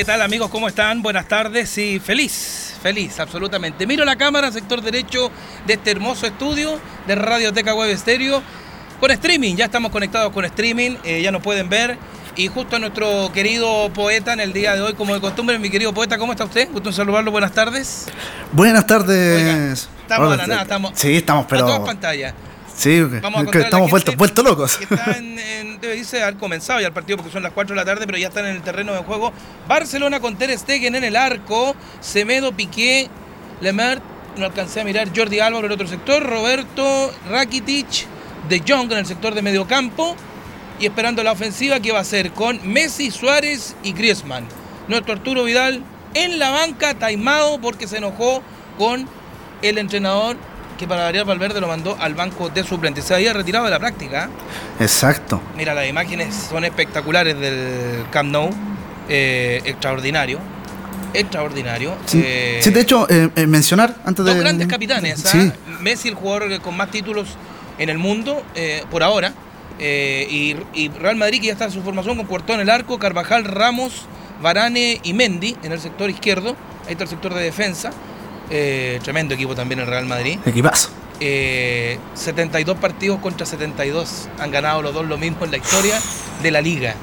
¿Qué 0.00 0.06
tal 0.06 0.22
amigos? 0.22 0.48
¿Cómo 0.48 0.66
están? 0.66 1.02
Buenas 1.02 1.28
tardes. 1.28 1.68
Sí, 1.68 2.00
feliz, 2.02 2.74
feliz, 2.82 3.20
absolutamente. 3.20 3.86
Miro 3.86 4.02
la 4.06 4.16
cámara, 4.16 4.50
sector 4.50 4.80
derecho 4.80 5.30
de 5.66 5.74
este 5.74 5.90
hermoso 5.90 6.26
estudio 6.26 6.80
de 7.06 7.14
Radioteca 7.16 7.74
Web 7.74 7.90
Estéreo. 7.90 8.42
Con 8.98 9.10
streaming, 9.10 9.56
ya 9.56 9.66
estamos 9.66 9.92
conectados 9.92 10.32
con 10.32 10.46
streaming, 10.46 10.92
eh, 11.04 11.20
ya 11.20 11.30
nos 11.30 11.42
pueden 11.42 11.68
ver. 11.68 11.98
Y 12.34 12.48
justo 12.48 12.76
a 12.76 12.78
nuestro 12.78 13.30
querido 13.34 13.90
poeta 13.92 14.32
en 14.32 14.40
el 14.40 14.54
día 14.54 14.74
de 14.74 14.80
hoy, 14.80 14.94
como 14.94 15.12
de 15.12 15.20
costumbre, 15.20 15.58
mi 15.58 15.68
querido 15.68 15.92
poeta, 15.92 16.16
¿cómo 16.16 16.32
está 16.32 16.46
usted? 16.46 16.70
Gusto 16.72 16.88
en 16.88 16.94
saludarlo, 16.94 17.30
buenas 17.30 17.52
tardes. 17.52 18.06
Buenas 18.52 18.86
tardes. 18.86 19.86
estamos 20.00 20.32
a 20.32 20.36
la 20.38 20.46
nada, 20.46 20.62
estamos. 20.62 20.92
Sí, 20.94 21.14
estamos, 21.14 21.44
pero. 21.46 21.64
A 21.64 21.66
todas 21.66 21.80
pantallas. 21.80 22.32
Sí, 22.80 23.06
estamos 23.12 23.90
vueltos, 23.90 24.16
vueltos 24.16 24.42
locos. 24.42 24.76
Que 24.78 24.84
están 24.84 25.38
en, 25.38 25.78
debe 25.82 25.98
irse 25.98 26.22
haber 26.22 26.38
comenzado 26.38 26.80
ya 26.80 26.86
el 26.86 26.94
partido 26.94 27.18
porque 27.18 27.30
son 27.30 27.42
las 27.42 27.52
4 27.52 27.74
de 27.74 27.76
la 27.76 27.84
tarde, 27.84 28.06
pero 28.06 28.16
ya 28.16 28.28
están 28.28 28.46
en 28.46 28.56
el 28.56 28.62
terreno 28.62 28.94
de 28.94 29.00
juego. 29.00 29.34
Barcelona 29.68 30.18
con 30.18 30.36
Ter 30.36 30.58
Stegen 30.58 30.94
en 30.94 31.04
el 31.04 31.14
arco, 31.14 31.76
Semedo, 32.00 32.52
Piqué, 32.52 33.10
Lemert, 33.60 34.02
no 34.38 34.46
alcancé 34.46 34.80
a 34.80 34.84
mirar, 34.84 35.10
Jordi 35.14 35.40
Álvaro 35.40 35.66
en 35.66 35.72
el 35.72 35.72
otro 35.72 35.88
sector, 35.88 36.22
Roberto, 36.22 37.12
Rakitic, 37.28 38.06
De 38.48 38.62
Jong 38.66 38.90
en 38.92 38.98
el 38.98 39.06
sector 39.06 39.34
de 39.34 39.42
medio 39.42 39.66
campo 39.66 40.16
y 40.78 40.86
esperando 40.86 41.22
la 41.22 41.32
ofensiva 41.32 41.80
que 41.80 41.92
va 41.92 42.00
a 42.00 42.04
ser 42.04 42.30
con 42.30 42.66
Messi, 42.66 43.10
Suárez 43.10 43.76
y 43.82 43.92
Griezmann. 43.92 44.46
Nuestro 44.88 45.12
Arturo 45.12 45.44
Vidal 45.44 45.82
en 46.14 46.38
la 46.38 46.48
banca, 46.48 46.94
taimado 46.94 47.60
porque 47.60 47.86
se 47.86 47.98
enojó 47.98 48.42
con 48.78 49.06
el 49.60 49.76
entrenador 49.76 50.38
que 50.80 50.88
para 50.88 51.02
variar 51.02 51.26
Valverde 51.26 51.60
lo 51.60 51.68
mandó 51.68 51.94
al 52.00 52.14
banco 52.14 52.48
de 52.48 52.64
suplentes. 52.64 53.04
Se 53.04 53.14
había 53.14 53.34
retirado 53.34 53.66
de 53.66 53.70
la 53.70 53.78
práctica. 53.78 54.30
Exacto. 54.80 55.42
Mira, 55.54 55.74
las 55.74 55.86
imágenes 55.86 56.34
son 56.34 56.64
espectaculares 56.64 57.38
del 57.38 58.06
Camp 58.10 58.30
Nou. 58.30 58.50
Eh, 59.06 59.60
extraordinario. 59.66 60.38
Extraordinario. 61.12 61.94
Sí, 62.06 62.22
eh, 62.24 62.62
de 62.64 62.80
hecho, 62.80 63.06
eh, 63.10 63.28
mencionar 63.46 63.94
antes 64.06 64.24
de. 64.24 64.32
Dos 64.32 64.40
grandes 64.40 64.68
capitanes. 64.68 65.22
Messi, 65.80 66.08
el 66.08 66.14
jugador 66.14 66.58
con 66.62 66.74
más 66.74 66.90
títulos 66.90 67.28
en 67.78 67.90
el 67.90 67.98
mundo, 67.98 68.42
por 68.90 69.02
ahora. 69.02 69.34
Y, 69.78 70.54
Real 70.98 71.16
Madrid, 71.16 71.40
que 71.40 71.48
ya 71.48 71.52
está 71.52 71.66
en 71.66 71.72
su 71.72 71.82
formación 71.82 72.16
con 72.16 72.26
Puerto 72.26 72.54
en 72.54 72.60
el 72.60 72.70
arco, 72.70 72.98
Carvajal, 72.98 73.44
Ramos, 73.44 74.06
Varane 74.40 74.98
y 75.02 75.12
Mendy 75.12 75.56
en 75.62 75.72
el 75.72 75.80
sector 75.80 76.08
izquierdo. 76.08 76.56
Ahí 76.86 76.92
está 76.92 77.04
el 77.04 77.10
sector 77.10 77.34
de 77.34 77.42
defensa. 77.42 77.90
Eh, 78.50 78.98
tremendo 79.02 79.34
equipo 79.34 79.54
también 79.54 79.80
el 79.80 79.86
Real 79.86 80.06
Madrid. 80.06 80.38
Equipazo. 80.44 80.90
72 81.20 82.76
eh, 82.76 82.78
partidos 82.80 83.20
contra 83.20 83.46
72. 83.46 84.28
Han 84.38 84.50
ganado 84.50 84.82
los 84.82 84.92
dos 84.94 85.06
lo 85.06 85.18
mismo 85.18 85.44
en 85.44 85.50
la 85.52 85.58
historia 85.58 85.98
de 86.42 86.50
la 86.50 86.60
liga. 86.60 86.94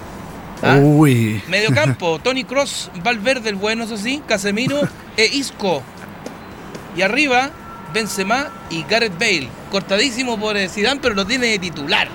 ¿Ah? 0.61 0.77
Uy. 0.81 1.41
Medio 1.47 1.71
campo, 1.73 2.19
Tony 2.23 2.43
Cross, 2.43 2.89
Valverde 3.03 3.49
el 3.49 3.55
bueno, 3.55 3.83
eso 3.83 3.97
sí, 3.97 4.21
Casemiro 4.27 4.81
e 5.15 5.25
Isco. 5.25 5.83
Y 6.95 7.03
arriba, 7.03 7.51
Benzema 7.93 8.51
y 8.69 8.83
Gareth 8.83 9.17
Bale. 9.19 9.49
Cortadísimo 9.71 10.39
por 10.39 10.57
Zidane, 10.67 10.99
pero 10.99 11.13
lo 11.13 11.25
tiene 11.25 11.47
de 11.47 11.59
titular. 11.59 12.07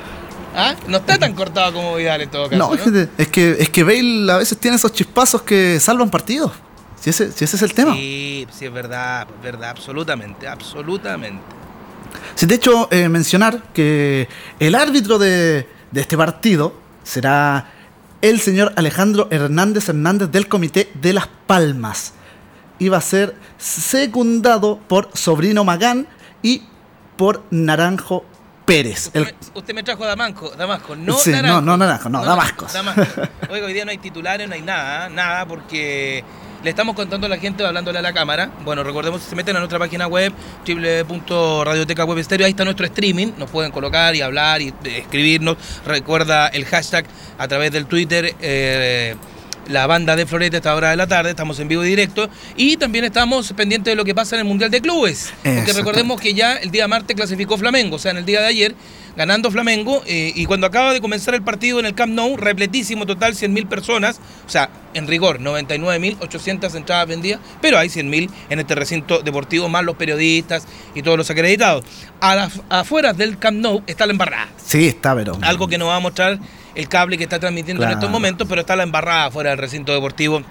¿Ah? 0.55 0.75
No 0.87 0.99
está 0.99 1.19
tan 1.19 1.35
cortado 1.35 1.73
como 1.73 1.95
Vidal 1.97 2.21
en 2.21 2.31
todo 2.31 2.51
caso. 2.51 2.59
No, 2.59 2.75
Es, 3.17 3.29
que, 3.29 3.57
es 3.59 3.71
que 3.71 3.85
Bale 3.85 4.31
a 4.31 4.37
veces 4.37 4.59
tiene 4.59 4.77
esos 4.77 4.93
chispazos 4.93 5.43
que 5.43 5.81
salvan 5.81 6.11
partidos. 6.11 6.53
Si 7.03 7.11
ese, 7.11 7.33
es 7.45 7.63
el 7.63 7.75
tema. 7.75 7.95
Sí, 7.95 8.47
sí, 8.57 8.67
es 8.67 8.73
verdad, 8.73 9.27
verdad, 9.43 9.71
absolutamente, 9.71 10.47
absolutamente. 10.47 11.43
Sí, 12.37 12.47
de 12.47 12.55
hecho, 12.55 12.87
eh, 12.93 13.09
mencionar 13.09 13.61
que 13.75 14.29
el 14.61 14.77
árbitro 14.77 15.19
de, 15.19 15.67
este 15.93 16.17
partido 16.17 16.73
será 17.03 17.73
el 18.21 18.39
señor 18.39 18.73
Alejandro 18.77 19.27
Hernández 19.33 19.89
Hernández 19.89 20.31
del 20.31 20.47
Comité 20.47 20.93
de 20.95 21.13
Las 21.13 21.27
Palmas. 21.49 22.13
Iba 22.79 22.99
a 22.99 23.01
ser 23.01 23.35
secundado 23.59 24.79
por 24.79 25.11
Sobrino 25.15 25.65
Magán 25.65 26.07
y 26.41 26.63
por 27.17 27.43
Naranjo 27.51 28.25
Pérez. 28.65 29.11
Usted, 29.55 29.75
me, 29.75 29.83
trajo 29.83 30.07
Damasco, 30.07 30.51
Damasco 30.51 30.95
no 30.95 31.15
sí, 31.15 31.33
Naranjo. 31.33 31.63
No, 31.63 31.73
no 31.73 31.77
Naranjo, 31.79 32.09
no, 32.09 32.25
Damasco. 32.25 32.69
Oiga, 33.51 33.67
hoy 33.67 33.73
día 33.73 33.85
no 33.85 33.91
hay 33.91 33.99
titulares, 33.99 34.49
no 34.49 34.55
hay 34.55 34.63
nada, 34.63 35.09
nada, 35.09 35.47
porque 35.47 36.23
le 36.63 36.71
estamos 36.71 36.95
contando 36.95 37.27
a 37.27 37.31
la 37.31 37.39
gente, 37.39 37.65
hablándole 37.65 37.99
a 37.99 38.03
la 38.03 38.13
cámara. 38.13 38.51
Bueno, 38.65 38.85
recordemos 38.85 39.23
que 39.23 39.31
se 39.31 39.37
meten 39.37 39.57
a 39.57 39.59
nuestra 39.59 39.79
página 39.79 40.07
web, 40.07 40.33
www.radiotecawebstereo. 40.67 42.47
Ahí 42.47 42.53
está 42.53 42.65
nuestro 42.65 42.87
streaming. 42.87 43.33
Nos 43.39 43.51
pueden 43.51 43.73
colocar 43.73 44.15
y 44.15 44.21
hablar 44.21 44.63
y 44.63 44.69
eh, 44.69 44.99
escribirnos. 44.99 45.57
Recuerda 45.85 46.49
el 46.49 46.65
hashtag 46.65 47.05
a 47.39 47.49
través 47.49 47.73
del 47.73 47.87
Twitter. 47.87 48.35
Eh, 48.41 49.17
la 49.69 49.87
banda 49.87 50.17
de 50.17 50.27
Florete 50.27 50.57
a 50.57 50.59
esta 50.59 50.75
hora 50.75 50.91
de 50.91 50.97
la 50.97 51.07
tarde, 51.07 51.31
estamos 51.31 51.59
en 51.61 51.69
vivo 51.69 51.85
y 51.85 51.89
directo 51.89 52.29
y 52.57 52.77
también 52.77 53.05
estamos 53.05 53.53
pendientes 53.53 53.93
de 53.93 53.95
lo 53.95 54.05
que 54.05 54.13
pasa 54.13 54.35
en 54.35 54.41
el 54.41 54.47
Mundial 54.47 54.73
de 54.73 54.81
Clubes, 54.81 55.33
porque 55.43 55.73
recordemos 55.73 56.21
que 56.21 56.35
ya 56.35 56.55
el 56.55 56.73
día 56.73 56.89
martes 56.89 57.15
clasificó 57.15 57.57
Flamengo, 57.57 57.95
o 57.95 57.99
sea, 57.99 58.11
en 58.11 58.17
el 58.17 58.25
día 58.25 58.41
de 58.41 58.47
ayer 58.49 58.75
ganando 59.17 59.51
Flamengo 59.51 60.03
eh, 60.07 60.33
y 60.35 60.47
cuando 60.47 60.67
acaba 60.67 60.93
de 60.93 61.01
comenzar 61.01 61.35
el 61.35 61.43
partido 61.43 61.81
en 61.81 61.87
el 61.87 61.95
Camp 61.95 62.13
Nou, 62.13 62.37
repletísimo 62.37 63.07
total, 63.07 63.35
100.000 63.35 63.69
personas, 63.69 64.21
o 64.47 64.51
sea, 64.51 64.71
en 64.95 65.07
rigor, 65.07 65.41
99.800 65.41 66.75
entradas 66.75 67.07
vendidas, 67.07 67.41
pero 67.61 67.79
hay 67.79 67.89
100.000 67.89 68.31
en 68.51 68.59
este 68.59 68.75
recinto 68.75 69.21
deportivo, 69.21 69.69
más 69.69 69.85
los 69.85 69.97
periodistas 69.97 70.67
y 70.95 71.03
todos 71.03 71.19
los 71.19 71.31
acreditados. 71.31 71.85
A 72.21 72.35
las 72.35 72.61
afueras 72.69 73.17
del 73.17 73.39
Camp 73.39 73.59
Nou 73.59 73.83
está 73.87 74.07
la 74.07 74.13
embarrada. 74.13 74.49
Sí, 74.65 74.89
está, 74.89 75.15
pero... 75.15 75.39
Algo 75.43 75.69
que 75.69 75.79
nos 75.79 75.89
va 75.89 75.97
a 75.97 76.01
mostrar 76.01 76.39
el 76.75 76.89
cable 76.89 77.19
que 77.19 77.25
está 77.25 77.39
transmitiendo 77.39 77.85
en 77.85 77.91
estos 77.91 78.11
momentos, 78.11 78.47
pero 78.49 78.63
está 78.63 78.77
la 78.77 78.83
embarrada 78.83 79.27
afuera 79.27 79.51
del 79.51 79.59
recinto 79.59 79.93
deportivo 79.93 80.43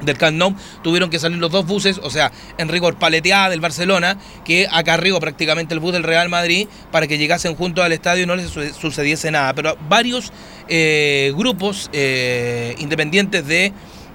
del 0.00 0.16
Camp 0.16 0.36
Nou, 0.36 0.54
tuvieron 0.82 1.10
que 1.10 1.18
salir 1.18 1.38
los 1.38 1.50
dos 1.50 1.66
buses, 1.66 2.00
o 2.02 2.10
sea, 2.10 2.32
en 2.58 2.68
rigor 2.68 2.96
paleteada 2.96 3.50
del 3.50 3.60
Barcelona, 3.60 4.18
que 4.44 4.66
acarrió 4.70 5.18
prácticamente 5.20 5.74
el 5.74 5.80
bus 5.80 5.92
del 5.92 6.02
Real 6.02 6.28
Madrid 6.28 6.68
para 6.90 7.06
que 7.06 7.18
llegasen 7.18 7.54
juntos 7.54 7.84
al 7.84 7.92
estadio 7.92 8.24
y 8.24 8.26
no 8.26 8.36
les 8.36 8.50
sucediese 8.50 9.30
nada. 9.30 9.54
Pero 9.54 9.76
varios 9.88 10.32
eh, 10.68 11.32
grupos 11.36 11.90
eh, 11.92 12.74
independientes 12.78 13.46
de 13.46 13.72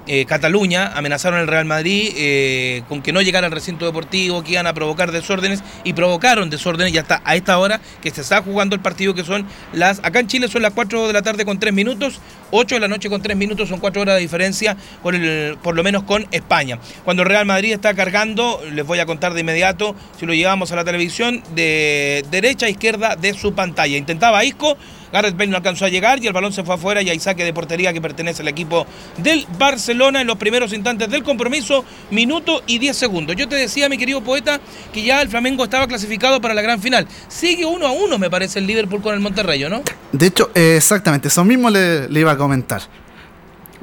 eh, 0.08 0.25
Cataluña 0.25 0.91
amenazaron 0.96 1.40
al 1.40 1.47
Real 1.47 1.66
Madrid 1.66 2.12
eh, 2.16 2.84
con 2.90 3.02
que 3.02 3.14
no 3.14 3.22
llegara 3.22 3.47
al 3.47 3.53
recinto 3.53 3.86
deportivo, 3.86 4.44
que 4.44 4.53
iban 4.53 4.68
a 4.68 4.74
provocar 4.74 5.12
desórdenes 5.12 5.64
y 5.84 5.94
provocaron 5.94 6.50
desórdenes 6.50 6.94
y 6.94 6.97
hasta 6.97 7.22
a 7.24 7.36
esta 7.36 7.58
hora 7.58 7.80
que 8.02 8.12
se 8.12 8.22
está 8.22 8.42
jugando 8.42 8.75
el 8.75 8.81
partido 8.81 9.13
que 9.13 9.24
son 9.24 9.46
las, 9.72 10.00
acá 10.03 10.19
en 10.19 10.28
Chile 10.28 10.47
son 10.47 10.62
las 10.62 10.74
4 10.74 11.08
de 11.08 11.13
la 11.13 11.22
tarde 11.22 11.46
con 11.46 11.59
3 11.59 11.74
minutos, 11.74 12.19
8 12.52 12.75
de 12.75 12.81
la 12.81 12.88
noche 12.88 13.09
con 13.09 13.22
3 13.22 13.38
minutos, 13.38 13.69
son 13.69 13.80
4 13.80 14.02
horas 14.02 14.16
de 14.16 14.22
diferencia 14.22 14.75
con 15.02 15.13
por 15.62 15.75
lo 15.75 15.84
menos 15.84 16.03
con 16.03 16.28
España. 16.31 16.80
Cuando 17.03 17.24
el 17.24 17.30
Real 17.30 17.46
Madrid 17.46 17.74
está 17.74 17.94
cargando, 17.94 18.62
les 18.72 18.86
voy 18.86 19.00
a 19.00 19.06
contar 19.06 19.33
de 19.33 19.42
inmediato, 19.42 19.95
si 20.19 20.25
lo 20.25 20.33
llevamos 20.33 20.72
a 20.72 20.75
la 20.75 20.83
televisión, 20.83 21.44
de 21.56 22.25
derecha 22.30 22.66
a 22.66 22.69
izquierda 22.69 23.16
de 23.16 23.33
su 23.33 23.54
pantalla. 23.54 23.98
Intentaba 23.98 24.44
Isco, 24.44 24.78
Gareth 25.13 25.38
Bale 25.38 25.51
no 25.51 25.57
alcanzó 25.57 25.86
a 25.86 25.89
llegar 25.89 26.21
y 26.24 26.27
el 26.27 26.33
balón 26.33 26.51
se 26.51 26.63
fue 26.63 26.74
afuera 26.74 27.04
y 27.04 27.10
hay 27.10 27.19
saque 27.19 27.45
de 27.45 27.54
portería 27.54 27.94
que 27.94 28.01
pertenece 28.01 28.42
al 28.42 28.48
equipo 28.48 28.88
del 29.18 29.45
Barcelona 29.60 30.21
en 30.21 30.27
los 30.27 30.38
primeros 30.38 30.74
instantes 30.74 31.07
del 31.10 31.21
compromiso, 31.21 31.86
minuto 32.10 32.63
y 32.65 32.80
10 32.80 32.98
segundos. 32.98 33.36
Yo 33.36 33.48
te 33.48 33.56
decía, 33.56 33.88
mi 33.89 34.00
querido 34.00 34.21
poeta, 34.21 34.60
que 34.92 35.04
ya 35.04 35.21
el 35.21 35.30
Flamengo 35.30 35.63
estaba 35.63 35.88
clasificado 35.88 36.42
para 36.42 36.56
la 36.56 36.63
gran 36.63 36.81
final. 36.81 37.07
Sigue 37.27 37.63
uno 37.63 37.86
a 37.86 37.92
uno, 37.92 38.18
me 38.18 38.31
parece, 38.31 38.57
el 38.57 38.65
Liverpool 38.65 39.04
con 39.04 39.13
el 39.13 39.19
Monterrey, 39.19 39.63
¿no? 39.69 39.83
De 40.12 40.25
hecho, 40.25 40.50
exactamente, 40.56 41.27
eso 41.27 41.44
mismo 41.44 41.69
le, 41.69 42.07
iba 42.09 42.31
a 42.31 42.38
comentar. 42.38 42.81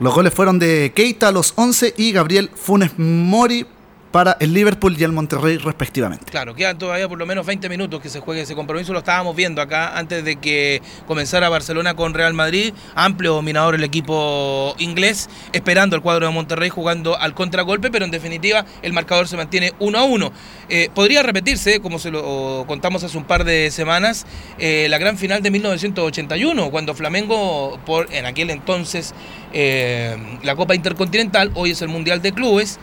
Los 0.00 0.12
goles 0.12 0.35
fueron 0.35 0.59
de 0.59 0.93
Keita 0.97 1.29
a 1.29 1.33
los 1.33 1.53
11 1.55 1.94
y 1.97 2.11
Gabriel 2.11 2.50
Funes 2.55 2.99
Mori 2.99 3.67
para 4.11 4.37
el 4.41 4.53
Liverpool 4.53 4.97
y 4.99 5.05
el 5.05 5.12
Monterrey 5.12 5.59
respectivamente. 5.59 6.27
Claro, 6.31 6.55
quedan 6.55 6.79
todavía 6.79 7.09
por 7.09 7.19
lo 7.19 7.27
menos 7.27 7.47
20 7.47 7.69
minutos 7.69 8.01
que 8.01 8.09
se 8.09 8.21
juegue 8.21 8.43
ese 8.43 8.55
compromiso. 8.55 8.93
Lo 8.93 9.01
estábamos 9.01 9.37
viendo 9.37 9.62
acá 9.62 9.97
antes 9.97 10.25
de 10.25 10.37
que 10.37 10.83
comenzara 11.07 11.49
Barcelona 11.49 11.95
con 11.95 12.15
Real 12.15 12.35
Madrid. 12.35 12.75
Amplio 12.95 13.35
dominador 13.35 13.75
el 13.75 13.85
equipo 13.85 14.75
inglés, 14.79 15.29
esperando 15.53 15.97
el 15.97 16.03
cuadro 16.03 16.27
de 16.27 16.33
Monterrey 16.33 16.71
jugando 16.71 17.17
al 17.17 17.35
contragolpe, 17.35 17.91
pero 17.91 18.05
en 18.05 18.11
definitiva 18.11 18.65
el 18.83 18.93
marcador 18.93 19.29
se 19.29 19.37
mantiene 19.37 19.73
1 19.79 19.99
a 19.99 20.03
1. 20.05 20.33
Eh, 20.69 20.89
podría 20.95 21.23
repetirse, 21.23 21.81
como 21.81 21.99
se 21.99 22.11
lo 22.11 22.65
contamos 22.67 23.05
hace 23.05 23.17
un 23.17 23.25
par 23.25 23.45
de 23.45 23.71
semanas, 23.71 24.27
eh, 24.59 24.87
la 24.91 24.99
gran 24.99 25.19
final 25.19 25.43
de 25.43 25.51
1981, 25.51 26.71
cuando 26.71 26.95
Flamengo, 26.95 27.79
por 27.87 28.12
en 28.12 28.27
aquel 28.27 28.51
entonces 28.51 29.15
eh, 29.53 30.17
la 30.43 30.57
Copa 30.57 30.75
Intercontinental, 30.75 31.51
hoy 31.55 31.73
es 31.73 31.83
el 31.83 31.89
Mundial 31.89 32.23
de 32.23 32.33
Clubes, 32.33 32.79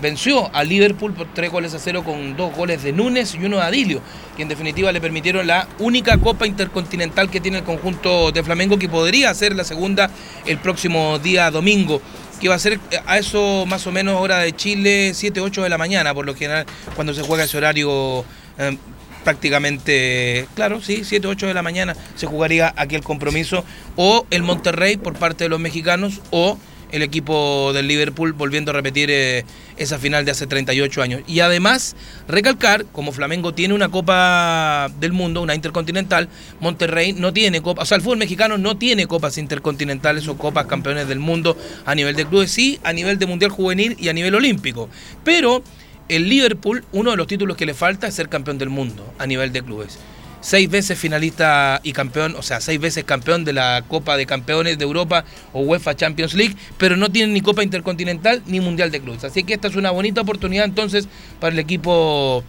venció 0.00 0.54
a 0.54 0.64
Liverpool 0.64 1.14
por 1.14 1.32
tres 1.32 1.50
goles 1.50 1.74
a 1.74 1.78
cero 1.78 2.04
con 2.04 2.36
dos 2.36 2.54
goles 2.54 2.82
de 2.82 2.92
Núñez 2.92 3.34
y 3.34 3.44
uno 3.44 3.56
de 3.56 3.62
Adilio, 3.62 4.02
que 4.36 4.42
en 4.42 4.48
definitiva 4.48 4.92
le 4.92 5.00
permitieron 5.00 5.46
la 5.46 5.66
única 5.78 6.18
Copa 6.18 6.46
Intercontinental 6.46 7.30
que 7.30 7.40
tiene 7.40 7.58
el 7.58 7.64
conjunto 7.64 8.30
de 8.32 8.42
Flamengo, 8.42 8.78
que 8.78 8.88
podría 8.88 9.32
ser 9.34 9.56
la 9.56 9.64
segunda 9.64 10.10
el 10.46 10.58
próximo 10.58 11.18
día 11.18 11.50
domingo 11.50 12.00
que 12.38 12.48
va 12.48 12.54
a 12.54 12.58
ser 12.58 12.78
a 13.06 13.18
eso 13.18 13.66
más 13.66 13.86
o 13.86 13.92
menos 13.92 14.20
hora 14.20 14.38
de 14.38 14.54
Chile, 14.54 15.12
7, 15.14 15.40
8 15.40 15.62
de 15.62 15.68
la 15.68 15.78
mañana, 15.78 16.14
por 16.14 16.24
lo 16.24 16.34
general, 16.34 16.66
cuando 16.94 17.12
se 17.12 17.22
juega 17.22 17.44
ese 17.44 17.56
horario 17.56 18.24
eh, 18.58 18.76
prácticamente, 19.24 20.46
claro, 20.54 20.80
sí, 20.80 21.02
7, 21.04 21.26
8 21.26 21.48
de 21.48 21.54
la 21.54 21.62
mañana 21.62 21.96
se 22.14 22.26
jugaría 22.26 22.72
aquel 22.76 23.02
compromiso, 23.02 23.64
o 23.96 24.26
el 24.30 24.42
Monterrey 24.42 24.96
por 24.96 25.14
parte 25.14 25.44
de 25.44 25.50
los 25.50 25.60
mexicanos, 25.60 26.20
o 26.30 26.58
el 26.90 27.02
equipo 27.02 27.72
del 27.72 27.88
Liverpool 27.88 28.32
volviendo 28.32 28.70
a 28.70 28.74
repetir 28.74 29.10
eh, 29.10 29.44
esa 29.76 29.98
final 29.98 30.24
de 30.24 30.30
hace 30.30 30.46
38 30.46 31.02
años. 31.02 31.22
Y 31.26 31.40
además, 31.40 31.96
recalcar, 32.26 32.84
como 32.86 33.12
Flamengo 33.12 33.54
tiene 33.54 33.74
una 33.74 33.88
Copa 33.88 34.90
del 35.00 35.12
Mundo, 35.12 35.42
una 35.42 35.54
Intercontinental, 35.54 36.28
Monterrey 36.60 37.12
no 37.12 37.32
tiene 37.32 37.62
Copa, 37.62 37.82
o 37.82 37.84
sea, 37.84 37.96
el 37.96 38.02
fútbol 38.02 38.18
mexicano 38.18 38.58
no 38.58 38.76
tiene 38.76 39.06
Copas 39.06 39.38
Intercontinentales 39.38 40.28
o 40.28 40.36
Copas 40.36 40.66
Campeones 40.66 41.08
del 41.08 41.18
Mundo 41.18 41.56
a 41.84 41.94
nivel 41.94 42.16
de 42.16 42.26
clubes, 42.26 42.50
sí, 42.50 42.78
a 42.82 42.92
nivel 42.92 43.18
de 43.18 43.26
Mundial 43.26 43.50
Juvenil 43.50 43.96
y 43.98 44.08
a 44.08 44.12
nivel 44.12 44.34
olímpico. 44.34 44.88
Pero 45.24 45.62
el 46.08 46.28
Liverpool, 46.28 46.84
uno 46.92 47.10
de 47.10 47.16
los 47.16 47.26
títulos 47.26 47.56
que 47.56 47.66
le 47.66 47.74
falta 47.74 48.06
es 48.06 48.14
ser 48.14 48.28
campeón 48.28 48.58
del 48.58 48.70
mundo 48.70 49.04
a 49.18 49.26
nivel 49.26 49.52
de 49.52 49.62
clubes 49.62 49.98
seis 50.40 50.70
veces 50.70 50.98
finalista 50.98 51.80
y 51.82 51.92
campeón, 51.92 52.34
o 52.36 52.42
sea, 52.42 52.60
seis 52.60 52.80
veces 52.80 53.04
campeón 53.04 53.44
de 53.44 53.52
la 53.52 53.84
Copa 53.88 54.16
de 54.16 54.26
Campeones 54.26 54.78
de 54.78 54.84
Europa 54.84 55.24
o 55.52 55.60
UEFA 55.62 55.96
Champions 55.96 56.34
League, 56.34 56.56
pero 56.76 56.96
no 56.96 57.10
tienen 57.10 57.32
ni 57.32 57.40
Copa 57.40 57.62
Intercontinental 57.62 58.42
ni 58.46 58.60
Mundial 58.60 58.90
de 58.90 59.00
Clubes. 59.00 59.24
Así 59.24 59.44
que 59.44 59.54
esta 59.54 59.68
es 59.68 59.76
una 59.76 59.90
bonita 59.90 60.20
oportunidad 60.20 60.64
entonces 60.64 61.08
para 61.40 61.52
el 61.52 61.58
equipo 61.58 62.44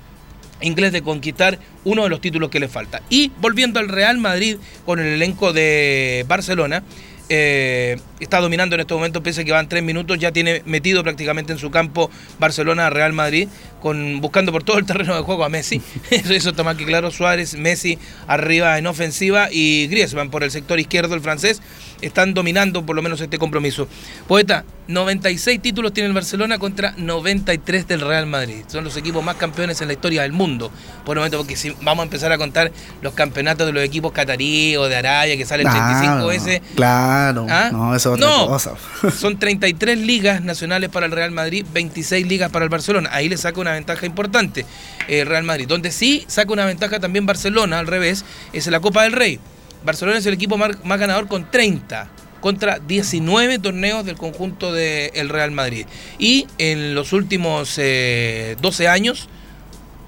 inglés 0.61 0.91
de 0.91 1.01
conquistar 1.01 1.57
uno 1.85 2.03
de 2.03 2.09
los 2.09 2.21
títulos 2.21 2.49
que 2.49 2.59
le 2.59 2.67
falta. 2.67 3.01
Y 3.09 3.31
volviendo 3.39 3.79
al 3.79 3.89
Real 3.89 4.17
Madrid 4.17 4.57
con 4.85 4.99
el 4.99 5.07
elenco 5.07 5.53
de 5.53 6.25
Barcelona, 6.27 6.83
eh, 7.31 7.97
está 8.19 8.39
dominando 8.39 8.73
en 8.75 8.81
este 8.81 8.93
momento, 8.95 9.21
pese 9.21 9.45
que 9.45 9.51
van 9.51 9.69
tres 9.69 9.83
minutos, 9.83 10.17
ya 10.17 10.31
tiene 10.31 10.63
metido 10.65 11.03
prácticamente 11.03 11.53
en 11.53 11.59
su 11.59 11.69
campo 11.69 12.09
Barcelona, 12.39 12.89
Real 12.89 13.13
Madrid, 13.13 13.47
con, 13.79 14.21
buscando 14.21 14.51
por 14.51 14.63
todo 14.63 14.77
el 14.77 14.85
terreno 14.85 15.15
de 15.15 15.21
juego 15.21 15.43
a 15.43 15.49
Messi. 15.49 15.81
eso, 16.11 16.33
eso 16.33 16.49
está 16.49 16.63
más 16.63 16.77
que 16.77 16.85
claro, 16.85 17.11
Suárez, 17.11 17.55
Messi 17.55 17.97
arriba 18.27 18.77
en 18.77 18.87
ofensiva 18.87 19.49
y 19.51 19.87
Griezmann 19.87 20.29
por 20.29 20.43
el 20.43 20.51
sector 20.51 20.79
izquierdo, 20.79 21.15
el 21.15 21.21
francés, 21.21 21.61
están 22.01 22.33
dominando 22.33 22.85
por 22.85 22.95
lo 22.95 23.01
menos 23.01 23.21
este 23.21 23.37
compromiso. 23.37 23.87
Poeta, 24.27 24.63
96 24.87 25.61
títulos 25.61 25.93
tiene 25.93 26.07
el 26.07 26.13
Barcelona 26.13 26.57
contra 26.57 26.93
93 26.97 27.87
del 27.87 28.01
Real 28.01 28.25
Madrid. 28.25 28.63
Son 28.67 28.83
los 28.83 28.97
equipos 28.97 29.23
más 29.23 29.35
campeones 29.35 29.79
en 29.81 29.87
la 29.87 29.93
historia 29.93 30.23
del 30.23 30.31
mundo. 30.33 30.71
Por 31.05 31.17
el 31.17 31.19
momento, 31.19 31.37
porque 31.37 31.55
si 31.55 31.69
vamos 31.81 31.99
a 31.99 32.03
empezar 32.03 32.31
a 32.31 32.37
contar 32.37 32.71
los 33.01 33.13
campeonatos 33.13 33.67
de 33.67 33.73
los 33.73 33.83
equipos 33.83 34.11
catarí 34.11 34.75
o 34.77 34.85
de 34.85 34.95
Arabia, 34.95 35.37
que 35.37 35.45
salen 35.45 35.67
35 35.69 36.27
veces. 36.27 36.61
Claro, 36.75 37.45
¿Ah? 37.49 37.69
no, 37.71 37.95
eso 37.95 38.15
es 38.15 38.21
otra 38.21 38.35
No, 38.35 38.47
cosa. 38.47 38.73
son 39.17 39.37
33 39.37 39.97
ligas 39.99 40.41
nacionales 40.41 40.89
para 40.89 41.05
el 41.05 41.11
Real 41.11 41.31
Madrid, 41.31 41.65
26 41.73 42.25
ligas 42.27 42.51
para 42.51 42.63
el 42.65 42.69
Barcelona. 42.69 43.09
Ahí 43.13 43.29
le 43.29 43.37
saca 43.37 43.59
una 43.61 43.73
ventaja 43.73 44.05
importante 44.05 44.65
el 45.07 45.27
Real 45.27 45.43
Madrid. 45.43 45.67
Donde 45.67 45.91
sí 45.91 46.25
saca 46.27 46.51
una 46.51 46.65
ventaja 46.65 46.99
también 46.99 47.25
Barcelona, 47.25 47.79
al 47.79 47.87
revés, 47.87 48.25
es 48.53 48.67
la 48.67 48.79
Copa 48.79 49.03
del 49.03 49.13
Rey. 49.13 49.39
Barcelona 49.83 50.17
es 50.17 50.25
el 50.25 50.33
equipo 50.33 50.57
más, 50.57 50.83
más 50.83 50.99
ganador 50.99 51.27
con 51.27 51.49
30 51.49 52.09
contra 52.41 52.79
19 52.79 53.59
torneos 53.59 54.05
del 54.05 54.17
conjunto 54.17 54.73
del 54.73 55.29
Real 55.29 55.51
Madrid. 55.51 55.85
Y 56.17 56.47
en 56.57 56.95
los 56.95 57.13
últimos 57.13 57.75
eh, 57.77 58.55
12 58.61 58.87
años, 58.87 59.27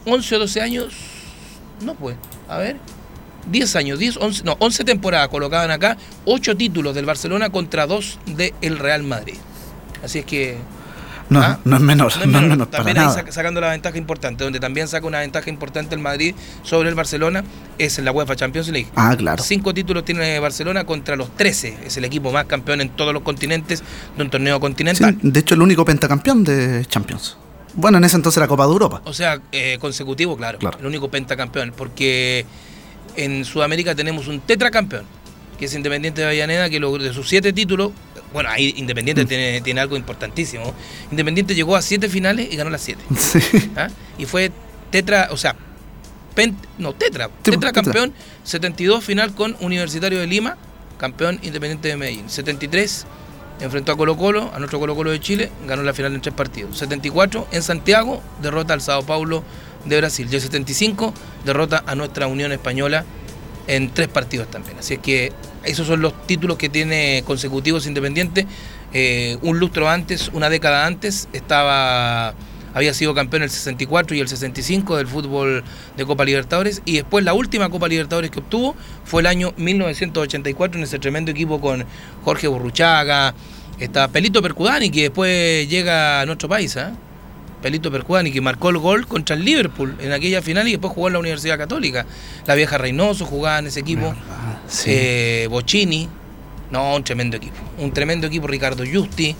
11 0.05 0.35
o 0.35 0.39
12 0.39 0.61
años, 0.61 0.93
no 1.81 1.95
pues, 1.95 2.15
a 2.47 2.57
ver, 2.57 2.77
10 3.49 3.75
años, 3.75 3.99
10, 3.99 4.17
11, 4.17 4.43
no, 4.43 4.55
11 4.59 4.83
temporadas 4.83 5.29
colocaban 5.29 5.71
acá, 5.71 5.97
8 6.25 6.55
títulos 6.57 6.95
del 6.95 7.05
Barcelona 7.05 7.49
contra 7.49 7.87
2 7.87 8.19
del 8.27 8.79
Real 8.79 9.03
Madrid. 9.03 9.35
Así 10.03 10.19
es 10.19 10.25
que 10.25 10.57
No, 11.31 11.39
¿Ah? 11.41 11.59
no 11.63 11.77
es 11.77 11.81
menor, 11.81 12.07
no 12.07 12.09
es 12.09 12.17
no 12.17 12.23
es 12.23 12.27
menor. 12.27 12.49
menor 12.49 12.67
para 12.67 12.83
también 12.83 12.97
ahí 12.97 13.05
nada. 13.05 13.15
saca- 13.17 13.31
sacando 13.31 13.61
la 13.61 13.69
ventaja 13.71 13.97
importante, 13.97 14.43
donde 14.43 14.59
también 14.59 14.87
saca 14.89 15.07
una 15.07 15.19
ventaja 15.21 15.49
importante 15.49 15.95
el 15.95 16.01
Madrid 16.01 16.35
sobre 16.61 16.89
el 16.89 16.95
Barcelona, 16.95 17.43
es 17.77 17.97
en 17.97 18.05
la 18.05 18.11
UEFA 18.11 18.35
Champions 18.35 18.67
League. 18.67 18.89
Ah, 18.95 19.15
claro. 19.17 19.41
Cinco 19.41 19.73
títulos 19.73 20.03
tiene 20.03 20.37
Barcelona 20.39 20.83
contra 20.83 21.15
los 21.15 21.35
13. 21.37 21.77
Es 21.85 21.95
el 21.95 22.03
equipo 22.05 22.31
más 22.33 22.45
campeón 22.45 22.81
en 22.81 22.89
todos 22.89 23.13
los 23.13 23.23
continentes 23.23 23.81
de 24.17 24.23
un 24.23 24.29
torneo 24.29 24.57
Sí, 24.57 24.61
continental. 24.61 25.17
de 25.21 25.39
hecho, 25.39 25.55
el 25.55 25.61
único 25.61 25.85
pentacampeón 25.85 26.43
de 26.43 26.85
Champions. 26.87 27.37
Bueno, 27.75 27.97
en 27.99 28.03
ese 28.03 28.17
entonces 28.17 28.41
la 28.41 28.49
Copa 28.49 28.65
de 28.65 28.71
Europa. 28.73 29.01
O 29.05 29.13
sea, 29.13 29.39
eh, 29.53 29.77
consecutivo, 29.79 30.35
claro, 30.35 30.59
Claro. 30.59 30.77
El 30.81 30.85
único 30.85 31.09
pentacampeón. 31.09 31.73
Porque 31.77 32.45
en 33.15 33.45
Sudamérica 33.45 33.95
tenemos 33.95 34.27
un 34.27 34.41
tetracampeón, 34.41 35.05
que 35.57 35.63
es 35.65 35.73
Independiente 35.73 36.19
de 36.19 36.27
Avellaneda, 36.27 36.69
que 36.69 36.81
logró 36.81 37.01
de 37.01 37.13
sus 37.13 37.29
siete 37.29 37.53
títulos. 37.53 37.91
Bueno, 38.33 38.49
ahí 38.49 38.73
Independiente 38.77 39.23
Mm. 39.23 39.27
tiene, 39.27 39.61
tiene 39.61 39.81
algo 39.81 39.95
importantísimo. 39.97 40.73
Independiente 41.11 41.53
llegó 41.55 41.75
a 41.75 41.81
siete 41.81 42.09
finales 42.09 42.47
y 42.51 42.55
ganó 42.55 42.69
las 42.69 42.81
siete. 42.81 43.03
Sí. 43.17 43.39
¿ah? 43.75 43.89
Y 44.17 44.25
fue 44.25 44.51
tetra, 44.91 45.29
o 45.31 45.37
sea, 45.37 45.55
pen- 46.35 46.57
no, 46.77 46.93
tetra, 46.93 47.27
Sí, 47.27 47.51
tetra 47.51 47.71
tetra. 47.71 47.83
campeón, 47.83 48.13
72 48.43 49.03
final 49.03 49.33
con 49.35 49.55
Universitario 49.59 50.19
de 50.19 50.27
Lima, 50.27 50.57
campeón 50.97 51.39
Independiente 51.43 51.87
de 51.87 51.97
Medellín, 51.97 52.29
73 52.29 53.05
enfrentó 53.59 53.91
a 53.91 53.97
Colo 53.97 54.17
Colo, 54.17 54.51
a 54.53 54.57
nuestro 54.59 54.79
Colo 54.79 54.95
Colo 54.95 55.11
de 55.11 55.19
Chile, 55.19 55.51
ganó 55.67 55.83
la 55.83 55.93
final 55.93 56.15
en 56.15 56.21
tres 56.21 56.33
partidos, 56.33 56.77
74 56.79 57.47
en 57.51 57.61
Santiago, 57.61 58.21
derrota 58.41 58.73
al 58.73 58.81
Sao 58.81 59.03
Paulo 59.05 59.43
de 59.85 59.97
Brasil, 59.97 60.27
y 60.31 60.35
el 60.35 60.41
75 60.41 61.13
derrota 61.45 61.83
a 61.85 61.93
nuestra 61.95 62.25
Unión 62.27 62.51
Española 62.51 63.05
en 63.67 63.89
tres 63.93 64.07
partidos 64.07 64.49
también, 64.49 64.77
así 64.79 64.95
es 64.95 64.99
que 64.99 65.31
esos 65.63 65.87
son 65.87 66.01
los 66.01 66.25
títulos 66.25 66.57
que 66.57 66.69
tiene 66.69 67.23
consecutivos 67.25 67.85
Independiente, 67.85 68.47
Eh, 68.93 69.37
un 69.41 69.57
lustro 69.57 69.89
antes, 69.89 70.29
una 70.33 70.49
década 70.49 70.85
antes, 70.85 71.29
estaba 71.31 72.33
había 72.73 72.93
sido 72.93 73.13
campeón 73.13 73.43
el 73.43 73.49
64 73.49 74.15
y 74.15 74.19
el 74.19 74.27
65 74.27 74.97
del 74.97 75.07
fútbol 75.07 75.63
de 75.97 76.05
Copa 76.05 76.25
Libertadores. 76.25 76.81
Y 76.85 76.95
después 76.95 77.23
la 77.25 77.33
última 77.33 77.69
Copa 77.69 77.87
Libertadores 77.87 78.31
que 78.31 78.39
obtuvo 78.39 78.75
fue 79.03 79.21
el 79.21 79.27
año 79.27 79.53
1984 79.57 80.77
en 80.77 80.83
ese 80.83 80.99
tremendo 80.99 81.31
equipo 81.31 81.59
con 81.59 81.85
Jorge 82.23 82.47
Burruchaga, 82.47 83.33
está 83.79 84.07
Pelito 84.07 84.41
Percudani 84.41 84.89
que 84.89 85.03
después 85.03 85.67
llega 85.69 86.21
a 86.21 86.25
nuestro 86.25 86.47
país, 86.49 86.77
¿ah? 86.77 86.93
Pelito 87.61 87.91
Percudani 87.91 88.31
que 88.31 88.41
marcó 88.41 88.69
el 88.69 88.77
gol 88.77 89.07
contra 89.07 89.35
el 89.35 89.45
Liverpool 89.45 89.95
en 89.99 90.11
aquella 90.11 90.41
final 90.41 90.67
y 90.67 90.71
después 90.71 90.93
jugó 90.93 91.07
en 91.07 91.13
la 91.13 91.19
Universidad 91.19 91.57
Católica. 91.57 92.05
La 92.45 92.55
vieja 92.55 92.77
Reynoso 92.77 93.25
jugaba 93.25 93.59
en 93.59 93.67
ese 93.67 93.79
equipo. 93.79 94.13
Ah, 94.29 94.59
sí. 94.67 94.89
Eh, 94.91 95.47
Bocini, 95.49 96.09
no, 96.71 96.95
un 96.95 97.03
tremendo 97.03 97.37
equipo. 97.37 97.57
Un 97.77 97.91
tremendo 97.91 98.27
equipo, 98.27 98.47
Ricardo 98.47 98.83
Justi, 98.91 99.35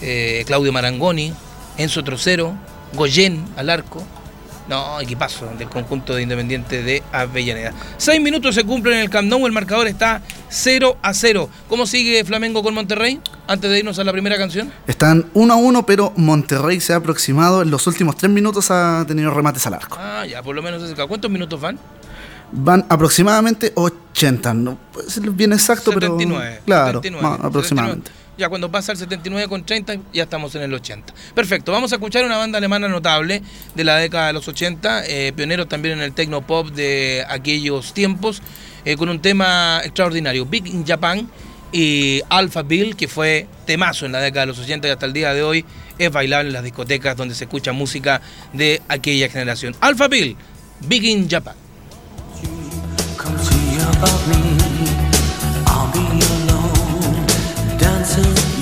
eh, 0.00 0.44
Claudio 0.46 0.72
Marangoni, 0.72 1.32
Enzo 1.78 2.04
Trocero, 2.04 2.54
Goyen 2.94 3.44
al 3.56 3.70
arco. 3.70 4.02
No, 4.68 5.00
equipazo 5.00 5.46
del 5.56 5.68
conjunto 5.68 6.14
de 6.14 6.22
Independiente 6.22 6.82
de 6.82 7.02
Avellaneda. 7.12 7.72
Seis 7.98 8.20
minutos 8.20 8.54
se 8.54 8.64
cumplen 8.64 8.96
en 8.96 9.00
el 9.02 9.10
Camp 9.10 9.28
Nou, 9.28 9.46
el 9.46 9.52
marcador 9.52 9.86
está 9.86 10.22
0 10.48 10.96
a 11.02 11.14
0. 11.14 11.48
¿Cómo 11.68 11.86
sigue 11.86 12.24
Flamengo 12.24 12.62
con 12.64 12.74
Monterrey? 12.74 13.20
Antes 13.46 13.70
de 13.70 13.78
irnos 13.78 13.96
a 14.00 14.04
la 14.04 14.10
primera 14.10 14.36
canción. 14.36 14.72
Están 14.88 15.26
1 15.34 15.54
a 15.54 15.56
1, 15.56 15.86
pero 15.86 16.12
Monterrey 16.16 16.80
se 16.80 16.92
ha 16.94 16.96
aproximado. 16.96 17.62
En 17.62 17.70
los 17.70 17.86
últimos 17.86 18.16
3 18.16 18.32
minutos 18.32 18.70
ha 18.72 19.04
tenido 19.06 19.30
remates 19.32 19.64
al 19.68 19.74
arco. 19.74 19.98
Ah, 20.00 20.26
ya, 20.26 20.42
por 20.42 20.56
lo 20.56 20.62
menos 20.62 20.82
ese- 20.82 20.96
¿Cuántos 21.06 21.30
minutos 21.30 21.60
van? 21.60 21.78
Van 22.50 22.84
aproximadamente 22.88 23.72
80. 23.76 24.52
No 24.54 24.78
puede 24.92 25.10
ser 25.10 25.30
bien 25.30 25.52
exacto, 25.52 25.92
79. 25.92 26.44
pero. 26.54 26.64
Claro, 26.64 26.98
79, 27.02 27.22
más 27.38 27.46
aproximadamente. 27.46 28.10
79. 28.10 28.25
Ya 28.38 28.50
cuando 28.50 28.70
pasa 28.70 28.92
el 28.92 28.98
79 28.98 29.48
con 29.48 29.64
30, 29.64 29.96
ya 30.12 30.24
estamos 30.24 30.54
en 30.54 30.62
el 30.62 30.74
80. 30.74 31.14
Perfecto, 31.34 31.72
vamos 31.72 31.92
a 31.92 31.96
escuchar 31.96 32.24
una 32.24 32.36
banda 32.36 32.58
alemana 32.58 32.86
notable 32.86 33.42
de 33.74 33.84
la 33.84 33.96
década 33.96 34.26
de 34.26 34.32
los 34.34 34.46
80, 34.46 35.06
eh, 35.06 35.32
pioneros 35.34 35.68
también 35.68 35.98
en 35.98 36.04
el 36.04 36.12
techno 36.12 36.42
pop 36.42 36.68
de 36.68 37.24
aquellos 37.28 37.94
tiempos, 37.94 38.42
eh, 38.84 38.96
con 38.96 39.08
un 39.08 39.20
tema 39.20 39.80
extraordinario, 39.82 40.44
Big 40.44 40.66
in 40.66 40.86
Japan 40.86 41.30
y 41.72 42.20
Alpha 42.28 42.62
Bill, 42.62 42.94
que 42.94 43.08
fue 43.08 43.46
temazo 43.64 44.04
en 44.04 44.12
la 44.12 44.20
década 44.20 44.42
de 44.42 44.46
los 44.48 44.58
80 44.58 44.86
y 44.86 44.90
hasta 44.90 45.06
el 45.06 45.14
día 45.14 45.32
de 45.32 45.42
hoy 45.42 45.64
es 45.98 46.12
bailable 46.12 46.48
en 46.48 46.52
las 46.52 46.64
discotecas 46.64 47.16
donde 47.16 47.34
se 47.34 47.44
escucha 47.44 47.72
música 47.72 48.20
de 48.52 48.82
aquella 48.88 49.30
generación. 49.30 49.74
Alpha 49.80 50.08
Bill, 50.08 50.36
Big 50.80 51.04
in 51.04 51.28
Japan. 51.28 51.54
Come 53.16 53.38
to 58.06 58.55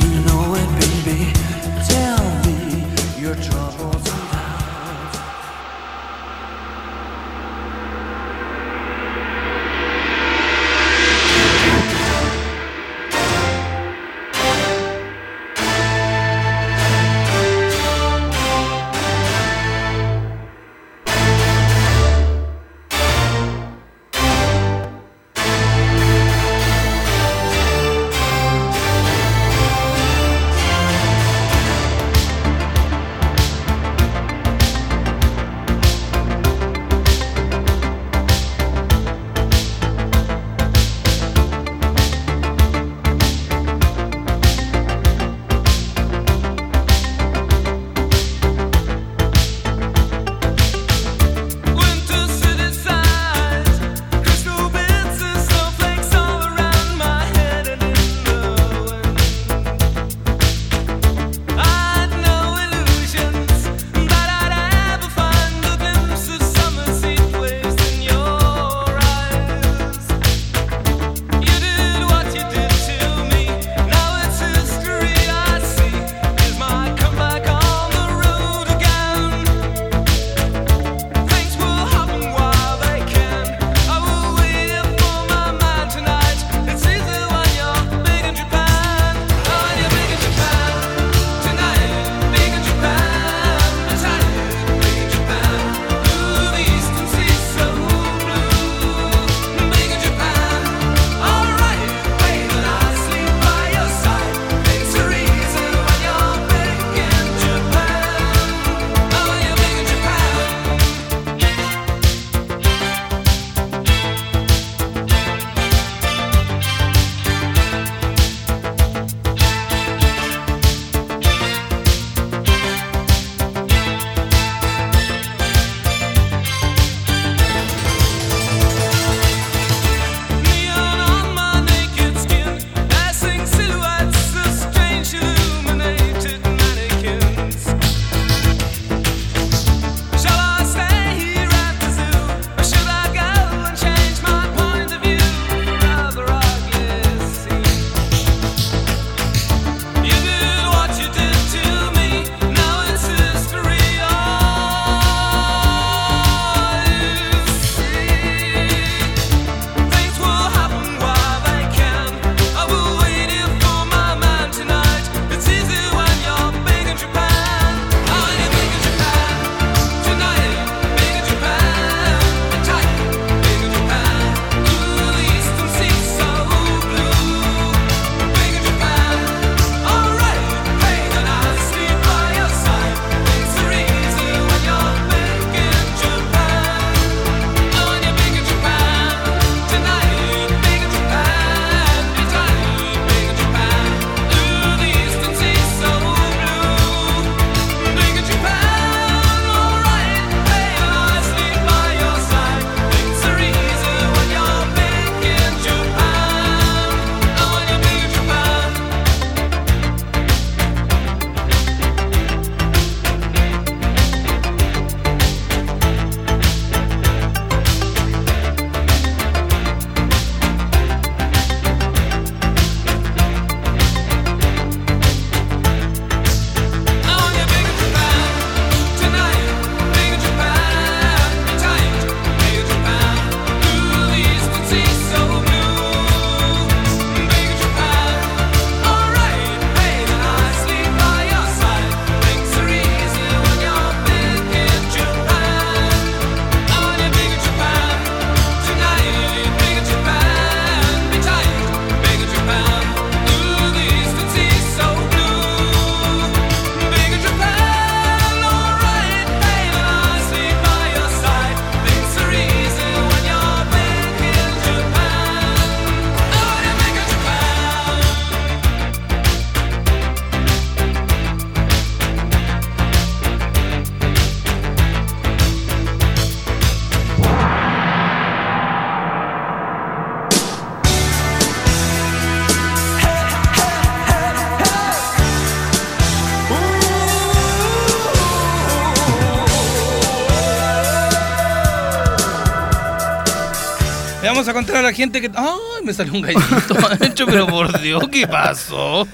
vamos 294.44 294.48
a 294.48 294.52
contar 294.52 294.76
a 294.76 294.82
la 294.82 294.92
gente 294.92 295.20
que. 295.22 295.30
¡Ay! 295.34 295.84
Me 295.84 295.94
salió 295.94 296.12
un 296.12 296.20
gallito 296.20 296.76
adentro, 296.90 297.26
pero 297.26 297.46
por 297.46 297.80
Dios, 297.80 298.06
¿qué 298.10 298.26
pasó? 298.26 299.08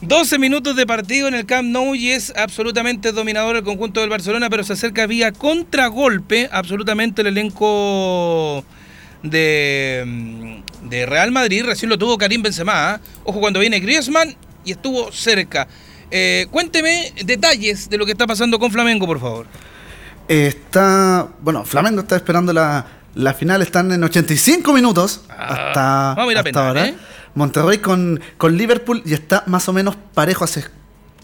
12 0.00 0.38
minutos 0.38 0.74
de 0.74 0.86
partido 0.86 1.28
en 1.28 1.34
el 1.34 1.46
Camp 1.46 1.68
Nou 1.68 1.94
y 1.94 2.10
es 2.10 2.32
absolutamente 2.36 3.12
dominador 3.12 3.56
el 3.56 3.62
conjunto 3.62 4.00
del 4.00 4.10
Barcelona, 4.10 4.50
pero 4.50 4.64
se 4.64 4.72
acerca 4.72 5.06
vía 5.06 5.30
contragolpe 5.32 6.48
absolutamente 6.50 7.22
el 7.22 7.28
elenco 7.28 8.64
de, 9.22 10.02
mm, 10.04 10.88
de 10.88 11.06
Real 11.06 11.30
Madrid. 11.30 11.64
Recién 11.64 11.88
lo 11.88 11.98
tuvo 11.98 12.18
Karim 12.18 12.42
Benzema. 12.42 12.94
¿ah? 12.94 13.00
Ojo 13.24 13.38
cuando 13.38 13.60
viene 13.60 13.78
Griezmann 13.78 14.36
y 14.64 14.72
estuvo 14.72 15.12
cerca. 15.12 15.68
Eh, 16.10 16.46
cuénteme 16.50 17.12
detalles 17.24 17.88
de 17.88 17.98
lo 17.98 18.06
que 18.06 18.12
está 18.12 18.26
pasando 18.26 18.58
con 18.58 18.72
Flamengo, 18.72 19.06
por 19.06 19.20
favor. 19.20 19.46
Está. 20.26 21.28
Bueno, 21.40 21.64
Flamengo 21.64 22.00
está 22.00 22.16
esperando 22.16 22.52
la, 22.52 22.84
la 23.16 23.34
final. 23.34 23.62
Están 23.62 23.90
en 23.90 24.04
85 24.04 24.72
minutos. 24.72 25.22
Ah, 25.28 25.46
hasta 25.48 26.14
vamos 26.14 26.28
a 26.28 26.32
ir 26.32 26.36
a 26.36 26.40
hasta 26.40 26.44
penal, 26.44 26.66
ahora. 26.68 26.86
¿eh? 26.86 26.96
Monterrey 27.34 27.78
con, 27.78 28.20
con 28.38 28.56
Liverpool 28.56 29.02
y 29.04 29.14
está 29.14 29.42
más 29.46 29.68
o 29.68 29.72
menos 29.72 29.96
parejo. 30.14 30.44
Hace 30.44 30.64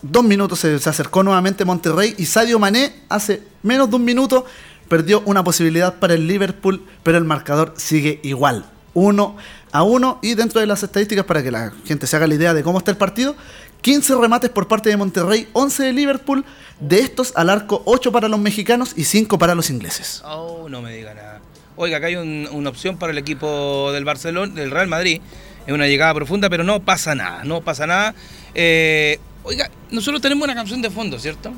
dos 0.02 0.24
minutos 0.24 0.58
se, 0.58 0.78
se 0.78 0.90
acercó 0.90 1.22
nuevamente 1.22 1.64
Monterrey 1.64 2.14
y 2.18 2.26
Sadio 2.26 2.58
Mané 2.58 2.92
hace 3.08 3.42
menos 3.62 3.88
de 3.88 3.96
un 3.96 4.04
minuto 4.04 4.44
perdió 4.88 5.22
una 5.24 5.44
posibilidad 5.44 5.94
para 5.94 6.14
el 6.14 6.26
Liverpool, 6.26 6.84
pero 7.02 7.16
el 7.16 7.24
marcador 7.24 7.74
sigue 7.76 8.20
igual. 8.22 8.66
1 8.94 9.36
a 9.72 9.82
1 9.82 10.18
y 10.20 10.34
dentro 10.34 10.60
de 10.60 10.66
las 10.66 10.82
estadísticas 10.82 11.24
para 11.24 11.42
que 11.42 11.50
la 11.50 11.72
gente 11.86 12.06
se 12.06 12.14
haga 12.16 12.26
la 12.26 12.34
idea 12.34 12.52
de 12.52 12.62
cómo 12.62 12.76
está 12.76 12.90
el 12.90 12.98
partido, 12.98 13.34
15 13.80 14.16
remates 14.16 14.50
por 14.50 14.68
parte 14.68 14.90
de 14.90 14.96
Monterrey, 14.96 15.48
11 15.54 15.82
de 15.84 15.92
Liverpool, 15.92 16.44
de 16.78 17.00
estos 17.00 17.32
al 17.36 17.48
arco 17.48 17.82
8 17.86 18.12
para 18.12 18.28
los 18.28 18.38
mexicanos 18.38 18.92
y 18.94 19.04
5 19.04 19.38
para 19.38 19.54
los 19.54 19.70
ingleses. 19.70 20.22
Oh, 20.26 20.68
no 20.68 20.82
me 20.82 20.92
diga 20.92 21.14
nada. 21.14 21.41
Oiga, 21.76 21.96
acá 21.98 22.06
hay 22.08 22.16
un- 22.16 22.48
una 22.52 22.68
opción 22.70 22.96
para 22.98 23.12
el 23.12 23.18
equipo 23.18 23.90
del 23.92 24.04
Barcelona, 24.04 24.52
del 24.54 24.70
Real 24.70 24.88
Madrid. 24.88 25.20
Es 25.66 25.72
una 25.72 25.86
llegada 25.86 26.12
profunda, 26.14 26.50
pero 26.50 26.64
no 26.64 26.80
pasa 26.80 27.14
nada, 27.14 27.44
no 27.44 27.60
pasa 27.60 27.86
nada. 27.86 28.14
Eh, 28.54 29.18
oiga, 29.44 29.70
nosotros 29.90 30.20
tenemos 30.20 30.44
una 30.44 30.54
canción 30.54 30.82
de 30.82 30.90
fondo, 30.90 31.18
¿cierto? 31.18 31.52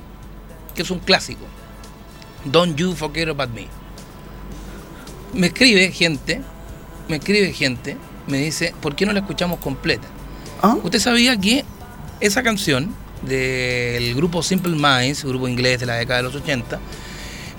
Que 0.75 0.83
es 0.83 0.90
un 0.90 0.99
clásico. 1.00 1.44
Don't 2.44 2.76
You 2.76 2.94
Forget 2.94 3.28
About 3.28 3.50
Me. 3.50 3.66
Me 5.33 5.49
escribe 5.49 5.90
gente, 5.90 6.42
me 7.09 7.16
escribe 7.16 7.52
gente, 7.52 7.97
me 8.28 8.38
dice, 8.38 8.75
¿por 8.80 8.94
qué 8.94 9.06
no 9.06 9.12
la 9.12 9.21
escuchamos 9.21 9.59
completa? 9.59 10.06
¿Ah? 10.62 10.76
¿Usted 10.83 11.00
sabía 11.00 11.37
que 11.38 11.64
esa 12.21 12.42
canción 12.42 12.94
del 13.23 14.14
grupo 14.14 14.42
Simple 14.42 14.76
Minds, 14.76 15.25
grupo 15.25 15.49
inglés 15.49 15.80
de 15.80 15.87
la 15.87 15.94
década 15.94 16.18
de 16.18 16.23
los 16.25 16.35
80, 16.35 16.78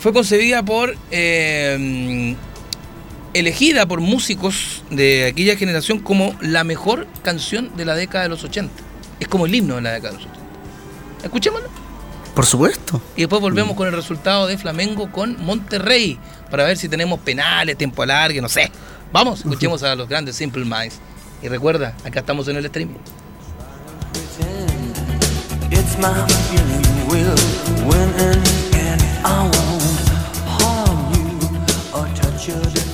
fue 0.06 0.14
concebida 0.14 0.64
por. 0.64 0.96
eh, 1.10 2.36
elegida 3.34 3.88
por 3.88 4.02
músicos 4.02 4.84
de 4.92 5.26
aquella 5.26 5.58
generación 5.58 5.98
como 5.98 6.36
la 6.42 6.64
mejor 6.64 7.08
canción 7.24 7.76
de 7.76 7.86
la 7.86 7.96
década 7.96 8.26
de 8.26 8.30
los 8.30 8.44
80? 8.44 8.72
Es 9.20 9.28
como 9.28 9.48
el 9.48 9.56
himno 9.56 9.78
de 9.78 9.82
la 9.82 9.94
década 9.94 10.14
de 10.14 10.20
los 10.20 10.28
80. 10.28 10.46
Escuchémoslo. 11.24 11.70
Por 12.36 12.46
supuesto. 12.46 13.02
Y 13.16 13.22
después 13.22 13.42
volvemos 13.42 13.76
con 13.76 13.88
el 13.88 13.94
resultado 13.94 14.46
de 14.46 14.60
Flamengo 14.60 15.12
con 15.12 15.44
Monterrey 15.44 16.20
para 16.52 16.66
ver 16.66 16.78
si 16.78 16.88
tenemos 16.88 17.20
penales, 17.22 17.76
tiempo 17.76 18.04
alargue, 18.04 18.40
no 18.42 18.48
sé. 18.48 18.72
Vamos, 19.12 19.40
escuchemos 19.40 19.82
a 19.82 19.96
los 19.96 20.08
grandes 20.08 20.36
Simple 20.36 20.66
Minds. 20.66 21.00
Y 21.42 21.48
recuerda, 21.48 21.96
acá 22.06 22.20
estamos 22.20 22.48
en 22.48 22.58
el 22.58 22.66
streaming. 22.66 23.00
it's 25.72 25.98
my 25.98 26.28
feeling 26.48 27.08
will 27.08 27.36
win 27.88 28.10
and 28.20 28.48
again 28.70 29.00
I 29.26 29.44
won't 29.44 29.56
harm 29.56 29.60
you 29.60 29.65
should 32.46 32.85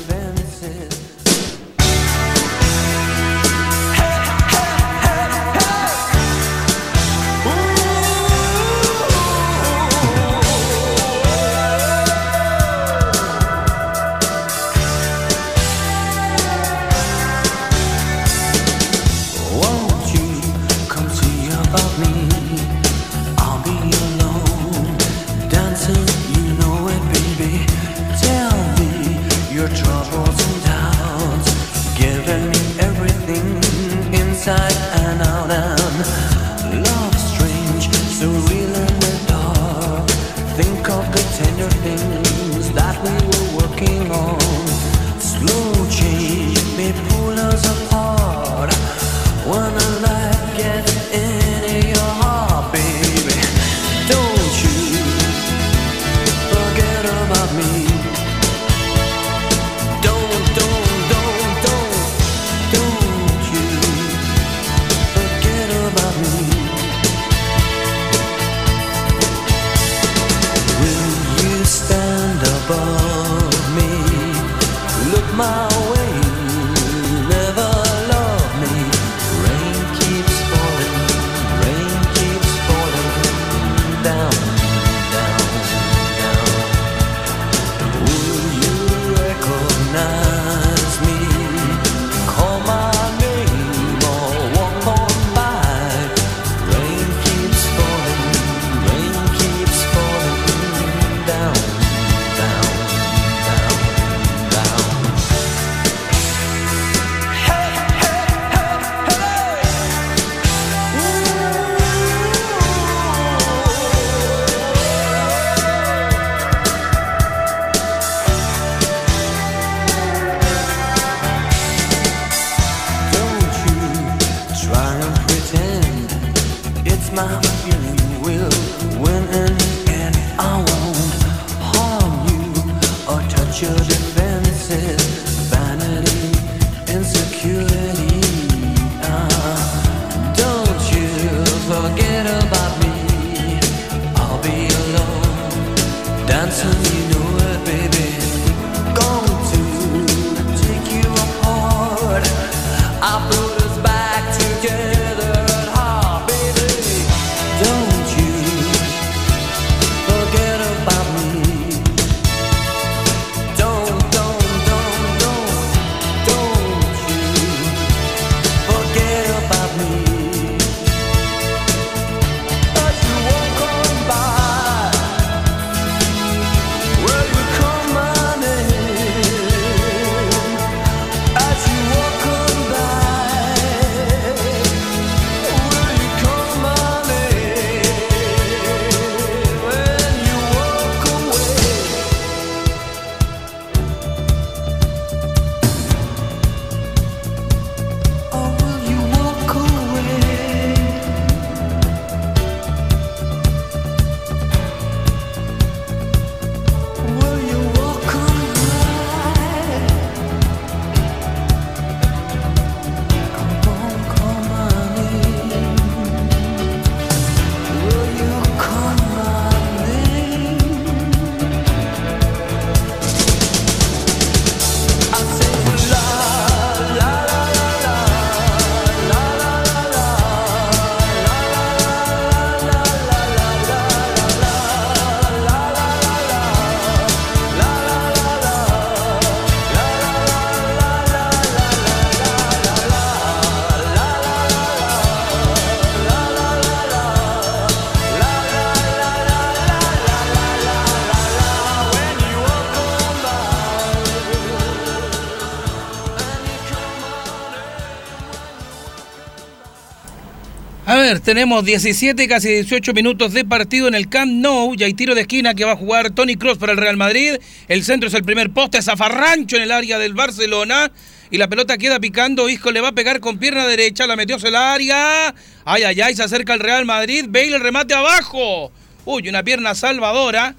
tenemos 261.20 261.66
17, 261.66 262.28
casi 262.28 262.48
18 262.48 262.94
minutos 262.94 263.34
de 263.34 263.44
partido 263.44 263.90
en 263.90 263.96
el 263.96 264.08
Camp 264.08 264.32
Nou. 264.32 264.74
Y 264.78 264.84
hay 264.84 264.94
tiro 264.94 265.14
de 265.14 265.22
esquina 265.22 265.54
que 265.54 265.66
va 265.66 265.74
a 265.74 265.76
jugar 265.76 266.12
Tony 266.12 266.36
Cross 266.36 266.58
para 266.58 266.72
el 266.72 266.78
Real 266.78 266.96
Madrid. 266.96 267.36
El 267.68 267.84
centro 267.84 268.08
es 268.08 268.14
el 268.14 268.24
primer 268.24 268.52
poste, 268.52 268.82
zafarrancho 268.82 269.58
en 269.58 269.64
el 269.64 269.72
área 269.72 270.00
del 270.00 270.14
Barcelona. 270.14 270.92
Y 271.30 271.38
la 271.38 271.50
pelota 271.50 271.78
queda 271.78 272.00
picando. 272.00 272.48
Isco 272.48 272.72
le 272.72 272.80
va 272.80 272.90
a 272.90 272.92
pegar 272.94 273.20
con 273.20 273.38
pierna 273.38 273.68
derecha. 273.68 274.08
La 274.08 274.16
metió 274.16 274.38
hacia 274.38 274.50
el 274.50 274.56
área. 274.56 275.36
Ay, 275.66 275.84
ay, 275.84 276.00
ay. 276.00 276.16
Se 276.16 276.24
acerca 276.24 276.54
el 276.54 276.62
Real 276.62 276.86
Madrid. 276.86 277.26
Bale 277.28 277.56
el 277.56 277.62
remate 277.62 277.94
abajo. 277.94 278.72
Uy, 279.04 279.28
una 279.28 279.44
pierna 279.44 279.76
salvadora. 279.76 280.56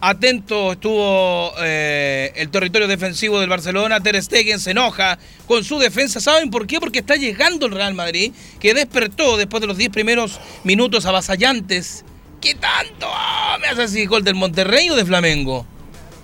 Atento 0.00 0.72
estuvo 0.72 1.52
eh, 1.60 2.32
el 2.36 2.50
territorio 2.50 2.86
defensivo 2.86 3.40
del 3.40 3.48
Barcelona. 3.48 4.00
Ter 4.00 4.22
Stegen 4.22 4.60
se 4.60 4.70
enoja 4.70 5.18
con 5.46 5.64
su 5.64 5.78
defensa. 5.78 6.20
¿Saben 6.20 6.50
por 6.50 6.66
qué? 6.66 6.78
Porque 6.78 7.00
está 7.00 7.16
llegando 7.16 7.66
el 7.66 7.72
Real 7.72 7.94
Madrid, 7.94 8.32
que 8.60 8.74
despertó 8.74 9.36
después 9.36 9.60
de 9.60 9.66
los 9.66 9.76
10 9.76 9.90
primeros 9.90 10.38
minutos 10.62 11.04
avasallantes. 11.06 12.04
¿Qué 12.40 12.54
tanto? 12.54 13.06
Ah, 13.08 13.58
¿Me 13.60 13.66
hace 13.66 13.82
así 13.82 14.06
gol 14.06 14.22
del 14.22 14.36
Monterrey 14.36 14.88
o 14.90 14.94
de 14.94 15.04
Flamengo? 15.04 15.66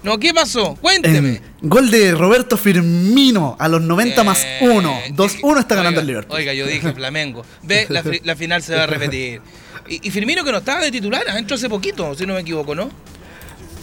No, 0.05 0.19
¿qué 0.19 0.33
pasó? 0.33 0.77
Cuénteme. 0.81 1.31
Eh, 1.31 1.41
gol 1.63 1.91
de 1.91 2.13
Roberto 2.13 2.57
Firmino 2.57 3.57
a 3.59 3.69
los 3.69 3.83
90 3.83 4.23
más 4.23 4.45
Eh, 4.45 4.59
1. 4.61 5.01
2-1 5.09 5.59
está 5.59 5.75
ganando 5.75 5.99
oiga, 5.99 6.01
el 6.03 6.07
Liverpool. 6.07 6.37
Oiga, 6.37 6.53
yo 6.53 6.67
dije 6.67 6.93
Flamengo. 6.93 7.45
Ve, 7.63 7.89
la 8.23 8.37
final 8.37 8.63
se 8.63 8.77
va 8.77 8.85
a 8.85 8.87
repetir. 8.87 9.41
Y, 9.87 10.09
y 10.09 10.11
Firmino 10.11 10.43
que 10.45 10.51
no 10.51 10.57
estaba 10.59 10.81
de 10.81 10.91
titular, 10.91 11.23
entró 11.37 11.57
hace 11.57 11.69
poquito, 11.69 12.15
si 12.15 12.25
no 12.25 12.33
me 12.33 12.41
equivoco, 12.41 12.75
¿no? 12.75 12.89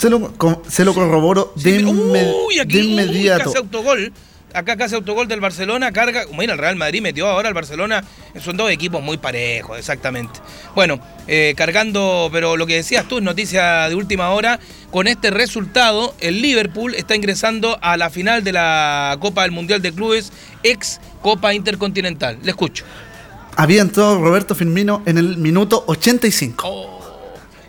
Se 0.01 0.09
lo, 0.09 0.33
se 0.67 0.83
lo 0.83 0.93
corroboro 0.95 1.53
de, 1.55 1.77
Sí, 1.77 1.85
inme- 1.85 2.33
uy, 2.47 2.57
aquí, 2.59 2.77
de 2.77 2.81
uy, 2.81 2.91
inmediato. 2.91 3.43
casi 3.45 3.57
autogol. 3.57 4.11
Acá 4.53 4.75
casi 4.75 4.95
autogol 4.95 5.27
del 5.27 5.39
Barcelona, 5.39 5.91
carga. 5.93 6.23
Mira, 6.37 6.53
el 6.53 6.59
Real 6.59 6.75
Madrid 6.75 7.01
metió 7.03 7.27
ahora 7.27 7.47
al 7.49 7.53
Barcelona. 7.53 8.03
Son 8.43 8.57
dos 8.57 8.69
equipos 8.71 9.01
muy 9.01 9.17
parejos, 9.17 9.77
exactamente. 9.77 10.39
Bueno, 10.75 10.99
eh, 11.27 11.53
cargando, 11.55 12.29
pero 12.33 12.57
lo 12.57 12.65
que 12.65 12.73
decías 12.75 13.07
tú, 13.07 13.21
noticia 13.21 13.87
de 13.87 13.95
última 13.95 14.31
hora. 14.31 14.59
Con 14.89 15.07
este 15.07 15.29
resultado, 15.29 16.15
el 16.19 16.41
Liverpool 16.41 16.95
está 16.95 17.15
ingresando 17.15 17.77
a 17.81 17.95
la 17.95 18.09
final 18.09 18.43
de 18.43 18.51
la 18.53 19.15
Copa 19.21 19.43
del 19.43 19.51
Mundial 19.51 19.81
de 19.83 19.93
Clubes, 19.93 20.33
ex 20.63 20.99
Copa 21.21 21.53
Intercontinental. 21.53 22.39
Le 22.43 22.49
escucho. 22.49 22.83
Había 23.55 23.81
entrado 23.83 24.19
Roberto 24.19 24.55
Firmino 24.55 25.03
en 25.05 25.17
el 25.17 25.37
minuto 25.37 25.83
85. 25.87 26.67
Oh. 26.67 26.90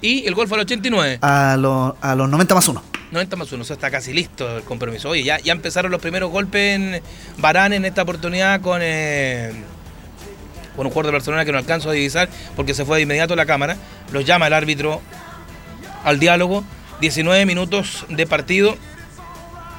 Y 0.03 0.27
el 0.27 0.35
gol 0.35 0.49
fue 0.49 0.57
al 0.59 0.62
89. 0.62 1.19
A, 1.23 1.57
los- 1.59 1.95
a 2.01 2.15
los 2.15 2.29
90 2.29 2.55
más 2.55 2.69
1. 2.69 2.83
90 3.12 3.37
más 3.37 3.53
1, 3.53 3.62
o 3.62 3.65
sea, 3.65 3.75
está 3.75 3.91
casi 3.91 4.12
listo 4.12 4.57
el 4.59 4.62
compromiso. 4.65 5.09
Oye, 5.11 5.23
ya, 5.23 5.38
ya 5.38 5.53
empezaron 5.53 5.91
los 5.93 6.01
primeros 6.01 6.31
golpes 6.31 6.75
en 6.77 7.01
Barán 7.38 7.73
en 7.73 7.85
esta 7.85 8.03
oportunidad 8.03 8.61
con, 8.62 8.81
eh, 8.83 9.53
con 10.77 10.87
un 10.87 10.91
jugador 10.93 11.07
de 11.07 11.12
Barcelona 11.12 11.45
que 11.45 11.53
no 11.53 11.59
alcanzo 11.59 11.91
a 11.91 11.93
divisar 11.93 12.29
porque 12.57 12.75
se 12.75 12.85
fue 12.85 12.97
de 12.97 13.03
inmediato 13.03 13.35
a 13.35 13.37
la 13.37 13.47
cámara. 13.47 13.77
Los 14.12 14.25
llama 14.25 14.47
el 14.47 14.53
árbitro 14.55 15.01
al 16.05 16.19
diálogo. 16.19 16.65
19 17.01 17.45
minutos 17.47 18.07
de 18.09 18.27
partido. 18.27 18.77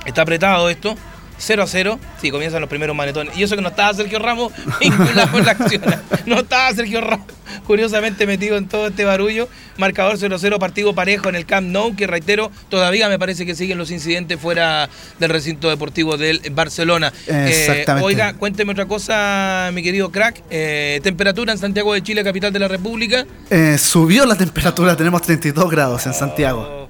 Está 0.06 0.22
apretado 0.24 0.70
esto. 0.70 0.96
0 1.44 1.64
a 1.64 1.68
0. 1.68 2.00
Sí, 2.22 2.32
comienzan 2.32 2.62
los 2.62 2.70
primeros 2.70 2.96
manetones. 2.96 3.38
Y 3.38 3.44
eso 3.44 3.56
que 3.56 3.62
no 3.62 3.70
estaba 3.70 3.94
Sergio 3.94 4.20
Ramos 4.20 4.54
vinculado 4.80 5.38
en 5.38 5.46
la 5.46 5.52
acción. 5.52 5.82
No 6.26 6.40
estaba 6.40 6.74
Sergio 6.74 7.02
Ramos, 7.02 7.26
curiosamente 7.66 8.26
metido 8.26 8.58
en 8.58 8.68
todo 8.68 8.88
este 8.88 9.06
barullo. 9.06 9.50
Marcador 9.78 10.18
0 10.18 10.36
a 10.36 10.40
0, 10.40 10.60
partido 10.60 10.94
parejo 10.94 11.30
en 11.30 11.36
el 11.36 11.46
Camp 11.46 11.68
Nou, 11.68 11.96
que 11.96 12.08
reitero, 12.08 12.52
todavía 12.70 13.10
me 13.10 13.18
parece 13.18 13.46
que 13.46 13.56
siguen 13.56 13.78
los 13.78 13.92
incidentes 13.92 14.40
fuera 14.40 14.88
del 15.20 15.30
recinto 15.30 15.70
deportivo 15.70 16.16
del 16.18 16.42
Barcelona. 16.52 17.12
Eh, 17.28 17.48
Exactamente. 17.50 18.06
oiga, 18.06 18.34
cuénteme 18.34 18.72
otra 18.72 18.86
cosa, 18.86 19.72
mi 19.74 19.82
querido 19.84 20.12
crack. 20.12 20.44
Eh, 20.50 21.00
temperatura 21.04 21.52
en 21.52 21.58
Santiago 21.58 21.94
de 21.94 22.04
Chile, 22.04 22.24
capital 22.24 22.54
de 22.54 22.60
la 22.60 22.68
República. 22.68 23.26
Eh, 23.50 23.78
subió 23.78 24.26
la 24.26 24.36
temperatura, 24.36 24.96
tenemos 24.96 25.22
32 25.24 25.70
grados 25.70 26.06
en 26.06 26.14
Santiago. 26.14 26.83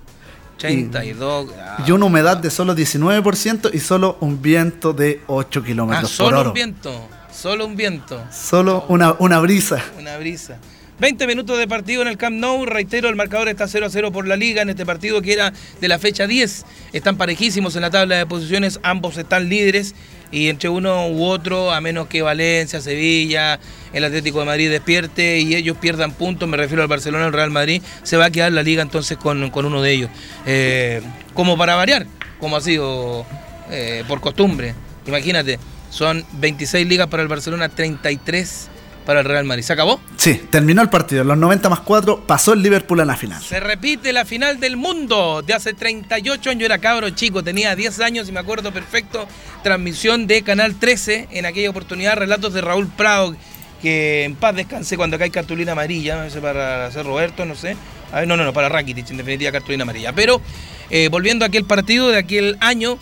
Oh, 0.54 0.58
82. 0.58 1.50
ah. 1.60 1.84
Y 1.86 1.92
una 1.92 2.06
humedad 2.06 2.38
de 2.38 2.50
solo 2.50 2.76
19% 2.76 3.70
y 3.74 3.80
solo 3.80 4.18
un 4.22 4.42
viento 4.42 4.94
de 4.94 5.22
8 5.28 5.60
Ah, 5.62 5.66
kilómetros 5.66 6.12
por 6.12 6.26
solo 6.28 6.40
hora. 6.40 6.50
un 6.50 6.54
viento. 6.54 7.08
Solo 7.32 7.66
un 7.66 7.76
viento. 7.76 8.24
Solo 8.32 8.86
una, 8.90 9.14
una 9.20 9.40
brisa. 9.40 9.84
Una 10.00 10.18
brisa. 10.18 10.58
20 11.00 11.28
minutos 11.28 11.58
de 11.58 11.68
partido 11.68 12.02
en 12.02 12.08
el 12.08 12.18
Camp 12.18 12.38
Nou. 12.38 12.66
Reitero, 12.66 13.10
el 13.10 13.16
marcador 13.16 13.50
está 13.50 13.68
0 13.68 13.88
a 13.88 13.90
0 13.90 14.12
por 14.12 14.28
la 14.28 14.36
liga 14.36 14.62
en 14.62 14.70
este 14.70 14.86
partido 14.86 15.22
que 15.22 15.34
era 15.34 15.54
de 15.82 15.88
la 15.88 16.00
fecha 16.00 16.28
10. 16.28 16.66
Están 16.94 17.18
parejísimos 17.18 17.76
en 17.76 17.82
la 17.82 17.90
tabla 17.90 18.18
de 18.18 18.26
posiciones. 18.26 18.80
Ambos 18.84 19.18
están 19.18 19.50
líderes. 19.50 19.96
Y 20.32 20.50
entre 20.50 20.70
uno 20.70 21.10
u 21.10 21.26
otro, 21.26 21.72
a 21.72 21.80
menos 21.80 22.08
que 22.08 22.24
Valencia, 22.24 22.82
Sevilla, 22.82 23.60
el 23.94 24.04
Atlético 24.04 24.40
de 24.40 24.46
Madrid 24.46 24.72
despierte 24.72 25.40
y 25.40 25.54
ellos 25.54 25.78
pierdan 25.78 26.12
puntos, 26.12 26.50
me 26.50 26.58
refiero 26.58 26.82
al 26.82 26.88
Barcelona, 26.88 27.26
al 27.26 27.34
Real 27.34 27.52
Madrid, 27.52 27.84
se 28.02 28.18
va 28.18 28.26
a 28.26 28.32
quedar 28.32 28.52
la 28.52 28.64
liga 28.64 28.82
entonces 28.82 29.16
con, 29.16 29.52
con 29.52 29.66
uno 29.66 29.84
de 29.84 29.92
ellos. 29.92 30.10
Eh, 30.48 31.04
como 31.36 31.56
para 31.56 31.76
variar, 31.76 32.08
como 32.40 32.58
ha 32.58 32.62
sido 32.62 33.28
eh, 33.70 34.04
por 34.08 34.22
costumbre. 34.22 34.74
Imagínate, 35.06 35.60
son 35.92 36.26
26 36.40 36.88
ligas 36.88 37.10
para 37.10 37.22
el 37.22 37.30
Barcelona, 37.30 37.70
33 37.70 38.72
para 39.06 39.20
el 39.20 39.26
Real 39.26 39.46
Madrid. 39.46 39.64
¿Se 39.64 39.74
acabó? 39.74 40.00
Sí, 40.18 40.42
terminó 40.50 40.82
el 40.82 40.90
partido. 40.90 41.24
Los 41.24 41.38
90 41.38 41.70
más 41.70 41.80
4 41.82 42.24
pasó 42.26 42.54
el 42.54 42.62
Liverpool 42.62 43.00
a 43.02 43.06
la 43.06 43.16
final. 43.16 43.42
Se 43.42 43.60
repite 43.60 44.14
la 44.14 44.26
final 44.26 44.60
del 44.60 44.78
mundo 44.78 45.42
de 45.42 45.54
hace 45.54 45.74
38 45.74 46.50
años. 46.50 46.64
Era 46.64 46.78
cabro 46.78 47.10
chico, 47.12 47.44
tenía 47.44 47.76
10 47.76 48.00
años 48.02 48.30
y 48.30 48.32
me 48.32 48.40
acuerdo 48.40 48.72
perfecto. 48.72 49.28
Transmisión 49.64 50.28
de 50.28 50.42
Canal 50.44 50.76
13 50.76 51.30
en 51.32 51.46
aquella 51.46 51.70
oportunidad. 51.70 52.16
Relatos 52.18 52.54
de 52.54 52.62
Raúl 52.62 52.88
Prado, 52.88 53.36
que 53.82 54.24
en 54.24 54.36
paz 54.36 54.56
descanse 54.56 54.98
cuando 54.98 55.16
acá 55.16 55.26
hay 55.26 55.32
cartulina 55.32 55.74
amarilla. 55.74 56.24
No 56.24 56.30
sé, 56.30 56.40
para 56.42 56.86
hacer 56.88 57.06
Roberto, 57.06 57.46
no 57.46 57.56
sé. 57.56 57.76
A 58.12 58.20
ver, 58.20 58.28
no, 58.28 58.38
no, 58.38 58.44
no, 58.44 58.54
para 58.54 58.70
Rakitic, 58.70 59.10
en 59.10 59.18
definitiva 59.18 59.52
cartulina 59.52 59.84
amarilla. 59.84 60.14
Pero 60.14 60.42
eh, 60.90 61.10
volviendo 61.10 61.46
a 61.46 61.48
aquel 61.48 61.66
partido 61.66 62.10
de 62.10 62.18
aquel 62.18 62.58
año, 62.60 62.98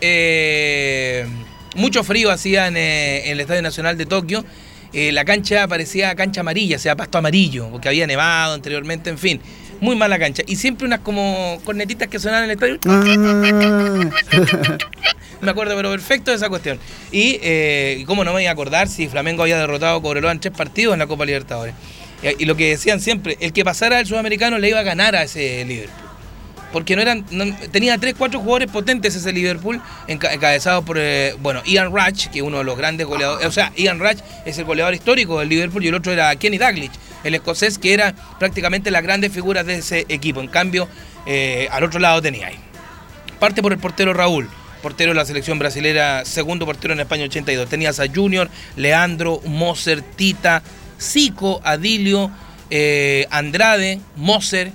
eh, 0.00 1.26
mucho 1.74 2.04
frío 2.04 2.30
hacía 2.30 2.68
en, 2.68 2.76
eh, 2.76 3.26
en 3.26 3.32
el 3.32 3.40
Estadio 3.40 3.62
Nacional 3.62 3.98
de 3.98 4.06
Tokio. 4.06 4.44
Eh, 4.92 5.10
la 5.12 5.24
cancha 5.24 5.66
parecía 5.66 6.14
cancha 6.14 6.42
amarilla, 6.42 6.76
o 6.76 6.78
sea, 6.78 6.94
pasto 6.96 7.16
amarillo, 7.18 7.68
porque 7.70 7.88
había 7.88 8.06
nevado 8.06 8.54
anteriormente, 8.54 9.10
en 9.10 9.18
fin. 9.18 9.40
Muy 9.80 9.96
mala 9.96 10.18
cancha. 10.18 10.42
Y 10.46 10.56
siempre 10.56 10.86
unas 10.86 11.00
como 11.00 11.58
cornetitas 11.64 12.08
que 12.08 12.18
sonaban 12.18 12.44
en 12.44 12.50
el 12.50 12.56
estadio. 12.56 12.78
Ah, 12.86 13.02
Me 15.40 15.50
acuerdo, 15.50 15.74
pero 15.74 15.90
perfecto 15.90 16.30
de 16.30 16.36
esa 16.36 16.48
cuestión. 16.48 16.78
Y, 17.10 17.40
eh, 17.42 18.04
cómo 18.06 18.22
no 18.22 18.30
me 18.30 18.36
voy 18.36 18.46
a 18.46 18.52
acordar 18.52 18.88
si 18.88 19.08
Flamengo 19.08 19.42
había 19.42 19.58
derrotado 19.58 19.98
a 19.98 20.02
Cobreloa 20.02 20.30
en 20.30 20.38
tres 20.38 20.54
partidos 20.56 20.92
en 20.92 21.00
la 21.00 21.08
Copa 21.08 21.24
Libertadores. 21.24 21.74
Y, 22.22 22.44
y 22.44 22.46
lo 22.46 22.54
que 22.54 22.68
decían 22.68 23.00
siempre, 23.00 23.36
el 23.40 23.52
que 23.52 23.64
pasara 23.64 23.98
al 23.98 24.06
sudamericano 24.06 24.58
le 24.58 24.68
iba 24.68 24.78
a 24.78 24.84
ganar 24.84 25.16
a 25.16 25.24
ese 25.24 25.64
Liverpool. 25.64 26.11
Porque 26.72 26.96
no 26.96 27.02
eran, 27.02 27.24
no- 27.30 27.44
tenía 27.70 27.98
tres, 27.98 28.14
cuatro 28.16 28.40
jugadores 28.40 28.70
potentes 28.70 29.14
ese 29.14 29.32
Liverpool, 29.32 29.80
enca- 30.08 30.32
encabezado 30.32 30.82
por, 30.82 30.96
eh, 30.98 31.34
bueno, 31.40 31.62
Ian 31.66 31.92
Rush, 31.92 32.28
que 32.28 32.38
es 32.38 32.44
uno 32.44 32.58
de 32.58 32.64
los 32.64 32.76
grandes 32.78 33.06
goleadores, 33.06 33.46
o 33.46 33.52
sea, 33.52 33.72
Ian 33.76 34.00
Rush 34.00 34.18
es 34.46 34.56
el 34.58 34.64
goleador 34.64 34.94
histórico 34.94 35.38
del 35.38 35.48
Liverpool 35.50 35.84
y 35.84 35.88
el 35.88 35.94
otro 35.94 36.12
era 36.12 36.34
Kenny 36.36 36.56
Dalglish, 36.58 36.90
el 37.24 37.34
escocés 37.34 37.78
que 37.78 37.92
era 37.92 38.14
prácticamente 38.38 38.90
las 38.90 39.02
grandes 39.02 39.32
figuras 39.32 39.66
de 39.66 39.76
ese 39.76 40.06
equipo. 40.08 40.40
En 40.40 40.48
cambio, 40.48 40.88
eh, 41.26 41.68
al 41.70 41.84
otro 41.84 42.00
lado 42.00 42.22
tenía 42.22 42.46
ahí. 42.48 42.56
Parte 43.38 43.60
por 43.60 43.72
el 43.72 43.78
portero 43.78 44.14
Raúl, 44.14 44.48
portero 44.82 45.10
de 45.12 45.16
la 45.16 45.24
selección 45.26 45.58
brasilera, 45.58 46.24
segundo 46.24 46.64
portero 46.64 46.94
en 46.94 47.00
España 47.00 47.24
82. 47.24 47.68
Tenías 47.68 48.00
a 48.00 48.06
Junior, 48.12 48.48
Leandro, 48.76 49.40
Moser, 49.44 50.00
Tita, 50.02 50.62
Zico, 51.00 51.60
Adilio, 51.64 52.30
eh, 52.70 53.26
Andrade, 53.30 54.00
Moser. 54.16 54.72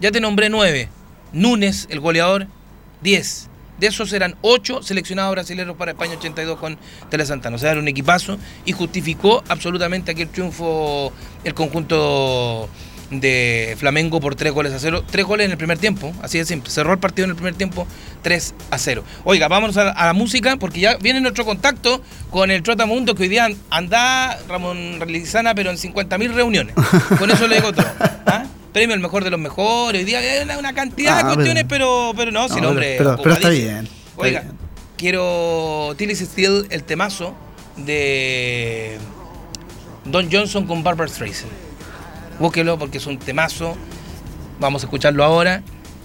Ya 0.00 0.12
te 0.12 0.20
nombré 0.20 0.48
nueve. 0.48 0.88
Núñez, 1.32 1.86
el 1.90 2.00
goleador, 2.00 2.46
10. 3.02 3.48
De 3.78 3.86
esos 3.86 4.12
eran 4.12 4.34
8 4.40 4.82
seleccionados 4.82 5.30
brasileños 5.32 5.76
para 5.76 5.92
España 5.92 6.14
82 6.14 6.58
con 6.58 6.78
Tele 7.10 7.24
Santana. 7.24 7.56
O 7.56 7.58
sea, 7.58 7.70
era 7.70 7.80
un 7.80 7.86
equipazo 7.86 8.36
y 8.64 8.72
justificó 8.72 9.44
absolutamente 9.48 10.10
aquel 10.10 10.28
triunfo 10.28 11.12
el 11.44 11.54
conjunto 11.54 12.68
de 13.10 13.74
Flamengo 13.78 14.20
por 14.20 14.34
3 14.34 14.52
goles 14.52 14.72
a 14.74 14.78
0. 14.78 15.02
3 15.10 15.24
goles 15.24 15.46
en 15.46 15.52
el 15.52 15.56
primer 15.58 15.78
tiempo, 15.78 16.12
así 16.22 16.36
de 16.38 16.44
simple. 16.44 16.70
Cerró 16.70 16.92
el 16.92 16.98
partido 16.98 17.24
en 17.24 17.30
el 17.30 17.36
primer 17.36 17.54
tiempo 17.54 17.86
3 18.22 18.54
a 18.70 18.78
0. 18.78 19.02
Oiga, 19.24 19.48
vámonos 19.48 19.76
a, 19.78 19.90
a 19.90 20.06
la 20.06 20.12
música 20.12 20.56
porque 20.58 20.80
ya 20.80 20.96
viene 20.98 21.20
nuestro 21.20 21.44
contacto 21.46 22.02
con 22.30 22.50
el 22.50 22.62
Trotamundo 22.62 23.14
que 23.14 23.22
hoy 23.22 23.28
día 23.30 23.48
anda 23.70 24.38
Ramón 24.48 24.98
Lizana, 25.06 25.54
pero 25.54 25.70
en 25.70 25.76
50.000 25.78 26.32
reuniones. 26.34 26.74
Con 27.18 27.30
eso 27.30 27.48
le 27.48 27.56
digo 27.56 27.72
todo. 27.72 27.86
¿ah? 28.26 28.44
Premio 28.74 28.94
el 28.94 29.00
mejor 29.00 29.24
de 29.24 29.30
los 29.30 29.40
mejores. 29.40 30.00
Hoy 30.00 30.04
día 30.04 30.18
hay 30.18 30.42
una, 30.42 30.58
una 30.58 30.74
cantidad 30.74 31.16
de 31.16 31.22
Ah, 31.30 31.34
cuestiones, 31.34 31.64
pero, 31.66 32.12
pero 32.14 32.30
no, 32.30 32.48
si 32.48 32.56
No, 32.56 32.58
el 32.60 32.64
hombre. 32.66 32.94
pero- 32.98 33.16
pero 33.22 33.34
está 33.34 33.48
bien, 33.48 33.86
está 33.86 34.22
Oiga, 34.22 34.40
bien. 34.42 34.52
quiero 34.98 35.94
Tillis 35.96 36.18
Steel, 36.18 36.66
el 36.68 36.84
temazo 36.84 37.34
de 37.76 38.98
Don 40.04 40.30
Johnson 40.30 40.66
con 40.66 40.82
Barbara 40.82 41.08
Streisand. 41.10 41.50
Búsquelo 42.38 42.78
porque 42.78 42.98
es 42.98 43.06
un 43.06 43.18
temazo. 43.18 43.76
Vamos 44.60 44.82
a 44.82 44.86
escucharlo 44.86 45.24
ahora 45.24 45.62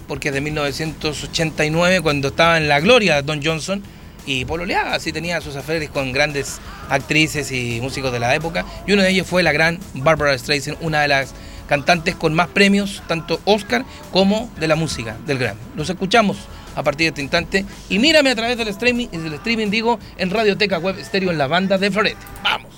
porque 0.08 0.30
es 0.30 0.34
de 0.34 0.42
1989 0.42 2.02
cuando 2.02 2.30
estaba 2.30 2.58
en 2.58 2.68
la 2.68 2.80
gloria 2.80 3.22
Don 3.22 3.44
Johnson 3.44 3.82
y 4.26 4.46
pololeaba, 4.46 4.94
así 4.94 5.12
tenía 5.12 5.42
sus 5.42 5.56
aferes 5.56 5.90
con 5.90 6.12
grandes 6.14 6.60
actrices 6.90 7.52
y 7.52 7.80
músicos 7.82 8.12
de 8.12 8.20
la 8.20 8.34
época. 8.36 8.66
Y 8.88 8.94
uno 8.94 9.02
de 9.02 9.10
ellos 9.10 9.28
fue 9.28 9.44
la 9.44 9.52
gran 9.52 9.80
Barbara 9.96 10.38
Streisand, 10.38 10.78
una 10.82 11.02
de 11.02 11.10
las 11.10 11.34
cantantes 11.68 12.16
con 12.16 12.34
más 12.34 12.48
premios, 12.48 13.04
tanto 13.08 13.40
Oscar 13.46 13.86
como 14.12 14.50
de 14.60 14.68
la 14.68 14.76
música, 14.76 15.18
del 15.26 15.40
Grammy. 15.40 15.60
Los 15.76 15.90
escuchamos 15.90 16.38
a 16.76 16.84
partir 16.84 17.06
de 17.06 17.10
este 17.10 17.22
instante 17.22 17.66
y 17.90 18.00
mírame 18.00 18.32
a 18.32 18.36
través 18.36 18.58
del 18.58 18.68
streaming, 18.70 19.08
del 19.08 19.34
streaming 19.34 19.70
digo, 19.70 20.00
en 20.18 20.30
Radioteca 20.30 20.78
Web 20.80 21.00
Estéreo 21.00 21.32
en 21.32 21.38
la 21.38 21.48
banda 21.48 21.78
de 21.78 21.92
Florete. 21.92 22.18
¡Vamos! 22.44 22.73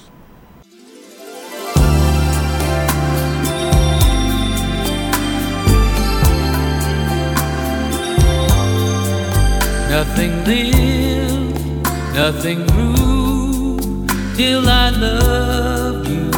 Nothing 9.95 10.43
lived, 10.43 11.88
nothing 12.13 12.67
grew 12.67 14.05
till 14.36 14.67
I 14.67 14.89
loved 14.89 16.10
you. 16.10 16.31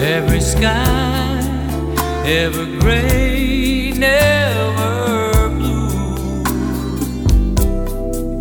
Every 0.00 0.40
sky, 0.40 1.38
ever 2.24 2.64
gray, 2.80 3.92
never 3.94 5.50
blue. 5.50 6.44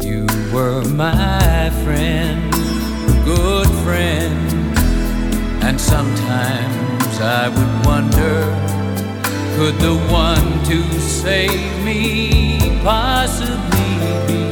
You 0.01 0.25
were 0.53 0.85
my 0.85 1.69
friend, 1.83 2.53
good 3.25 3.67
friend, 3.83 4.49
and 5.61 5.77
sometimes 5.77 7.19
I 7.19 7.49
would 7.49 7.85
wonder. 7.85 8.80
Could 9.61 9.77
the 9.77 9.95
one 10.11 10.63
to 10.63 10.99
save 10.99 11.85
me 11.85 12.57
possibly 12.83 14.25
be 14.25 14.50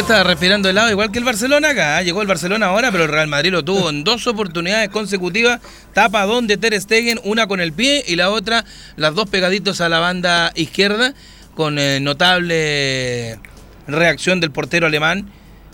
Está 0.00 0.24
respirando 0.24 0.70
helado 0.70 0.90
igual 0.90 1.12
que 1.12 1.18
el 1.18 1.26
Barcelona 1.26 1.70
acá. 1.70 2.00
¿eh? 2.00 2.04
Llegó 2.06 2.22
el 2.22 2.26
Barcelona 2.26 2.66
ahora, 2.66 2.90
pero 2.90 3.04
el 3.04 3.10
Real 3.10 3.28
Madrid 3.28 3.50
lo 3.50 3.62
tuvo 3.62 3.90
en 3.90 4.02
dos 4.02 4.26
oportunidades 4.26 4.88
consecutivas. 4.88 5.60
Tapa 5.92 6.24
donde 6.24 6.56
Ter 6.56 6.80
Stegen, 6.80 7.20
una 7.22 7.46
con 7.46 7.60
el 7.60 7.74
pie 7.74 8.02
y 8.08 8.16
la 8.16 8.30
otra, 8.30 8.64
las 8.96 9.14
dos 9.14 9.28
pegaditos 9.28 9.82
a 9.82 9.90
la 9.90 9.98
banda 9.98 10.52
izquierda, 10.54 11.12
con 11.54 11.78
eh, 11.78 12.00
notable 12.00 13.38
reacción 13.86 14.40
del 14.40 14.50
portero 14.50 14.86
alemán 14.86 15.30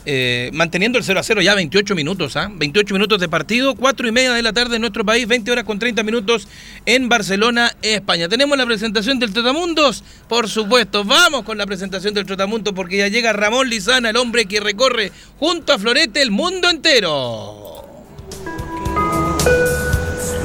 eh, 0.06 0.50
manteniendo 0.52 0.98
el 0.98 1.04
0 1.04 1.18
a 1.18 1.22
0 1.24 1.42
ya 1.42 1.54
28 1.56 1.96
minutos, 1.96 2.36
¿ah? 2.36 2.48
28 2.54 2.94
minutos 2.94 3.20
de 3.20 3.28
partido, 3.28 3.74
4 3.74 4.06
y 4.06 4.12
media 4.12 4.32
de 4.32 4.42
la 4.42 4.52
tarde 4.52 4.76
en 4.76 4.82
nuestro 4.82 5.04
país, 5.04 5.26
20 5.26 5.50
horas 5.50 5.64
con 5.64 5.80
30 5.80 6.04
minutos 6.04 6.46
en 6.86 7.08
Barcelona, 7.08 7.74
España. 7.82 8.28
¿Tenemos 8.28 8.56
la 8.56 8.64
presentación 8.64 9.18
del 9.18 9.32
Trotamundos? 9.32 10.04
Por 10.28 10.48
supuesto, 10.48 11.04
vamos 11.04 11.42
con 11.42 11.58
la 11.58 11.66
presentación 11.66 12.14
del 12.14 12.24
Trotamundos 12.24 12.72
porque 12.72 12.98
ya 12.98 13.08
llega 13.08 13.32
Ramón 13.32 13.68
Lizana, 13.68 14.10
el 14.10 14.16
hombre 14.16 14.46
que 14.46 14.60
recorre 14.60 15.10
junto 15.40 15.72
a 15.72 15.78
Florete 15.78 16.22
el 16.22 16.30
mundo 16.30 16.70
entero. 16.70 17.84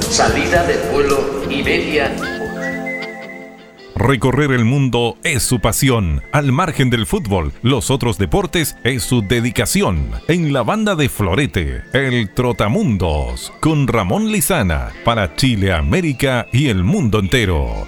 Salida 0.09 0.65
del 0.65 0.79
vuelo 0.91 1.45
Iberia 1.49 2.40
Recorrer 4.03 4.51
el 4.51 4.65
mundo 4.65 5.15
es 5.23 5.43
su 5.43 5.59
pasión. 5.59 6.23
Al 6.31 6.51
margen 6.51 6.89
del 6.89 7.05
fútbol, 7.05 7.53
los 7.61 7.91
otros 7.91 8.17
deportes 8.17 8.75
es 8.83 9.03
su 9.03 9.21
dedicación. 9.21 10.09
En 10.27 10.53
la 10.53 10.63
banda 10.63 10.95
de 10.95 11.07
Florete, 11.07 11.83
el 11.93 12.33
Trotamundos, 12.33 13.53
con 13.59 13.87
Ramón 13.87 14.31
Lizana, 14.31 14.89
para 15.05 15.35
Chile, 15.35 15.71
América 15.71 16.47
y 16.51 16.69
el 16.69 16.83
mundo 16.83 17.19
entero. 17.19 17.87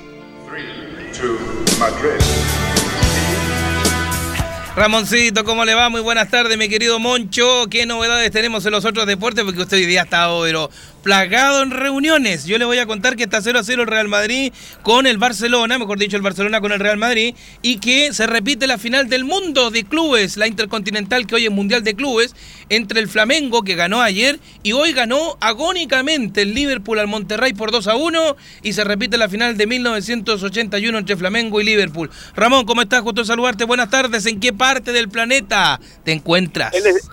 Ramoncito, 4.76 5.43
¿cómo 5.43 5.65
le 5.65 5.76
va? 5.76 5.89
Muy 5.89 6.02
buenas 6.02 6.30
tardes, 6.30 6.58
mi 6.58 6.67
querido 6.67 6.99
Moncho. 6.99 7.67
¿Qué 7.69 7.86
novedades 7.86 8.32
tenemos 8.32 8.65
en 8.65 8.71
los 8.71 8.86
otros 8.86 9.06
deportes? 9.06 9.43
Porque 9.43 9.62
usted 9.62 9.78
hoy 9.78 9.86
día 9.86 10.02
ha 10.02 10.04
estado 10.06 10.41
pero, 10.43 10.69
plagado 11.03 11.61
en 11.61 11.71
reuniones. 11.71 12.45
Yo 12.45 12.57
le 12.57 12.65
voy 12.65 12.79
a 12.79 12.85
contar 12.85 13.15
que 13.15 13.23
está 13.23 13.41
0 13.41 13.59
a 13.59 13.63
0 13.63 13.81
el 13.83 13.87
Real 13.87 14.07
Madrid 14.07 14.51
con 14.81 15.05
el 15.05 15.17
Barcelona, 15.17 15.77
mejor 15.77 15.99
dicho, 15.99 16.15
el 16.15 16.21
Barcelona 16.23 16.61
con 16.61 16.71
el 16.71 16.79
Real 16.79 16.97
Madrid, 16.97 17.35
y 17.61 17.77
que 17.77 18.13
se 18.13 18.25
repite 18.25 18.65
la 18.65 18.77
final 18.77 19.09
del 19.09 19.25
mundo 19.25 19.69
de 19.69 19.83
clubes, 19.83 20.37
la 20.37 20.47
Intercontinental 20.47 21.27
que 21.27 21.35
hoy 21.35 21.45
es 21.45 21.51
Mundial 21.51 21.83
de 21.83 21.93
Clubes, 21.93 22.35
entre 22.69 23.01
el 23.01 23.07
Flamengo 23.09 23.63
que 23.63 23.75
ganó 23.75 24.01
ayer 24.01 24.39
y 24.63 24.71
hoy 24.71 24.93
ganó 24.93 25.37
agónicamente 25.41 26.41
el 26.43 26.53
Liverpool 26.53 26.97
al 26.99 27.07
Monterrey 27.07 27.53
por 27.53 27.71
2 27.71 27.87
a 27.87 27.95
1 27.95 28.35
y 28.63 28.73
se 28.73 28.83
repite 28.83 29.17
la 29.17 29.27
final 29.29 29.57
de 29.57 29.67
1981 29.67 30.97
entre 30.97 31.17
Flamengo 31.17 31.59
y 31.59 31.65
Liverpool. 31.65 32.09
Ramón, 32.35 32.65
¿cómo 32.65 32.81
estás? 32.81 33.01
Gusto 33.01 33.25
saludarte. 33.25 33.65
Buenas 33.65 33.89
tardes. 33.89 34.25
¿En 34.25 34.39
qué 34.39 34.53
parte 34.53 34.91
del 34.93 35.09
planeta 35.09 35.79
te 36.05 36.13
encuentras? 36.13 36.73
Es- 36.73 37.09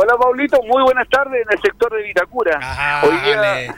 Hola 0.00 0.14
Paulito, 0.16 0.62
muy 0.62 0.80
buenas 0.84 1.08
tardes 1.08 1.42
en 1.44 1.52
el 1.52 1.60
sector 1.60 1.92
de 1.92 2.02
Vitacura. 2.04 2.56
Ajá, 2.62 3.04
Hoy 3.04 3.16
día- 3.24 3.36
vale. 3.36 3.74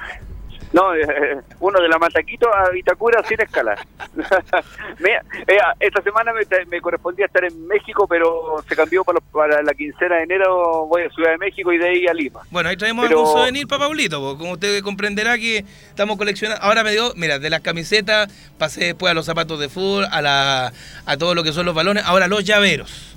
no, 0.71 0.95
eh, 0.95 1.39
uno 1.61 1.81
de 1.81 1.89
la 1.89 1.99
Mataquito 1.99 2.47
a 2.55 2.69
Vitacura 2.69 3.23
sin 3.27 3.41
escala. 3.41 3.75
Mira, 4.99 5.25
eh, 5.49 5.57
esta 5.81 6.03
semana 6.03 6.33
me, 6.35 6.41
me 6.67 6.81
correspondía 6.83 7.25
estar 7.25 7.43
en 7.45 7.67
México, 7.67 8.07
pero 8.07 8.63
se 8.69 8.77
cambió 8.77 9.03
para, 9.03 9.19
los- 9.19 9.25
para 9.33 9.63
la 9.63 9.73
quincena 9.73 10.17
de 10.17 10.25
enero, 10.25 10.85
voy 10.89 11.05
a 11.05 11.09
Ciudad 11.11 11.31
de 11.31 11.39
México 11.39 11.73
y 11.73 11.79
de 11.79 11.89
ahí 11.89 12.07
a 12.07 12.13
Lima. 12.13 12.41
Bueno, 12.51 12.69
ahí 12.69 12.77
traemos 12.77 13.07
Pero- 13.09 13.21
algún 13.21 13.33
souvenir 13.39 13.67
para 13.67 13.85
Pablito, 13.87 14.21
po. 14.21 14.37
como 14.37 14.53
usted 14.53 14.83
comprenderá 14.83 15.39
que 15.39 15.65
estamos 15.89 16.19
coleccionando. 16.19 16.63
Ahora 16.63 16.85
me 16.85 16.93
dio, 16.93 17.15
mira, 17.17 17.39
de 17.39 17.49
las 17.49 17.63
camisetas 17.63 18.31
pasé 18.59 18.85
después 18.85 19.11
a 19.11 19.15
los 19.15 19.25
zapatos 19.25 19.59
de 19.59 19.71
fútbol, 19.71 20.07
a 20.11 20.21
la 20.21 20.71
a 21.07 21.17
todo 21.17 21.35
lo 21.35 21.43
que 21.43 21.53
son 21.55 21.65
los 21.65 21.75
balones, 21.75 22.05
ahora 22.05 22.29
los 22.29 22.45
llaveros. 22.45 23.17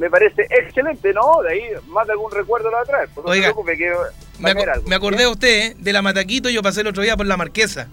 Me 0.00 0.08
parece 0.10 0.46
excelente, 0.48 1.12
¿no? 1.12 1.42
De 1.42 1.52
ahí 1.52 1.62
más 1.88 2.06
de 2.06 2.12
algún 2.14 2.32
recuerdo 2.32 2.70
lo 2.70 2.76
va 2.76 2.82
a 2.82 2.86
traer. 2.86 3.08
pues 3.14 3.24
no 3.24 3.30
Oiga, 3.30 3.48
se 3.48 3.52
preocupe 3.52 3.76
que 3.76 3.92
Me, 4.38 4.50
a 4.50 4.54
caer 4.54 4.68
aco- 4.68 4.74
algo. 4.78 4.88
me 4.88 4.94
acordé 4.96 5.18
de 5.18 5.26
usted, 5.28 5.48
¿eh? 5.72 5.76
de 5.78 5.92
la 5.92 6.00
Mataquito, 6.02 6.48
yo 6.48 6.62
pasé 6.62 6.80
el 6.80 6.86
otro 6.86 7.02
día 7.02 7.16
por 7.16 7.26
la 7.26 7.36
Marquesa, 7.36 7.86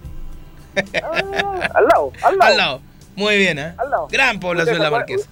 Ah, 1.04 1.70
al 1.74 1.86
lado, 1.88 2.12
al 2.24 2.38
lado. 2.38 2.42
al 2.42 2.58
lado. 2.58 2.82
Muy 3.16 3.38
bien, 3.38 3.58
¿eh? 3.60 3.74
Al 3.78 3.90
lado. 3.90 4.08
Gran 4.12 4.40
población 4.40 4.76
¿Usted 4.76 4.84
la 4.84 4.92
Marquesa. 4.92 5.28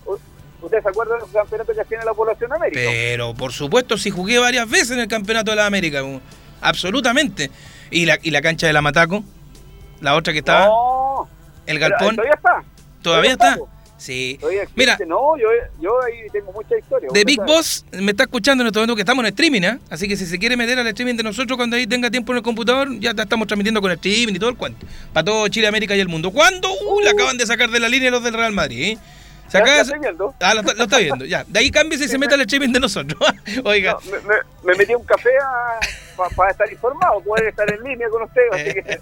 ¿Usted 0.61 0.81
se 0.81 0.89
acuerda 0.89 1.13
de 1.13 1.19
los 1.21 1.29
campeonatos 1.29 1.75
que 1.77 1.85
tiene 1.85 2.03
la 2.03 2.13
población 2.13 2.49
de 2.49 2.55
América? 2.55 2.81
Pero 2.83 3.33
por 3.35 3.53
supuesto, 3.53 3.97
sí 3.97 4.09
jugué 4.09 4.39
varias 4.39 4.67
veces 4.69 4.91
en 4.91 4.99
el 4.99 5.07
Campeonato 5.07 5.51
de 5.51 5.57
la 5.57 5.67
América, 5.67 6.01
absolutamente. 6.61 7.51
Y 7.91 8.05
la, 8.05 8.17
y 8.21 8.31
la 8.31 8.41
cancha 8.41 8.65
de 8.67 8.73
la 8.73 8.81
Mataco, 8.81 9.23
la 10.01 10.15
otra 10.15 10.33
que 10.33 10.39
estaba, 10.39 10.65
No. 10.65 11.29
el 11.67 11.77
galpón, 11.79 12.15
Todavía 12.15 12.33
está. 12.33 12.63
todavía 13.03 13.31
está. 13.33 13.57
Sí. 13.97 14.37
Mira, 14.75 14.97
No, 15.07 15.37
yo, 15.37 15.47
yo 15.79 16.01
ahí 16.03 16.27
tengo 16.31 16.51
mucha 16.51 16.77
historia. 16.77 17.09
de 17.13 17.23
Big. 17.23 17.39
Boss 17.41 17.85
me 17.93 18.11
está 18.11 18.23
escuchando 18.23 18.61
en 18.63 18.67
este 18.67 18.79
momento 18.79 18.95
que 18.95 19.01
estamos 19.03 19.23
en 19.23 19.29
streaming, 19.29 19.61
¿eh? 19.61 19.79
Así 19.89 20.07
que 20.07 20.17
si 20.17 20.25
se 20.25 20.37
quiere 20.37 20.57
meter 20.57 20.77
al 20.77 20.87
streaming 20.87 21.15
de 21.15 21.23
nosotros 21.23 21.55
cuando 21.57 21.77
ahí 21.77 21.87
tenga 21.87 22.11
tiempo 22.11 22.33
en 22.33 22.37
el 22.37 22.43
computador, 22.43 22.89
ya 22.99 23.11
estamos 23.11 23.47
transmitiendo 23.47 23.81
con 23.81 23.91
el 23.91 23.95
streaming 23.95 24.33
y 24.35 24.39
todo 24.39 24.49
el 24.49 24.57
cuento. 24.57 24.85
Para 25.13 25.23
todo 25.23 25.47
Chile, 25.47 25.67
América 25.67 25.95
y 25.95 26.01
el 26.01 26.09
mundo. 26.09 26.31
¿Cuándo? 26.31 26.69
Uh, 26.73 26.99
le 27.01 27.09
acaban 27.11 27.37
de 27.37 27.45
sacar 27.45 27.69
de 27.69 27.79
la 27.79 27.87
línea 27.87 28.11
los 28.11 28.21
del 28.23 28.33
Real 28.33 28.51
Madrid, 28.51 28.83
¿eh? 28.83 28.97
Se 29.47 29.59
acaba 29.59 29.81
estoy 29.81 29.99
viendo. 29.99 30.33
Ah, 30.41 30.55
lo, 30.55 30.61
está- 30.61 30.73
lo 30.73 30.83
está 30.85 30.97
viendo, 30.97 31.23
ya. 31.23 31.45
De 31.47 31.59
ahí 31.59 31.69
cámbiese 31.71 32.05
y 32.05 32.07
se 32.07 32.17
mete 32.17 32.33
al 32.33 32.41
streaming 32.41 32.73
de 32.73 32.79
nosotros. 32.79 33.17
Oiga. 33.63 33.93
No, 34.03 34.11
me, 34.11 34.17
me- 34.27 34.71
me 34.71 34.75
metí 34.75 34.93
un 34.95 35.03
café 35.05 35.29
para 36.35 36.51
estar 36.51 36.69
informado, 36.71 37.21
poder 37.21 37.47
estar 37.49 37.71
en 37.71 37.81
línea 37.83 38.09
con 38.09 38.23
usted. 38.23 38.41
Así 38.51 38.63
que, 38.73 38.99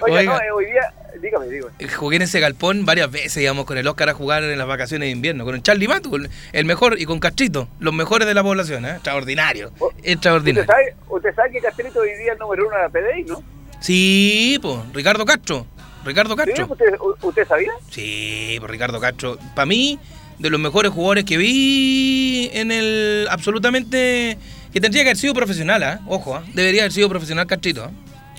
Oiga. 0.20 0.22
no, 0.34 0.40
eh, 0.42 0.50
hoy 0.52 0.66
día, 0.66 0.92
dígame, 1.20 1.46
dígame. 1.48 1.72
Jugué 1.96 2.16
en 2.16 2.22
ese 2.22 2.40
galpón 2.40 2.84
varias 2.84 3.10
veces, 3.10 3.36
íbamos 3.42 3.64
con 3.64 3.78
el 3.78 3.86
Oscar 3.86 4.08
a 4.10 4.14
jugar 4.14 4.42
en 4.44 4.58
las 4.58 4.66
vacaciones 4.66 5.06
de 5.06 5.10
invierno, 5.10 5.44
con 5.44 5.54
el 5.54 5.62
Charlie 5.62 5.88
Matu, 5.88 6.16
el- 6.52 6.64
mejor, 6.64 7.00
y 7.00 7.04
con 7.06 7.18
Castrito, 7.20 7.68
los 7.78 7.94
mejores 7.94 8.26
de 8.28 8.34
la 8.34 8.42
población, 8.42 8.84
¿eh? 8.86 8.90
Extraordinario, 8.92 9.70
Oh, 9.78 9.86
¿Usted 9.88 10.00
extraordinario. 10.10 10.66
sabe, 10.66 10.94
usted 11.08 11.34
sabe 11.34 11.50
que 11.52 11.60
Castelito 11.60 12.00
hoy 12.00 12.08
día 12.10 12.26
es 12.28 12.32
el 12.32 12.38
número 12.38 12.66
uno 12.66 12.76
de 12.76 12.82
la 12.82 12.88
PDI, 12.88 13.24
¿no? 13.24 13.42
Sí, 13.80 14.58
pues, 14.62 14.76
Ricardo 14.92 15.24
Castro, 15.24 15.66
Ricardo 16.04 16.34
¿Sí? 16.34 16.42
Castro. 16.44 16.66
¿Usted, 16.70 16.86
¿Usted 17.22 17.46
sabía? 17.48 17.72
Sí, 17.90 18.56
pues 18.58 18.70
Ricardo 18.70 19.00
Castro, 19.00 19.38
para 19.54 19.66
mí, 19.66 19.98
de 20.38 20.50
los 20.50 20.60
mejores 20.60 20.92
jugadores 20.92 21.24
que 21.24 21.36
vi 21.36 22.50
en 22.52 22.70
el, 22.70 23.26
absolutamente, 23.30 24.36
que 24.72 24.80
tendría 24.80 25.02
que 25.02 25.10
haber 25.10 25.16
sido 25.16 25.34
profesional, 25.34 25.82
¿ah? 25.82 26.00
Ojo, 26.06 26.34
¿ah? 26.36 26.44
debería 26.54 26.82
haber 26.82 26.92
sido 26.92 27.08
profesional 27.08 27.46
Castrito, 27.46 27.84
¿ah? 27.84 27.90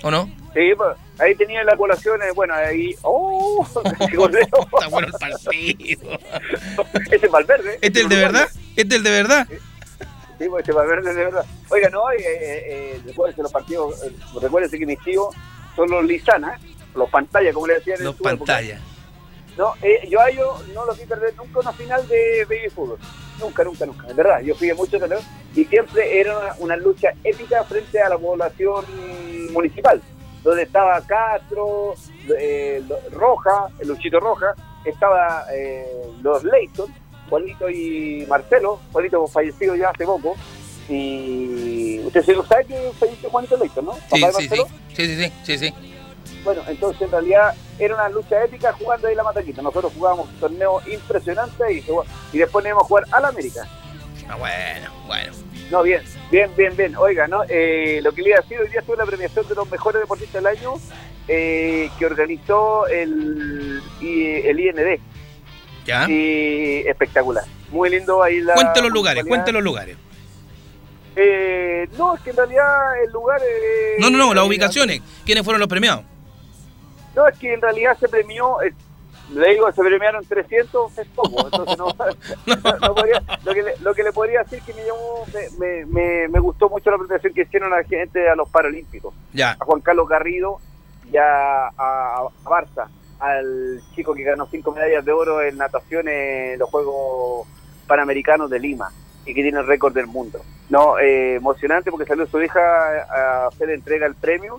¿O 0.02 0.10
no? 0.10 0.30
Sí, 0.54 0.72
pues, 0.76 0.96
ahí 1.18 1.34
tenía 1.34 1.62
la 1.64 1.76
colación, 1.76 2.20
eh, 2.22 2.32
bueno, 2.34 2.54
ahí... 2.54 2.94
¡Oh! 3.02 3.66
Está 4.00 4.88
bueno 4.88 5.08
el 5.08 5.12
partido. 5.12 6.18
Ese 7.10 7.26
es 7.26 7.30
Valverde. 7.30 7.78
¿Este 7.80 7.98
es 7.98 8.04
el 8.04 8.08
de 8.08 8.16
verdad? 8.16 8.48
¿Este 8.76 8.94
es 8.94 8.98
el 8.98 9.02
de 9.02 9.10
verdad? 9.10 9.46
Sí, 10.38 10.48
pues 10.48 10.62
este 10.62 10.72
Valverde 10.72 11.14
de 11.14 11.24
verdad. 11.24 11.44
Oiga, 11.68 11.90
no, 11.90 12.10
eh, 12.12 12.16
eh, 12.18 12.36
eh, 12.40 13.00
recuérdense 13.06 13.42
los 13.42 13.52
partidos, 13.52 14.02
eh, 14.04 14.12
recuérdense 14.40 14.78
que 14.78 14.86
mis 14.86 15.00
tíos 15.00 15.34
son 15.74 15.90
los 15.90 16.04
Lizana, 16.04 16.58
los 16.94 17.10
pantallas, 17.10 17.54
como 17.54 17.66
le 17.66 17.74
decían 17.74 18.02
Los 18.02 18.16
pantallas. 18.16 18.80
No, 19.58 19.74
eh, 19.82 20.06
yo 20.08 20.20
a 20.20 20.30
ellos 20.30 20.68
no 20.72 20.86
los 20.86 20.96
vi 20.96 21.04
perder 21.04 21.34
nunca 21.34 21.58
una 21.58 21.72
final 21.72 22.06
de 22.06 22.44
baby 22.48 22.70
fútbol. 22.72 22.98
Nunca, 23.40 23.64
nunca, 23.64 23.86
nunca. 23.86 24.06
De 24.06 24.14
verdad, 24.14 24.40
yo 24.40 24.54
fui 24.54 24.70
a 24.70 24.74
muchos 24.76 25.00
y 25.58 25.64
siempre 25.64 26.20
era 26.20 26.38
una, 26.38 26.54
una 26.60 26.76
lucha 26.76 27.08
épica 27.24 27.64
frente 27.64 28.00
a 28.00 28.08
la 28.08 28.16
población 28.16 28.84
municipal, 29.50 30.00
donde 30.44 30.62
estaba 30.62 31.00
Castro, 31.00 31.94
eh, 32.38 32.80
Roja, 33.10 33.66
el 33.80 33.88
Luchito 33.88 34.20
Roja, 34.20 34.54
estaba 34.84 35.46
eh, 35.52 35.84
los 36.22 36.44
Leighton, 36.44 36.94
Juanito 37.28 37.68
y 37.68 38.24
Marcelo, 38.28 38.78
Juanito 38.92 39.26
fallecido 39.26 39.74
ya 39.74 39.90
hace 39.90 40.04
poco. 40.04 40.36
Y 40.88 42.00
usted 42.04 42.24
se 42.24 42.34
lo 42.34 42.46
sabe 42.46 42.64
que 42.66 42.92
falleció 42.96 43.28
Juanito 43.28 43.56
Leighton, 43.56 43.84
¿no? 43.84 43.94
Sí, 43.94 44.20
Papá 44.20 44.32
sí, 44.38 44.42
sí, 44.44 44.48
Marcelo. 44.48 44.68
sí, 44.94 45.06
sí, 45.06 45.16
sí, 45.16 45.32
sí, 45.42 45.58
sí. 45.58 45.74
Bueno, 46.44 46.62
entonces 46.68 47.02
en 47.02 47.10
realidad 47.10 47.54
era 47.80 47.94
una 47.96 48.08
lucha 48.08 48.44
épica 48.44 48.72
jugando 48.74 49.08
ahí 49.08 49.16
la 49.16 49.24
mataquita. 49.24 49.60
Nosotros 49.60 49.92
jugábamos 49.92 50.28
un 50.28 50.36
torneo 50.36 50.80
impresionante 50.86 51.72
y, 51.72 51.84
y 52.32 52.38
después 52.38 52.62
nos 52.62 52.70
íbamos 52.70 52.84
a 52.84 52.86
jugar 52.86 53.04
a 53.10 53.20
la 53.20 53.28
América. 53.28 53.68
Ah, 54.28 54.36
bueno, 54.36 54.90
bueno. 55.06 55.47
No, 55.70 55.82
bien, 55.82 56.02
bien, 56.30 56.50
bien, 56.56 56.74
bien. 56.76 56.96
Oiga, 56.96 57.26
¿no? 57.28 57.42
Eh, 57.48 58.00
lo 58.02 58.12
que 58.12 58.22
le 58.22 58.30
iba 58.30 58.38
a 58.38 58.42
decir, 58.42 58.58
hoy 58.58 58.68
día 58.68 58.80
estuvo 58.80 58.96
la 58.96 59.04
premiación 59.04 59.46
de 59.46 59.54
los 59.54 59.70
mejores 59.70 60.00
deportistas 60.00 60.42
del 60.42 60.46
año 60.46 60.74
eh, 61.28 61.90
que 61.98 62.06
organizó 62.06 62.86
el, 62.86 63.82
el 64.00 64.60
IND. 64.60 65.00
¿Ya? 65.84 66.08
Y 66.08 66.84
espectacular. 66.86 67.44
Muy 67.70 67.90
lindo 67.90 68.22
ahí 68.22 68.40
la... 68.40 68.54
Cuente 68.54 68.80
los 68.82 68.90
lugares, 68.90 69.24
cuente 69.26 69.52
los 69.52 69.62
lugares. 69.62 69.96
Eh, 71.16 71.88
no, 71.98 72.14
es 72.14 72.20
que 72.22 72.30
en 72.30 72.36
realidad 72.36 73.02
el 73.04 73.10
lugar... 73.10 73.40
eh, 73.42 73.96
No, 73.98 74.08
no, 74.10 74.18
no, 74.18 74.34
las 74.34 74.44
ubicaciones. 74.44 75.02
¿Quiénes 75.26 75.44
fueron 75.44 75.60
los 75.60 75.68
premiados? 75.68 76.04
No, 77.14 77.26
es 77.26 77.36
que 77.38 77.52
en 77.52 77.60
realidad 77.60 77.96
se 77.98 78.08
premió, 78.08 78.62
eh, 78.62 78.72
le 79.34 79.50
digo, 79.50 79.70
se 79.72 79.82
premiaron 79.82 80.24
300, 80.24 80.98
es 80.98 81.06
poco, 81.08 81.44
entonces 81.44 81.76
no, 81.78 81.86
no- 82.46 82.78
no 82.88 82.94
podría- 82.94 83.22
lo, 83.44 83.52
que 83.54 83.62
le, 83.62 83.76
lo 83.78 83.94
que 83.94 84.02
le 84.02 84.12
podría 84.12 84.42
decir 84.42 84.62
que 84.62 84.72
me 84.74 84.84
llamó, 84.84 85.24
me, 85.58 85.58
me, 85.58 85.86
me, 85.86 86.28
me 86.28 86.40
gustó 86.40 86.68
mucho 86.68 86.90
la 86.90 86.98
premiación 86.98 87.32
que 87.34 87.42
hicieron 87.42 87.72
a 87.72 87.78
la 87.78 87.84
gente 87.84 88.28
a 88.28 88.34
los 88.34 88.48
Paralímpicos, 88.48 89.14
Ya. 89.32 89.52
a 89.58 89.64
Juan 89.64 89.80
Carlos 89.80 90.08
Garrido 90.08 90.58
y 91.12 91.16
a, 91.16 91.66
a, 91.68 91.70
a 91.76 92.28
Barça, 92.44 92.86
al 93.20 93.80
chico 93.94 94.14
que 94.14 94.22
ganó 94.22 94.46
cinco 94.46 94.72
medallas 94.72 95.04
de 95.04 95.12
oro 95.12 95.42
en 95.42 95.56
natación 95.56 96.06
en 96.08 96.58
los 96.58 96.70
Juegos 96.70 97.46
Panamericanos 97.86 98.48
de 98.50 98.58
Lima 98.60 98.90
y 99.26 99.34
que 99.34 99.42
tiene 99.42 99.58
el 99.60 99.66
récord 99.66 99.92
del 99.92 100.06
mundo. 100.06 100.40
No, 100.70 100.98
eh, 100.98 101.34
emocionante 101.36 101.90
porque 101.90 102.06
salió 102.06 102.26
su 102.26 102.40
hija 102.42 102.60
a 102.60 103.46
hacer 103.48 103.70
entrega 103.70 104.06
el 104.06 104.14
premio 104.14 104.58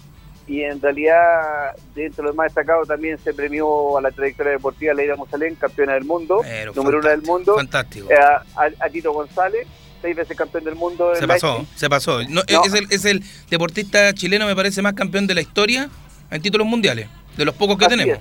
y 0.50 0.64
en 0.64 0.82
realidad 0.82 1.76
dentro 1.94 2.24
de 2.24 2.30
lo 2.32 2.36
más 2.36 2.46
destacado 2.48 2.84
también 2.84 3.18
se 3.20 3.34
premió 3.34 3.98
a 3.98 4.02
la 4.02 4.12
trayectoria 4.12 4.54
deportiva 4.54 4.94
Leida 4.96 5.16
Mosalén, 5.16 5.54
campeona 5.56 5.94
del 5.94 6.06
mundo, 6.06 6.42
Pero 6.44 6.74
número 6.74 6.98
uno 7.00 7.08
del 7.10 7.22
mundo, 7.22 7.56
Fantástico. 7.56 8.08
Eh, 8.12 8.16
a, 8.18 8.42
a 8.86 8.90
Tito 8.90 9.14
González, 9.14 9.68
seis 10.02 10.16
veces 10.16 10.36
campeón 10.36 10.64
del 10.64 10.76
mundo. 10.76 11.14
Se 11.16 11.28
pasó, 11.28 11.66
se 11.76 11.88
pasó. 11.90 12.24
No, 12.24 12.42
No. 12.50 12.64
Es, 12.66 12.74
el, 12.74 12.88
es 12.90 13.06
el 13.06 13.24
deportista 13.50 14.12
chileno, 14.14 14.48
me 14.48 14.56
parece, 14.56 14.82
más 14.82 14.94
campeón 14.94 15.28
de 15.28 15.36
la 15.36 15.42
historia 15.42 15.88
en 16.32 16.42
títulos 16.42 16.66
mundiales. 16.66 17.08
De 17.38 17.46
los 17.46 17.54
pocos 17.56 17.78
que 17.78 17.86
Así 17.86 17.96
tenemos. 17.96 18.20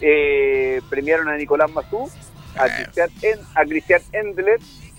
Eh, 0.00 0.80
premiaron 0.90 1.28
a 1.28 1.36
Nicolás 1.36 1.70
Mazú, 1.70 2.10
a 2.56 2.66
Eh. 2.66 2.86
Cristian, 2.94 3.38
a 3.54 3.64
Cristian 3.64 4.00
Endler 4.12 4.58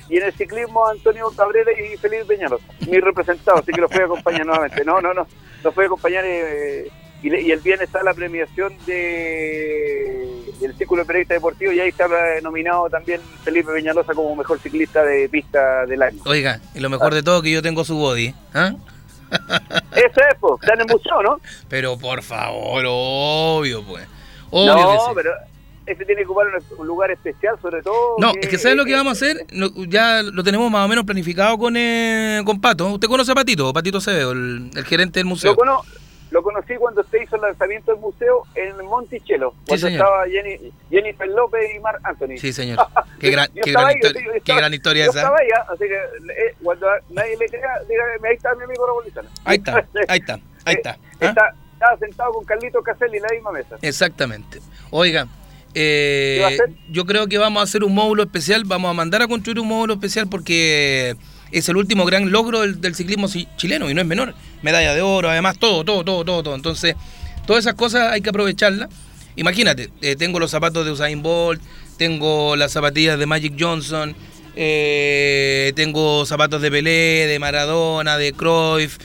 y 0.10 0.18
en 0.18 0.24
el 0.24 0.34
ciclismo 0.34 0.88
a 0.88 0.92
Antonio 0.92 1.30
Cabrera 1.36 1.72
y 1.72 1.98
Felipe 1.98 2.26
Peñalos, 2.26 2.62
mi 2.88 3.00
representado, 3.00 3.58
así 3.60 3.72
que 3.72 3.82
los 3.82 3.92
voy 3.92 4.02
a 4.02 4.06
acompañar 4.06 4.46
nuevamente. 4.46 4.86
No, 4.86 5.02
no, 5.02 5.14
no, 5.14 5.28
voy 5.64 5.84
a 5.84 5.88
acompañar 5.88 6.24
eh, 6.26 6.90
y, 7.22 7.36
y 7.36 7.52
el 7.52 7.60
viernes 7.60 7.88
está 7.88 8.04
la 8.04 8.14
premiación 8.14 8.74
de 8.86 10.38
del 10.60 10.76
Círculo 10.76 11.02
de 11.02 11.08
Periodistas 11.08 11.36
Deportivos 11.36 11.76
y 11.76 11.80
ahí 11.80 11.90
está 11.90 12.06
eh, 12.06 12.42
nominado 12.42 12.90
también 12.90 13.22
Felipe 13.44 13.72
Peñalosa 13.72 14.14
como 14.14 14.36
mejor 14.36 14.60
ciclista 14.60 15.04
de 15.04 15.30
pista 15.30 15.86
del 15.86 16.02
año. 16.02 16.22
Oiga, 16.26 16.60
y 16.74 16.80
lo 16.80 16.90
mejor 16.90 17.14
de 17.14 17.24
todo 17.24 17.42
que 17.42 17.52
yo 17.52 17.62
tengo 17.62 17.84
su 17.84 17.98
body. 17.98 18.34
¿ah? 18.54 18.74
Eso 19.92 20.22
es, 20.30 20.38
pues, 20.40 20.54
está 20.62 20.74
en 20.74 20.88
museo, 20.88 21.22
¿no? 21.22 21.40
Pero 21.70 21.98
por 21.98 22.24
favor, 22.24 22.84
obvio, 22.88 23.84
pues. 23.84 24.08
Obvio 24.50 24.76
no, 24.76 24.92
que 24.92 24.98
sí. 24.98 25.12
pero 25.16 25.32
este 25.88 26.06
tiene 26.06 26.22
que 26.22 26.26
ocupar 26.28 26.48
un, 26.78 26.88
lugar 26.88 27.10
especial, 27.12 27.58
sobre 27.62 27.82
todo. 27.82 28.16
No, 28.20 28.32
es 28.40 28.48
que 28.48 28.58
¿sabes 28.58 28.78
lo 28.78 28.86
que 28.86 28.94
vamos 28.94 29.12
a 29.22 29.26
hacer? 29.26 29.46
No, 29.52 29.70
ya 29.88 30.22
lo 30.24 30.44
tenemos 30.44 30.70
más 30.70 30.86
o 30.86 30.88
menos 30.88 31.06
planificado 31.06 31.58
con, 31.58 31.76
eh, 31.78 32.42
con 32.46 32.60
Pato. 32.62 32.88
¿Usted 32.88 33.08
conoce 33.08 33.32
a 33.32 33.36
Patito? 33.36 33.72
Patito 33.74 34.00
Cebeo, 34.02 34.32
el, 34.32 34.70
el 34.76 34.86
gerente 34.86 35.20
del 35.20 35.26
museo. 35.26 35.52
Lo, 35.52 35.58
cono- 35.58 35.82
lo 36.30 36.44
conocí 36.44 36.76
cuando 36.76 37.02
usted 37.02 37.22
hizo 37.22 37.38
el 37.38 37.42
lanzamiento 37.44 37.92
del 37.94 38.02
museo 38.02 38.44
en 38.56 38.86
Monticello, 38.86 39.54
cuando 39.66 39.88
señor. 39.88 40.02
estaba 40.06 40.26
Jenny, 40.28 40.72
Jennifer 40.92 41.28
López 41.30 41.62
y 41.76 41.80
Marc 41.80 42.00
Anthony. 42.04 42.38
Sí, 42.38 42.52
señor. 42.52 42.86
Qué 43.20 43.32
gran, 43.32 43.48
qué 43.64 43.72
gran, 43.72 43.86
ahí, 43.88 43.96
yo 44.04 44.10
sí, 44.10 44.16
yo 44.26 44.32
qué 44.44 44.56
gran 44.56 44.74
historia 44.74 45.06
yo 45.06 45.10
esa. 45.12 45.20
estaba 45.22 45.38
ahí, 45.40 45.48
¿ah? 45.58 45.66
así 45.74 45.86
que 45.86 45.96
eh, 45.96 46.56
cuando 46.62 46.86
nadie 47.10 47.36
le 47.38 47.48
crea, 47.48 47.70
dígame, 47.90 48.30
ahí 48.30 48.36
está 48.36 48.54
mi 48.56 48.64
amigo 48.66 48.86
Raúl 48.86 49.06
Lizana. 49.06 49.30
Ahí 49.46 49.58
está, 49.58 49.88
ahí 50.08 50.20
está, 50.20 50.40
ahí 50.66 50.76
está. 50.76 50.92
Eh, 50.92 50.98
¿ah? 51.22 51.26
está- 51.30 51.56
Estaba 51.78 51.96
sentado 52.00 52.32
con 52.34 52.44
Carlito 52.44 52.82
Caselli 52.82 53.18
en 53.18 53.22
la 53.24 53.30
misma 53.30 53.52
mesa. 53.52 53.76
Exactamente. 53.84 54.60
Oiga, 54.90 55.28
eh, 55.80 56.58
yo 56.92 57.06
creo 57.06 57.28
que 57.28 57.38
vamos 57.38 57.62
a 57.62 57.64
hacer 57.64 57.84
un 57.84 57.94
módulo 57.94 58.24
especial, 58.24 58.64
vamos 58.66 58.90
a 58.90 58.94
mandar 58.94 59.22
a 59.22 59.28
construir 59.28 59.60
un 59.60 59.68
módulo 59.68 59.94
especial 59.94 60.28
porque 60.28 61.16
es 61.52 61.70
el 61.70 61.78
último 61.78 62.04
gran 62.06 62.32
logro 62.32 62.62
del, 62.62 62.82
del 62.82 62.96
ciclismo 62.96 63.28
chi- 63.28 63.48
chileno 63.58 63.90
y 63.90 63.94
no 63.94 64.02
es 64.02 64.08
menor. 64.08 64.34
Medalla 64.62 64.94
de 64.94 65.02
oro, 65.02 65.30
además 65.30 65.58
todo, 65.60 65.84
todo, 65.86 66.04
todo, 66.04 66.26
todo, 66.26 66.44
todo. 66.44 66.56
Entonces, 66.56 66.96
todas 67.46 67.64
esas 67.64 67.76
cosas 67.76 68.12
hay 68.12 68.22
que 68.22 68.30
aprovecharlas. 68.30 68.90
Imagínate, 69.36 69.90
eh, 70.02 70.16
tengo 70.16 70.40
los 70.40 70.50
zapatos 70.52 70.84
de 70.86 70.92
Usain 70.92 71.22
Bolt, 71.22 71.62
tengo 71.98 72.56
las 72.56 72.72
zapatillas 72.72 73.20
de 73.20 73.26
Magic 73.28 73.54
Johnson, 73.60 74.16
eh, 74.56 75.72
tengo 75.76 76.26
zapatos 76.26 76.62
de 76.62 76.72
Pelé, 76.72 77.28
de 77.28 77.38
Maradona, 77.40 78.18
de 78.18 78.34
Cruyff. 78.34 78.98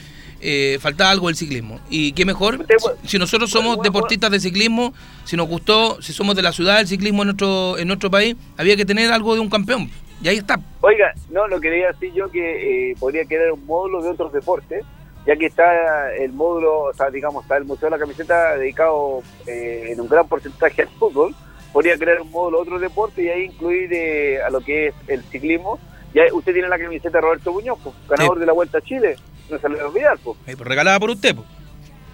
Eh, 0.43 0.79
falta 0.81 1.11
algo 1.11 1.29
del 1.29 1.37
ciclismo. 1.37 1.81
Y 1.89 2.13
qué 2.13 2.25
mejor, 2.25 2.67
si 3.05 3.19
nosotros 3.19 3.51
somos 3.51 3.81
deportistas 3.81 4.31
de 4.31 4.41
ciclismo, 4.41 4.93
si 5.25 5.37
nos 5.37 5.49
gustó, 5.49 6.03
si 6.03 6.13
somos 6.13 6.35
de 6.35 6.43
la 6.43 6.53
ciudad 6.53 6.79
del 6.79 6.89
ciclismo 6.89 7.23
en 7.23 7.29
nuestro, 7.29 7.79
en 7.79 7.87
nuestro 7.87 8.11
país, 8.11 8.37
había 8.57 8.77
que 8.77 8.85
tener 8.85 9.13
algo 9.13 9.35
de 9.35 9.41
un 9.41 9.49
campeón. 9.49 9.91
Y 10.23 10.29
ahí 10.29 10.37
está. 10.37 10.59
Oiga, 10.81 11.13
no, 11.31 11.49
lo 11.49 11.61
quería 11.61 11.89
decir 11.89 12.13
yo 12.13 12.31
que 12.31 12.91
eh, 12.91 12.97
podría 12.99 13.25
quedar 13.25 13.53
un 13.53 13.67
módulo 13.67 14.03
de 14.03 14.11
otros 14.11 14.33
deportes, 14.33 14.85
ya 15.27 15.37
que 15.37 15.47
está 15.47 16.13
el 16.15 16.33
módulo, 16.33 16.83
o 16.83 16.95
sea, 16.95 17.11
digamos, 17.11 17.45
está 17.45 17.57
el 17.57 17.65
Museo 17.65 17.87
de 17.87 17.97
la 17.97 17.99
Camiseta 17.99 18.57
dedicado 18.57 19.23
eh, 19.47 19.89
en 19.91 20.01
un 20.01 20.09
gran 20.09 20.29
porcentaje 20.29 20.83
al 20.83 20.89
fútbol, 20.89 21.35
podría 21.73 21.97
crear 21.97 22.21
un 22.21 22.31
módulo 22.31 22.59
de 22.59 22.63
otros 22.63 22.81
deportes 22.81 23.25
y 23.25 23.29
ahí 23.29 23.45
incluir 23.45 23.93
eh, 23.93 24.43
a 24.43 24.51
lo 24.51 24.61
que 24.61 24.89
es 24.89 24.95
el 25.09 25.23
ciclismo. 25.25 25.79
Ya 26.15 26.23
usted 26.33 26.53
tiene 26.53 26.69
la 26.69 26.79
camiseta 26.79 27.19
de 27.19 27.23
Roberto 27.23 27.53
Muñoz, 27.53 27.79
pues, 27.83 27.95
ganador 28.09 28.35
Sí. 28.37 28.41
de 28.41 28.47
la 28.47 28.53
Vuelta 28.53 28.79
a 28.79 28.81
Chile, 28.83 29.17
no 29.51 29.59
se 29.59 29.69
le 29.69 29.77
va 29.77 29.83
a 29.83 29.87
olvidar, 29.89 30.19
pues. 30.23 30.37
Pues, 30.45 30.59
regalada 30.59 31.01
por 31.01 31.11
usted. 31.11 31.35
pues. 31.35 31.47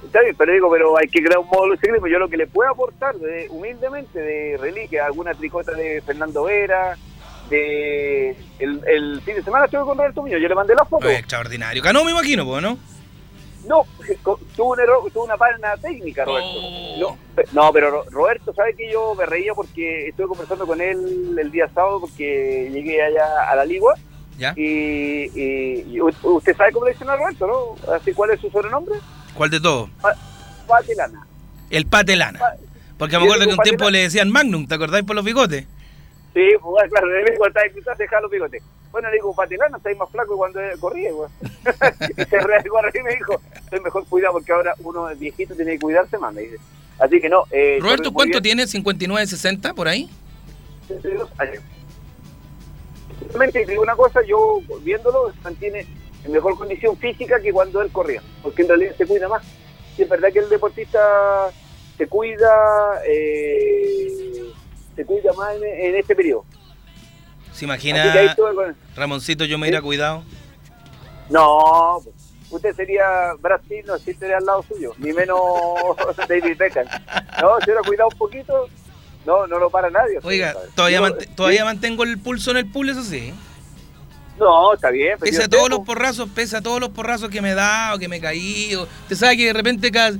Está 0.05 0.21
bien, 0.23 0.35
pero 0.39 0.53
digo, 0.53 0.71
pero 0.71 0.97
hay 0.99 1.09
que 1.09 1.21
crear 1.23 1.39
un 1.39 1.49
módulo 1.49 1.75
de 1.75 1.81
ciclismo. 1.81 2.07
Yo 2.07 2.19
lo 2.19 2.29
que 2.29 2.37
le 2.37 2.47
puedo 2.47 2.71
aportar, 2.71 3.17
de- 3.17 3.47
humildemente, 3.51 4.19
de 4.21 4.57
reliquia, 4.59 5.05
alguna 5.07 5.35
tricota 5.35 5.73
de 5.73 6.01
Fernando 6.03 6.45
Vera, 6.45 6.97
de 7.51 8.31
el, 8.59 8.81
el 8.87 9.21
fin 9.23 9.35
de 9.35 9.43
semana 9.43 9.65
estuve 9.65 9.83
con 9.83 9.99
Roberto 9.99 10.23
Muñoz, 10.23 10.41
yo 10.41 10.49
le 10.49 10.55
mandé 10.55 10.75
la 10.75 10.85
foto. 10.85 11.03
Pues, 11.07 11.19
extraordinario. 11.19 11.83
Ganó, 11.83 12.05
me 12.05 12.13
imagino, 12.13 12.45
pues, 12.47 12.63
¿no? 12.63 12.79
No, 13.69 13.85
tuvo 14.57 14.73
un 14.73 14.81
error, 14.81 15.11
tuvo 15.13 15.25
una 15.25 15.37
palna 15.37 15.77
técnica, 15.77 16.25
Roberto. 16.25 16.49
Oh. 16.55 16.97
No, 16.99 17.19
no, 17.53 17.73
pero 17.73 17.91
Ro- 17.91 18.05
Roberto, 18.11 18.53
¿sabe 18.55 18.75
que 18.75 18.91
yo 18.91 19.15
me 19.15 19.27
reía 19.27 19.53
porque 19.55 20.09
estuve 20.09 20.27
conversando 20.29 20.67
con 20.67 20.81
él 20.81 21.37
el 21.39 21.51
día 21.51 21.69
sábado 21.75 22.01
porque 22.01 22.71
llegué 22.73 23.03
allá 23.03 23.51
a 23.51 23.55
la 23.57 23.65
Ligua 23.65 23.95
¿Ya? 24.39 24.55
y, 24.57 25.31
y- 25.35 26.01
usted 26.01 26.57
sabe 26.57 26.73
cómo 26.73 26.87
le 26.87 26.93
dicen 26.93 27.09
a 27.11 27.17
Roberto, 27.17 27.47
¿no? 27.47 27.93
Así, 27.93 28.13
¿Cuál 28.13 28.31
es 28.31 28.41
su 28.41 28.51
sobrenombre? 28.51 28.95
¿Cuál 29.35 29.51
de 29.51 29.61
todos? 29.61 29.91
Pa- 30.01 30.17
Patelana. 30.67 31.27
El 31.71 31.87
Patelana. 31.87 32.39
Pa- 32.39 32.55
Porque 32.99 33.19
me 33.19 33.25
acuerdo 33.25 33.45
que 33.45 33.51
un 33.53 33.59
tiempo 33.59 33.91
le 33.91 33.99
decían 33.99 34.31
Magnum, 34.31 34.67
¿te 34.67 34.75
acordáis 34.77 35.05
por 35.05 35.15
los 35.15 35.25
bigotes? 35.25 35.67
Sí, 36.35 36.49
pues 36.63 36.91
claro, 36.91 37.09
de 37.09 37.15
vez 37.23 37.31
en 37.33 37.37
cuando 37.37 37.61
está 37.61 37.75
quizás 37.75 37.99
dejar 37.99 38.23
los 38.23 38.31
bigotes. 38.31 38.63
Bueno, 38.91 39.09
le 39.11 39.17
digo, 39.17 39.35
Patelana, 39.35 39.77
estáis 39.77 39.99
más 39.99 40.11
flaco 40.11 40.37
cuando 40.37 40.61
corría, 40.81 41.13
güey. 41.13 41.29
y 42.17 42.25
se 42.25 42.41
reagó 42.41 42.79
y 42.95 43.03
me 43.03 43.15
dijo, 43.15 43.41
estoy 43.55 43.81
mejor 43.81 44.07
cuidado 44.07 44.35
porque 44.35 44.53
ahora 44.53 44.75
uno 44.81 45.07
viejito 45.17 45.55
tiene 45.55 45.73
que 45.73 45.81
cuidarse 45.81 46.17
más, 46.19 46.33
me 46.33 46.43
dice. 46.43 46.57
Así 46.99 47.21
que 47.21 47.29
no. 47.29 47.45
Eh, 47.51 47.79
Roberto, 47.81 48.13
¿cuánto 48.13 48.41
bien. 48.41 48.57
tiene? 48.57 48.65
¿59, 48.65 49.27
60 49.27 49.75
por 49.75 49.89
ahí? 49.89 50.11
32 50.89 51.31
años. 51.39 51.63
Digo 53.67 53.83
una 53.83 53.95
cosa, 53.95 54.21
yo 54.27 54.61
viéndolo, 54.83 55.33
mantiene 55.43 55.87
en 56.25 56.33
mejor 56.33 56.57
condición 56.57 56.97
física 56.97 57.41
que 57.41 57.53
cuando 57.53 57.83
él 57.83 57.91
corría, 57.93 58.23
porque 58.43 58.63
en 58.63 58.69
realidad 58.69 58.95
se 58.97 59.07
cuida 59.07 59.29
más. 59.29 59.43
Y 59.97 60.03
es 60.03 60.09
verdad 60.09 60.33
que 60.33 60.39
el 60.39 60.49
deportista 60.49 61.51
se 61.97 62.07
cuida, 62.07 63.01
eh, 63.07 64.51
se 64.97 65.05
cuida 65.05 65.33
más 65.35 65.57
en, 65.57 65.65
en 65.65 65.97
este 65.97 66.17
periodo. 66.17 66.45
¿Se 67.59 67.65
imagina, 67.65 68.37
con- 68.37 68.77
Ramoncito, 68.95 69.45
yo 69.45 69.59
me 69.59 69.65
hubiera 69.67 69.83
cuidado? 69.83 70.23
No, 71.29 71.99
pues, 72.05 72.15
usted 72.51 72.75
sería 72.77 73.05
Brasil, 73.41 73.83
no 73.85 73.97
estaría 73.97 74.37
al 74.37 74.45
lado 74.45 74.63
suyo, 74.63 74.93
ni 74.99 75.13
menos 75.13 75.39
David 76.29 76.57
Beckham. 76.57 76.87
No, 77.43 77.59
se 77.59 77.65
hubiera 77.65 77.83
cuidado 77.85 78.09
un 78.13 78.19
poquito, 78.19 78.69
no, 79.27 79.47
no 79.49 79.59
lo 79.59 79.71
para 79.71 79.91
nadie. 79.91 80.21
Oiga, 80.23 80.55
todavía, 80.77 81.01
mant- 81.01 81.35
todavía 81.35 81.59
¿sí? 81.61 81.65
mantengo 81.65 82.05
el 82.05 82.19
pulso 82.19 82.53
en 82.53 82.59
el 82.59 82.71
pool, 82.71 82.91
eso 82.91 83.03
sí. 83.03 83.35
No, 84.39 84.73
está 84.75 84.91
bien. 84.91 85.17
pero 85.19 85.31
Pese 85.33 85.43
a 85.43 85.49
todos 85.49 85.69
los 85.69 85.81
porrazos, 85.81 86.29
pese 86.33 86.57
a 86.57 86.61
todos 86.61 86.79
los 86.81 86.91
porrazos 86.91 87.29
que 87.29 87.43
me 87.43 87.51
he 87.51 87.55
dado, 87.55 87.99
que 87.99 88.07
me 88.07 88.17
he 88.17 88.21
caído. 88.21 88.85
Usted 89.03 89.17
sabe 89.17 89.37
que 89.37 89.47
de 89.47 89.53
repente 89.53 89.91
cada, 89.91 90.17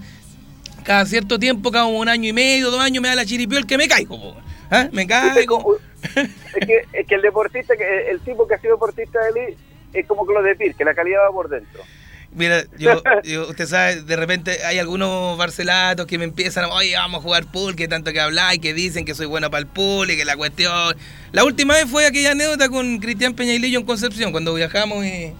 cada 0.83 1.07
cierto 1.07 1.39
tiempo, 1.39 1.71
cada 1.71 1.85
un 1.87 2.09
año 2.09 2.29
y 2.29 2.33
medio, 2.33 2.73
dos 2.73 2.81
años, 2.81 3.01
me 3.01 3.09
da 3.09 3.15
la 3.15 3.25
chiripiol 3.25 3.65
que 3.65 3.79
me 3.79 3.87
caigo. 3.87 4.35
¿Ah? 4.73 4.89
Me 4.91 5.07
caigo. 5.07 5.79
Es, 6.03 6.67
que, 6.67 6.85
es 6.93 7.07
que 7.07 7.15
el 7.15 7.23
deportista, 7.23 7.77
que 7.77 8.11
el 8.11 8.21
tipo 8.21 8.47
que 8.47 8.55
ha 8.55 8.59
sido 8.59 8.75
deportista 8.75 9.19
de 9.23 9.29
élite 9.31 9.57
es 9.95 10.07
como 10.07 10.27
que 10.27 10.35
lo 10.35 10.43
de 10.43 10.55
Pir, 10.57 10.75
que 10.75 10.85
la 10.85 10.95
calidad 10.95 11.21
va 11.29 11.33
por 11.33 11.49
dentro. 11.49 11.83
Mira, 12.31 12.63
yo, 12.79 13.03
yo- 13.25 13.49
usted 13.49 13.67
sabe, 13.67 14.03
de 14.03 14.17
repente 14.17 14.63
hay 14.65 14.79
algunos 14.79 15.39
barcelatos 15.39 16.07
que 16.07 16.19
me 16.19 16.25
empiezan, 16.25 16.67
oye, 16.67 16.95
vamos 16.95 17.21
a 17.21 17.23
jugar 17.23 17.47
pool, 17.51 17.75
que 17.75 17.89
tanto 17.89 18.13
que 18.13 18.21
habláis, 18.21 18.61
que 18.61 18.75
dicen 18.75 19.05
que 19.07 19.15
soy 19.15 19.27
bueno 19.27 19.51
para 19.51 19.61
el 19.61 19.67
pool 19.67 20.11
y 20.11 20.17
que 20.17 20.25
la 20.27 20.37
cuestión... 20.37 20.95
La 21.33 21.45
última 21.45 21.75
vez 21.75 21.87
fue 21.91 22.07
aquella 22.07 22.33
anécdota 22.33 22.69
con 22.69 22.99
Cristian 22.99 23.35
Peñailillo 23.35 23.79
en 23.81 23.87
Concepción, 23.87 24.31
cuando 24.31 24.53
viajamos 24.55 25.05
y, 25.07 25.33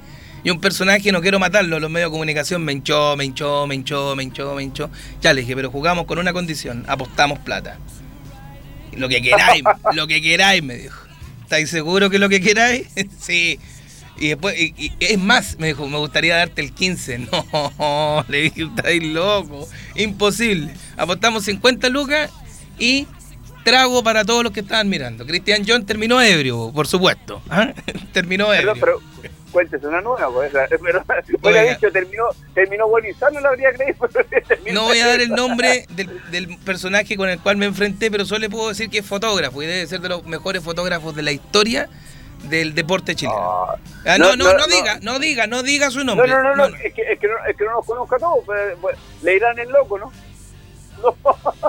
y 0.45 0.51
un 0.51 0.61
personaje, 0.63 1.13
no 1.13 1.21
quiero 1.21 1.39
matarlo, 1.39 1.79
los 1.79 1.91
medios 1.91 2.11
de 2.11 2.13
comunicación 2.13 2.65
me 2.65 2.73
hinchó, 2.73 3.17
me 3.17 3.25
hinchó, 3.27 3.67
me 3.67 3.75
hinchó, 3.75 4.17
me 4.17 4.23
hinchó, 4.23 4.55
me 4.55 4.63
hinchó. 4.63 4.91
Ya 5.21 5.35
le 5.35 5.43
dije, 5.43 5.55
pero 5.55 5.71
jugamos 5.71 6.07
con 6.07 6.19
una 6.19 6.33
condición, 6.33 6.85
apostamos 6.89 7.39
plata. 7.41 7.77
Lo 8.99 9.09
que 9.09 9.23
queráis, 9.23 9.63
lo 9.95 10.07
que 10.07 10.21
queráis, 10.23 10.63
me 10.63 10.75
dijo. 10.77 10.99
¿Estáis 11.43 11.71
seguros 11.71 12.11
que 12.11 12.19
lo 12.19 12.29
que 12.29 12.41
queráis? 12.41 12.89
sí. 13.21 13.59
Y 14.21 14.29
después, 14.29 14.59
y- 14.59 14.75
y 14.77 14.93
es 14.99 15.19
más, 15.19 15.57
me 15.59 15.69
dijo, 15.69 15.89
me 15.89 15.99
gustaría 15.99 16.37
darte 16.37 16.61
el 16.63 16.73
15. 16.73 17.19
No, 17.79 18.25
le 18.29 18.43
dije, 18.43 18.63
estáis 18.65 19.03
loco. 19.05 19.69
Imposible. 19.95 20.73
Apostamos 20.97 21.45
50 21.45 21.89
lucas 21.89 22.31
y 22.79 23.07
trago 23.65 24.03
para 24.03 24.25
todos 24.25 24.43
los 24.43 24.53
que 24.53 24.61
estaban 24.61 24.89
mirando. 24.89 25.25
Cristian 25.27 25.63
John 25.67 25.87
terminó 25.87 26.21
ebrio, 26.21 26.73
por 26.75 26.87
supuesto. 26.89 27.41
¿ah? 27.51 27.73
terminó 28.13 28.53
ebrio. 28.53 28.75
Perdón, 28.75 28.81
pero 29.23 29.33
cuéntese 29.53 29.87
una 29.87 30.01
nueva, 30.01 30.31
pues. 30.33 30.53
Pero, 30.53 31.05
hubiera 31.43 31.63
dicho, 31.63 31.91
terminó, 31.93 32.25
terminó 32.55 32.89
bueno 32.89 33.09
sano, 33.19 33.41
lo 33.41 33.49
habría 33.49 33.73
creído. 33.73 34.09
No 34.73 34.83
voy 34.85 34.99
a 35.01 35.07
dar 35.09 35.21
el 35.21 35.31
nombre 35.31 35.87
del, 35.91 36.11
del 36.31 36.59
personaje 36.59 37.17
con 37.17 37.29
el 37.29 37.39
cual 37.41 37.57
me 37.57 37.67
enfrenté, 37.67 38.11
pero 38.11 38.25
solo 38.25 38.41
le 38.41 38.51
puedo 38.51 38.69
decir 38.69 38.89
que 38.91 38.99
es 38.99 39.07
fotógrafo 39.07 39.63
y 39.63 39.67
debe 39.67 39.87
ser 39.87 40.01
de 40.01 40.09
los 40.11 40.25
mejores 40.25 40.63
fotógrafos 40.63 41.15
de 41.17 41.23
la 41.23 41.33
historia 41.33 41.89
del 42.45 42.75
deporte 42.75 43.15
chileno. 43.17 43.37
Ah, 43.39 43.77
Ah, 44.07 44.17
no, 44.19 44.37
no, 44.37 44.45
no, 44.45 44.53
no, 44.53 44.59
no. 44.59 44.67
diga, 44.69 44.99
no 45.03 45.19
diga, 45.19 45.47
no 45.49 45.63
diga 45.63 45.91
su 45.91 45.99
no, 45.99 46.05
nombre. 46.15 46.29
no, 46.29 46.43
no, 46.43 46.51
no, 46.55 46.57
No, 46.57 46.69
no. 46.71 46.77
Es, 46.77 46.95
que, 46.95 47.03
es, 47.03 47.19
que 47.19 47.27
no, 47.27 47.35
es 47.49 47.57
que 47.57 47.65
no 47.65 47.73
nos 47.73 47.85
conozca 47.87 48.17
a 48.17 48.19
todos, 48.21 48.39
pero, 48.47 48.77
bueno, 48.79 48.99
le 49.23 49.35
irán 49.37 49.59
el 49.59 49.69
loco, 49.71 49.99
¿no? 49.99 50.13
No. 51.03 51.15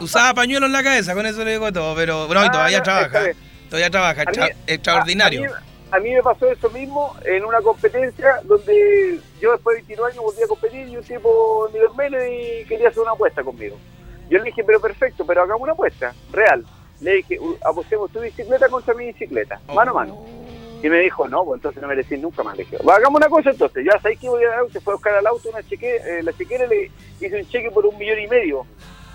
Usaba 0.01 0.33
pañuelo 0.33 0.65
en 0.65 0.71
la 0.71 0.81
cabeza, 0.83 1.13
con 1.13 1.23
eso 1.25 1.43
le 1.45 1.51
digo 1.51 1.71
todo, 1.71 1.95
pero 1.95 2.25
bueno, 2.25 2.43
y 2.43 2.47
Ah, 2.47 2.51
todavía 2.51 2.77
no, 2.79 2.83
trabaja. 2.83 3.19
Todavía 3.69 3.89
trabaja, 3.91 4.23
mí- 4.25 4.47
extraordinario. 4.65 5.43
A, 5.43 5.57
a 5.57 5.59
mí, 5.59 5.65
a 5.91 5.99
mí 5.99 6.13
me 6.13 6.21
pasó 6.21 6.49
eso 6.51 6.69
mismo 6.69 7.15
en 7.25 7.43
una 7.45 7.61
competencia 7.61 8.39
donde 8.43 9.19
yo 9.41 9.51
después 9.53 9.75
de 9.75 9.81
29 9.81 10.11
años 10.11 10.23
volví 10.23 10.43
a 10.43 10.47
competir 10.47 10.87
y 10.87 10.97
un 10.97 11.03
tipo 11.03 11.67
nivel 11.73 11.89
medio 11.97 12.27
y 12.27 12.65
quería 12.65 12.89
hacer 12.89 13.01
una 13.01 13.11
apuesta 13.13 13.43
conmigo. 13.43 13.75
Yo 14.29 14.37
le 14.37 14.43
dije, 14.45 14.63
pero 14.63 14.79
perfecto, 14.79 15.25
pero 15.25 15.41
hagamos 15.41 15.61
una 15.63 15.71
apuesta, 15.73 16.13
real. 16.31 16.63
Le 17.01 17.15
dije, 17.15 17.39
"U- 17.39 17.57
apostemos 17.65 18.11
tu 18.11 18.19
bicicleta 18.19 18.69
contra 18.69 18.93
mi 18.93 19.05
bicicleta, 19.07 19.59
mano 19.73 19.91
a 19.91 19.93
mano. 19.95 20.25
Y 20.83 20.87
me 20.89 20.99
dijo, 20.99 21.27
no, 21.27 21.43
pues 21.43 21.57
entonces 21.57 21.81
no 21.81 21.87
merecí 21.87 22.17
nunca 22.17 22.43
más. 22.43 22.55
Le 22.55 22.63
dije, 22.63 22.77
"Va, 22.87 22.95
hagamos 22.95 23.19
una 23.19 23.27
cosa 23.29 23.49
entonces, 23.49 23.83
ya 23.83 23.99
sabéis 23.99 24.19
que 24.19 24.29
voy 24.29 24.43
a 24.43 24.49
dar, 24.49 24.69
se 24.71 24.79
fue 24.81 24.93
a 24.93 24.95
buscar 24.95 25.15
al 25.15 25.27
auto 25.27 25.49
una 25.49 25.63
cheque, 25.63 25.95
eh, 25.95 26.21
la 26.23 26.31
chequera 26.33 26.67
le 26.67 26.91
hice 27.19 27.35
un 27.41 27.47
cheque 27.49 27.71
por 27.71 27.85
un 27.85 27.97
millón 27.97 28.19
y 28.19 28.27
medio 28.27 28.65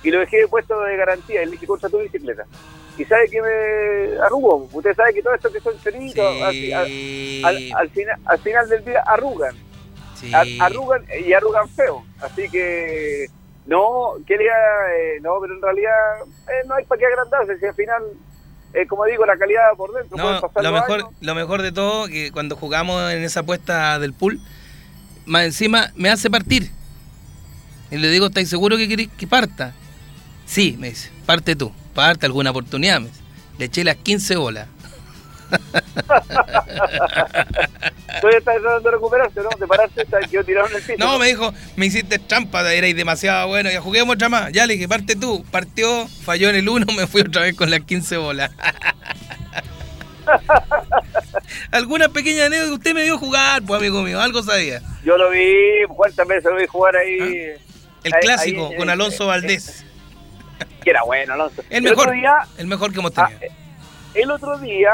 y 0.02 0.10
lo 0.10 0.18
dejé 0.20 0.46
puesto 0.48 0.78
de 0.80 0.96
garantía 0.96 1.42
y 1.42 1.46
le 1.46 1.52
dije, 1.52 1.66
contra 1.66 1.88
tu 1.88 1.98
bicicleta. 1.98 2.44
Y 2.97 3.05
sabe 3.07 3.28
que 3.28 3.42
me 3.42 4.18
arrugó, 4.24 4.68
usted 4.72 4.95
sabe 4.95 5.14
que 5.14 5.22
todo 5.22 5.34
esto 5.34 5.51
que 5.53 5.61
son 5.61 5.74
choritos, 5.82 6.36
Sí, 6.53 6.72
al, 6.72 7.45
al, 7.45 7.72
al 7.76 7.90
final, 7.90 8.16
al 8.24 8.38
final 8.38 8.68
del 8.68 8.84
día 8.84 9.03
arrugan, 9.07 9.55
sí. 10.14 10.32
arrugan 10.61 11.05
y 11.26 11.32
arrugan 11.32 11.68
feo. 11.70 12.05
Así 12.20 12.49
que 12.51 13.26
no, 13.66 14.12
quería, 14.26 14.53
eh, 14.97 15.18
no, 15.22 15.38
pero 15.40 15.55
en 15.55 15.62
realidad 15.62 15.92
eh, 16.49 16.66
no 16.66 16.74
hay 16.76 16.84
para 16.84 16.99
qué 17.01 17.07
agrandarse, 17.07 17.59
si 17.59 17.66
al 17.66 17.74
final, 17.74 18.03
eh, 18.74 18.86
como 18.86 19.05
digo, 19.07 19.26
la 19.26 19.36
calidad 19.36 19.72
por 19.76 19.92
dentro, 19.92 20.16
pueden 20.16 20.34
No, 20.34 20.40
pasar 20.40 20.62
lo 20.62 20.72
mejor, 20.72 21.01
años. 21.01 21.11
lo 21.20 21.34
mejor 21.34 21.62
de 21.62 21.72
todo, 21.72 22.07
que 22.07 22.30
cuando 22.30 22.55
jugamos 22.55 23.12
en 23.12 23.24
esa 23.24 23.40
apuesta 23.40 23.99
del 23.99 24.12
pool, 24.12 24.40
más 25.26 25.45
encima 25.47 25.90
me 25.97 26.11
hace 26.11 26.30
partir. 26.30 26.70
Y 27.90 27.97
le 27.97 28.09
digo, 28.09 28.26
¿estáis 28.26 28.49
seguro 28.49 28.76
que 28.76 28.86
queréis 28.88 29.09
que 29.16 29.26
parta? 29.26 29.72
Sí, 30.47 30.76
me 30.78 30.90
dice, 30.90 31.11
parte 31.26 31.57
tú, 31.57 31.72
parte 31.95 32.26
alguna 32.26 32.51
oportunidad. 32.51 33.03
Le 33.59 33.64
eché 33.64 33.84
las 33.84 33.97
15 33.97 34.36
bolas. 34.36 34.68
Todavía 38.20 38.38
está 38.38 38.53
tratando 38.55 38.80
de 38.80 38.90
recuperarse, 38.90 39.40
¿no? 39.40 39.49
De 39.59 39.66
pararse, 39.66 40.03
está, 40.03 40.20
quedó 40.20 40.45
tirado 40.45 40.68
en 40.68 40.76
el 40.76 40.82
piso. 40.82 40.99
No, 40.99 41.18
me 41.18 41.28
dijo, 41.28 41.53
me 41.76 41.86
hiciste 41.86 42.18
trampa, 42.18 42.72
erais 42.72 42.97
demasiado 42.97 43.49
bueno, 43.49 43.70
ya 43.70 43.80
juguemos 43.80 44.14
otra 44.14 44.28
más. 44.28 44.53
Ya 44.53 44.66
le 44.66 44.74
dije, 44.74 44.88
parte 44.88 45.16
tú. 45.16 45.45
Partió, 45.51 46.09
falló 46.24 46.51
en 46.51 46.57
el 46.57 46.68
1, 46.68 46.86
me 46.97 47.07
fui 47.07 47.22
otra 47.22 47.42
vez 47.42 47.55
con 47.55 47.70
las 47.70 47.80
15 47.80 48.16
bolas. 48.16 48.51
Alguna 51.70 52.09
pequeña 52.09 52.47
anécdota 52.47 52.68
que 52.68 52.74
usted 52.74 52.95
me 52.95 53.03
vio 53.05 53.18
jugar, 53.18 53.62
pues 53.62 53.78
amigo 53.78 54.03
mío, 54.03 54.20
algo 54.20 54.42
sabía. 54.42 54.80
Yo 55.05 55.16
lo 55.16 55.30
vi, 55.30 55.84
cuántas 55.88 56.26
veces 56.26 56.45
lo 56.51 56.57
vi 56.57 56.66
jugar 56.66 56.97
ahí. 56.97 57.18
El 58.05 58.14
Ahí- 58.14 58.20
clásico 58.22 58.68
ahí, 58.68 58.76
con 58.76 58.88
eh, 58.88 58.92
Alonso 58.92 59.24
eh, 59.24 59.26
Valdés. 59.26 59.84
Que 60.85 60.91
era 60.91 61.03
bueno, 61.03 61.35
Alonso. 61.35 61.62
El 61.70 61.82
mejor, 61.82 62.01
otro 62.01 62.12
día, 62.12 62.35
el 62.59 62.66
mejor 62.66 62.93
que 62.93 63.01
hemos 63.01 63.12
ah, 63.16 63.28
tenido. 63.28 63.55
el 64.14 64.30
otro 64.30 64.59
día 64.59 64.91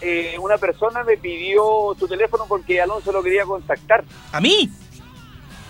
eh, 0.00 0.36
una 0.38 0.58
persona 0.58 1.02
me 1.04 1.16
pidió 1.16 1.94
tu 1.98 2.06
teléfono 2.06 2.44
porque 2.48 2.80
Alonso 2.80 3.12
lo 3.12 3.22
quería 3.22 3.44
contactar. 3.44 4.04
¿A 4.32 4.40
mí? 4.40 4.70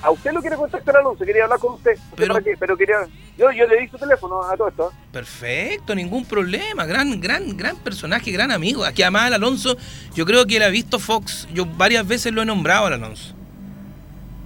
A 0.02 0.10
usted 0.10 0.32
lo 0.32 0.40
quiere 0.40 0.56
contactar 0.56 0.96
Alonso, 0.96 1.24
quería 1.24 1.44
hablar 1.44 1.58
con 1.58 1.74
usted. 1.74 1.96
Pero- 2.16 2.34
para 2.34 2.44
qué, 2.44 2.54
pero 2.58 2.76
quería. 2.76 2.96
Yo, 3.38 3.50
yo 3.52 3.66
le 3.66 3.80
di 3.80 3.88
su 3.88 3.96
teléfono 3.96 4.42
a 4.42 4.56
todo 4.56 4.68
esto. 4.68 4.92
Perfecto, 5.10 5.94
ningún 5.94 6.24
problema. 6.24 6.84
Gran, 6.84 7.20
gran, 7.20 7.56
gran 7.56 7.76
personaje, 7.76 8.30
gran 8.30 8.50
amigo. 8.50 8.84
Aquí 8.84 9.02
además 9.02 9.28
el 9.28 9.34
Alonso, 9.34 9.76
yo 10.14 10.26
creo 10.26 10.46
que 10.46 10.56
él 10.56 10.62
ha 10.62 10.68
visto 10.68 10.98
Fox. 10.98 11.48
Yo 11.52 11.64
varias 11.64 12.06
veces 12.06 12.32
lo 12.32 12.42
he 12.42 12.44
nombrado 12.44 12.86
al 12.86 12.92
Alonso. 12.94 13.34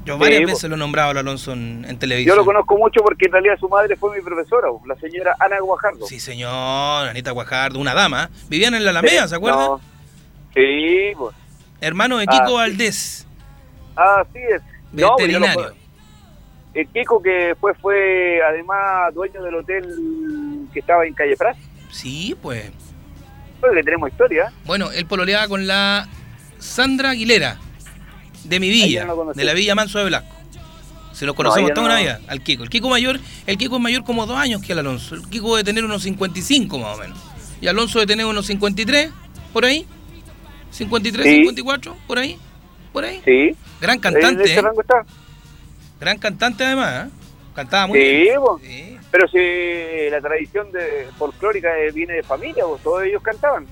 Yo 0.08 0.18
varias 0.18 0.42
veces 0.50 0.68
lo 0.70 0.76
he 0.76 0.78
nombrado 0.78 1.10
al 1.10 1.18
Alonso 1.18 1.52
en, 1.52 1.84
en 1.84 1.92
Yo 1.92 1.98
televisión. 1.98 2.36
lo 2.36 2.44
conozco 2.44 2.76
mucho 2.76 3.00
porque 3.02 3.26
en 3.26 3.32
realidad 3.32 3.54
su 3.60 3.68
madre 3.68 3.96
fue 3.96 4.16
mi 4.16 4.22
profesora, 4.24 4.68
la 4.86 4.94
señora 4.96 5.34
Ana 5.38 5.60
Guajardo. 5.60 6.06
Sí, 6.06 6.18
señor, 6.20 7.08
Anita 7.08 7.30
Guajardo, 7.32 7.78
una 7.78 7.94
dama. 7.94 8.30
Vivían 8.48 8.74
en 8.74 8.84
la 8.84 8.90
Alameda, 8.90 9.22
Sí, 9.24 9.28
¿se 9.28 9.34
acuerdan? 9.36 9.60
no. 9.66 9.80
Sí, 10.54 11.12
pues. 11.16 11.34
Hermano 11.80 12.18
de 12.18 12.26
Kiko 12.26 12.42
Ah, 12.42 12.46
sí. 12.48 12.54
Valdés, 12.54 13.26
Así 13.96 14.38
es. 14.38 14.62
No, 14.92 15.16
veterinario. 15.16 15.72
el 16.74 16.88
Kiko 16.88 17.22
que 17.22 17.54
fue, 17.60 17.74
fue 17.74 18.40
además 18.48 19.12
dueño 19.14 19.42
del 19.42 19.54
hotel 19.56 19.84
que 20.72 20.80
estaba 20.80 21.04
en 21.06 21.14
Calle 21.14 21.36
Pras. 21.36 21.56
Sí, 21.90 22.36
pues. 22.40 22.70
Porque 23.60 23.82
tenemos 23.82 24.10
historia. 24.10 24.52
Bueno, 24.64 24.90
él 24.92 25.04
pololeaba 25.06 25.48
con 25.48 25.66
la 25.66 26.08
Sandra 26.58 27.10
Aguilera, 27.10 27.58
de 28.48 28.60
mi 28.60 28.68
villa, 28.70 29.04
no 29.04 29.32
de 29.34 29.44
la 29.44 29.52
villa 29.54 29.74
Manso 29.74 29.98
de 29.98 30.06
Blasco. 30.06 30.34
Se 31.12 31.26
lo 31.26 31.34
conocemos 31.34 31.70
yo 31.70 31.74
toda 31.74 31.88
no- 31.88 31.94
una 31.94 32.00
vida, 32.02 32.20
al 32.28 32.40
Kiko. 32.42 32.62
El 32.62 32.70
Kiko 32.70 32.88
mayor, 32.88 33.18
el 33.46 33.58
Kiko 33.58 33.76
es 33.76 33.82
mayor 33.82 34.04
como 34.04 34.24
dos 34.26 34.38
años 34.38 34.62
que 34.62 34.72
el 34.72 34.78
Alonso. 34.78 35.16
El 35.16 35.22
Kiko 35.28 35.56
debe 35.56 35.64
tener 35.64 35.84
unos 35.84 36.02
55 36.04 36.78
más 36.78 36.96
o 36.96 37.00
menos. 37.00 37.18
Y 37.60 37.66
Alonso 37.66 37.98
debe 37.98 38.06
tener 38.12 38.26
unos 38.26 38.46
53, 38.46 39.10
por 39.52 39.64
ahí. 39.64 39.84
53, 40.70 41.24
Sí. 41.26 41.34
54, 41.36 41.96
por 42.06 42.18
ahí. 42.18 42.38
Por 42.92 43.04
ahí. 43.04 43.20
Sí. 43.24 43.56
Gran 43.80 43.96
¿En 43.96 44.00
cantante, 44.00 44.44
ese 44.44 44.60
¿eh? 44.60 44.62
Gran 46.00 46.18
cantante 46.18 46.64
además, 46.64 47.06
¿eh? 47.06 47.10
Cantaba 47.54 47.86
muy 47.88 47.98
Sí, 47.98 48.04
bien. 48.06 48.38
Sí. 48.62 48.96
Pero 49.10 49.26
si 49.28 50.10
la 50.10 50.20
tradición 50.20 50.70
de 50.70 51.08
folclórica 51.18 51.68
eh, 51.80 51.90
viene 51.92 52.14
de 52.14 52.22
familia, 52.22 52.64
pues 52.68 52.82
todos 52.82 53.02
ellos 53.02 53.22
cantaban. 53.22 53.66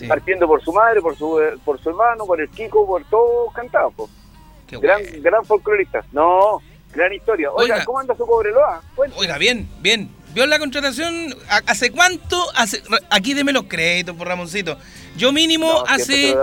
Sí. 0.00 0.06
Partiendo 0.08 0.46
por 0.48 0.62
su 0.62 0.72
madre, 0.72 1.00
por 1.00 1.16
su 1.16 1.40
por 1.64 1.80
su 1.80 1.90
hermano, 1.90 2.24
por 2.26 2.40
el 2.40 2.48
Kiko, 2.48 2.86
por 2.86 3.04
todos. 3.04 3.52
Qué 4.66 4.76
Gran, 4.78 5.00
gran 5.22 5.44
folclorista. 5.44 6.04
No, 6.12 6.60
gran 6.92 7.12
historia. 7.12 7.50
Oiga, 7.52 7.74
Oiga. 7.76 7.84
¿cómo 7.84 7.98
anda 8.00 8.16
su 8.16 8.26
Cobreloa? 8.26 8.82
Cuéntame. 8.94 9.20
Oiga, 9.20 9.38
bien, 9.38 9.68
bien. 9.80 10.10
¿Vio 10.32 10.46
la 10.46 10.58
contratación? 10.60 11.34
¿Ha- 11.48 11.62
¿Hace 11.66 11.90
cuánto? 11.90 12.36
Hace, 12.54 12.82
aquí 13.10 13.34
deme 13.34 13.52
los 13.52 13.64
créditos 13.64 14.14
por 14.16 14.28
Ramoncito. 14.28 14.76
Yo 15.16 15.32
mínimo 15.32 15.66
No, 15.72 15.84
hace... 15.88 16.36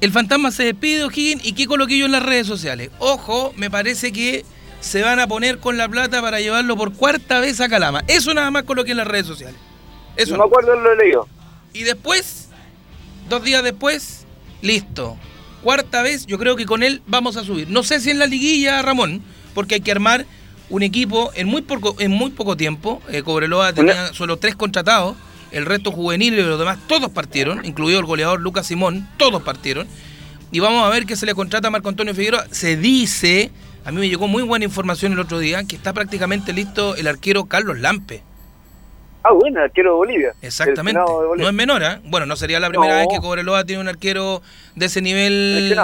El 0.00 0.10
fantasma 0.10 0.50
se 0.50 0.64
despide 0.64 0.98
de 0.98 1.04
O'Higgins 1.04 1.46
y 1.46 1.52
¿qué 1.52 1.66
coloqué 1.66 1.96
yo 1.96 2.06
en 2.06 2.12
las 2.12 2.24
redes 2.24 2.48
sociales? 2.48 2.90
Ojo, 2.98 3.52
me 3.54 3.70
parece 3.70 4.12
que 4.12 4.44
se 4.80 5.00
van 5.00 5.20
a 5.20 5.28
poner 5.28 5.58
con 5.58 5.76
la 5.76 5.88
plata 5.88 6.20
para 6.20 6.40
llevarlo 6.40 6.76
por 6.76 6.92
cuarta 6.92 7.38
vez 7.38 7.60
a 7.60 7.68
Calama. 7.68 8.02
Eso 8.08 8.34
nada 8.34 8.50
más 8.50 8.64
coloqué 8.64 8.90
en 8.90 8.96
las 8.96 9.06
redes 9.06 9.26
sociales. 9.28 9.54
Eso. 10.16 10.32
no 10.36 10.38
me 10.42 10.48
acuerdo, 10.48 10.74
lo 10.74 10.90
he 10.92 10.96
leído. 10.96 11.28
Y 11.72 11.84
después, 11.84 12.41
dos 13.32 13.42
días 13.42 13.64
después, 13.64 14.26
listo. 14.60 15.16
Cuarta 15.62 16.02
vez, 16.02 16.26
yo 16.26 16.38
creo 16.38 16.54
que 16.54 16.66
con 16.66 16.82
él 16.82 17.00
vamos 17.06 17.38
a 17.38 17.44
subir. 17.44 17.70
No 17.70 17.82
sé 17.82 17.98
si 17.98 18.10
en 18.10 18.18
la 18.18 18.26
liguilla, 18.26 18.82
Ramón, 18.82 19.22
porque 19.54 19.76
hay 19.76 19.80
que 19.80 19.90
armar 19.90 20.26
un 20.68 20.82
equipo 20.82 21.32
en 21.34 21.48
muy 21.48 21.62
poco, 21.62 21.96
en 21.98 22.10
muy 22.10 22.30
poco 22.32 22.58
tiempo. 22.58 23.00
Eh, 23.08 23.22
Cobreloa 23.22 23.72
tenía 23.72 24.12
solo 24.12 24.36
tres 24.36 24.54
contratados, 24.54 25.16
el 25.50 25.64
resto 25.64 25.92
juvenil 25.92 26.34
y 26.34 26.42
los 26.42 26.58
demás 26.58 26.78
todos 26.86 27.10
partieron, 27.10 27.64
incluido 27.64 28.00
el 28.00 28.04
goleador 28.04 28.38
Lucas 28.38 28.66
Simón, 28.66 29.08
todos 29.16 29.42
partieron. 29.42 29.86
Y 30.50 30.60
vamos 30.60 30.84
a 30.84 30.90
ver 30.90 31.06
que 31.06 31.16
se 31.16 31.24
le 31.24 31.34
contrata 31.34 31.68
a 31.68 31.70
Marco 31.70 31.88
Antonio 31.88 32.14
Figueroa. 32.14 32.44
Se 32.50 32.76
dice, 32.76 33.50
a 33.86 33.92
mí 33.92 34.00
me 34.00 34.10
llegó 34.10 34.28
muy 34.28 34.42
buena 34.42 34.66
información 34.66 35.12
el 35.12 35.20
otro 35.20 35.38
día, 35.38 35.64
que 35.64 35.76
está 35.76 35.94
prácticamente 35.94 36.52
listo 36.52 36.96
el 36.96 37.06
arquero 37.06 37.46
Carlos 37.46 37.80
Lampe. 37.80 38.22
Ah, 39.24 39.32
bueno, 39.32 39.58
el 39.58 39.64
arquero 39.64 39.90
de 39.90 39.96
Bolivia. 39.96 40.34
Exactamente. 40.42 40.98
El 40.98 41.04
Senado 41.06 41.20
de 41.20 41.26
Bolivia. 41.28 41.44
No 41.44 41.48
es 41.48 41.54
menor, 41.54 41.82
¿eh? 41.82 42.00
Bueno, 42.04 42.26
no 42.26 42.36
sería 42.36 42.58
la 42.60 42.68
primera 42.68 42.94
No. 42.94 42.98
vez 43.00 43.08
que 43.10 43.20
Cobreloa 43.20 43.64
tiene 43.64 43.80
un 43.82 43.88
arquero 43.88 44.42
de 44.74 44.86
ese 44.86 45.00
nivel. 45.02 45.76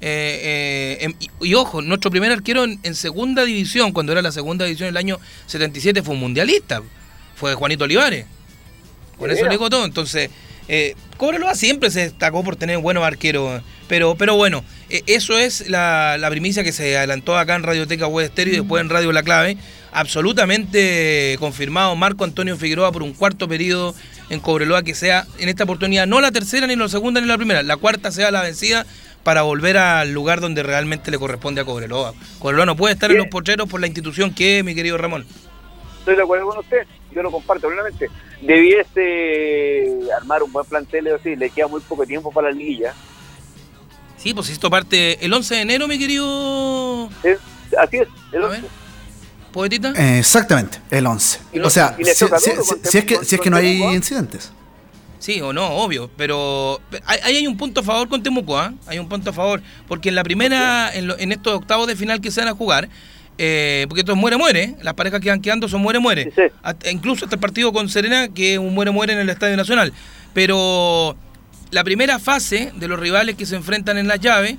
Eh, 0.00 0.98
eh, 1.00 1.14
y, 1.40 1.48
y 1.48 1.54
ojo, 1.54 1.80
nuestro 1.80 2.10
primer 2.10 2.30
arquero 2.30 2.64
en, 2.64 2.78
en 2.82 2.94
segunda 2.94 3.44
división, 3.44 3.92
cuando 3.92 4.12
era 4.12 4.20
la 4.22 4.32
segunda 4.32 4.64
división 4.66 4.88
del 4.88 4.96
año 4.98 5.18
77, 5.46 6.02
fue 6.02 6.14
un 6.14 6.20
mundialista. 6.20 6.82
Fue 7.36 7.54
Juanito 7.54 7.84
Olivares. 7.84 8.26
Con 9.18 9.30
eso 9.30 9.44
le 9.44 9.50
digo 9.50 9.70
todo. 9.70 9.84
Entonces, 9.84 10.30
eh, 10.68 10.94
Cobreloa 11.16 11.54
siempre 11.54 11.90
se 11.90 12.00
destacó 12.00 12.44
por 12.44 12.56
tener 12.56 12.78
buenos 12.78 13.02
arqueros. 13.04 13.62
Pero, 13.88 14.14
pero 14.16 14.34
bueno, 14.36 14.64
eh, 14.90 15.02
eso 15.06 15.38
es 15.38 15.68
la, 15.68 16.16
la 16.18 16.30
primicia 16.30 16.64
que 16.64 16.72
se 16.72 16.96
adelantó 16.96 17.36
acá 17.38 17.54
en 17.54 17.62
Radioteca 17.62 18.06
Web 18.06 18.26
Estéreo 18.26 18.54
y 18.54 18.58
después 18.58 18.80
en 18.82 18.90
Radio 18.90 19.12
La 19.12 19.22
Clave. 19.22 19.56
Absolutamente 19.94 21.36
confirmado 21.38 21.94
Marco 21.94 22.24
Antonio 22.24 22.56
Figueroa 22.56 22.90
por 22.90 23.04
un 23.04 23.14
cuarto 23.14 23.46
periodo 23.46 23.94
en 24.28 24.40
Cobreloa 24.40 24.82
que 24.82 24.92
sea 24.92 25.24
en 25.38 25.48
esta 25.48 25.62
oportunidad 25.64 26.06
no 26.08 26.20
la 26.20 26.32
tercera, 26.32 26.66
ni 26.66 26.74
la 26.74 26.88
segunda, 26.88 27.20
ni 27.20 27.28
la 27.28 27.36
primera. 27.36 27.62
La 27.62 27.76
cuarta 27.76 28.10
sea 28.10 28.32
la 28.32 28.42
vencida 28.42 28.84
para 29.22 29.42
volver 29.42 29.78
al 29.78 30.12
lugar 30.12 30.40
donde 30.40 30.64
realmente 30.64 31.12
le 31.12 31.18
corresponde 31.18 31.60
a 31.60 31.64
Cobreloa. 31.64 32.12
Cobreloa 32.40 32.66
no 32.66 32.74
puede 32.74 32.94
estar 32.94 33.08
en 33.12 33.18
los 33.18 33.28
pocheros 33.28 33.68
por 33.68 33.80
la 33.80 33.86
institución 33.86 34.34
que 34.34 34.58
es, 34.58 34.64
mi 34.64 34.74
querido 34.74 34.98
Ramón. 34.98 35.24
Estoy 36.00 36.16
de 36.16 36.22
acuerdo 36.22 36.46
con 36.48 36.58
usted, 36.58 36.86
yo 37.14 37.22
lo 37.22 37.30
comparto 37.30 37.68
plenamente. 37.68 38.08
Debiese 38.42 39.96
armar 40.20 40.42
un 40.42 40.52
buen 40.52 40.66
plantel, 40.66 41.06
o 41.08 41.18
sí, 41.22 41.36
le 41.36 41.50
queda 41.50 41.68
muy 41.68 41.80
poco 41.80 42.04
tiempo 42.04 42.32
para 42.32 42.50
la 42.50 42.56
liguilla. 42.56 42.92
Sí, 44.16 44.34
pues 44.34 44.50
esto 44.50 44.68
parte 44.70 45.24
el 45.24 45.32
11 45.32 45.54
de 45.54 45.60
enero, 45.60 45.86
mi 45.86 45.98
querido 46.00 47.08
Es- 47.22 47.38
así 47.78 47.98
es, 47.98 48.08
el 48.32 48.42
A 48.42 48.46
once. 48.46 48.60
ver. 48.60 48.83
Poetita. 49.54 49.92
Eh, 49.96 50.18
Exactamente, 50.18 50.78
el 50.90 51.06
11. 51.06 51.38
Y 51.54 51.58
lo- 51.58 51.66
O 51.68 51.70
sea, 51.70 51.96
si, 51.96 52.98
es 52.98 53.04
que, 53.04 53.24
si 53.24 53.34
es 53.36 53.40
que 53.40 53.48
no 53.50 53.56
hay 53.56 53.80
incidentes. 53.82 54.52
Sí 55.18 55.40
o 55.40 55.54
no, 55.54 55.66
obvio, 55.68 56.10
pero 56.18 56.80
pe- 56.90 57.00
ahí 57.06 57.36
hay 57.36 57.46
un 57.46 57.56
punto 57.56 57.80
a 57.80 57.82
favor 57.84 58.08
con 58.10 58.22
Temuco, 58.22 58.58
¿ah? 58.58 58.74
Hay 58.86 58.98
un 58.98 59.08
punto 59.08 59.30
a 59.30 59.32
favor, 59.32 59.62
porque 59.88 60.10
en 60.10 60.16
la 60.16 60.22
primera, 60.22 60.94
en, 60.94 61.06
lo- 61.06 61.18
en 61.18 61.32
estos 61.32 61.54
octavos 61.54 61.86
de 61.86 61.96
final 61.96 62.20
que 62.20 62.30
se 62.30 62.40
van 62.42 62.48
a 62.48 62.54
jugar, 62.54 62.90
eh, 63.38 63.86
porque 63.88 64.00
esto 64.02 64.12
es 64.12 64.18
muere-muere, 64.18 64.76
las 64.82 64.92
parejas 64.94 65.20
que 65.20 65.30
van 65.30 65.40
quedando 65.40 65.66
son 65.66 65.80
muere-muere, 65.80 66.24
Sí, 66.24 66.30
sí. 66.36 66.42
Hasta- 66.62 66.90
incluso 66.90 67.24
hasta 67.24 67.36
el 67.36 67.40
partido 67.40 67.72
con 67.72 67.88
Serena, 67.88 68.28
que 68.28 68.52
es 68.54 68.58
un 68.58 68.74
muere-muere 68.74 69.14
en 69.14 69.20
el 69.20 69.30
Estadio 69.30 69.56
Nacional, 69.56 69.94
pero 70.34 71.16
la 71.70 71.82
primera 71.84 72.18
fase 72.18 72.72
de 72.76 72.86
los 72.86 73.00
rivales 73.00 73.34
que 73.36 73.46
se 73.46 73.56
enfrentan 73.56 73.96
en 73.96 74.06
la 74.08 74.16
llave 74.16 74.58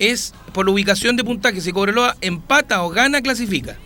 es 0.00 0.34
por 0.52 0.66
la 0.66 0.72
ubicación 0.72 1.14
de 1.16 1.22
puntaje, 1.22 1.60
si 1.60 1.70
Cobreloa 1.72 2.16
empata 2.20 2.82
o 2.82 2.88
gana, 2.90 3.22
clasifica. 3.22 3.76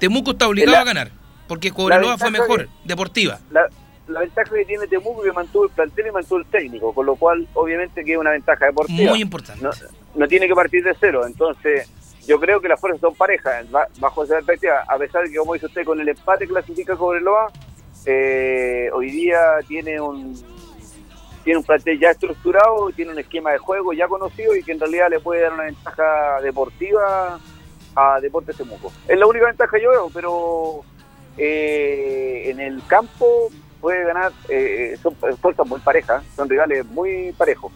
Temuco 0.00 0.32
está 0.32 0.48
obligado 0.48 0.72
La- 0.72 0.80
a 0.80 0.84
ganar, 0.84 1.10
porque 1.46 1.70
Cobreloa 1.70 2.18
fue 2.18 2.30
mejor, 2.30 2.64
que- 2.66 2.70
deportiva. 2.84 3.38
La, 3.50 3.68
la 4.08 4.20
ventaja 4.20 4.50
que 4.52 4.64
tiene 4.64 4.86
Temuco 4.88 5.20
es 5.22 5.28
que 5.30 5.32
mantuvo 5.32 5.64
el 5.66 5.70
plantel 5.70 6.06
y 6.08 6.10
mantuvo 6.10 6.38
el 6.38 6.46
técnico, 6.46 6.92
con 6.92 7.06
lo 7.06 7.14
cual 7.16 7.46
obviamente 7.54 8.04
que 8.04 8.12
es 8.12 8.18
una 8.18 8.30
ventaja 8.30 8.66
deportiva. 8.66 9.10
Muy 9.10 9.20
importante. 9.20 9.62
No, 9.62 9.70
no 10.16 10.26
tiene 10.26 10.48
que 10.48 10.54
partir 10.54 10.82
de 10.82 10.96
cero, 10.98 11.24
entonces 11.26 11.88
yo 12.26 12.40
creo 12.40 12.60
que 12.60 12.68
las 12.68 12.80
fuerzas 12.80 13.00
son 13.00 13.14
parejas, 13.14 13.70
ba- 13.70 13.88
bajo 13.98 14.24
esa 14.24 14.34
perspectiva, 14.36 14.84
a 14.88 14.98
pesar 14.98 15.22
de 15.24 15.30
que 15.30 15.36
como 15.36 15.54
dice 15.54 15.66
usted, 15.66 15.84
con 15.84 16.00
el 16.00 16.08
empate 16.08 16.46
clasifica 16.48 16.96
Cobreloa, 16.96 17.50
eh, 18.06 18.88
hoy 18.92 19.10
día 19.10 19.38
tiene 19.68 20.00
un 20.00 20.34
tiene 21.44 21.58
un 21.58 21.64
plantel 21.64 21.98
ya 21.98 22.10
estructurado, 22.10 22.90
tiene 22.94 23.12
un 23.12 23.18
esquema 23.18 23.50
de 23.52 23.58
juego 23.58 23.94
ya 23.94 24.06
conocido 24.08 24.54
y 24.54 24.62
que 24.62 24.72
en 24.72 24.80
realidad 24.80 25.08
le 25.10 25.20
puede 25.20 25.40
dar 25.42 25.54
una 25.54 25.62
ventaja 25.64 26.38
deportiva 26.42 27.40
a 27.96 28.20
Deportes 28.20 28.56
Temuco. 28.56 28.92
Es 29.08 29.18
la 29.18 29.26
única 29.26 29.46
ventaja 29.46 29.76
que 29.76 29.82
yo 29.82 29.90
veo, 29.90 30.10
pero 30.12 30.80
eh, 31.36 32.50
en 32.50 32.60
el 32.60 32.82
campo 32.86 33.48
puede 33.80 34.04
ganar, 34.04 34.32
eh, 34.48 34.96
son 35.02 35.14
fuerzas 35.40 35.66
muy 35.66 35.80
parejas, 35.80 36.22
son 36.36 36.48
rivales 36.48 36.84
muy 36.86 37.32
parejos. 37.36 37.72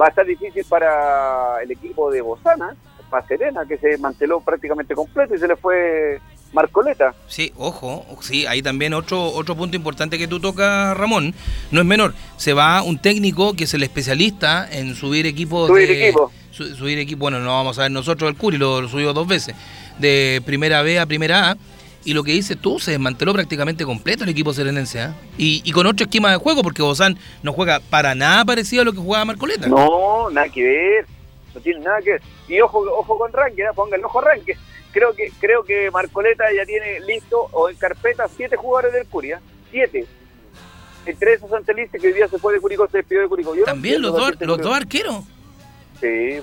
Va 0.00 0.06
a 0.06 0.08
estar 0.08 0.24
difícil 0.26 0.64
para 0.68 1.62
el 1.62 1.70
equipo 1.70 2.10
de 2.10 2.22
Bozana, 2.22 2.74
para 3.10 3.26
Serena, 3.26 3.66
que 3.66 3.76
se 3.76 3.98
manteló 3.98 4.40
prácticamente 4.40 4.94
completo 4.94 5.34
y 5.34 5.38
se 5.38 5.46
le 5.46 5.56
fue 5.56 6.18
Marcoleta. 6.54 7.14
Sí, 7.28 7.52
ojo, 7.58 8.04
sí, 8.22 8.46
ahí 8.46 8.62
también 8.62 8.94
otro 8.94 9.22
otro 9.22 9.54
punto 9.54 9.76
importante 9.76 10.16
que 10.18 10.26
tú 10.26 10.40
tocas, 10.40 10.96
Ramón, 10.96 11.34
no 11.70 11.80
es 11.80 11.86
menor. 11.86 12.14
Se 12.38 12.54
va 12.54 12.82
un 12.82 12.98
técnico 12.98 13.54
que 13.54 13.64
es 13.64 13.74
el 13.74 13.82
especialista 13.82 14.66
en 14.70 14.94
subir 14.94 15.26
equipos 15.26 15.68
Subir 15.68 15.88
de- 15.88 16.08
equipo. 16.08 16.32
Su- 16.52 16.74
subir 16.76 16.98
equipo, 16.98 17.20
bueno, 17.20 17.40
no 17.40 17.50
vamos 17.50 17.78
a 17.78 17.82
ver 17.82 17.90
nosotros 17.90 18.30
el 18.30 18.36
Curi, 18.36 18.58
lo, 18.58 18.80
lo 18.80 18.88
subió 18.88 19.12
dos 19.12 19.26
veces, 19.26 19.54
de 19.98 20.40
primera 20.46 20.82
B 20.82 20.98
a 20.98 21.06
primera 21.06 21.50
A. 21.50 21.56
Y 22.04 22.14
lo 22.14 22.24
que 22.24 22.32
dices 22.32 22.58
tú, 22.60 22.80
se 22.80 22.90
desmanteló 22.90 23.32
prácticamente 23.32 23.84
completo 23.84 24.24
el 24.24 24.30
equipo 24.30 24.52
serenense. 24.52 25.00
¿ah? 25.00 25.14
Y, 25.38 25.62
y 25.64 25.70
con 25.70 25.86
otro 25.86 26.04
esquema 26.04 26.32
de 26.32 26.36
juego, 26.36 26.62
porque 26.64 26.82
Bozán 26.82 27.16
no 27.44 27.52
juega 27.52 27.78
para 27.78 28.16
nada 28.16 28.44
parecido 28.44 28.82
a 28.82 28.84
lo 28.84 28.92
que 28.92 28.98
jugaba 28.98 29.24
Marcoleta. 29.24 29.68
No, 29.68 30.28
nada 30.30 30.48
que 30.48 30.64
ver, 30.64 31.06
no 31.54 31.60
tiene 31.60 31.78
nada 31.78 32.00
que 32.02 32.10
ver. 32.12 32.22
Y 32.48 32.60
ojo, 32.60 32.80
ojo 32.80 33.16
con 33.18 33.32
Ranque, 33.32 33.62
¿eh? 33.62 33.66
ponga 33.74 33.96
el 33.96 34.04
ojo 34.04 34.20
Ranque. 34.20 34.56
Creo 34.90 35.14
que, 35.14 35.30
creo 35.40 35.62
que 35.62 35.92
Marcoleta 35.92 36.44
ya 36.54 36.66
tiene 36.66 36.98
listo 37.06 37.48
o 37.52 37.70
en 37.70 37.76
carpeta 37.76 38.26
siete 38.36 38.56
jugadores 38.56 38.92
del 38.94 39.06
Curia, 39.06 39.40
siete. 39.70 40.04
Entre 41.06 41.34
esos 41.34 41.50
Santelices 41.50 42.00
que 42.00 42.08
hoy 42.08 42.12
día 42.14 42.26
se 42.28 42.38
fue 42.38 42.52
de 42.54 42.60
Curicó, 42.60 42.88
se 42.88 42.98
despidió 42.98 43.22
de 43.22 43.28
Curicó. 43.28 43.54
Yo 43.54 43.60
no 43.60 43.66
También 43.66 44.02
los 44.02 44.12
dos, 44.12 44.32
qué 44.38 44.44
los 44.44 44.58
dos 44.58 44.76
arqueros. 44.76 45.24
Sí. 46.02 46.40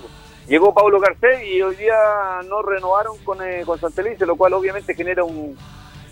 Llegó 0.48 0.74
Pablo 0.74 1.00
Garcés 1.00 1.44
y 1.46 1.62
hoy 1.62 1.76
día 1.76 1.94
no 2.48 2.64
renovaron 2.64 3.16
con, 3.20 3.40
eh, 3.48 3.62
con 3.66 3.80
Santelice, 3.80 4.26
lo 4.26 4.36
cual 4.36 4.54
obviamente 4.54 4.96
genera 4.96 5.24
un, 5.24 5.56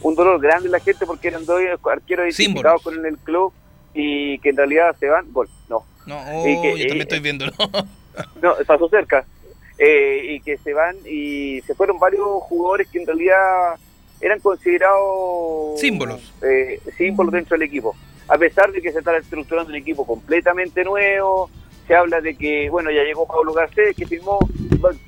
un 0.01 0.15
dolor 0.15 0.39
grande 0.39 0.67
en 0.67 0.73
la 0.73 0.79
gente 0.79 1.07
porque 1.07 1.29
eran 1.29 1.43
dos 1.45 1.59
arqueros 1.91 2.25
identificados 2.27 2.83
con 2.83 3.03
el 3.03 3.17
club 3.17 3.51
y 3.95 4.37
que 4.39 4.49
en 4.49 4.57
realidad 4.57 4.95
se 4.99 5.07
van. 5.07 5.31
Gol, 5.33 5.49
no. 5.69 5.83
No, 6.05 6.17
Y 6.47 6.55
oh, 6.55 6.61
que- 6.61 6.67
yo 6.71 6.77
también 6.77 6.97
y- 6.97 7.01
estoy 7.01 7.19
viéndolo. 7.19 7.51
No, 8.41 8.55
pasó 8.65 8.89
cerca. 8.89 9.25
Eh, 9.77 10.21
y 10.33 10.39
que 10.41 10.57
se 10.57 10.73
van 10.73 10.95
y 11.07 11.61
se 11.61 11.75
fueron 11.75 11.99
varios 11.99 12.25
jugadores 12.43 12.87
que 12.89 12.97
en 12.99 13.05
realidad 13.05 13.75
eran 14.19 14.39
considerados 14.39 15.79
Símbolos. 15.79 16.33
eh, 16.41 16.81
símbolos 16.97 17.31
dentro 17.33 17.55
del 17.57 17.67
equipo. 17.67 17.95
A 18.27 18.37
pesar 18.39 18.71
de 18.71 18.81
que 18.81 18.91
se 18.91 18.99
está 18.99 19.15
estructurando 19.17 19.69
un 19.69 19.75
equipo 19.75 20.03
completamente 20.05 20.83
nuevo, 20.83 21.49
se 21.87 21.95
habla 21.95 22.19
de 22.19 22.35
que, 22.35 22.69
bueno, 22.69 22.91
ya 22.91 23.03
llegó 23.03 23.25
Pablo 23.25 23.53
Garcés, 23.53 23.95
que 23.95 24.05
firmó, 24.05 24.39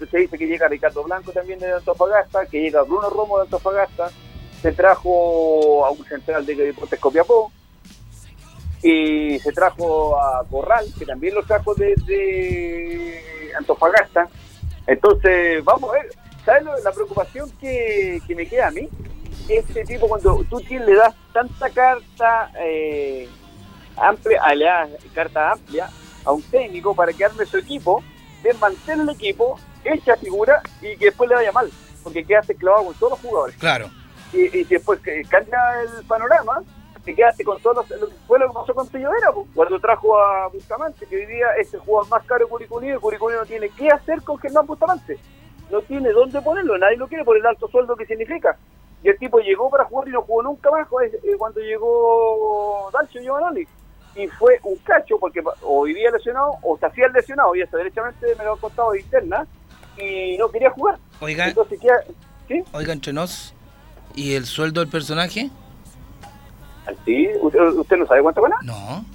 se 0.09 0.17
dice 0.17 0.37
que 0.37 0.47
llega 0.47 0.69
Ricardo 0.69 1.03
Blanco 1.03 1.31
también 1.31 1.59
de 1.59 1.73
Antofagasta, 1.73 2.45
que 2.45 2.61
llega 2.61 2.83
Bruno 2.83 3.09
Romo 3.09 3.37
de 3.37 3.43
Antofagasta, 3.43 4.09
se 4.61 4.71
trajo 4.71 5.85
a 5.85 5.91
un 5.91 6.05
central 6.05 6.45
de 6.45 6.55
Deportes 6.55 6.99
Copiapó, 6.99 7.51
y 8.81 9.37
se 9.39 9.51
trajo 9.51 10.17
a 10.17 10.45
Corral, 10.49 10.85
que 10.97 11.05
también 11.05 11.35
lo 11.35 11.43
trajo 11.43 11.75
desde 11.75 13.21
Antofagasta. 13.57 14.29
Entonces, 14.87 15.61
vamos 15.65 15.89
a 15.89 15.93
ver, 15.93 16.09
¿sabes 16.45 16.63
la 16.81 16.91
preocupación 16.93 17.51
que, 17.59 18.21
que 18.25 18.35
me 18.35 18.47
queda 18.47 18.67
a 18.67 18.71
mí? 18.71 18.87
Este 19.49 19.83
tipo, 19.83 20.07
cuando 20.07 20.45
tú 20.49 20.61
le 20.69 20.95
das 20.95 21.13
tanta 21.33 21.69
carta 21.71 22.51
eh, 22.61 23.27
amplia, 23.97 24.55
la 24.55 24.87
carta 25.13 25.51
amplia 25.51 25.89
a 26.25 26.31
un 26.31 26.41
técnico 26.43 26.93
para 26.95 27.13
que 27.13 27.25
arme 27.25 27.45
su 27.45 27.57
equipo, 27.57 28.03
desmantela 28.43 29.03
el 29.03 29.09
equipo, 29.09 29.59
echa 29.83 30.15
figura 30.15 30.61
y 30.81 30.95
que 30.97 31.05
después 31.05 31.29
le 31.29 31.35
vaya 31.35 31.51
mal, 31.51 31.69
porque 32.03 32.23
quedaste 32.25 32.55
clavado 32.55 32.85
con 32.85 32.93
todos 32.95 33.11
los 33.11 33.19
jugadores 33.21 33.55
Claro. 33.57 33.89
y, 34.33 34.59
y 34.59 34.63
después 34.65 34.99
que 34.99 35.23
cambia 35.23 35.59
el 35.81 36.05
panorama, 36.05 36.61
te 37.05 37.15
quedaste 37.15 37.43
con 37.43 37.59
todos 37.61 37.77
los, 37.89 37.99
lo 38.01 38.07
que 38.09 38.15
fue 38.27 38.39
lo 38.39 38.47
que 38.49 38.53
pasó 38.53 38.73
con 38.75 38.87
Pillovera, 38.87 39.31
po, 39.31 39.47
cuando 39.55 39.79
trajo 39.79 40.19
a 40.19 40.47
Bustamante, 40.49 41.05
que 41.05 41.15
hoy 41.15 41.25
día 41.25 41.47
es 41.59 41.73
el 41.73 41.79
jugador 41.79 42.09
más 42.09 42.23
caro 42.25 42.45
de 42.45 42.49
Curicó 42.49 42.83
y 42.83 42.93
Curicó 42.97 43.31
no 43.31 43.45
tiene 43.45 43.69
qué 43.69 43.89
hacer 43.89 44.21
con 44.21 44.37
Germán 44.37 44.65
Bustamante. 44.67 45.17
No 45.71 45.81
tiene 45.81 46.09
dónde 46.11 46.41
ponerlo, 46.41 46.77
nadie 46.79 46.97
lo 46.97 47.07
quiere 47.07 47.23
por 47.23 47.37
el 47.37 47.45
alto 47.45 47.67
sueldo 47.67 47.95
que 47.95 48.05
significa. 48.05 48.57
Y 49.03 49.09
el 49.09 49.17
tipo 49.17 49.39
llegó 49.39 49.69
para 49.69 49.85
jugar 49.85 50.07
y 50.07 50.11
no 50.11 50.23
jugó 50.23 50.41
nunca 50.43 50.69
más 50.71 50.87
eh, 51.03 51.35
cuando 51.37 51.61
llegó 51.61 52.89
Dalcio 52.91 53.21
Giovanoli. 53.21 53.67
Y 54.15 54.27
fue 54.27 54.59
un 54.63 54.75
cacho, 54.77 55.17
porque 55.19 55.41
hoy 55.61 55.93
día 55.93 56.11
lesionado, 56.11 56.53
o 56.63 56.77
se 56.77 56.85
hacía 56.85 57.07
lesionado, 57.09 57.55
y 57.55 57.61
hasta 57.61 57.77
derechamente 57.77 58.35
me 58.37 58.43
lo 58.43 58.53
han 58.53 58.59
contado 58.59 58.91
de 58.91 59.01
interna, 59.01 59.47
y 59.97 60.37
no 60.37 60.49
quería 60.49 60.69
jugar. 60.71 60.97
Oiga, 61.21 61.47
Entonces, 61.47 61.79
¿qué? 61.79 61.89
¿sí? 62.47 62.63
oiga, 62.73 62.93
entre 62.93 63.13
nos, 63.13 63.53
¿y 64.15 64.33
el 64.33 64.45
sueldo 64.45 64.81
del 64.81 64.89
personaje? 64.89 65.49
¿Sí? 67.05 67.29
¿Usted, 67.41 67.59
usted 67.59 67.97
no 67.97 68.07
sabe 68.07 68.21
cuánto 68.21 68.41
gana? 68.41 68.55
No. 68.63 69.05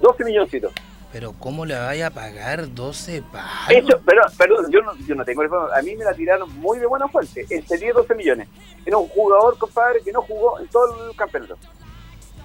12 0.00 0.24
milloncitos. 0.24 0.72
Pero 1.14 1.32
¿cómo 1.38 1.64
le 1.64 1.78
vaya 1.78 2.08
a 2.08 2.10
pagar 2.10 2.74
12 2.74 3.22
palos? 3.30 3.50
Eso, 3.70 4.00
pero, 4.04 4.22
perdón, 4.36 4.66
yo 4.70 4.80
no, 4.82 4.96
yo 5.06 5.14
no 5.14 5.24
tengo 5.24 5.42
el 5.42 5.50
A 5.72 5.80
mí 5.80 5.94
me 5.94 6.04
la 6.04 6.12
tiraron 6.12 6.52
muy 6.58 6.78
de 6.80 6.86
buena 6.86 7.06
fuente. 7.06 7.46
Entre 7.50 7.78
10 7.78 7.82
y 7.82 7.94
12 7.94 8.14
millones. 8.16 8.48
Era 8.84 8.96
un 8.96 9.06
jugador, 9.08 9.56
compadre, 9.56 10.00
que 10.04 10.10
no 10.10 10.22
jugó 10.22 10.58
en 10.58 10.66
todo 10.66 11.08
el 11.10 11.16
campeonato. 11.16 11.56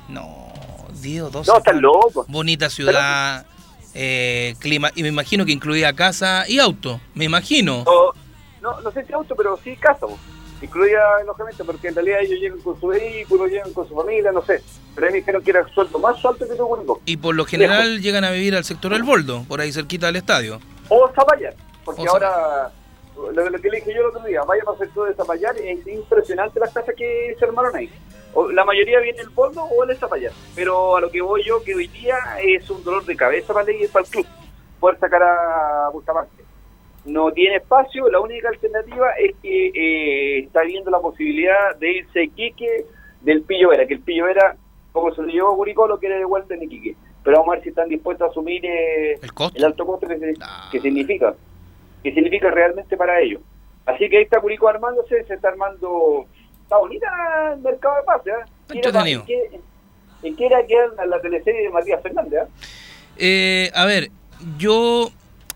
No, 0.07 0.53
Dios, 1.01 1.31
12 1.31 1.51
No, 1.51 1.57
están 1.57 1.81
locos. 1.81 2.25
Bonita 2.27 2.69
ciudad, 2.69 3.45
eh, 3.93 4.55
clima, 4.59 4.91
y 4.95 5.01
me 5.03 5.09
imagino 5.09 5.45
que 5.45 5.51
incluía 5.51 5.93
casa 5.93 6.45
y 6.47 6.59
auto, 6.59 6.99
me 7.13 7.25
imagino. 7.25 7.83
O- 7.85 8.13
no, 8.61 8.81
no 8.81 8.91
sé 8.91 9.05
si 9.05 9.13
auto, 9.13 9.35
pero 9.35 9.57
sí 9.63 9.75
casa. 9.77 10.01
po. 10.01 10.17
Incluía 10.61 10.99
alojamiento, 11.21 11.63
porque 11.65 11.87
en 11.87 11.95
realidad 11.95 12.19
ellos 12.21 12.39
llegan 12.39 12.59
con 12.59 12.77
su 12.79 12.87
vehículo, 12.87 13.47
llegan 13.47 13.71
con 13.71 13.87
su 13.87 13.95
familia, 13.95 14.31
no 14.33 14.41
sé. 14.45 14.61
Pero 14.93 15.07
a 15.07 15.09
mí 15.09 15.13
me 15.13 15.19
dijeron 15.19 15.41
que 15.41 15.51
era 15.51 15.61
el 15.61 15.69
sueldo 15.73 15.97
más 15.99 16.17
alto 16.25 16.45
que 16.45 16.57
Curicó. 16.57 17.01
Y 17.05 17.15
por 17.15 17.33
lo 17.35 17.45
general 17.45 18.01
llegan 18.01 18.25
a 18.25 18.31
vivir 18.31 18.55
al 18.55 18.65
sector 18.65 18.91
del 18.91 19.03
Boldo, 19.03 19.45
por 19.47 19.61
ahí 19.61 19.71
cerquita 19.71 20.07
del 20.07 20.17
estadio. 20.17 20.59
O 20.89 21.09
Zapallar, 21.15 21.55
porque 21.85 22.01
O 22.01 22.09
ahora, 22.11 22.71
lo, 23.31 23.49
lo 23.49 23.59
que 23.59 23.69
le 23.69 23.77
dije 23.77 23.93
yo 23.93 24.01
el 24.01 24.07
otro 24.07 24.23
día, 24.23 24.41
vaya 24.43 24.63
para 24.63 24.77
el 24.77 24.85
sector 24.85 25.07
de 25.09 25.15
Zapallar, 25.15 25.55
es 25.57 25.85
impresionante 25.87 26.59
las 26.59 26.73
casas 26.73 26.95
que 26.95 27.35
se 27.37 27.45
armaron 27.45 27.75
ahí. 27.75 27.89
O- 28.33 28.49
la 28.51 28.63
mayoría 28.65 28.99
viene 28.99 29.19
el 29.21 29.29
Boldo 29.29 29.63
o 29.63 29.83
el 29.83 29.95
Zapallar, 29.97 30.31
pero 30.55 30.97
a 30.97 31.01
lo 31.01 31.09
que 31.11 31.21
voy 31.21 31.43
yo, 31.43 31.61
que 31.63 31.75
hoy 31.75 31.87
día 31.87 32.17
es 32.43 32.69
un 32.69 32.83
dolor 32.83 33.03
de 33.05 33.15
cabeza 33.15 33.53
para 33.53 33.69
el, 33.71 33.87
para 33.89 34.05
el 34.05 34.11
club, 34.11 34.25
poder 34.79 34.99
sacar 34.99 35.23
a 35.23 35.89
Bustamante. 35.91 36.43
No 37.05 37.31
tiene 37.31 37.55
espacio, 37.57 38.09
la 38.09 38.19
única 38.19 38.49
alternativa 38.49 39.11
es 39.19 39.35
que 39.41 39.67
eh, 39.73 40.39
está 40.39 40.61
viendo 40.63 40.91
la 40.91 40.99
posibilidad 40.99 41.75
de 41.79 41.91
irse 41.93 42.23
Iquique 42.23 42.85
del 43.21 43.41
Pillo 43.43 43.69
Vera, 43.69 43.87
que 43.87 43.93
el 43.95 44.01
Pillo 44.01 44.25
Vera, 44.25 44.55
como 44.91 45.13
se 45.15 45.21
lo 45.21 45.27
llevó 45.27 45.53
a 45.53 45.55
Curicó, 45.55 45.87
lo 45.87 45.97
quiere 45.99 46.17
de 46.17 46.25
vuelta 46.25 46.53
en 46.53 46.63
Iquique. 46.63 46.95
Pero 47.23 47.37
vamos 47.37 47.51
a 47.53 47.55
ver 47.55 47.63
si 47.63 47.69
están 47.69 47.89
dispuestos 47.89 48.27
a 48.27 48.31
asumir 48.31 48.65
eh, 48.65 49.13
El 49.21 49.33
costo. 49.33 49.57
el 49.57 49.65
alto 49.65 49.85
costo 49.85 50.07
que, 50.07 50.17
se- 50.19 50.33
que 50.71 50.79
significa 50.81 51.33
que 52.03 52.13
significa 52.13 52.49
realmente 52.51 52.97
para 52.97 53.19
ellos. 53.19 53.41
Así 53.85 54.09
que 54.09 54.17
ahí 54.17 54.23
está 54.23 54.39
Curicó 54.39 54.67
armándose, 54.69 55.23
se 55.25 55.33
está 55.33 55.49
armando, 55.49 56.25
está 56.63 56.77
bonita 56.77 57.07
el 57.53 57.61
mercado 57.61 57.95
de 57.95 58.03
pases, 58.03 58.33
¿eh? 58.33 58.51
¿En 58.71 59.25
qué, 59.25 59.59
en 60.23 60.35
qué 60.35 60.45
era 60.45 60.65
que 60.65 60.73
era 60.75 61.05
la 61.05 61.19
teleserie 61.21 61.63
de 61.63 61.69
Matías 61.69 62.01
Fernández? 62.03 62.43
¿eh? 62.43 62.47
Eh, 63.17 63.71
a 63.73 63.85
ver, 63.85 64.11
yo, 64.57 65.11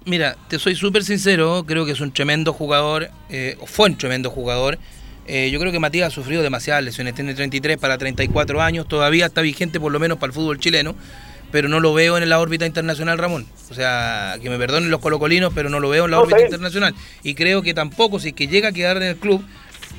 mira, 0.05 0.35
te 0.49 0.59
soy 0.59 0.75
súper 0.75 1.03
sincero, 1.03 1.63
creo 1.65 1.85
que 1.85 1.91
es 1.91 2.01
un 2.01 2.11
tremendo 2.11 2.53
jugador, 2.53 3.09
eh, 3.29 3.57
fue 3.65 3.89
un 3.89 3.97
tremendo 3.97 4.29
jugador. 4.29 4.77
Eh, 5.25 5.49
yo 5.51 5.59
creo 5.59 5.71
que 5.71 5.79
Matías 5.79 6.07
ha 6.07 6.11
sufrido 6.11 6.43
demasiadas 6.43 6.83
lesiones, 6.83 7.15
tiene 7.15 7.33
33 7.33 7.77
para 7.77 7.97
34 7.97 8.61
años, 8.61 8.87
todavía 8.87 9.27
está 9.27 9.41
vigente 9.41 9.79
por 9.79 9.91
lo 9.91 9.99
menos 9.99 10.17
para 10.17 10.31
el 10.31 10.33
fútbol 10.33 10.59
chileno, 10.59 10.95
pero 11.53 11.69
no 11.69 11.79
lo 11.79 11.93
veo 11.93 12.17
en 12.17 12.27
la 12.27 12.39
órbita 12.39 12.65
internacional, 12.65 13.19
Ramón. 13.19 13.45
O 13.69 13.75
sea, 13.75 14.37
que 14.41 14.49
me 14.49 14.57
perdonen 14.57 14.89
los 14.89 14.99
colocolinos, 14.99 15.53
pero 15.53 15.69
no 15.69 15.79
lo 15.79 15.87
veo 15.87 16.05
en 16.05 16.11
la 16.11 16.17
No, 16.17 16.23
órbita 16.23 16.41
internacional. 16.41 16.95
Y 17.21 17.35
creo 17.35 17.61
que 17.61 17.75
tampoco, 17.75 18.19
si 18.19 18.29
es 18.29 18.33
que 18.33 18.47
llega 18.47 18.69
a 18.69 18.71
quedar 18.71 18.97
en 18.97 19.03
el 19.03 19.17
club, 19.17 19.45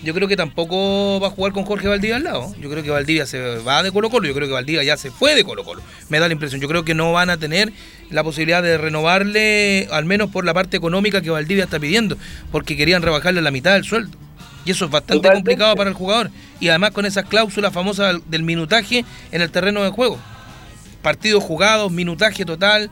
yo 0.02 0.12
creo 0.14 0.26
que 0.26 0.36
tampoco 0.36 1.20
va 1.20 1.28
a 1.28 1.30
jugar 1.30 1.52
con 1.52 1.64
Jorge 1.64 1.86
Valdivia 1.86 2.16
al 2.16 2.24
lado. 2.24 2.52
Yo 2.60 2.68
creo 2.70 2.82
que 2.82 2.90
Valdivia 2.90 3.24
se 3.24 3.38
va 3.58 3.84
de 3.84 3.92
Colo 3.92 4.10
Colo, 4.10 4.26
yo 4.26 4.34
creo 4.34 4.48
que 4.48 4.52
Valdivia 4.52 4.82
ya 4.82 4.96
se 4.96 5.12
fue 5.12 5.36
de 5.36 5.44
Colo 5.44 5.62
Colo. 5.64 5.80
Me 6.08 6.18
da 6.18 6.26
la 6.26 6.32
impresión. 6.32 6.60
Yo 6.60 6.66
creo 6.66 6.84
que 6.84 6.92
no 6.92 7.12
van 7.12 7.30
a 7.30 7.36
tener 7.36 7.72
la 8.10 8.24
posibilidad 8.24 8.60
de 8.60 8.76
renovarle, 8.76 9.86
al 9.92 10.06
menos 10.06 10.30
por 10.30 10.44
la 10.44 10.54
parte 10.54 10.76
económica 10.76 11.22
que 11.22 11.30
Valdivia 11.30 11.62
está 11.62 11.78
pidiendo, 11.78 12.18
porque 12.50 12.76
querían 12.76 13.00
rebajarle 13.00 13.40
la 13.42 13.52
mitad 13.52 13.74
del 13.74 13.84
sueldo. 13.84 14.18
Y 14.64 14.72
eso 14.72 14.86
es 14.86 14.90
bastante 14.90 15.18
Totalmente. 15.18 15.50
complicado 15.50 15.76
para 15.76 15.88
el 15.90 15.94
jugador. 15.94 16.30
Y 16.58 16.68
además 16.68 16.90
con 16.90 17.06
esas 17.06 17.26
cláusulas 17.26 17.72
famosas 17.72 18.16
del 18.26 18.42
minutaje 18.42 19.04
en 19.30 19.40
el 19.40 19.50
terreno 19.52 19.84
de 19.84 19.90
juego. 19.90 20.18
Partidos 21.04 21.44
jugados, 21.44 21.92
minutaje 21.92 22.46
total, 22.46 22.90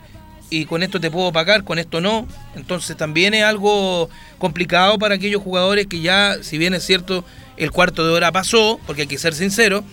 y 0.51 0.65
con 0.65 0.83
esto 0.83 0.99
te 0.99 1.09
puedo 1.09 1.31
pagar, 1.33 1.63
con 1.63 1.79
esto 1.79 1.99
no. 1.99 2.27
Entonces 2.55 2.95
también 2.95 3.33
es 3.33 3.43
algo 3.43 4.07
complicado 4.37 4.99
para 4.99 5.15
aquellos 5.15 5.41
jugadores 5.41 5.87
que 5.87 5.99
ya, 5.99 6.37
si 6.43 6.59
bien 6.59 6.75
es 6.75 6.85
cierto, 6.85 7.25
el 7.57 7.71
cuarto 7.71 8.05
de 8.05 8.13
hora 8.13 8.31
pasó, 8.31 8.79
porque 8.85 9.01
hay 9.01 9.07
que 9.07 9.17
ser 9.17 9.33
sincero, 9.33 9.83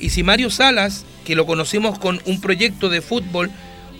y 0.00 0.10
si 0.10 0.24
Mario 0.24 0.50
Salas, 0.50 1.04
que 1.24 1.36
lo 1.36 1.46
conocimos 1.46 2.00
con 2.00 2.20
un 2.26 2.40
proyecto 2.40 2.88
de 2.88 3.00
fútbol 3.00 3.48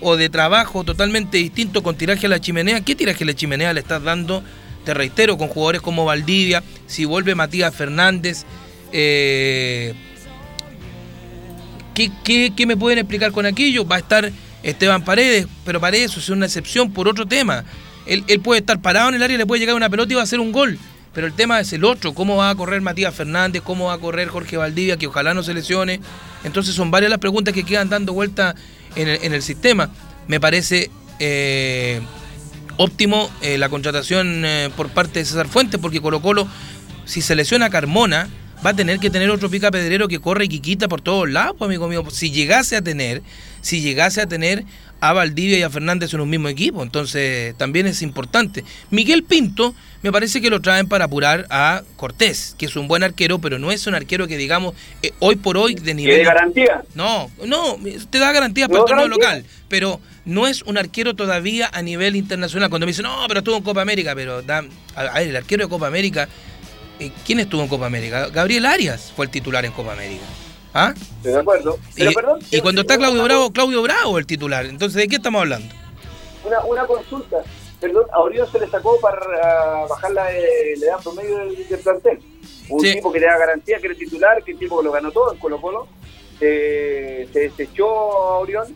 o 0.01 0.17
de 0.17 0.29
trabajo 0.29 0.83
totalmente 0.83 1.39
distinto 1.39 1.85
con 1.85 1.95
tiraje 1.97 2.27
a 2.27 2.31
la 2.31 2.41
chimenea, 2.41 2.81
¿qué 2.81 2.97
tiraje 2.97 3.23
a 3.23 3.29
la 3.29 3.35
chimenea 3.35 3.73
le 3.73 3.81
estás 3.81 4.03
dando? 4.03 4.43
Te 4.85 4.93
reitero, 4.95 5.39
con 5.39 5.47
jugadores 5.47 5.83
como 5.83 6.05
Valdivia, 6.05 6.65
si 6.89 7.05
vuelve 7.05 7.37
Matías 7.37 7.73
Fernández, 7.73 8.45
eh, 8.91 9.95
¿Qué, 12.07 12.67
me 12.67 12.77
pueden 12.77 13.01
explicar 13.01 13.33
con 13.33 13.45
aquello? 13.45 13.85
Va 13.85 13.97
a 13.97 13.99
estar 13.99 14.31
Esteban 14.63 15.05
Paredes, 15.05 15.49
pero 15.65 15.81
Paredes 15.81 16.17
es 16.17 16.29
una 16.29 16.47
excepción 16.47 16.93
por 16.93 17.09
otro 17.09 17.27
tema. 17.27 17.65
Él, 18.07 18.23
puede 18.41 18.61
estar 18.61 18.81
parado 18.81 19.09
en 19.09 19.17
el 19.17 19.23
área, 19.23 19.37
le 19.37 19.47
puede 19.47 19.61
llegar 19.61 19.75
una 19.75 19.91
pelota 19.91 20.13
y 20.13 20.15
va 20.15 20.21
a 20.21 20.25
hacer 20.25 20.39
un 20.39 20.53
gol. 20.53 20.79
Pero 21.13 21.27
el 21.27 21.33
tema 21.33 21.59
es 21.59 21.73
el 21.73 21.85
otro, 21.85 22.15
cómo 22.15 22.37
va 22.37 22.51
a 22.51 22.55
correr 22.55 22.81
Matías 22.81 23.13
Fernández, 23.15 23.63
cómo 23.63 23.87
va 23.87 23.95
a 23.95 23.99
correr 23.99 24.29
Jorge 24.29 24.57
Valdivia, 24.57 24.97
que 24.97 25.09
ojalá 25.09 25.35
no 25.35 25.43
se 25.43 25.55
lesione. 25.55 26.01
Entonces 26.45 26.75
son 26.75 26.93
varias 26.93 27.11
las 27.11 27.19
preguntas 27.19 27.53
que 27.53 27.65
quedan 27.65 27.89
dando 27.89 28.13
vuelta 28.13 28.55
en 28.95 29.33
el, 29.33 29.43
sistema. 29.43 29.91
Me 30.29 30.39
parece 30.39 30.91
eh, 31.19 32.01
óptimo 32.77 33.29
eh, 33.43 33.59
la 33.59 33.69
contratación 33.69 34.45
eh, 34.45 34.71
por 34.77 34.89
parte 34.91 35.19
de 35.19 35.25
César 35.25 35.49
Fuentes, 35.49 35.81
porque 35.81 36.01
Colo 36.01 36.23
Colo, 36.23 36.47
si 37.05 37.23
se 37.23 37.35
lesiona 37.35 37.71
Carmona, 37.71 38.29
va 38.65 38.71
a 38.71 38.75
tener 38.75 38.99
que 38.99 39.11
tener 39.11 39.31
otro 39.31 39.49
pica 39.51 39.71
pedrero 39.71 40.09
que 40.09 40.19
corre 40.21 40.47
y 40.47 40.49
que 40.49 40.61
quita 40.61 40.89
por 40.89 41.01
todos 41.01 41.29
lados, 41.31 41.55
pues, 41.59 41.69
amigo 41.69 41.89
mío. 41.89 42.05
Si 42.11 42.31
llegase 42.31 42.77
a 42.77 42.83
tener, 42.83 43.23
si 43.61 43.81
llegase 43.81 44.21
a 44.21 44.27
tener 44.27 44.65
a 45.01 45.13
Valdivia 45.13 45.59
y 45.59 45.63
a 45.63 45.71
Fernández 45.71 46.13
en 46.13 46.21
un 46.21 46.29
mismo 46.29 46.49
equipo, 46.49 46.83
entonces 46.83 47.55
también 47.57 47.87
es 47.87 48.03
importante. 48.03 48.65
Miguel 48.91 49.23
Pinto, 49.23 49.73
me 50.03 50.11
parece 50.11 50.41
que 50.41 50.51
lo 50.51 50.61
traen 50.61 50.89
para 50.89 51.05
apurar 51.05 51.47
a 51.51 51.83
Cortés, 51.97 52.57
que 52.59 52.67
es 52.67 52.75
un 52.75 52.89
buen 52.89 53.05
arquero, 53.05 53.39
pero 53.39 53.61
no 53.61 53.71
es 53.71 53.87
un 53.87 53.95
arquero 53.95 54.27
que 54.27 54.37
digamos 54.37 54.75
eh, 55.03 55.13
hoy 55.21 55.37
por 55.37 55.57
hoy 55.57 55.75
de 55.75 55.83
¿Tiene 55.83 56.03
nivel 56.03 56.25
garantía? 56.25 56.83
no, 56.97 57.31
no, 57.47 57.77
te 58.11 58.19
da 58.19 58.33
garantías 58.33 58.69
para 58.69 58.81
¿No 58.81 58.85
el 58.87 58.89
torneo 58.91 59.09
local, 59.09 59.45
pero 59.69 60.01
no 60.25 60.49
es 60.49 60.63
un 60.63 60.77
arquero 60.79 61.15
todavía 61.15 61.71
a 61.73 61.81
nivel 61.81 62.17
internacional. 62.17 62.69
Cuando 62.69 62.85
me 62.87 62.91
dicen, 62.91 63.05
no, 63.05 63.25
pero 63.29 63.39
estuvo 63.39 63.57
en 63.57 63.63
Copa 63.63 63.83
América, 63.83 64.15
pero 64.17 64.43
da- 64.43 64.65
a, 64.97 65.01
a 65.03 65.15
ver, 65.21 65.29
el 65.29 65.37
arquero 65.37 65.65
de 65.65 65.71
Copa 65.71 65.87
América, 65.87 66.29
¿quién 67.27 67.41
estuvo 67.41 67.63
en 67.63 67.69
Copa 67.69 67.87
América? 67.87 68.29
Gabriel 68.29 68.67
Arias 68.67 69.13
fue 69.15 69.27
el 69.27 69.31
titular 69.31 69.65
en 69.65 69.73
Copa 69.73 69.93
América. 69.93 70.25
¿Ah? 70.75 70.93
Estoy 70.97 71.33
de 71.33 71.39
acuerdo. 71.39 71.79
Y, 71.97 71.99
Pero, 72.01 72.13
perdón, 72.13 72.39
y 72.51 72.61
cuando 72.61 72.83
está 72.83 72.99
Claudio 72.99 73.25
Bravo, 73.25 73.53
Claudio 73.53 73.83
Bravo 73.83 74.19
el 74.19 74.27
titular. 74.27 74.67
Entonces, 74.67 74.97
¿de 75.03 75.09
qué 75.09 75.17
estamos 75.17 75.41
hablando? 75.41 75.75
Una, 76.45 76.61
una 76.65 76.87
consulta. 76.87 77.39
Perdón, 77.81 78.05
a 78.13 78.19
Orión 78.21 78.51
se 78.51 78.59
le 78.61 78.69
sacó 78.69 78.99
para 79.01 79.17
ah, 79.43 79.87
bajar 79.89 80.11
la, 80.13 80.33
eh, 80.33 80.75
la 80.79 80.87
edad 80.87 81.03
promedio 81.03 81.39
del, 81.39 81.69
del 81.69 81.79
plantel. 81.81 82.19
Un 82.69 82.81
Sí. 82.81 82.95
tipo 82.95 83.11
que 83.13 83.21
le 83.21 83.27
da 83.27 83.39
garantía, 83.39 83.79
que 83.81 83.87
era 83.87 83.97
titular, 83.97 84.43
que 84.45 84.53
el 84.53 84.59
tipo 84.59 84.79
que 84.79 84.85
lo 84.85 84.93
ganó 84.93 85.11
todo 85.13 85.33
en 85.33 85.39
Colo 85.39 85.61
Colo. 85.61 85.89
eh, 86.41 87.29
se 87.33 87.41
desechó 87.41 87.87
a 87.89 88.39
Orión 88.39 88.75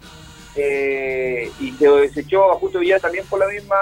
eh, 0.56 1.50
y 1.60 1.72
se 1.72 1.88
desechó 1.88 2.52
a 2.52 2.56
Justo 2.56 2.78
Villar 2.78 3.00
también 3.00 3.24
por 3.26 3.38
la 3.38 3.46
misma 3.48 3.76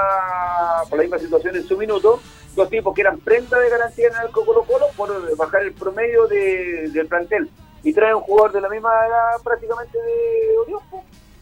por 0.89 0.99
la 0.99 1.03
misma 1.05 1.19
situación 1.19 1.57
en 1.57 1.67
su 1.67 1.77
minuto. 1.77 2.21
Dos 2.57 2.69
tipos 2.69 2.95
que 2.95 3.03
eran 3.03 3.19
prenda 3.21 3.59
de 3.59 3.71
garantía 3.71 4.09
en 4.09 4.27
el 4.27 4.33
Colo 4.33 4.65
Colo 4.65 4.87
por 4.97 5.37
bajar 5.37 5.63
el 5.63 5.73
promedio 5.73 6.27
de- 6.27 6.89
del 6.93 7.07
plantel. 7.07 7.49
Y 7.83 7.93
trae 7.95 8.15
un 8.15 8.23
jugador 8.23 8.53
de 8.53 8.61
la 8.61 8.69
misma 8.69 8.91
edad 9.07 9.43
prácticamente 9.43 9.97
de 9.97 10.59
Orión. 10.59 10.81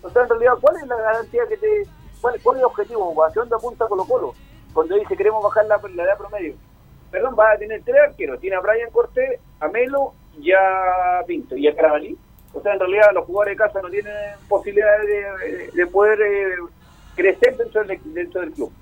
O 0.03 0.11
sea, 0.11 0.23
en 0.23 0.29
realidad, 0.29 0.53
¿cuál 0.61 0.77
es 0.77 0.87
la 0.87 0.97
garantía 0.97 1.43
que 1.49 1.57
te... 1.57 1.83
¿Cuál, 2.21 2.39
cuál 2.43 2.57
es 2.57 2.61
el 2.61 2.67
objetivo? 2.67 3.25
¿Hacia 3.25 3.41
dónde 3.43 3.57
apunta 3.57 3.87
Colo 3.89 4.05
Colo? 4.05 4.35
Cuando 4.75 4.97
dice 4.97 5.17
queremos 5.17 5.43
bajar 5.43 5.65
la, 5.67 5.81
la 5.95 6.03
edad 6.05 6.19
promedio. 6.19 6.55
Perdón, 7.11 7.35
va 7.39 7.53
a 7.53 7.59
tener 7.59 7.83
tres 7.85 7.97
arqueros. 8.09 8.39
Tiene 8.39 8.57
a 8.57 8.61
Brian 8.61 8.91
Cortés, 8.91 9.41
a 9.61 9.69
Melo 9.69 10.13
y 10.39 10.53
a 10.53 11.23
Pinto. 11.27 11.57
Y 11.57 11.67
a 11.67 11.75
Carabalí. 11.75 12.17
O 12.53 12.61
sea, 12.61 12.75
en 12.75 12.81
realidad 12.81 13.11
los 13.15 13.25
jugadores 13.25 13.57
de 13.57 13.65
casa 13.65 13.81
no 13.83 13.89
tienen 13.89 14.13
posibilidad 14.49 14.99
de, 15.01 15.71
de 15.73 15.87
poder 15.87 16.21
eh, 16.23 16.57
crecer 17.17 17.57
dentro 17.57 17.83
del, 17.85 17.99
dentro 18.15 18.41
del 18.43 18.53
club. 18.53 18.73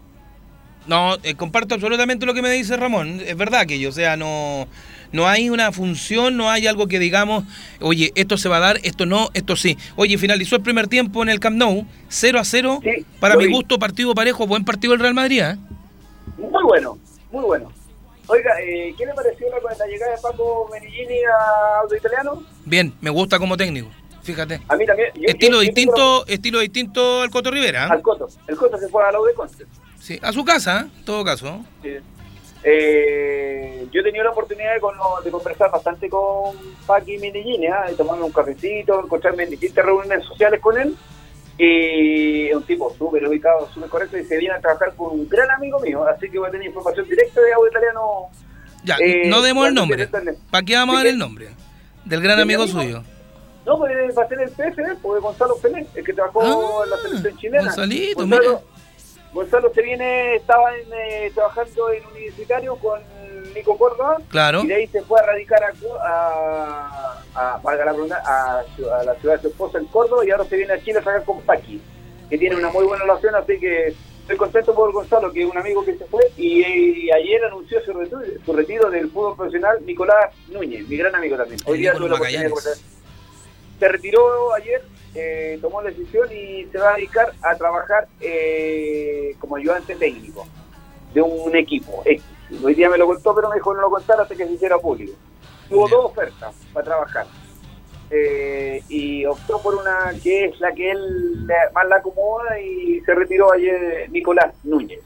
No, 0.86 1.16
eh, 1.22 1.34
comparto 1.34 1.74
absolutamente 1.74 2.26
lo 2.26 2.34
que 2.34 2.42
me 2.42 2.50
dice 2.50 2.76
Ramón. 2.76 3.20
Es 3.24 3.36
verdad 3.36 3.66
que 3.66 3.78
yo, 3.78 3.88
o 3.88 3.92
sea, 3.92 4.16
no, 4.16 4.68
no 5.12 5.26
hay 5.26 5.50
una 5.50 5.72
función, 5.72 6.36
no 6.36 6.48
hay 6.50 6.66
algo 6.68 6.86
que 6.86 6.98
digamos, 7.00 7.44
oye, 7.80 8.12
esto 8.14 8.36
se 8.38 8.48
va 8.48 8.58
a 8.58 8.60
dar, 8.60 8.78
esto 8.84 9.04
no, 9.04 9.30
esto 9.34 9.56
sí. 9.56 9.76
Oye, 9.96 10.16
finalizó 10.16 10.54
el 10.56 10.62
primer 10.62 10.86
tiempo 10.86 11.22
en 11.22 11.28
el 11.28 11.40
Camp 11.40 11.56
Nou, 11.56 11.84
0 12.08 12.38
a 12.38 12.44
0. 12.44 12.80
Sí, 12.84 13.04
Para 13.18 13.36
mi 13.36 13.50
gusto, 13.50 13.78
partido 13.78 14.14
parejo, 14.14 14.46
buen 14.46 14.64
partido 14.64 14.94
el 14.94 15.00
Real 15.00 15.14
Madrid. 15.14 15.42
¿eh? 15.42 15.56
Muy 16.38 16.62
bueno, 16.62 16.98
muy 17.32 17.44
bueno. 17.44 17.72
Oiga, 18.28 18.52
eh, 18.60 18.94
¿qué 18.98 19.06
le 19.06 19.14
pareció 19.14 19.46
la, 19.50 19.56
la 19.76 19.86
llegada 19.86 20.12
de 20.16 20.20
Paco 20.20 20.68
Menigini 20.72 21.18
a 21.24 21.80
Auto 21.82 21.96
Italiano? 21.96 22.42
Bien, 22.64 22.92
me 23.00 23.10
gusta 23.10 23.38
como 23.38 23.56
técnico, 23.56 23.88
fíjate. 24.22 24.60
A 24.68 24.76
mí 24.76 24.84
también. 24.86 25.08
yo- 25.14 25.28
Estilo 25.28 25.56
yo- 25.58 25.62
yo 25.62 25.66
distinto, 25.66 26.26
estilo 26.26 26.58
distinto 26.60 27.22
al 27.22 27.30
Coto 27.30 27.50
Rivera. 27.52 27.86
¿eh? 27.86 27.88
Al 27.90 28.02
Coto. 28.02 28.28
El 28.48 28.56
Coto 28.56 28.78
se 28.78 28.88
fue 28.88 29.04
a 29.04 29.12
la 29.12 29.20
U 29.20 29.24
de 29.24 29.34
Conce. 29.34 29.64
Sí, 29.98 30.18
a 30.22 30.32
su 30.32 30.44
casa, 30.44 30.80
¿eh? 30.82 30.90
en 30.98 31.04
todo 31.04 31.24
caso. 31.24 31.64
Sí. 31.82 31.96
Eh, 32.68 33.86
yo 33.92 34.00
he 34.00 34.04
tenido 34.04 34.24
la 34.24 34.30
oportunidad 34.30 34.74
de, 34.74 34.80
cono- 34.80 35.20
de 35.24 35.30
conversar 35.30 35.70
bastante 35.70 36.08
con 36.08 36.56
Paqui 36.86 37.18
Medellín, 37.18 37.62
¿ah? 37.72 37.88
de 37.88 37.94
tomarme 37.94 38.24
un 38.24 38.32
cafecito, 38.32 39.00
encontrarme 39.04 39.44
en 39.44 39.50
distintas 39.50 39.84
reuniones 39.84 40.24
sociales 40.24 40.60
con 40.60 40.76
él. 40.78 40.96
Y 41.58 42.48
es 42.48 42.54
un 42.56 42.64
tipo 42.64 42.92
súper 42.98 43.26
ubicado, 43.26 43.68
súper 43.72 43.88
correcto 43.88 44.18
y 44.18 44.24
se 44.24 44.36
viene 44.36 44.54
a 44.54 44.60
trabajar 44.60 44.94
con 44.94 45.12
un 45.12 45.28
gran 45.28 45.50
amigo 45.52 45.80
mío, 45.80 46.04
así 46.06 46.28
que 46.28 46.38
voy 46.38 46.48
a 46.48 46.50
tener 46.50 46.66
información 46.66 47.08
directa 47.08 47.40
de 47.40 47.52
audio 47.54 47.70
italiano. 47.70 48.02
Ya, 48.84 48.96
Eh, 49.00 49.22
no 49.28 49.40
demos 49.42 49.66
el 49.68 49.74
nombre. 49.74 50.06
¿Para 50.50 50.64
qué 50.64 50.74
vamos 50.76 50.96
a 50.96 50.98
¿De 50.98 51.04
dar 51.04 51.12
el 51.14 51.18
nombre? 51.18 51.48
Del 52.04 52.20
gran 52.20 52.36
¿De 52.36 52.42
amigo 52.42 52.64
mi 52.66 52.70
amigo? 52.72 52.82
suyo. 53.00 53.02
No, 53.64 53.78
pues 53.78 53.92
va 54.16 54.22
a 54.22 54.28
ser 54.28 54.40
el 54.40 54.50
PFD, 54.50 54.96
porque 55.02 55.20
Gonzalo 55.20 55.56
Pelé, 55.56 55.86
el 55.94 56.04
que 56.04 56.12
trabajó 56.12 56.42
Ah, 56.42 56.84
en 56.84 56.90
la 56.90 56.96
selección 56.98 57.36
chilena. 57.38 57.62
Gonzalito, 57.64 58.20
Gonzalo, 58.20 58.42
mira. 58.42 58.75
Gonzalo 59.36 59.70
se 59.74 59.82
viene, 59.82 60.36
estaba 60.36 60.74
en, 60.74 60.90
eh, 60.94 61.30
trabajando 61.34 61.90
en 61.92 62.06
universitario 62.06 62.74
con 62.76 62.98
Nico 63.54 63.76
Córdoba. 63.76 64.16
Claro. 64.30 64.62
Y 64.64 64.68
de 64.68 64.74
ahí 64.76 64.86
se 64.86 65.02
fue 65.02 65.20
a 65.20 65.26
radicar 65.26 65.62
a, 65.62 65.72
a, 66.02 67.20
a, 67.34 67.60
a, 67.60 69.00
a 69.00 69.04
la 69.04 69.14
ciudad 69.16 69.36
de 69.36 69.42
su 69.42 69.48
esposa 69.48 69.76
en 69.76 69.84
Córdoba 69.88 70.24
y 70.24 70.30
ahora 70.30 70.46
se 70.46 70.56
viene 70.56 70.72
a 70.72 70.80
Chile 70.82 71.00
a 71.00 71.02
trabajar 71.02 71.26
con 71.26 71.42
Paqui, 71.42 71.82
que 72.30 72.38
tiene 72.38 72.56
una 72.56 72.70
muy 72.70 72.86
buena 72.86 73.04
relación, 73.04 73.34
así 73.34 73.58
que 73.58 73.88
estoy 73.88 74.36
contento 74.38 74.74
por 74.74 74.90
Gonzalo, 74.90 75.30
que 75.30 75.42
es 75.42 75.50
un 75.50 75.58
amigo 75.58 75.84
que 75.84 75.96
se 75.96 76.06
fue 76.06 76.32
y, 76.38 77.10
ayer 77.10 77.44
anunció 77.44 77.84
su 77.84 77.92
retiro, 77.92 78.20
su 78.42 78.52
retiro 78.54 78.90
del 78.90 79.10
fútbol 79.10 79.36
profesional 79.36 79.84
Nicolás 79.84 80.32
Núñez, 80.48 80.88
mi 80.88 80.96
gran 80.96 81.14
amigo 81.14 81.36
también. 81.36 81.60
Hoy 81.66 81.78
día 81.78 81.92
tuve 81.92 82.08
la 82.08 82.14
oportunidad 82.14 82.44
de. 82.44 82.96
Se 83.78 83.88
retiró 83.88 84.54
ayer, 84.54 84.82
eh, 85.16 85.58
tomó 85.62 85.80
la 85.82 85.90
decisión 85.90 86.28
y 86.32 86.66
se 86.66 86.78
va 86.78 86.92
a 86.92 86.96
dedicar 86.96 87.32
a 87.42 87.54
trabajar 87.56 88.06
eh, 88.20 89.34
como 89.38 89.56
ayudante 89.56 89.96
técnico 89.96 90.46
de 91.14 91.22
un 91.22 91.54
equipo 91.56 92.02
X. 92.04 92.22
Hoy 92.62 92.74
día 92.74 92.88
me 92.90 92.98
lo 92.98 93.06
contó, 93.06 93.34
pero 93.34 93.48
me 93.48 93.56
dijo 93.56 93.74
no 93.74 93.80
lo 93.80 93.90
contara 93.90 94.22
hasta 94.22 94.34
que 94.36 94.46
se 94.46 94.52
hiciera 94.52 94.78
público. 94.78 95.14
Tuvo 95.68 95.88
dos 95.88 96.04
ofertas 96.06 96.54
para 96.72 96.84
trabajar. 96.84 97.26
Eh, 98.10 98.82
y 98.88 99.24
optó 99.24 99.60
por 99.60 99.74
una 99.74 100.12
que 100.22 100.44
es 100.44 100.60
la 100.60 100.72
que 100.72 100.92
él 100.92 101.46
más 101.74 101.88
la 101.88 101.96
acomoda 101.96 102.60
y 102.60 103.00
se 103.00 103.14
retiró 103.14 103.52
ayer 103.52 104.08
Nicolás 104.10 104.54
Núñez. 104.62 105.00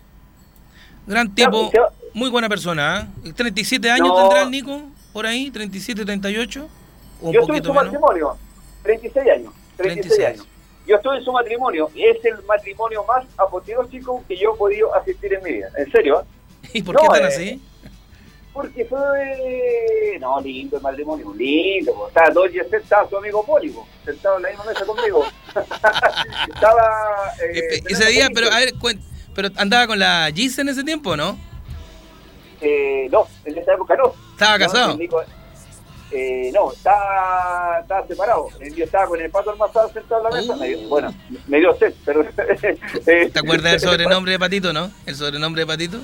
Gran 1.06 1.34
tipo, 1.34 1.70
muy 2.12 2.28
buena 2.28 2.48
persona. 2.48 3.08
¿eh? 3.24 3.32
37 3.32 3.90
años 3.90 4.08
No. 4.08 4.16
tendrá 4.16 4.42
el 4.42 4.50
Nico, 4.50 4.82
por 5.12 5.24
ahí, 5.26 5.50
37, 5.50 6.04
38. 6.04 6.68
O 7.22 7.26
un 7.28 7.32
Yo 7.32 7.40
estoy 7.40 7.56
en 7.58 7.64
su 7.64 7.72
matrimonio, 7.72 8.36
36 8.82 9.28
años, 9.30 9.52
36, 9.82 10.16
36. 10.16 10.28
años. 10.40 10.46
Yo 10.86 10.96
estoy 10.96 11.18
en 11.18 11.24
su 11.24 11.32
matrimonio 11.32 11.90
y 11.94 12.04
es 12.06 12.24
el 12.24 12.42
matrimonio 12.44 13.04
más 13.04 13.24
apoteósico 13.36 14.24
que 14.26 14.36
yo 14.36 14.54
he 14.54 14.56
podido 14.58 14.94
asistir 14.94 15.34
en 15.34 15.42
mi 15.44 15.52
vida. 15.52 15.68
En 15.76 15.90
serio, 15.92 16.20
¿eh? 16.20 16.68
¿Y 16.74 16.82
por 16.82 16.94
No, 16.94 17.02
qué 17.02 17.08
tan 17.08 17.22
eh, 17.22 17.26
así? 17.26 17.62
Porque 18.52 18.84
fue. 18.84 20.18
No, 20.20 20.40
lindo 20.40 20.76
el 20.76 20.82
matrimonio, 20.82 21.32
lindo. 21.36 21.94
po. 21.94 22.08
Estaba 22.08 22.48
días 22.48 22.66
estaba 22.72 23.08
su 23.08 23.16
amigo 23.16 23.44
Pólipo, 23.46 23.86
sentado 24.04 24.36
en 24.38 24.42
la 24.42 24.48
misma 24.50 24.64
mesa 24.64 24.84
conmigo. 24.84 25.24
estaba. 26.54 27.32
eh, 27.42 27.80
ese 27.88 28.06
día, 28.06 28.28
pero 28.34 28.50
a 28.50 28.58
ver, 28.58 28.74
cuen- 28.74 29.00
pero 29.34 29.48
andaba 29.56 29.86
con 29.86 29.98
la 29.98 30.30
Gis 30.34 30.58
en 30.58 30.68
ese 30.68 30.82
tiempo, 30.82 31.16
¿no? 31.16 31.38
Eh, 32.60 33.08
no, 33.10 33.26
en 33.44 33.56
esa 33.56 33.74
época 33.74 33.94
no. 33.96 34.12
¿Estaba 34.32 34.58
casado? 34.58 34.98
Eh, 36.12 36.50
no, 36.52 36.72
estaba, 36.72 37.78
estaba 37.80 38.06
separado. 38.06 38.48
Eh, 38.61 38.70
Yo 38.74 38.84
estaba 38.84 39.06
con 39.06 39.20
el 39.20 39.30
pato 39.30 39.50
almazado 39.50 39.88
sentado 39.92 40.26
en 40.28 40.34
la 40.34 40.40
mesa. 40.40 40.52
Uh. 40.54 40.58
Me 40.58 40.68
dio- 40.68 40.88
bueno, 40.88 41.14
me 41.48 41.58
dio 41.58 41.74
sed, 41.76 41.94
pero. 42.04 42.24
¿Te 43.04 43.38
acuerdas 43.38 43.72
del 43.72 43.80
sobrenombre 43.80 44.32
de 44.32 44.38
Patito, 44.38 44.72
no? 44.72 44.90
¿El 45.06 45.14
sobrenombre 45.14 45.62
de 45.62 45.66
Patito? 45.66 45.98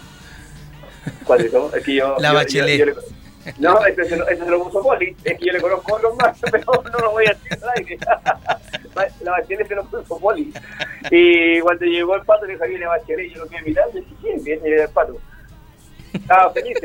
¿Cuál 1.25 1.41
es? 1.47 1.53
Es 1.75 1.85
que 1.85 1.95
yo. 1.95 2.17
La 2.19 2.29
yo- 2.31 2.35
Bachelet. 2.35 2.79
yo- 2.79 2.87
yo 2.87 2.93
le- 2.95 3.17
no, 3.59 3.87
ese, 3.87 4.05
se 4.07 4.17
lo- 4.17 4.27
ese 4.29 4.45
se 4.45 4.51
lo 4.51 4.65
puso 4.65 4.83
Poli. 4.83 5.15
Es 5.23 5.39
que 5.39 5.47
yo 5.47 5.53
le 5.53 5.61
conozco 5.61 5.93
a 5.95 5.97
otros 5.99 6.17
más, 6.21 6.37
pero 6.51 6.65
no 6.93 6.99
lo 6.99 7.11
voy 7.13 7.27
a 7.27 7.31
decir 7.35 7.59
al 7.63 7.71
aire. 7.77 7.99
La 9.23 9.31
Bachelet 9.33 9.69
se 9.69 9.75
lo 9.75 9.85
puso 9.85 10.19
Poli. 10.19 10.53
Y 11.11 11.61
cuando 11.61 11.85
llegó 11.85 12.17
el 12.17 12.23
pato, 12.23 12.45
le 12.47 12.55
dije, 12.55 12.67
viene 12.69 12.87
Bachelet. 12.87 13.33
Yo 13.33 13.45
lo 13.45 13.49
quedé 13.49 13.63
mirando 13.63 13.99
y 13.99 14.01
dije, 14.01 14.15
¿quién 14.23 14.43
viene 14.45 14.83
el 14.83 14.89
pato? 14.89 15.17
Estaba 16.13 16.51
feliz. 16.53 16.79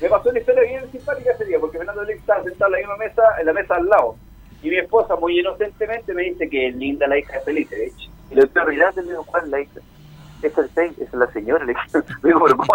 Me 0.00 0.08
pasó 0.08 0.30
una 0.30 0.38
historia 0.38 0.62
bien 0.62 0.90
simpática 0.90 1.32
ese 1.32 1.44
día, 1.44 1.58
porque 1.60 1.78
Fernando 1.78 2.02
Lix 2.04 2.20
estaba 2.20 2.42
sentado 2.42 2.66
en 2.68 2.72
la 2.72 2.78
misma 2.78 2.96
mesa, 2.96 3.22
en 3.38 3.46
la 3.46 3.52
mesa 3.52 3.74
al 3.76 3.86
lado. 3.86 4.16
Y 4.62 4.70
mi 4.70 4.76
esposa, 4.78 5.16
muy 5.16 5.38
inocentemente, 5.40 6.12
me 6.14 6.22
dice 6.22 6.48
que 6.48 6.68
es 6.68 6.74
linda 6.76 7.06
la 7.06 7.18
hija 7.18 7.34
de 7.34 7.40
Felipe, 7.40 7.76
de 7.76 7.86
hecho. 7.86 8.10
Y 8.30 8.34
le 8.34 8.42
estoy 8.42 8.66
mirando 8.68 9.00
y 9.00 9.04
le 9.04 9.10
digo, 9.10 9.24
¿cuál 9.24 9.44
es 9.44 9.50
la 9.50 9.60
hija? 9.60 9.80
Es, 10.42 10.56
esa 10.56 10.82
es 10.84 11.12
la 11.12 11.26
señora, 11.32 11.64
le 11.64 11.74
digo, 11.74 12.04
¿pero 12.22 12.56
cómo? 12.56 12.72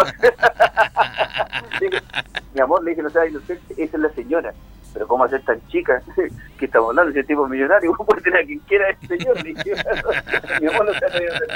Mi 2.54 2.60
amor, 2.60 2.82
le 2.84 2.90
dije, 2.90 3.02
no 3.02 3.10
sea 3.10 3.26
inocente, 3.26 3.74
esa 3.76 3.96
es 3.96 4.02
la 4.02 4.08
señora. 4.10 4.54
Pero 4.92 5.06
¿cómo 5.08 5.24
hacer 5.24 5.42
tan 5.42 5.60
chica? 5.68 6.00
que 6.58 6.64
estamos 6.64 6.90
hablando? 6.90 7.10
Ese 7.10 7.24
tipo 7.24 7.46
millonario, 7.46 7.92
¿cómo 7.92 8.06
puede 8.06 8.22
tener 8.22 8.42
a 8.42 8.46
quien 8.46 8.60
quiera 8.60 8.88
este 8.90 9.18
señor? 9.18 9.36
Le 9.44 9.52
dije, 9.52 9.72
mi 10.60 10.66
amor, 10.68 10.86
no 10.86 10.92
sea 10.94 11.08
inocente. 11.22 11.54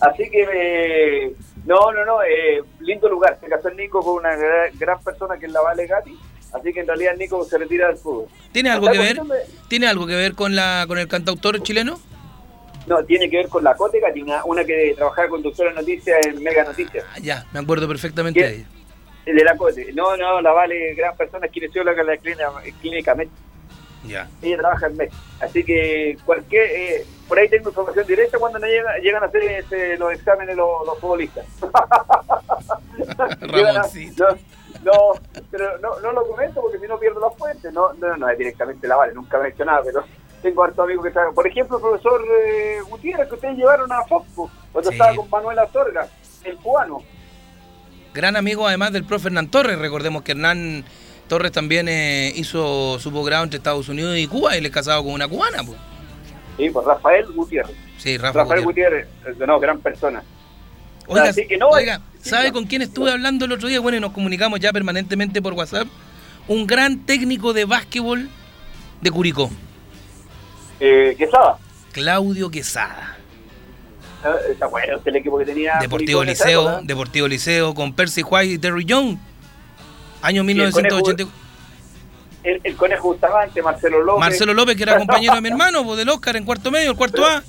Así 0.00 0.30
que, 0.30 0.46
me- 0.46 1.49
no, 1.66 1.92
no, 1.92 2.04
no, 2.04 2.22
eh, 2.22 2.62
lindo 2.80 3.08
lugar. 3.08 3.38
Se 3.40 3.48
casó 3.48 3.68
el 3.68 3.76
Nico 3.76 4.00
con 4.00 4.16
una 4.16 4.34
gran, 4.36 4.78
gran 4.78 5.02
persona 5.02 5.38
que 5.38 5.46
es 5.46 5.52
la 5.52 5.60
Vale 5.60 5.86
Gatti. 5.86 6.18
Así 6.52 6.72
que 6.72 6.80
en 6.80 6.86
realidad 6.86 7.14
Nico 7.16 7.44
se 7.44 7.58
retira 7.58 7.88
del 7.88 7.96
fútbol. 7.96 8.26
¿Tiene 8.52 8.70
algo 8.70 8.90
que 8.90 8.98
ver? 8.98 9.20
¿Tiene 9.68 9.86
algo 9.86 10.06
que 10.06 10.16
ver 10.16 10.34
con 10.34 10.56
la 10.56 10.84
con 10.88 10.98
el 10.98 11.06
cantautor 11.06 11.62
chileno? 11.62 12.00
No, 12.86 13.04
tiene 13.04 13.30
que 13.30 13.36
ver 13.36 13.48
con 13.48 13.62
la 13.62 13.74
Cote 13.76 14.00
Gatti, 14.00 14.22
una, 14.22 14.44
una 14.44 14.64
que 14.64 14.94
trabajaba 14.96 15.28
conductora 15.28 15.70
de 15.70 15.76
noticias 15.76 16.26
en 16.26 16.42
Mega 16.42 16.64
Noticias. 16.64 17.04
Ah, 17.14 17.18
ya, 17.20 17.46
me 17.52 17.60
acuerdo 17.60 17.86
perfectamente 17.86 18.40
¿Qué? 18.40 18.46
de 18.46 18.54
ella. 18.56 18.66
El 19.26 19.36
de 19.36 19.44
la 19.44 19.56
Cote. 19.56 19.92
No, 19.92 20.16
no, 20.16 20.40
la 20.40 20.52
Vale, 20.52 20.94
gran 20.94 21.16
persona, 21.16 21.46
es 21.46 21.52
kinesióloga 21.52 22.00
en 22.00 22.06
la 22.06 22.16
clínica, 22.16 22.50
clínica 22.80 23.14
Met. 23.14 23.28
Ya. 24.06 24.28
Ella 24.42 24.56
trabaja 24.56 24.86
en 24.86 24.96
Met. 24.96 25.12
Así 25.40 25.62
que 25.62 26.16
cualquier, 26.24 26.64
eh, 26.64 27.06
por 27.30 27.38
ahí 27.38 27.48
tengo 27.48 27.68
información 27.70 28.06
directa 28.06 28.38
cuando 28.38 28.58
no 28.58 28.66
llega- 28.66 28.98
llegan 28.98 29.22
a 29.22 29.26
hacer 29.26 29.42
este, 29.44 29.96
los 29.96 30.12
exámenes 30.12 30.54
los, 30.56 30.68
los 30.84 30.98
futbolistas. 30.98 31.46
Llegan 33.40 33.74
Ramoncito. 33.76 34.24
no, 34.84 34.92
no, 34.92 35.42
pero 35.50 35.78
no, 35.78 36.00
no 36.00 36.12
lo 36.12 36.26
comento 36.26 36.60
porque 36.60 36.78
si 36.78 36.86
no 36.86 36.98
pierdo 36.98 37.20
las 37.20 37.36
fuentes. 37.38 37.72
No, 37.72 37.92
no, 37.94 38.16
no 38.16 38.28
es 38.28 38.36
directamente 38.38 38.86
la 38.88 38.96
Vale, 38.96 39.14
nunca 39.14 39.38
me 39.38 39.48
he 39.48 39.50
hecho 39.52 39.64
nada, 39.64 39.80
pero 39.84 40.04
tengo 40.42 40.62
hartos 40.64 40.84
amigos 40.84 41.04
que 41.04 41.10
trabajan. 41.12 41.34
Por 41.34 41.46
ejemplo, 41.46 41.76
el 41.76 41.82
profesor 41.82 42.20
eh, 42.44 42.78
Gutiérrez, 42.88 43.28
que 43.28 43.34
ustedes 43.34 43.56
llevaron 43.56 43.90
a 43.92 44.02
Foxco, 44.04 44.50
cuando 44.72 44.90
Sí. 44.90 44.96
estaba 44.96 45.14
con 45.16 45.30
Manuel 45.30 45.58
Astorga, 45.60 46.08
el 46.44 46.56
cubano. 46.56 46.98
Gran 48.12 48.36
amigo 48.36 48.66
además 48.66 48.92
del 48.92 49.04
profe 49.04 49.28
Hernán 49.28 49.48
Torres. 49.50 49.78
Recordemos 49.78 50.22
que 50.22 50.32
Hernán 50.32 50.84
Torres 51.28 51.52
también 51.52 51.88
eh, 51.88 52.32
hizo 52.34 52.98
su 52.98 53.12
posgrado 53.12 53.44
entre 53.44 53.58
Estados 53.58 53.88
Unidos 53.88 54.16
y 54.16 54.26
Cuba 54.26 54.54
y 54.54 54.58
él 54.58 54.66
es 54.66 54.72
casado 54.72 55.04
con 55.04 55.12
una 55.12 55.28
cubana. 55.28 55.62
Pues. 55.64 55.78
Sí, 56.56 56.70
pues 56.70 56.86
Rafael 56.86 57.26
Gutiérrez. 57.32 57.76
Sí, 57.98 58.16
Rafa 58.18 58.40
Rafael 58.40 58.62
Gutiérrez. 58.64 59.06
Gutiérrez, 59.24 59.48
no, 59.48 59.58
gran 59.60 59.80
persona. 59.80 60.22
Oiga, 61.06 61.24
Así 61.24 61.46
que 61.46 61.56
no, 61.56 61.68
oiga, 61.70 62.00
sí, 62.20 62.30
¿sabe 62.30 62.52
con 62.52 62.64
quién 62.66 62.82
estuve 62.82 63.10
hablando 63.10 63.44
el 63.46 63.52
otro 63.52 63.68
día? 63.68 63.80
Bueno, 63.80 63.98
y 63.98 64.00
nos 64.00 64.12
comunicamos 64.12 64.60
ya 64.60 64.72
permanentemente 64.72 65.42
por 65.42 65.54
WhatsApp. 65.54 65.88
Un 66.46 66.66
gran 66.66 67.00
técnico 67.06 67.52
de 67.52 67.64
básquetbol 67.64 68.28
de 69.00 69.10
Curicó, 69.10 69.50
Eh, 70.78 71.14
Quesada. 71.18 71.58
Claudio 71.92 72.50
Quesada. 72.50 73.16
Eh, 74.24 74.54
¿Se 74.58 74.64
acuerda 74.64 74.96
usted 74.96 75.10
el 75.10 75.16
equipo 75.16 75.38
que 75.38 75.44
tenía? 75.46 75.78
Deportivo 75.80 76.22
Liceo? 76.22 76.80
Deportivo 76.82 77.26
Liceo 77.26 77.74
con 77.74 77.92
Percy 77.94 78.22
White 78.22 78.52
y 78.54 78.58
Terry 78.58 78.84
Young. 78.84 79.16
Año 80.22 80.44
Y 80.44 80.50
el 80.60 80.70
Conejo- 80.72 80.96
1980. 80.96 81.32
El, 82.42 82.60
el 82.64 82.76
Conejo 82.76 83.08
Bustamante, 83.08 83.62
Marcelo 83.62 84.02
López. 84.02 84.20
Marcelo 84.20 84.54
López, 84.54 84.76
que 84.76 84.82
era 84.84 84.96
compañero 84.98 85.34
de 85.34 85.40
mi 85.42 85.48
hermano, 85.48 85.84
pues, 85.84 85.98
del 85.98 86.08
Oscar 86.08 86.36
en 86.36 86.44
cuarto 86.44 86.70
medio, 86.70 86.90
el 86.92 86.96
cuarto 86.96 87.24
A. 87.24 87.42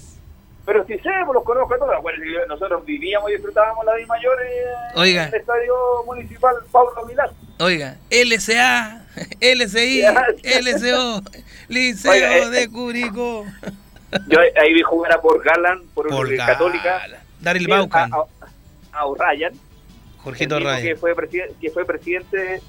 Pero 0.65 0.85
si 0.85 0.93
sé, 0.97 1.09
pues 1.25 1.33
los 1.33 1.43
conozco 1.43 1.73
a 1.73 1.77
todos. 1.77 1.91
Que 2.03 2.47
nosotros 2.47 2.85
vivíamos 2.85 3.29
y 3.29 3.33
disfrutábamos 3.33 3.83
la 3.85 3.95
Di 3.95 4.05
Mayor 4.05 4.37
eh, 4.45 4.99
Oiga. 4.99 5.23
en 5.23 5.29
el 5.33 5.39
estadio 5.41 5.73
municipal 6.05 6.55
Pablo 6.71 7.05
Milán. 7.07 7.29
Oiga, 7.59 7.97
LSA, 8.09 9.05
LSI, 9.39 10.03
LSO, 10.61 11.21
Liceo 11.67 12.11
Oiga, 12.11 12.37
eh, 12.37 12.49
de 12.49 12.69
Curicó. 12.69 13.45
Yo 14.27 14.39
ahí 14.39 14.73
vi 14.73 14.81
jugar 14.81 15.13
a 15.13 15.21
por 15.21 15.43
Garland, 15.43 15.89
por, 15.93 16.07
Por 16.09 16.31
eh, 16.31 16.37
Católica. 16.37 17.01
Daryl 17.39 17.67
Baucan, 17.67 18.11
A, 18.13 18.17
a, 18.17 18.99
a 18.99 19.05
O'Ryan, 19.05 19.53
Jorgito 20.17 20.59
Ryan. 20.59 20.81
que 20.83 20.95
fue, 20.95 21.15
que 21.59 21.71
fue 21.71 21.85
presidente 21.85 22.61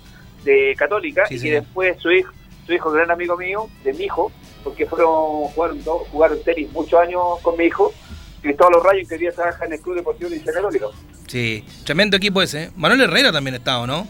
de 0.45 0.75
Católica 0.77 1.27
Sí, 1.27 1.35
y 1.35 1.39
señor. 1.39 1.63
después 1.63 1.97
su 2.01 2.11
hijo, 2.11 2.33
su 2.67 2.73
hijo, 2.73 2.91
gran 2.91 3.11
amigo 3.11 3.37
mío, 3.37 3.69
de 3.85 3.93
mi 3.93 4.05
hijo, 4.05 4.31
porque 4.65 4.87
fueron 4.87 5.45
jugaron, 5.55 5.81
jugaron 5.83 6.43
tenis 6.45 6.71
muchos 6.73 7.01
años 7.01 7.21
con 7.43 7.57
mi 7.57 7.65
hijo, 7.65 7.93
Cristóbal 8.41 8.75
O'Ryan, 8.77 9.07
que 9.07 9.15
hoy 9.15 9.21
día 9.21 9.33
trabaja 9.33 9.65
en 9.67 9.73
el 9.75 9.81
Club 9.81 9.97
Deportivo 9.97 10.31
de 10.31 10.37
Liceo 10.37 10.55
Católica. 10.55 10.87
Sí, 11.29 11.65
tremendo 11.85 12.17
equipo 12.17 12.43
ese. 12.43 12.65
¿eh? 12.65 12.71
Manuel 12.77 13.01
Herrera 13.03 13.33
también 13.33 13.55
estaba, 13.55 13.87
¿no? 13.87 14.07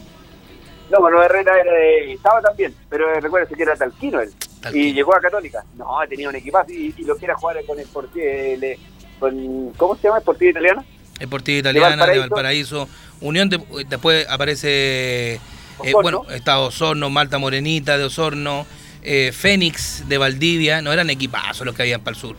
No, 0.91 0.99
Manuel 0.99 1.25
Herrera 1.25 1.53
era 1.61 1.71
de- 1.73 2.13
estaba 2.13 2.41
también, 2.41 2.73
pero 2.89 3.19
recuérdese 3.19 3.55
que 3.55 3.63
era 3.63 3.75
talquino 3.75 4.19
él. 4.21 4.31
Talquino. 4.61 4.85
Y 4.85 4.93
llegó 4.93 5.15
a 5.15 5.19
Católica. 5.21 5.63
No, 5.77 5.85
tenía 6.09 6.29
un 6.29 6.35
equipazo 6.35 6.71
y, 6.71 6.93
y 6.97 7.03
lo 7.03 7.15
quiera 7.17 7.35
jugar 7.35 7.63
con 7.65 7.79
el 7.79 7.85
Sportivo, 7.85 8.25
el- 8.25 8.77
con, 9.19 9.71
¿cómo 9.77 9.95
se 9.95 10.07
llama? 10.07 10.19
Sportivo 10.19 10.51
Italiano. 10.51 10.83
Deportiva 11.19 11.59
Italiana, 11.59 11.89
de 12.07 12.19
Valparaíso. 12.19 12.21
Valparaíso, 12.21 12.89
Unión, 13.21 13.49
de- 13.49 13.61
después 13.87 14.27
aparece, 14.29 15.39
eh, 15.83 15.93
bueno, 15.93 16.25
está 16.31 16.59
Osorno, 16.59 17.09
Malta 17.09 17.37
Morenita 17.37 17.97
de 17.97 18.03
Osorno, 18.05 18.65
eh, 19.01 19.31
Fénix 19.33 20.07
de 20.07 20.17
Valdivia, 20.17 20.81
no 20.81 20.91
eran 20.93 21.09
equipazos 21.09 21.65
los 21.65 21.75
que 21.75 21.81
habían 21.83 22.01
para 22.01 22.15
el 22.15 22.21
sur. 22.21 22.35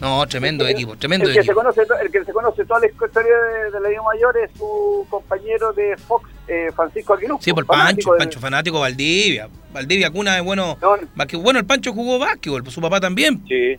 No, 0.00 0.26
tremendo 0.26 0.64
El- 0.66 0.72
equipo, 0.72 0.94
tremendo 0.96 1.24
el 1.26 1.30
que, 1.32 1.40
se 1.40 1.46
equipo. 1.46 1.54
conoce, 1.60 1.86
to- 1.86 1.98
el 1.98 2.10
que 2.10 2.22
se 2.22 2.32
conoce 2.32 2.64
toda 2.66 2.80
la 2.80 2.86
historia 2.86 3.22
de, 3.34 3.70
de 3.70 3.80
la 3.80 3.88
Liga 3.88 4.02
Mayor 4.02 4.36
es 4.36 4.50
su 4.58 5.06
compañero 5.08 5.72
de 5.72 5.96
Fox, 5.96 6.28
eh, 6.48 6.70
Francisco 6.76 7.14
Aguiluz. 7.14 7.38
Sí, 7.42 7.52
por 7.54 7.64
Pancho, 7.64 8.12
de- 8.12 8.18
Pancho 8.18 8.38
fanático 8.38 8.78
Valdivia. 8.80 9.48
Valdivia, 9.72 10.10
cuna 10.10 10.34
de 10.34 10.42
bueno. 10.42 10.76
No, 10.82 10.96
Bueno, 11.40 11.58
el 11.60 11.64
Pancho 11.64 11.92
jugó 11.94 12.18
básquetbol, 12.18 12.62
pues 12.62 12.74
su 12.74 12.80
papá 12.82 13.00
también. 13.00 13.42
Sí, 13.48 13.76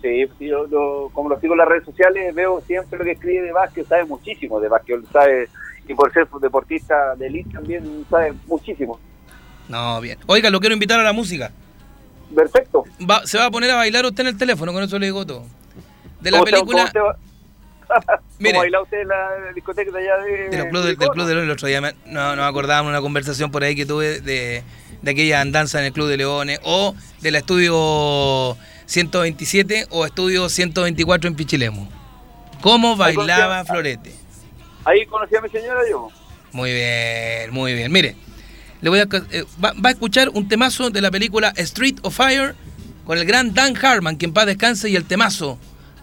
sí, 0.00 0.26
yo 0.46 0.64
lo- 0.68 1.10
como 1.12 1.28
lo 1.28 1.40
sigo 1.40 1.54
en 1.54 1.58
las 1.58 1.68
redes 1.68 1.84
sociales, 1.84 2.32
veo 2.36 2.60
siempre 2.64 2.96
lo 2.96 3.04
que 3.04 3.12
escribe 3.12 3.42
de 3.42 3.52
básquet, 3.52 3.86
sabe 3.88 4.04
muchísimo 4.04 4.60
de 4.60 4.68
básquet, 4.68 5.00
sabe, 5.12 5.48
y 5.88 5.94
por 5.94 6.12
ser 6.12 6.28
deportista 6.40 7.14
de 7.16 7.26
elite 7.26 7.50
también 7.54 8.04
sabe 8.10 8.34
muchísimo. 8.46 9.00
No, 9.68 10.00
bien. 10.00 10.18
Oiga, 10.26 10.50
lo 10.50 10.60
quiero 10.60 10.74
invitar 10.74 11.00
a 11.00 11.02
la 11.02 11.12
música. 11.12 11.50
Perfecto. 12.34 12.84
Va- 13.08 13.26
se 13.26 13.38
va 13.38 13.46
a 13.46 13.50
poner 13.50 13.70
a 13.70 13.76
bailar 13.76 14.04
usted 14.04 14.20
en 14.22 14.26
el 14.28 14.36
teléfono, 14.38 14.72
con 14.72 14.82
eso 14.82 14.98
le 14.98 15.06
digo 15.06 15.24
todo. 15.26 15.44
De 16.20 16.30
la 16.30 16.38
¿Cómo 16.38 16.44
te- 16.44 16.50
película. 16.52 16.90
cómo 16.92 17.04
va- 17.06 17.18
Mire. 18.38 18.52
¿Cómo 18.52 18.60
baila 18.60 18.82
usted 18.82 19.00
en 19.00 19.08
la 19.08 19.52
discoteca 19.54 19.90
de 19.90 19.98
allá 19.98 20.22
de, 20.24 20.48
De 20.50 20.58
los 20.58 20.66
clubes 20.68 20.86
del, 20.88 20.96
del 20.96 21.08
Club 21.08 21.26
de 21.26 21.32
Leones, 21.34 21.44
el 21.48 21.50
otro 21.52 21.68
día 21.68 21.80
me- 21.80 21.94
no, 22.06 22.36
nos 22.36 22.46
acordábamos 22.46 22.90
una 22.90 23.00
conversación 23.00 23.50
por 23.50 23.64
ahí 23.64 23.74
que 23.74 23.86
tuve 23.86 24.20
de, 24.20 24.62
de 25.00 25.10
aquella 25.10 25.40
andanza 25.40 25.78
en 25.80 25.86
el 25.86 25.92
Club 25.92 26.08
de 26.08 26.18
Leones 26.18 26.60
o 26.64 26.94
del 27.22 27.34
estudio 27.36 28.56
127 28.86 29.86
o 29.90 30.04
estudio 30.06 30.48
124 30.48 31.28
en 31.28 31.34
Pichilemu. 31.34 31.86
¿Cómo 32.60 32.96
bailaba 32.96 33.64
Florete? 33.64 34.12
Ahí 34.88 35.04
conocí 35.04 35.36
a 35.36 35.42
mi 35.42 35.50
señora 35.50 35.80
yo. 35.90 36.08
Muy 36.52 36.72
bien, 36.72 37.52
muy 37.52 37.74
bien. 37.74 37.92
Mire, 37.92 38.16
le 38.80 38.88
voy 38.88 39.00
a, 39.00 39.02
eh, 39.02 39.44
va, 39.62 39.74
va 39.74 39.90
a 39.90 39.92
escuchar 39.92 40.30
un 40.30 40.48
temazo 40.48 40.88
de 40.88 41.02
la 41.02 41.10
película 41.10 41.52
Street 41.56 41.96
of 42.02 42.16
Fire 42.16 42.54
con 43.04 43.18
el 43.18 43.26
gran 43.26 43.52
Dan 43.52 43.74
Harman, 43.76 44.16
que 44.16 44.24
en 44.24 44.32
paz 44.32 44.46
descanse, 44.46 44.88
y 44.88 44.96
el 44.96 45.04
temazo 45.04 45.58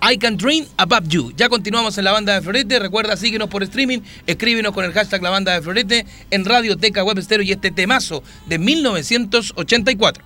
I 0.08 0.18
Can 0.18 0.38
Dream 0.38 0.68
About 0.78 1.08
You. 1.08 1.34
Ya 1.36 1.50
continuamos 1.50 1.98
en 1.98 2.04
la 2.04 2.12
banda 2.12 2.36
de 2.36 2.42
Florete. 2.42 2.78
Recuerda, 2.78 3.18
síguenos 3.18 3.50
por 3.50 3.64
streaming, 3.64 4.02
escríbenos 4.28 4.72
con 4.72 4.86
el 4.86 4.94
hashtag 4.94 5.24
la 5.24 5.32
banda 5.32 5.54
de 5.54 5.64
Florete 5.64 6.06
en 6.30 6.46
Radio 6.46 6.78
Teca 6.78 7.04
Web 7.04 7.18
Estéreo 7.18 7.44
y 7.44 7.52
este 7.52 7.72
temazo 7.72 8.22
de 8.46 8.60
1984. 8.60 10.24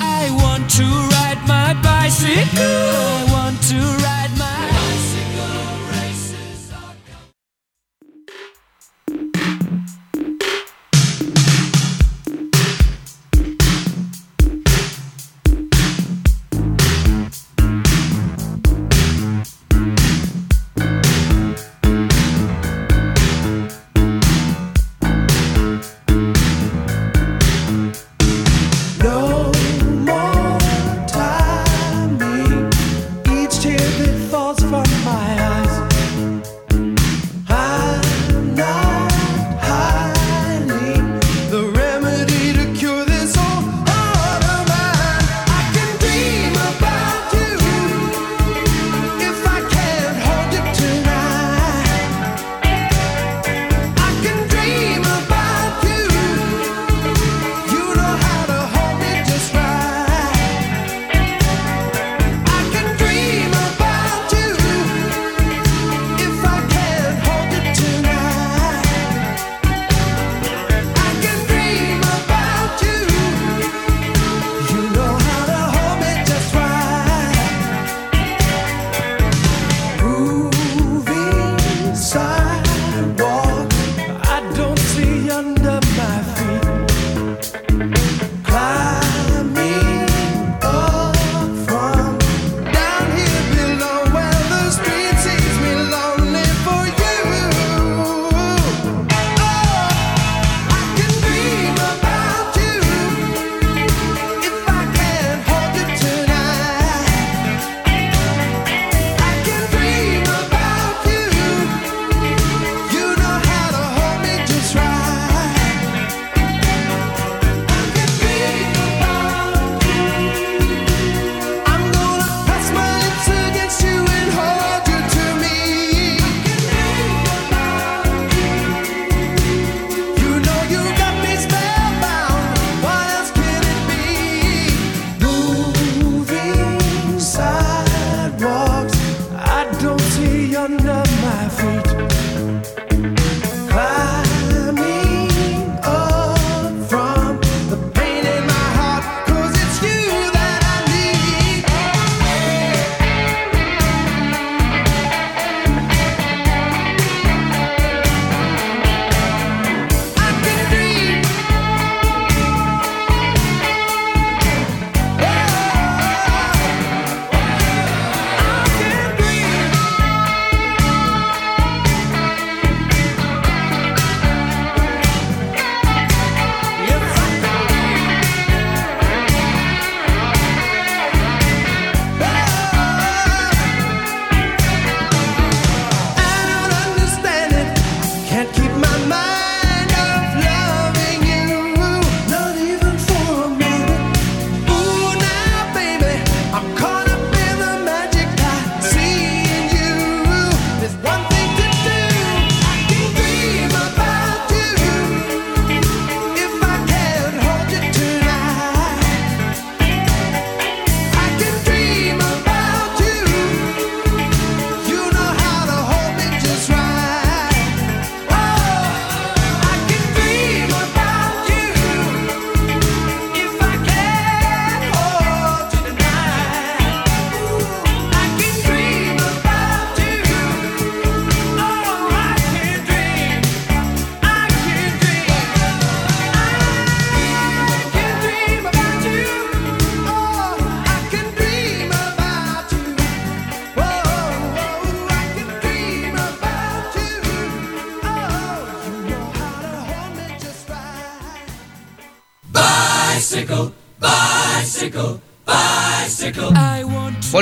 I 0.00 0.30
want 0.30 0.70
to 0.70 0.84
ride 0.84 1.40
my 1.46 1.74
bicycle. 1.82 2.64
I 2.64 3.30
want 3.30 3.60
to 3.68 3.76
ride 4.02 4.35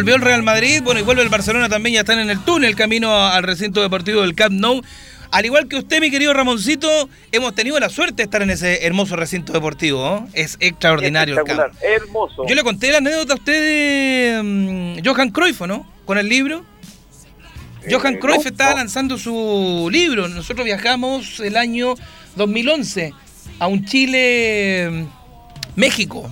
Volvió 0.04 0.16
el 0.16 0.20
Real 0.22 0.42
Madrid, 0.42 0.82
bueno, 0.84 1.00
y 1.00 1.02
vuelve 1.02 1.22
el 1.22 1.30
Barcelona 1.30 1.70
también, 1.70 1.94
ya 1.94 2.00
están 2.00 2.18
en 2.18 2.28
el 2.28 2.38
túnel 2.40 2.76
camino 2.76 3.26
al 3.26 3.42
recinto 3.42 3.80
deportivo 3.80 4.20
del 4.20 4.34
Camp 4.34 4.52
Nou. 4.52 4.82
Al 5.30 5.46
igual 5.46 5.66
que 5.66 5.76
usted, 5.76 5.98
mi 5.98 6.10
querido 6.10 6.34
Ramoncito, 6.34 7.08
hemos 7.32 7.54
tenido 7.54 7.80
la 7.80 7.88
suerte 7.88 8.16
de 8.16 8.24
estar 8.24 8.42
en 8.42 8.50
ese 8.50 8.84
hermoso 8.84 9.16
recinto 9.16 9.54
deportivo. 9.54 10.04
¿no? 10.04 10.28
Es 10.34 10.58
extraordinario 10.60 11.38
el 11.40 11.44
campo. 11.46 11.74
hermoso. 11.80 12.46
Yo 12.46 12.54
le 12.54 12.62
conté 12.62 12.92
la 12.92 12.98
anécdota 12.98 13.32
a 13.32 13.36
usted 13.36 13.62
de 14.36 14.42
mm, 15.02 15.08
Johan 15.08 15.30
Cruyff, 15.30 15.62
¿o 15.62 15.66
¿no? 15.66 15.86
Con 16.04 16.18
el 16.18 16.28
libro. 16.28 16.62
Johan 17.90 18.16
Eh, 18.16 18.18
Cruyff 18.18 18.44
no, 18.44 18.50
estaba 18.50 18.72
no. 18.72 18.76
lanzando 18.76 19.16
su 19.16 19.88
libro. 19.90 20.28
Nosotros 20.28 20.66
viajamos 20.66 21.40
el 21.40 21.56
año 21.56 21.94
2011 22.36 23.14
a 23.58 23.68
un 23.68 23.86
Chile, 23.86 24.90
mm, 24.90 25.80
México, 25.80 26.30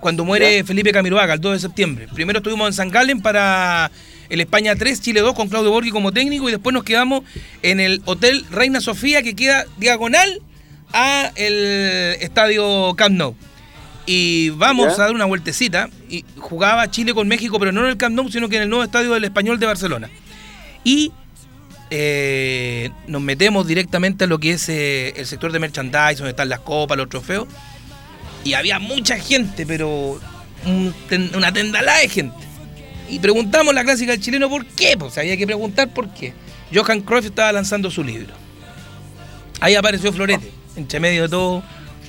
cuando 0.00 0.24
muere 0.24 0.64
Felipe 0.64 0.92
Camiroaga, 0.92 1.34
el 1.34 1.40
2 1.40 1.52
de 1.54 1.58
septiembre. 1.60 2.08
Primero 2.14 2.38
estuvimos 2.38 2.68
en 2.68 2.72
San 2.72 2.90
Galen 2.90 3.20
para 3.20 3.90
el 4.28 4.40
España 4.40 4.74
3, 4.74 5.00
Chile 5.00 5.20
2 5.20 5.34
con 5.34 5.48
Claudio 5.48 5.70
Borghi 5.70 5.90
como 5.90 6.12
técnico 6.12 6.48
y 6.48 6.52
después 6.52 6.72
nos 6.72 6.84
quedamos 6.84 7.22
en 7.62 7.80
el 7.80 8.00
Hotel 8.04 8.44
Reina 8.50 8.80
Sofía 8.80 9.22
que 9.22 9.34
queda 9.34 9.66
diagonal 9.76 10.40
a 10.92 11.32
el 11.36 12.16
estadio 12.20 12.94
Camp 12.96 13.16
Nou. 13.16 13.34
Y 14.06 14.50
vamos 14.50 14.88
¿Ya? 14.88 14.92
a 14.94 15.06
dar 15.06 15.12
una 15.12 15.24
vueltecita 15.24 15.90
y 16.08 16.24
jugaba 16.36 16.90
Chile 16.90 17.14
con 17.14 17.28
México, 17.28 17.58
pero 17.58 17.70
no 17.72 17.82
en 17.82 17.90
el 17.90 17.96
Camp 17.96 18.16
Nou, 18.16 18.30
sino 18.30 18.48
que 18.48 18.56
en 18.56 18.62
el 18.62 18.68
nuevo 18.68 18.84
estadio 18.84 19.12
del 19.12 19.24
Español 19.24 19.60
de 19.60 19.66
Barcelona. 19.66 20.10
Y 20.84 21.12
eh, 21.90 22.90
nos 23.08 23.20
metemos 23.20 23.66
directamente 23.66 24.24
a 24.24 24.26
lo 24.26 24.38
que 24.38 24.52
es 24.52 24.68
eh, 24.68 25.12
el 25.16 25.26
sector 25.26 25.52
de 25.52 25.58
merchandise, 25.58 26.16
donde 26.16 26.30
están 26.30 26.48
las 26.48 26.60
copas, 26.60 26.96
los 26.96 27.08
trofeos. 27.08 27.48
Y 28.44 28.54
había 28.54 28.78
mucha 28.78 29.18
gente, 29.18 29.66
pero 29.66 30.18
un 30.66 30.94
ten- 31.08 31.30
una 31.34 31.52
tendalada 31.52 31.98
de 31.98 32.08
gente. 32.08 32.36
Y 33.08 33.18
preguntamos 33.18 33.74
la 33.74 33.82
clásica 33.84 34.12
del 34.12 34.20
chileno 34.20 34.48
por 34.48 34.64
qué, 34.66 34.96
pues 34.96 35.18
había 35.18 35.36
que 35.36 35.46
preguntar 35.46 35.88
por 35.92 36.08
qué. 36.14 36.32
Johan 36.72 37.00
Cruyff 37.00 37.26
estaba 37.26 37.52
lanzando 37.52 37.90
su 37.90 38.04
libro. 38.04 38.32
Ahí 39.60 39.74
apareció 39.74 40.12
Florete, 40.12 40.50
entre 40.76 41.00
medio 41.00 41.22
de 41.22 41.28
todo, 41.28 41.62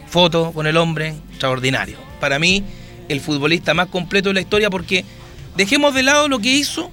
foto 0.08 0.52
con 0.54 0.68
el 0.68 0.78
hombre, 0.78 1.16
extraordinario. 1.32 1.98
Para 2.20 2.40
mí, 2.40 2.64
el 3.10 3.20
futbolista 3.20 3.74
más 3.74 3.88
completo 3.88 4.30
de 4.30 4.36
la 4.36 4.42
historia, 4.42 4.70
porque 4.70 5.04
dejemos 5.58 5.94
de 5.94 6.04
lado 6.04 6.28
lo 6.30 6.40
que 6.40 6.50
hizo 6.52 6.92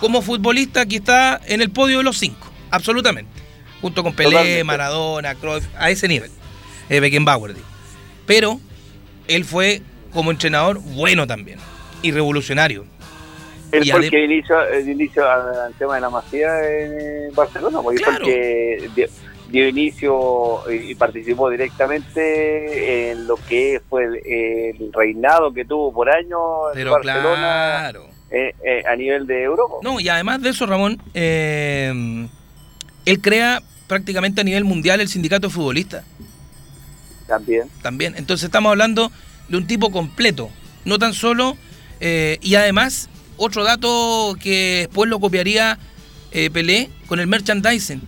como 0.00 0.22
futbolista 0.22 0.86
que 0.86 0.96
está 0.96 1.40
en 1.46 1.60
el 1.60 1.70
podio 1.70 1.98
de 1.98 2.04
los 2.04 2.18
cinco, 2.18 2.50
absolutamente. 2.70 3.30
Junto 3.80 4.02
con 4.02 4.14
Pelé, 4.14 4.30
Totalmente. 4.30 4.64
Maradona, 4.64 5.34
Cruyff, 5.34 5.66
a 5.78 5.90
ese 5.90 6.08
nivel. 6.08 6.30
Eh, 6.88 7.00
Beckenbauer, 7.00 7.54
digo. 7.54 7.66
Pero 8.26 8.60
él 9.28 9.44
fue 9.44 9.82
como 10.12 10.30
entrenador 10.30 10.78
bueno 10.80 11.26
también 11.26 11.58
y 12.02 12.10
revolucionario. 12.12 12.84
Él 13.72 13.90
fue 13.90 14.04
el 14.04 14.10
que 14.10 14.24
inició, 14.24 14.56
inicio 14.80 15.28
al 15.28 15.74
tema 15.74 15.96
de 15.96 16.00
la 16.02 16.10
masía 16.10 16.48
en 16.70 17.34
Barcelona, 17.34 17.80
porque 17.82 18.02
Claro. 18.02 18.24
fue 18.24 18.74
el 18.74 18.80
que 18.82 18.90
dio, 18.94 19.06
dio 19.48 19.68
inicio 19.68 20.60
y 20.70 20.94
participó 20.94 21.50
directamente 21.50 23.10
en 23.10 23.26
lo 23.26 23.36
que 23.48 23.80
fue 23.90 24.04
el, 24.04 24.16
el 24.24 24.92
reinado 24.92 25.52
que 25.52 25.64
tuvo 25.64 25.92
por 25.92 26.08
años 26.08 26.40
en 26.76 26.88
Barcelona 26.88 27.78
claro. 27.80 28.06
eh, 28.30 28.54
eh, 28.64 28.82
a 28.88 28.94
nivel 28.94 29.26
de 29.26 29.42
Europa. 29.42 29.74
No, 29.82 29.98
y 29.98 30.08
además 30.08 30.40
de 30.42 30.50
eso, 30.50 30.66
Ramón, 30.66 31.00
eh, 31.14 32.26
él 33.06 33.20
crea 33.20 33.60
prácticamente 33.88 34.40
a 34.40 34.44
nivel 34.44 34.64
mundial 34.64 35.00
el 35.00 35.08
sindicato 35.08 35.48
de 35.48 35.52
futbolistas 35.52 36.04
También. 37.26 37.68
también. 37.82 38.14
Entonces 38.16 38.44
estamos 38.44 38.70
hablando 38.70 39.10
de 39.48 39.56
un 39.56 39.66
tipo 39.66 39.90
completo, 39.90 40.50
no 40.84 40.98
tan 40.98 41.14
solo, 41.14 41.56
eh, 42.00 42.38
y 42.42 42.54
además 42.54 43.08
otro 43.36 43.64
dato 43.64 44.36
que 44.40 44.80
después 44.86 45.08
lo 45.08 45.20
copiaría 45.20 45.78
eh, 46.32 46.50
Pelé 46.50 46.90
con 47.06 47.20
el 47.20 47.26
merchandising. 47.26 48.02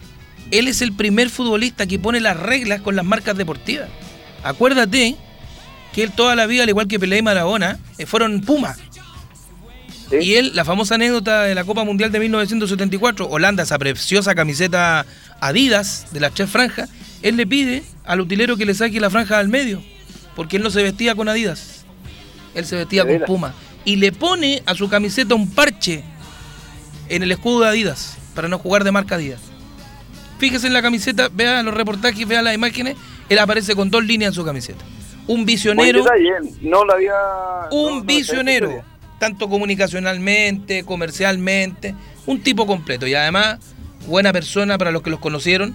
Él 0.50 0.68
es 0.68 0.82
el 0.82 0.92
primer 0.92 1.30
futbolista 1.30 1.86
que 1.86 1.98
pone 1.98 2.20
las 2.20 2.38
reglas 2.38 2.80
con 2.80 2.94
las 2.96 3.04
marcas 3.04 3.36
deportivas. 3.36 3.88
Acuérdate 4.42 5.16
que 5.92 6.02
él 6.04 6.12
toda 6.12 6.36
la 6.36 6.46
vida, 6.46 6.62
al 6.62 6.68
igual 6.68 6.88
que 6.88 7.00
Pelé 7.00 7.18
y 7.18 7.22
Maradona, 7.22 7.78
eh, 7.98 8.06
fueron 8.06 8.40
Pumas. 8.42 8.78
¿Sí? 10.10 10.16
Y 10.20 10.34
él, 10.34 10.52
la 10.54 10.64
famosa 10.64 10.94
anécdota 10.96 11.42
de 11.44 11.54
la 11.54 11.64
Copa 11.64 11.84
Mundial 11.84 12.10
de 12.12 12.18
1974, 12.20 13.26
Holanda, 13.28 13.62
esa 13.62 13.78
preciosa 13.78 14.34
camiseta 14.34 15.04
Adidas 15.40 16.06
de 16.12 16.20
las 16.20 16.32
tres 16.32 16.48
franjas, 16.50 16.88
él 17.22 17.36
le 17.36 17.46
pide 17.46 17.82
al 18.04 18.20
utilero 18.20 18.56
que 18.56 18.64
le 18.66 18.74
saque 18.74 19.00
la 19.00 19.10
franja 19.10 19.38
al 19.38 19.48
medio, 19.48 19.82
porque 20.34 20.56
él 20.56 20.62
no 20.62 20.70
se 20.70 20.82
vestía 20.82 21.14
con 21.14 21.28
Adidas, 21.28 21.84
él 22.54 22.64
se 22.66 22.76
vestía 22.76 23.02
¿De 23.02 23.08
con 23.08 23.14
veras? 23.14 23.26
Puma. 23.26 23.54
Y 23.84 23.96
le 23.96 24.12
pone 24.12 24.62
a 24.66 24.74
su 24.74 24.88
camiseta 24.88 25.34
un 25.34 25.50
parche 25.50 26.02
en 27.08 27.22
el 27.22 27.30
escudo 27.32 27.60
de 27.60 27.68
Adidas, 27.68 28.16
para 28.34 28.48
no 28.48 28.58
jugar 28.58 28.84
de 28.84 28.92
marca 28.92 29.14
Adidas. 29.16 29.40
Fíjese 30.38 30.66
en 30.66 30.72
la 30.74 30.82
camiseta, 30.82 31.28
vea 31.32 31.62
los 31.62 31.72
reportajes, 31.74 32.26
vea 32.28 32.42
las 32.42 32.54
imágenes, 32.54 32.96
él 33.28 33.38
aparece 33.38 33.74
con 33.74 33.90
dos 33.90 34.04
líneas 34.04 34.30
en 34.30 34.34
su 34.34 34.44
camiseta. 34.44 34.84
Un 35.26 35.44
visionero 35.44 36.04
detalle, 36.04 36.54
no 36.60 36.84
lo 36.84 36.92
había. 36.92 37.10
no- 37.12 37.68
no 37.70 37.76
un 37.96 38.06
visionero. 38.06 38.84
Tanto 39.18 39.48
comunicacionalmente, 39.48 40.84
comercialmente, 40.84 41.94
un 42.26 42.42
tipo 42.42 42.66
completo 42.66 43.06
y 43.06 43.14
además 43.14 43.58
buena 44.06 44.32
persona 44.32 44.78
para 44.78 44.90
los 44.90 45.02
que 45.02 45.10
los 45.10 45.20
conocieron 45.20 45.74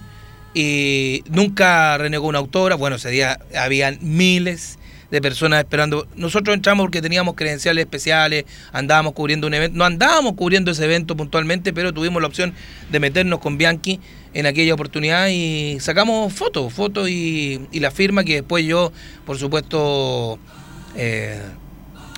y 0.54 1.24
nunca 1.30 1.96
renegó 1.98 2.28
una 2.28 2.38
autora, 2.38 2.74
bueno, 2.76 2.96
ese 2.96 3.10
día 3.10 3.38
habían 3.56 3.98
miles 4.00 4.78
de 5.10 5.20
personas 5.20 5.60
esperando. 5.60 6.06
Nosotros 6.16 6.54
entramos 6.54 6.84
porque 6.84 7.02
teníamos 7.02 7.34
credenciales 7.34 7.84
especiales, 7.84 8.44
andábamos 8.72 9.12
cubriendo 9.12 9.46
un 9.46 9.54
evento, 9.54 9.76
no 9.76 9.84
andábamos 9.84 10.34
cubriendo 10.34 10.70
ese 10.70 10.84
evento 10.84 11.16
puntualmente, 11.16 11.72
pero 11.72 11.92
tuvimos 11.92 12.20
la 12.22 12.28
opción 12.28 12.54
de 12.90 13.00
meternos 13.00 13.38
con 13.38 13.58
Bianchi 13.58 14.00
en 14.34 14.46
aquella 14.46 14.72
oportunidad 14.72 15.28
y 15.28 15.78
sacamos 15.80 16.32
fotos, 16.32 16.72
fotos 16.72 17.10
y, 17.10 17.60
la 17.74 17.90
firma 17.90 18.24
que 18.24 18.36
después 18.36 18.64
yo, 18.64 18.90
por 19.26 19.36
supuesto, 19.38 20.38
eh, 20.96 21.42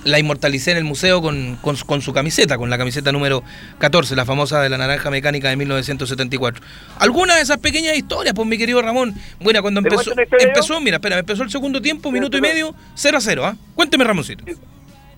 la 0.04 0.18
inmortalicé 0.18 0.70
en 0.72 0.76
el 0.78 0.84
museo 0.84 1.20
con, 1.22 1.56
con 1.60 1.76
su- 1.76 1.86
con 1.86 2.00
su 2.02 2.12
camiseta, 2.12 2.56
con 2.58 2.70
la 2.70 2.78
camiseta 2.78 3.10
número 3.12 3.42
14, 3.78 4.14
la 4.16 4.24
famosa 4.24 4.60
de 4.62 4.68
la 4.68 4.78
naranja 4.78 5.10
mecánica 5.10 5.48
de 5.48 5.56
1974. 5.56 6.62
Algunas 6.98 7.36
de 7.36 7.42
esas 7.42 7.58
pequeñas 7.58 7.96
historias, 7.96 8.34
pues 8.34 8.46
mi 8.46 8.58
querido 8.58 8.80
Ramón. 8.82 9.14
Bueno, 9.40 9.62
cuando 9.62 9.82
¿Te 9.82 9.88
empezó, 9.88 10.12
empezó, 10.38 10.80
mira, 10.80 10.96
espera, 10.96 11.18
empezó 11.18 11.42
el 11.42 11.50
segundo 11.50 11.80
tiempo, 11.80 12.10
minuto 12.10 12.36
y 12.36 12.40
medio, 12.40 12.74
0 12.94 13.18
a 13.18 13.20
0, 13.20 13.46
¿ah? 13.46 13.56
Cuénteme, 13.74 14.04
Ramoncito. 14.04 14.44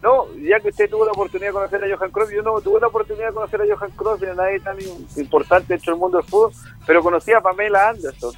No, 0.03 0.27
ya 0.41 0.61
que 0.61 0.69
usted 0.69 0.89
tuvo 0.89 1.05
la 1.05 1.13
oportunidad 1.13 1.49
de 1.49 1.53
conocer 1.55 1.83
a 1.83 1.97
Johan 1.97 2.11
Cruyff, 2.13 2.31
yo 2.33 2.43
no 2.43 2.61
tuve 2.61 2.79
la 2.81 2.87
oportunidad 2.87 3.29
de 3.29 3.35
conocer 3.35 3.61
a 3.61 3.65
Johan 3.65 3.91
a 4.31 4.35
nadie 4.35 4.61
tan 4.61 4.77
importante 5.17 5.75
dentro 5.75 5.93
del 5.95 6.01
mundo 6.01 6.19
del 6.19 6.27
fútbol, 6.27 6.53
pero 6.87 7.03
conocí 7.03 7.33
a 7.33 7.41
Pamela 7.41 7.89
Anderson. 7.89 8.33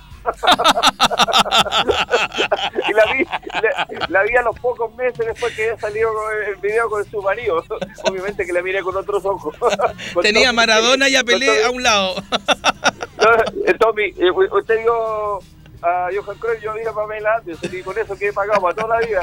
Y 2.89 2.93
la 2.93 3.05
vi, 3.13 3.25
la, 3.25 4.07
la 4.09 4.23
vi 4.23 4.37
a 4.37 4.43
los 4.43 4.59
pocos 4.59 4.95
meses 4.97 5.27
después 5.27 5.55
que 5.55 5.65
había 5.71 5.81
salido 5.81 6.11
el 6.49 6.57
video 6.57 6.89
con 6.89 7.05
su 7.11 7.21
marido. 7.23 7.63
Obviamente 8.05 8.45
que 8.47 8.53
la 8.53 8.63
miré 8.63 8.83
con 8.83 8.97
otros 8.97 9.25
ojos. 9.25 9.57
Con 10.15 10.23
Tenía 10.23 10.53
Maradona 10.53 11.09
y 11.09 11.17
a 11.17 11.25
Pelé 11.25 11.65
a 11.65 11.71
un 11.71 11.83
lado. 11.83 12.15
no, 13.19 13.33
eh, 13.67 13.75
Tommy, 13.79 14.05
eh, 14.17 14.31
usted 14.53 14.79
vio 14.83 15.39
a 15.83 16.09
Johan 16.15 16.37
Cruyff, 16.39 16.61
yo 16.63 16.73
vi 16.75 16.85
a 16.87 16.93
Pamela 16.93 17.37
Anderson 17.37 17.71
y 17.73 17.83
con 17.83 17.97
eso 17.99 18.17
quedé 18.19 18.33
pagado 18.33 18.61
para 18.63 18.75
toda 18.75 18.99
la 19.01 19.07
vida. 19.07 19.21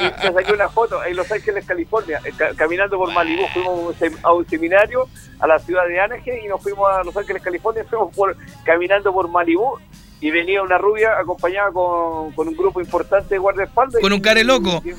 Y, 0.00 0.26
y 0.26 0.30
me 0.30 0.32
saqué 0.34 0.52
una 0.52 0.68
foto 0.68 1.04
en 1.04 1.16
Los 1.16 1.30
Ángeles, 1.30 1.66
California, 1.66 2.20
eh, 2.24 2.32
ca- 2.36 2.54
caminando 2.54 2.96
por 2.96 3.12
Malibu. 3.12 3.46
Fuimos 3.52 3.68
a 3.72 3.72
un 3.88 3.94
sem- 3.94 4.18
a 4.22 4.32
un 4.32 4.48
seminario 4.48 5.08
a 5.40 5.46
la 5.46 5.58
ciudad 5.58 5.86
de 5.86 6.00
Anaheim 6.00 6.44
y 6.44 6.48
nos 6.48 6.62
fuimos 6.62 6.88
a 6.90 7.02
Los 7.04 7.16
Ángeles, 7.16 7.42
California. 7.42 7.84
Fuimos 7.88 8.14
por, 8.14 8.36
caminando 8.64 9.12
por 9.12 9.28
Malibu 9.28 9.78
y 10.22 10.30
venía 10.30 10.62
una 10.62 10.78
rubia 10.78 11.18
acompañada 11.18 11.70
con, 11.72 12.32
con 12.32 12.48
un 12.48 12.56
grupo 12.56 12.80
importante 12.80 13.34
de 13.34 13.38
guardaespaldas. 13.38 14.00
Con 14.00 14.12
un 14.14 14.20
care 14.20 14.42
loco. 14.44 14.80
y- 14.84 14.90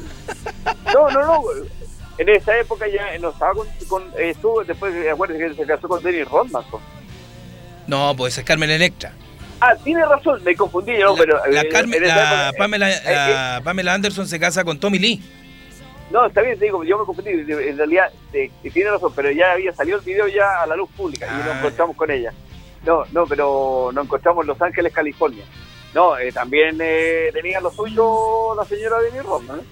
no, 0.94 1.10
no, 1.10 1.22
no. 1.26 1.42
En 2.20 2.30
esa 2.30 2.56
época 2.60 2.86
ya 2.88 3.18
no 3.20 3.30
estaba 3.30 3.54
con. 3.54 3.68
con 3.90 4.04
eh, 4.20 4.30
estuvo 4.30 4.64
después, 4.64 4.94
acuérdense 5.12 5.48
que 5.48 5.56
se 5.56 5.66
casó 5.66 5.88
con 5.88 6.04
Dennis 6.04 6.28
Rodman. 6.30 6.64
No, 7.88 8.16
pues 8.16 8.38
es 8.38 8.44
Carmen 8.44 8.70
Electra. 8.70 9.14
Ah, 9.60 9.76
tiene 9.84 10.06
razón, 10.06 10.42
me 10.44 10.56
confundí 10.56 10.92
yo, 10.98 11.14
la, 11.16 11.20
pero... 11.20 11.46
la 11.48 11.62
eh, 11.62 11.70
Carmen- 11.70 11.96
en 11.98 12.04
esa 12.04 12.16
la 12.16 12.24
época, 12.24 12.50
eh, 12.50 12.54
Pamela, 12.58 12.92
eh, 12.92 13.02
la 13.06 13.62
Pamela 13.64 13.94
Anderson 13.94 14.28
se 14.28 14.40
casa 14.40 14.64
con 14.66 14.78
Tommy 14.78 15.00
Lee. 15.00 15.22
no, 16.12 16.26
está 16.26 16.42
bien, 16.42 16.60
te 16.60 16.66
digo, 16.66 16.84
yo 16.84 16.98
me 17.00 17.06
confundí, 17.06 17.30
en 17.32 17.78
realidad 17.78 18.10
eh, 18.34 18.52
tiene 18.74 18.92
razón, 18.92 19.14
pero 19.16 19.32
ya 19.32 19.54
había 19.54 19.74
salido 19.74 20.00
el 20.00 20.04
video 20.04 20.28
ya 20.28 20.62
a 20.64 20.68
la 20.68 20.76
luz 20.76 20.90
pública 20.98 21.26
y 21.28 21.30
Ah. 21.30 21.44
nos 21.48 21.58
encontramos 21.58 21.96
con 21.96 22.12
ella. 22.12 22.34
No, 22.86 23.04
no, 23.12 23.26
pero 23.26 23.92
nos 23.94 24.06
encontramos 24.06 24.44
en 24.44 24.48
Los 24.48 24.62
Ángeles, 24.62 24.94
California. 24.94 25.44
No, 25.94 26.18
eh, 26.18 26.32
también 26.32 26.78
eh, 26.82 27.30
tenía 27.34 27.62
lo 27.62 27.72
suyo 27.72 28.56
la 28.56 28.66
señora 28.66 28.98
Rodman, 29.24 29.60
¿eh? 29.60 29.64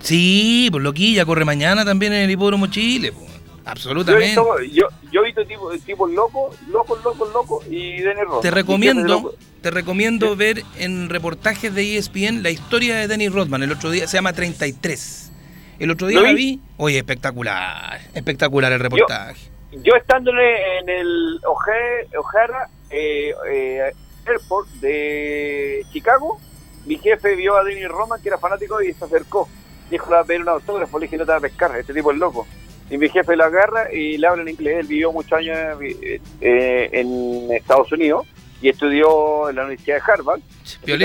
Sí, 0.00 0.68
pues 0.70 0.82
loquilla, 0.82 1.24
corre 1.24 1.44
mañana 1.44 1.84
también 1.84 2.12
en 2.12 2.22
el 2.22 2.30
Hipódromo 2.30 2.66
Chile. 2.66 3.12
pues. 3.12 3.26
Yo 3.26 3.32
he 3.64 3.70
Absolutamente. 3.70 4.26
visto, 4.26 4.62
yo, 4.72 4.86
yo 5.10 5.20
he 5.22 5.24
visto 5.24 5.44
tipos 5.44 5.80
tipo 5.80 6.06
locos, 6.06 6.56
locos, 6.68 7.02
locos, 7.02 7.32
locos 7.32 7.66
y 7.68 8.00
Denny 8.00 8.20
Rodman. 8.22 8.40
Te 8.42 8.50
recomiendo, 8.52 9.34
te 9.60 9.70
recomiendo 9.72 10.36
ver 10.36 10.62
en 10.78 11.08
reportajes 11.08 11.74
de 11.74 11.96
ESPN 11.96 12.44
la 12.44 12.50
historia 12.50 12.94
de 12.96 13.08
Dennis 13.08 13.32
Rodman. 13.32 13.64
El 13.64 13.72
otro 13.72 13.90
día 13.90 14.06
se 14.06 14.18
llama 14.18 14.32
33. 14.32 15.32
El 15.80 15.90
otro 15.90 16.06
día 16.06 16.18
¿Lo 16.20 16.26
la 16.26 16.30
vi? 16.32 16.36
vi. 16.36 16.60
Oye, 16.76 16.98
espectacular. 16.98 18.00
Espectacular 18.14 18.72
el 18.72 18.78
reportaje. 18.78 19.40
Yo 19.46 19.50
estándole 19.96 20.78
en 20.78 20.88
el 20.88 21.40
O'Hare- 21.44 22.08
O'Hara 22.18 22.68
eh, 22.90 23.34
eh, 23.50 23.92
Airport 24.26 24.68
de 24.80 25.84
Chicago, 25.92 26.40
mi 26.86 26.96
jefe 26.98 27.34
vio 27.36 27.56
a 27.56 27.64
Denny 27.64 27.86
Roman, 27.86 28.20
que 28.22 28.28
era 28.28 28.38
fanático, 28.38 28.80
y 28.82 28.92
se 28.92 29.04
acercó. 29.04 29.48
Dijo, 29.90 30.06
le 30.10 30.16
va 30.16 30.22
a 30.22 30.24
pedir 30.24 30.40
un 30.42 30.48
autógrafo, 30.48 30.98
le 30.98 31.06
dije, 31.06 31.16
no 31.16 31.24
te 31.26 31.32
va 31.32 31.38
a 31.38 31.40
pescar, 31.40 31.76
este 31.78 31.92
tipo 31.94 32.10
es 32.12 32.18
loco. 32.18 32.46
Y 32.90 32.98
mi 32.98 33.08
jefe 33.08 33.34
lo 33.36 33.44
agarra 33.44 33.92
y 33.92 34.16
le 34.16 34.26
habla 34.26 34.42
en 34.42 34.48
inglés. 34.48 34.78
Él 34.80 34.86
vivió 34.86 35.12
muchos 35.12 35.32
años 35.32 35.56
eh, 35.82 36.20
eh, 36.40 36.88
en 36.92 37.52
Estados 37.52 37.90
Unidos 37.92 38.26
y 38.62 38.68
estudió 38.68 39.48
en 39.50 39.56
la 39.56 39.64
Universidad 39.64 39.96
de 39.96 40.12
Harvard. 40.12 40.40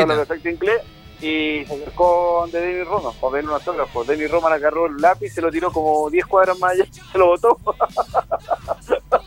Habla 0.04 0.16
perfecto 0.28 0.50
inglés 0.50 0.82
y 1.22 1.64
se 1.66 1.76
acercó 1.76 2.48
de 2.52 2.60
Denny 2.60 2.84
Roman 2.84 3.14
para 3.22 3.32
pedirle 3.32 3.52
un 3.52 3.56
autógrafo. 3.56 4.04
Denny 4.04 4.26
Roman 4.26 4.54
agarró 4.54 4.88
el 4.88 4.98
lápiz, 4.98 5.30
se 5.30 5.42
lo 5.42 5.52
tiró 5.52 5.72
como 5.72 6.10
10 6.10 6.26
cuadras 6.26 6.58
más 6.58 6.72
allá, 6.72 6.86
se 7.12 7.18
lo 7.18 7.28
botó. 7.28 7.58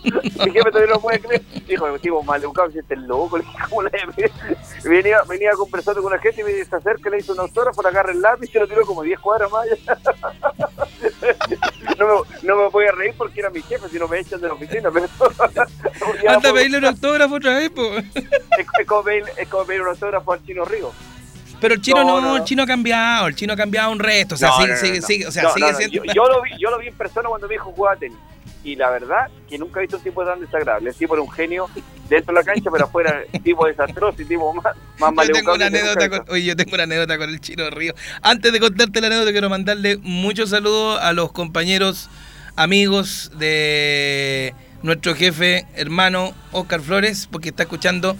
Mi 0.02 0.50
jefe 0.50 0.70
todavía 0.70 0.94
no 0.94 1.00
puede 1.00 1.20
creer. 1.20 1.42
Dijo, 1.66 1.98
tipo, 2.00 2.22
maleducado, 2.22 2.70
si 2.70 2.80
este 2.80 2.94
es 2.94 3.00
loco. 3.00 3.38
Le 3.38 3.44
dije, 3.44 3.58
¿cómo 3.68 3.82
le 3.82 3.90
venía, 4.84 5.22
venía 5.28 5.52
conversando 5.52 6.02
con 6.02 6.12
la 6.12 6.18
gente 6.18 6.40
y 6.40 6.44
me 6.44 6.64
se 6.64 6.76
acerca, 6.76 7.10
le 7.10 7.18
hizo 7.18 7.32
un 7.32 7.40
autógrafo, 7.40 7.82
le 7.82 7.88
agarra 7.88 8.12
el 8.12 8.20
lápiz, 8.20 8.50
se 8.50 8.58
lo 8.58 8.66
tiró 8.66 8.84
como 8.84 9.02
10 9.02 9.20
cuadras 9.20 9.50
más 9.50 9.64
allá. 9.64 9.98
No 11.98 12.06
me, 12.06 12.14
no 12.42 12.56
me 12.56 12.68
voy 12.68 12.86
a 12.86 12.92
reír 12.92 13.14
porque 13.16 13.40
era 13.40 13.50
mi 13.50 13.62
jefe, 13.62 13.88
si 13.88 13.98
no 13.98 14.08
me 14.08 14.18
echan 14.18 14.40
de 14.40 14.48
la 14.48 14.54
oficina. 14.54 14.90
Pero 14.90 15.06
Anda 16.28 16.50
a 16.50 16.52
pedirle 16.52 16.78
un 16.78 16.86
autógrafo 16.86 17.36
otra 17.36 17.54
vez, 17.54 17.70
po. 17.70 17.82
es, 17.94 18.04
es 18.80 18.86
como 18.86 19.04
pedir, 19.04 19.24
es 19.36 19.48
como 19.48 19.64
pedir 19.64 19.82
un 19.82 19.88
autógrafo 19.88 20.32
al 20.32 20.44
chino 20.44 20.64
Río. 20.64 20.92
Pero 21.64 21.76
el 21.76 21.80
chino 21.80 22.04
No, 22.04 22.20
no, 22.20 22.36
el 22.36 22.44
chino 22.44 22.62
ha 22.62 22.66
cambiado, 22.66 23.26
el 23.26 23.34
chino 23.34 23.54
ha 23.54 23.56
cambiado 23.56 23.90
un 23.90 23.98
resto. 23.98 24.34
O 24.34 24.38
sea, 24.38 24.50
sigue, 24.76 25.26
o 25.26 25.32
sea, 25.32 25.48
sigue 25.50 25.74
siendo. 25.74 26.04
Yo, 26.04 26.12
yo 26.12 26.28
lo 26.28 26.42
vi, 26.42 26.50
yo 26.58 26.70
lo 26.70 26.78
vi 26.78 26.88
en 26.88 26.94
persona 26.94 27.30
cuando 27.30 27.48
mi 27.48 27.54
hijo 27.54 27.72
jugaba 27.72 27.96
tenis. 27.96 28.18
Y 28.62 28.76
la 28.76 28.90
verdad 28.90 29.28
que 29.48 29.56
nunca 29.56 29.80
he 29.80 29.84
visto 29.84 29.96
un 29.96 30.02
tipo 30.02 30.22
tan 30.26 30.40
desagradable. 30.40 30.90
El 30.90 30.96
tipo 30.96 31.14
era 31.14 31.22
un 31.22 31.30
genio 31.30 31.70
dentro 32.10 32.34
de 32.34 32.40
la 32.40 32.44
cancha, 32.44 32.70
pero 32.70 32.84
afuera, 32.84 33.22
tipo 33.42 33.66
desastroso 33.66 34.20
y 34.20 34.26
tipo 34.26 34.52
más, 34.52 34.76
más 34.98 35.26
Yo 35.26 35.32
tengo 35.32 35.54
una 35.54 35.66
anécdota 35.66 36.10
con, 36.10 36.24
oye, 36.28 36.44
yo 36.44 36.54
tengo 36.54 36.74
una 36.74 36.82
anécdota 36.82 37.16
con 37.16 37.30
el 37.30 37.40
Chino 37.40 37.70
Río. 37.70 37.94
Antes 38.20 38.52
de 38.52 38.60
contarte 38.60 39.00
la 39.00 39.06
anécdota, 39.06 39.32
quiero 39.32 39.48
mandarle 39.48 39.96
muchos 40.02 40.50
saludos 40.50 41.00
a 41.00 41.14
los 41.14 41.32
compañeros, 41.32 42.10
amigos 42.56 43.32
de 43.38 44.54
nuestro 44.82 45.14
jefe, 45.14 45.66
hermano 45.76 46.34
Oscar 46.52 46.82
Flores, 46.82 47.26
porque 47.30 47.48
está 47.48 47.62
escuchando 47.62 48.18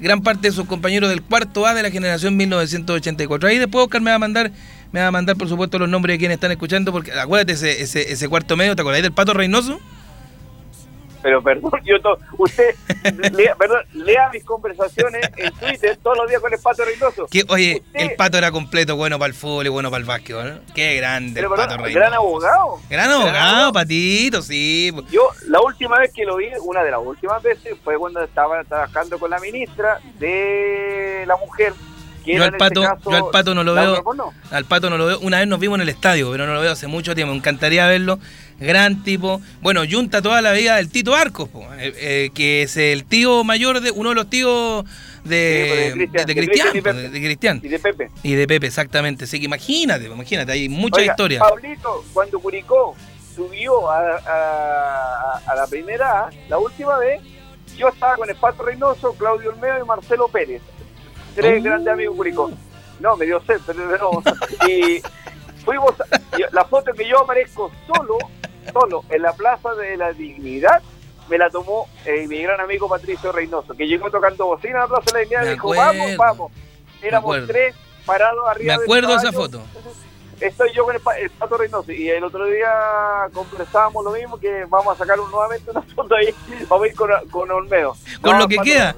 gran 0.00 0.22
parte 0.22 0.48
de 0.48 0.52
sus 0.52 0.66
compañeros 0.66 1.10
del 1.10 1.22
cuarto 1.22 1.66
A 1.66 1.74
de 1.74 1.82
la 1.82 1.90
generación 1.90 2.36
1984. 2.36 3.48
Ahí 3.48 3.58
después 3.58 3.84
Oscar 3.84 4.00
me 4.00 4.10
va 4.10 4.16
a 4.16 4.18
mandar, 4.18 4.52
me 4.92 5.00
va 5.00 5.08
a 5.08 5.10
mandar 5.10 5.36
por 5.36 5.48
supuesto 5.48 5.78
los 5.78 5.88
nombres 5.88 6.14
de 6.14 6.18
quienes 6.18 6.36
están 6.36 6.50
escuchando, 6.50 6.92
porque 6.92 7.12
acuérdate 7.12 7.52
ese, 7.52 7.82
ese, 7.82 8.12
ese 8.12 8.28
cuarto 8.28 8.56
medio, 8.56 8.74
¿te 8.76 8.82
acordáis 8.82 9.02
del 9.02 9.12
Pato 9.12 9.34
Reynoso? 9.34 9.80
Pero 11.22 11.42
perdón, 11.42 11.72
yo 11.84 12.00
to- 12.00 12.18
usted 12.38 12.74
lea, 13.32 13.54
perdón, 13.56 13.80
lea 13.92 14.28
mis 14.32 14.44
conversaciones 14.44 15.28
en 15.36 15.52
Twitter 15.54 15.98
todos 16.02 16.16
los 16.18 16.28
días 16.28 16.40
con 16.40 16.52
el 16.52 16.60
Pato 16.60 16.84
Reynoso. 16.84 17.26
Que, 17.30 17.44
oye, 17.48 17.82
Usted- 17.84 18.00
el 18.00 18.14
Pato 18.16 18.38
era 18.38 18.50
completo, 18.52 18.96
bueno 18.96 19.18
para 19.18 19.28
el 19.28 19.34
fútbol 19.34 19.66
y 19.66 19.68
bueno 19.68 19.90
para 19.90 20.00
el 20.00 20.06
básquet, 20.06 20.36
¿no? 20.36 20.60
Qué 20.74 20.96
grande 20.96 21.34
Pero 21.40 21.48
el 21.54 21.56
Pato 21.56 21.70
perdón, 21.70 21.84
Reynoso. 21.86 22.00
gran 22.00 22.14
abogado. 22.14 22.80
Gran 22.88 23.10
abogado, 23.10 23.72
Patito, 23.72 24.42
sí. 24.42 24.92
Yo, 25.10 25.28
la 25.48 25.60
última 25.60 25.98
vez 25.98 26.12
que 26.12 26.24
lo 26.24 26.36
vi, 26.36 26.48
una 26.62 26.82
de 26.82 26.90
las 26.90 27.00
últimas 27.02 27.42
veces, 27.42 27.76
fue 27.82 27.98
cuando 27.98 28.22
estaba 28.22 28.62
trabajando 28.64 29.18
con 29.18 29.30
la 29.30 29.38
ministra 29.40 30.00
de 30.18 31.24
la 31.26 31.36
mujer. 31.36 31.72
Yo 32.26 32.44
al 32.44 32.56
Pato, 32.56 32.82
este 32.82 32.94
caso, 32.96 33.10
yo 33.10 33.16
al 33.26 33.30
Pato 33.32 33.54
no 33.54 33.64
lo 33.64 33.74
veo. 33.74 34.04
Al 34.50 34.64
Pato 34.66 34.90
no 34.90 34.98
lo 34.98 35.06
veo. 35.06 35.18
Una 35.20 35.38
vez 35.38 35.48
nos 35.48 35.58
vimos 35.60 35.76
en 35.76 35.82
el 35.82 35.88
estadio, 35.88 36.30
pero 36.30 36.46
no 36.46 36.54
lo 36.54 36.60
veo 36.60 36.72
hace 36.72 36.86
mucho 36.86 37.14
tiempo. 37.14 37.32
Me 37.32 37.38
encantaría 37.38 37.86
verlo. 37.86 38.18
Gran 38.60 39.02
tipo. 39.04 39.40
Bueno, 39.60 39.82
junta 39.90 40.20
toda 40.20 40.42
la 40.42 40.52
vida 40.52 40.76
del 40.76 40.90
Tito 40.90 41.14
Arcos, 41.14 41.48
po, 41.48 41.62
eh, 41.78 41.94
eh, 41.96 42.30
que 42.34 42.62
es 42.62 42.76
el 42.76 43.04
tío 43.04 43.44
mayor 43.44 43.80
de 43.80 43.90
uno 43.92 44.08
de 44.10 44.14
los 44.16 44.28
tíos 44.28 44.84
de, 45.24 45.92
Sí, 45.94 46.06
pues, 46.06 46.26
de 46.26 46.26
Cristian, 46.26 46.26
de 46.26 46.34
Cristian, 46.34 46.68
y 46.74 46.80
de- 46.80 47.10
de 47.10 47.20
Cristian. 47.20 47.60
Y 47.62 47.68
de 47.68 47.78
Pepe. 47.78 48.10
Y 48.22 48.34
de 48.34 48.46
Pepe, 48.48 48.66
exactamente. 48.66 49.24
Así 49.24 49.38
que 49.38 49.44
imagínate, 49.46 50.06
imagínate, 50.06 50.52
hay 50.52 50.68
mucha 50.68 51.00
Oiga, 51.00 51.12
historia. 51.12 51.38
Pablito, 51.40 52.04
cuando 52.12 52.40
Curicó 52.40 52.96
subió 53.36 53.90
a, 53.90 54.00
a- 54.26 55.42
a 55.46 55.54
la 55.54 55.66
primera 55.68 56.24
A, 56.26 56.30
la 56.48 56.58
última 56.58 56.98
vez, 56.98 57.20
yo 57.76 57.88
estaba 57.88 58.16
con 58.16 58.28
el 58.28 58.34
Pato 58.36 58.64
Reynoso, 58.64 59.12
Claudio 59.14 59.50
Olmedo 59.50 59.78
y 59.82 59.86
Marcelo 59.86 60.26
Pérez. 60.28 60.62
Tres 61.42 61.60
Oh. 61.60 61.64
grandes 61.64 61.92
amigos 61.92 62.16
Curicó. 62.16 62.50
No, 63.00 63.16
me 63.16 63.26
dio 63.26 63.40
sed, 63.42 63.60
pero 63.66 63.86
no. 63.98 64.68
Y 64.68 65.00
fuimos, 65.64 65.94
a- 66.00 66.06
la 66.52 66.64
foto 66.64 66.92
que 66.92 67.06
yo 67.08 67.20
aparezco 67.20 67.70
solo, 67.86 68.18
solo, 68.72 69.04
en 69.08 69.22
la 69.22 69.32
Plaza 69.34 69.72
de 69.74 69.96
la 69.96 70.12
Dignidad, 70.12 70.82
me 71.28 71.38
la 71.38 71.48
tomó 71.50 71.86
eh, 72.04 72.26
mi 72.26 72.42
gran 72.42 72.60
amigo 72.60 72.88
Patricio 72.88 73.30
Reynoso, 73.32 73.74
que 73.74 73.86
llegó 73.86 74.10
tocando 74.10 74.46
bocina 74.46 74.78
a 74.78 74.82
la 74.82 74.88
Plaza 74.88 75.04
de 75.06 75.12
la 75.12 75.18
Dignidad 75.20 75.44
y 75.44 75.48
dijo, 75.50 75.68
vamos, 75.74 76.16
vamos. 76.16 76.52
Éramos 77.02 77.46
tres 77.46 77.74
parados 78.04 78.48
arriba 78.48 78.76
Me 78.76 78.82
acuerdo 78.82 79.08
de 79.10 79.14
esa 79.16 79.32
foto. 79.32 79.62
Estoy 80.40 80.72
yo 80.72 80.84
con 80.84 80.94
el, 80.94 81.02
el 81.20 81.30
Pato 81.30 81.56
Reynoso 81.56 81.92
y 81.92 82.08
el 82.08 82.22
otro 82.24 82.46
día 82.46 82.68
conversábamos 83.32 84.04
lo 84.04 84.12
mismo 84.12 84.38
que 84.38 84.64
vamos 84.68 84.94
a 84.94 84.98
sacar 84.98 85.18
un- 85.20 85.30
nuevamente 85.30 85.70
una 85.70 85.82
foto 85.82 86.14
ahí, 86.14 86.34
vamos 86.68 86.84
a 86.84 86.88
ir 86.88 86.94
con, 86.96 87.10
con 87.30 87.50
Olmedo. 87.50 87.96
Con 88.20 88.32
No, 88.32 88.38
lo 88.40 88.48
que 88.48 88.56
Pato- 88.56 88.64
queda. 88.64 88.96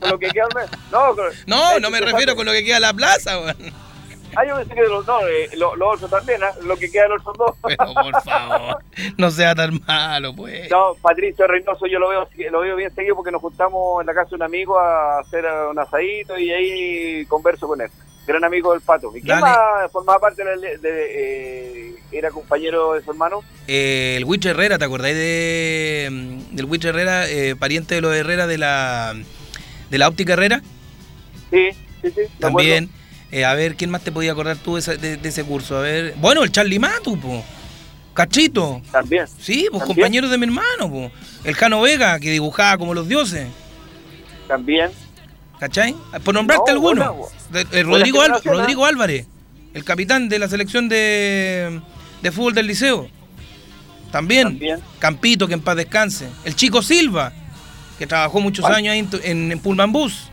Con 0.00 0.10
lo 0.10 0.18
que 0.18 0.28
queda. 0.28 0.46
No, 0.90 1.14
con- 1.14 1.24
No, 1.46 1.76
eh, 1.76 1.80
no 1.80 1.90
me 1.90 2.00
refiero 2.00 2.34
con 2.36 2.46
lo 2.46 2.52
que 2.52 2.64
queda 2.64 2.80
la 2.80 2.92
plaza, 2.94 3.38
weón. 3.40 3.56
Ah, 4.34 4.46
yo 4.46 4.56
pensé 4.56 4.74
que 4.74 4.80
los 4.82 5.06
no, 5.06 5.26
eh, 5.28 5.50
lo- 5.58 5.76
los 5.76 5.94
otros 5.96 6.10
también, 6.10 6.42
¿ah? 6.42 6.52
lo 6.62 6.74
que 6.78 6.90
queda 6.90 7.02
de 7.02 7.08
los 7.10 7.20
otros 7.26 7.36
dos. 7.36 7.56
Pero 7.76 7.92
por 7.92 8.22
favor, 8.22 8.78
no 9.18 9.30
sea 9.30 9.54
tan 9.54 9.78
malo, 9.86 10.34
pues. 10.34 10.70
No, 10.70 10.94
Patricio 11.02 11.46
Reynoso 11.46 11.84
yo 11.86 11.98
lo 11.98 12.08
veo 12.08 12.26
lo 12.50 12.60
veo 12.60 12.76
bien 12.76 12.94
seguido 12.94 13.14
porque 13.16 13.30
nos 13.30 13.42
juntamos 13.42 14.00
en 14.00 14.06
la 14.06 14.14
casa 14.14 14.30
de 14.30 14.36
un 14.36 14.42
amigo 14.44 14.78
a 14.78 15.18
hacer 15.20 15.44
un 15.70 15.78
asadito 15.78 16.38
y 16.38 16.50
ahí 16.50 17.26
converso 17.26 17.68
con 17.68 17.82
él. 17.82 17.90
Gran 18.26 18.44
amigo 18.44 18.72
del 18.72 18.80
Pato. 18.80 19.10
¿Y 19.16 19.20
quién 19.22 19.40
más 19.40 19.90
formaba 19.90 20.20
parte 20.20 20.42
de, 20.44 20.78
de- 20.78 21.06
eh, 21.88 21.94
era 22.12 22.30
compañero 22.30 22.92
de 22.94 23.02
su 23.02 23.10
hermano? 23.10 23.42
Eh, 23.66 24.14
el 24.16 24.24
Witch 24.24 24.46
Herrera, 24.46 24.78
¿te 24.78 24.84
acordáis 24.84 25.16
de, 25.16 26.08
mm, 26.10 26.54
del 26.54 26.64
Witch 26.66 26.84
Herrera, 26.84 27.28
eh, 27.28 27.56
pariente 27.56 27.96
de 27.96 28.00
los 28.00 28.14
Herrera 28.14 28.46
de 28.46 28.58
la, 28.58 29.14
de 29.90 29.98
la 29.98 30.08
óptica 30.08 30.34
Herrera? 30.34 30.62
Sí, 31.50 31.70
sí, 32.00 32.10
sí. 32.10 32.20
También. 32.38 32.90
Eh, 33.32 33.44
a 33.44 33.54
ver, 33.54 33.74
¿quién 33.76 33.90
más 33.90 34.02
te 34.02 34.12
podía 34.12 34.32
acordar 34.32 34.56
tú 34.58 34.76
de, 34.76 34.96
de- 34.98 35.16
de 35.16 35.28
ese 35.28 35.42
curso? 35.44 35.78
A 35.78 35.80
ver. 35.80 36.14
Bueno, 36.18 36.44
el 36.44 36.52
Charlie 36.52 36.78
Matu, 36.78 37.18
po. 37.18 37.42
Cachito. 38.14 38.82
También. 38.92 39.26
Sí, 39.40 39.68
pues 39.70 39.82
compañeros 39.84 40.30
de 40.30 40.36
mi 40.38 40.44
hermano, 40.44 40.90
po. 40.90 41.10
El 41.44 41.54
Jano 41.54 41.80
Vega, 41.80 42.20
que 42.20 42.30
dibujaba 42.30 42.76
como 42.78 42.92
los 42.94 43.08
dioses. 43.08 43.48
También. 44.46 44.90
¿Cachai? 45.62 45.94
Por 46.24 46.34
nombrarte 46.34 46.72
No, 46.72 46.72
alguno. 46.72 47.14
buena, 47.14 47.32
De- 47.70 47.78
eh, 47.78 47.82
Rodrigo, 47.84 48.18
Al- 48.20 48.24
generación, 48.26 48.54
¿ah? 48.54 48.58
Rodrigo 48.58 48.84
Álvarez, 48.84 49.26
el 49.74 49.84
capitán 49.84 50.28
de 50.28 50.40
la 50.40 50.48
selección 50.48 50.88
de, 50.88 51.80
de 52.20 52.32
fútbol 52.32 52.52
del 52.52 52.66
liceo. 52.66 53.06
También. 54.10 54.48
También. 54.48 54.80
Campito, 54.98 55.46
que 55.46 55.54
en 55.54 55.60
paz 55.60 55.76
descanse. 55.76 56.28
El 56.44 56.56
Chico 56.56 56.82
Silva, 56.82 57.32
que 57.96 58.08
trabajó 58.08 58.40
muchos 58.40 58.64
¿Cuál? 58.64 58.74
años 58.74 58.92
ahí 58.92 58.98
en, 58.98 59.08
en, 59.22 59.52
en 59.52 59.58
Pullman 59.60 59.92
Bus. 59.92 60.30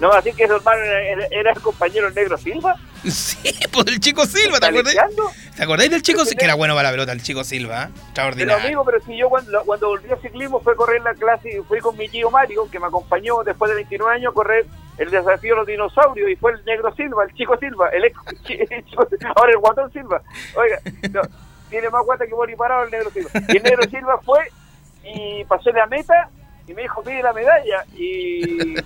No, 0.00 0.10
así 0.10 0.32
que 0.32 0.48
su 0.48 0.54
hermano 0.54 0.82
era, 0.82 1.00
era- 1.12 1.26
era 1.30 1.52
el 1.52 1.60
compañero 1.60 2.10
negro 2.10 2.36
Silva. 2.36 2.74
Sí, 3.10 3.52
pues 3.72 3.86
el 3.88 4.00
Chico 4.00 4.24
Silva, 4.26 4.58
¿te 4.60 4.72
leseando? 4.72 5.30
¿Te 5.56 5.62
acordáis 5.62 5.90
del 5.90 6.02
Chico 6.02 6.24
Silva? 6.24 6.38
Que 6.38 6.44
era 6.46 6.54
bueno 6.54 6.74
para 6.74 6.88
la 6.88 6.92
pelota, 6.92 7.12
el 7.12 7.22
Chico 7.22 7.44
Silva, 7.44 7.84
¿eh? 7.84 7.88
Pero 7.92 8.00
Extraordinario. 8.06 8.64
amigo, 8.66 8.84
pero 8.84 9.00
si 9.04 9.16
yo 9.16 9.28
cuando, 9.28 9.62
cuando 9.64 9.88
volví 9.88 10.10
a 10.10 10.16
ciclismo 10.16 10.60
fue 10.60 10.72
a 10.72 10.76
correr 10.76 11.02
la 11.02 11.14
clase, 11.14 11.62
fui 11.68 11.80
con 11.80 11.96
mi 11.96 12.08
tío 12.08 12.30
Mario, 12.30 12.68
que 12.70 12.80
me 12.80 12.86
acompañó 12.86 13.42
después 13.44 13.68
de 13.70 13.74
29 13.76 14.14
años 14.14 14.30
a 14.30 14.34
correr 14.34 14.66
el 14.98 15.10
desafío 15.10 15.54
de 15.54 15.58
los 15.58 15.66
dinosaurios, 15.66 16.30
y 16.30 16.36
fue 16.36 16.52
el 16.52 16.64
negro 16.64 16.94
Silva, 16.94 17.24
el 17.24 17.34
chico 17.34 17.56
Silva, 17.58 17.88
el 17.90 18.04
ex, 18.04 18.16
el 18.70 18.84
chico- 18.86 19.06
ahora 19.36 19.52
el 19.52 19.58
guatón 19.58 19.92
Silva. 19.92 20.22
Oiga, 20.56 20.78
no, 21.12 21.20
tiene 21.68 21.90
más 21.90 22.04
guata 22.04 22.26
que 22.26 22.32
Bori 22.34 22.56
Parado 22.56 22.84
el 22.84 22.90
negro 22.90 23.10
Silva. 23.10 23.30
Y 23.48 23.56
el 23.56 23.62
negro 23.62 23.82
Silva 23.90 24.18
fue 24.24 24.40
y 25.04 25.44
pasó 25.44 25.70
la 25.72 25.86
meta 25.86 26.28
y 26.66 26.72
me 26.72 26.82
dijo, 26.82 27.02
pide 27.02 27.22
la 27.22 27.32
medalla. 27.32 27.84
Y 27.96 28.40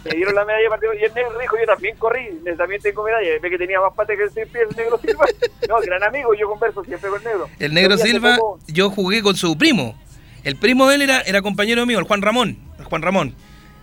me 0.04 0.10
dieron 0.14 0.34
la 0.34 0.44
medalla 0.44 0.68
partido. 0.68 0.94
Y 0.94 1.04
el 1.04 1.14
negro 1.14 1.38
dijo, 1.38 1.56
yo 1.58 1.66
también 1.66 1.96
corrí, 1.96 2.28
también 2.56 2.80
tengo 2.80 3.04
medalla. 3.04 3.28
Ve 3.40 3.50
que 3.50 3.58
tenía 3.58 3.80
más 3.80 3.94
pata 3.94 4.16
que 4.16 4.24
el 4.24 4.30
seis 4.30 4.48
pies 4.52 4.66
el 4.68 4.76
negro 4.76 4.98
Silva. 4.98 5.26
No, 5.68 5.80
gran 5.80 6.02
amigo, 6.02 6.34
yo 6.34 6.48
converso 6.48 6.84
siempre 6.84 7.10
con 7.10 7.18
el 7.20 7.24
negro. 7.24 7.48
El 7.58 7.74
negro 7.74 7.96
Yo 7.96 8.04
Silva, 8.04 8.38
yo 8.66 8.90
jugué 8.90 9.22
con 9.22 9.36
su 9.36 9.56
primo. 9.56 9.96
El 10.44 10.56
primo 10.56 10.88
de 10.88 10.96
él 10.96 11.02
era, 11.02 11.20
era 11.20 11.42
compañero 11.42 11.84
mío, 11.86 11.98
el 11.98 12.04
Juan 12.04 12.22
Ramón. 12.22 12.58
El 12.78 12.84
Juan 12.84 13.02
Ramón, 13.02 13.34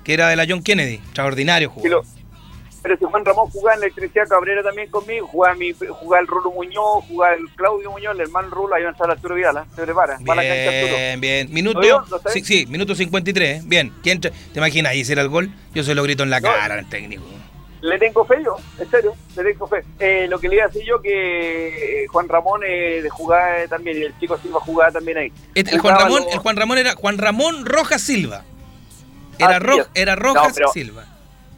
que 0.03 0.13
era 0.13 0.29
de 0.29 0.35
la 0.35 0.45
John 0.47 0.63
Kennedy. 0.63 0.95
Extraordinario 0.95 1.69
jugador. 1.69 2.03
Pero 2.85 2.97
si 2.99 3.05
Juan 3.05 3.25
Ramón 3.25 3.49
jugaba 3.49 3.73
en 3.73 3.79
la 3.79 3.85
electricidad 3.87 4.27
Cabrera 4.27 4.61
también 4.61 4.91
conmigo, 4.91 5.25
jugaba, 5.25 5.55
mi, 5.55 5.71
jugaba 5.73 6.21
el 6.21 6.27
Rulo 6.27 6.51
Muñoz, 6.51 7.03
jugaba 7.07 7.33
el 7.33 7.49
Claudio 7.55 7.89
Muñoz, 7.89 8.13
el 8.13 8.21
hermano 8.21 8.49
Rulo, 8.51 8.75
ahí 8.75 8.83
va 8.83 8.89
a 8.89 8.91
estar 8.91 9.09
Arturo 9.09 9.33
Vidal, 9.33 9.57
¿eh? 9.57 9.61
se 9.75 9.81
prepara, 9.81 10.19
va 10.29 10.33
a 10.33 10.35
la 10.35 10.41
cancha 10.43 10.69
Arturo. 10.69 10.95
Bien, 10.95 11.19
bien. 11.19 11.51
Minuto. 11.51 11.79
¿Lo 11.81 12.21
sí, 12.31 12.43
sí, 12.45 12.67
minuto 12.67 12.93
53. 12.93 13.57
¿eh? 13.57 13.61
Bien. 13.65 13.91
¿Quién 14.03 14.21
¿Te 14.21 14.31
imaginas 14.53 14.91
ahí 14.91 14.99
hiciera 14.99 15.23
el 15.23 15.29
gol? 15.29 15.49
Yo 15.73 15.81
se 15.83 15.95
lo 15.95 16.03
grito 16.03 16.21
en 16.21 16.29
la 16.29 16.39
No. 16.41 16.47
cara 16.47 16.75
al 16.75 16.87
técnico. 16.87 17.23
Le 17.81 17.97
tengo 17.97 18.23
fe 18.25 18.35
yo, 18.45 18.55
en 18.79 18.89
serio, 18.91 19.15
le 19.35 19.43
tengo 19.43 19.67
fe. 19.67 19.83
Eh, 19.99 20.27
lo 20.29 20.39
que 20.39 20.47
le 20.47 20.55
iba 20.57 20.65
a 20.65 20.67
decir 20.67 20.83
yo 20.87 21.01
que 21.01 22.03
eh, 22.03 22.07
Juan 22.07 22.27
Ramón 22.29 22.61
eh, 22.67 23.01
de 23.01 23.09
jugaba 23.09 23.47
también, 23.67 23.97
y 23.97 24.01
el 24.03 24.19
chico 24.19 24.37
Silva 24.37 24.59
jugaba 24.59 24.91
también 24.91 25.17
ahí. 25.17 25.31
Este, 25.55 25.73
el, 25.75 25.81
Juan 25.81 25.97
Ramón, 25.99 26.23
los- 26.23 26.33
el 26.33 26.39
Juan 26.39 26.55
Ramón 26.55 26.77
era 26.77 26.93
Juan 26.95 27.17
Ramón 27.17 27.65
Rojas 27.65 28.01
Silva. 28.01 28.43
Era, 29.39 29.59
Ro- 29.59 29.81
es. 29.81 29.87
era 29.95 30.15
Rojas 30.15 30.49
No, 30.49 30.53
pero- 30.55 30.67
Silva. 30.71 31.05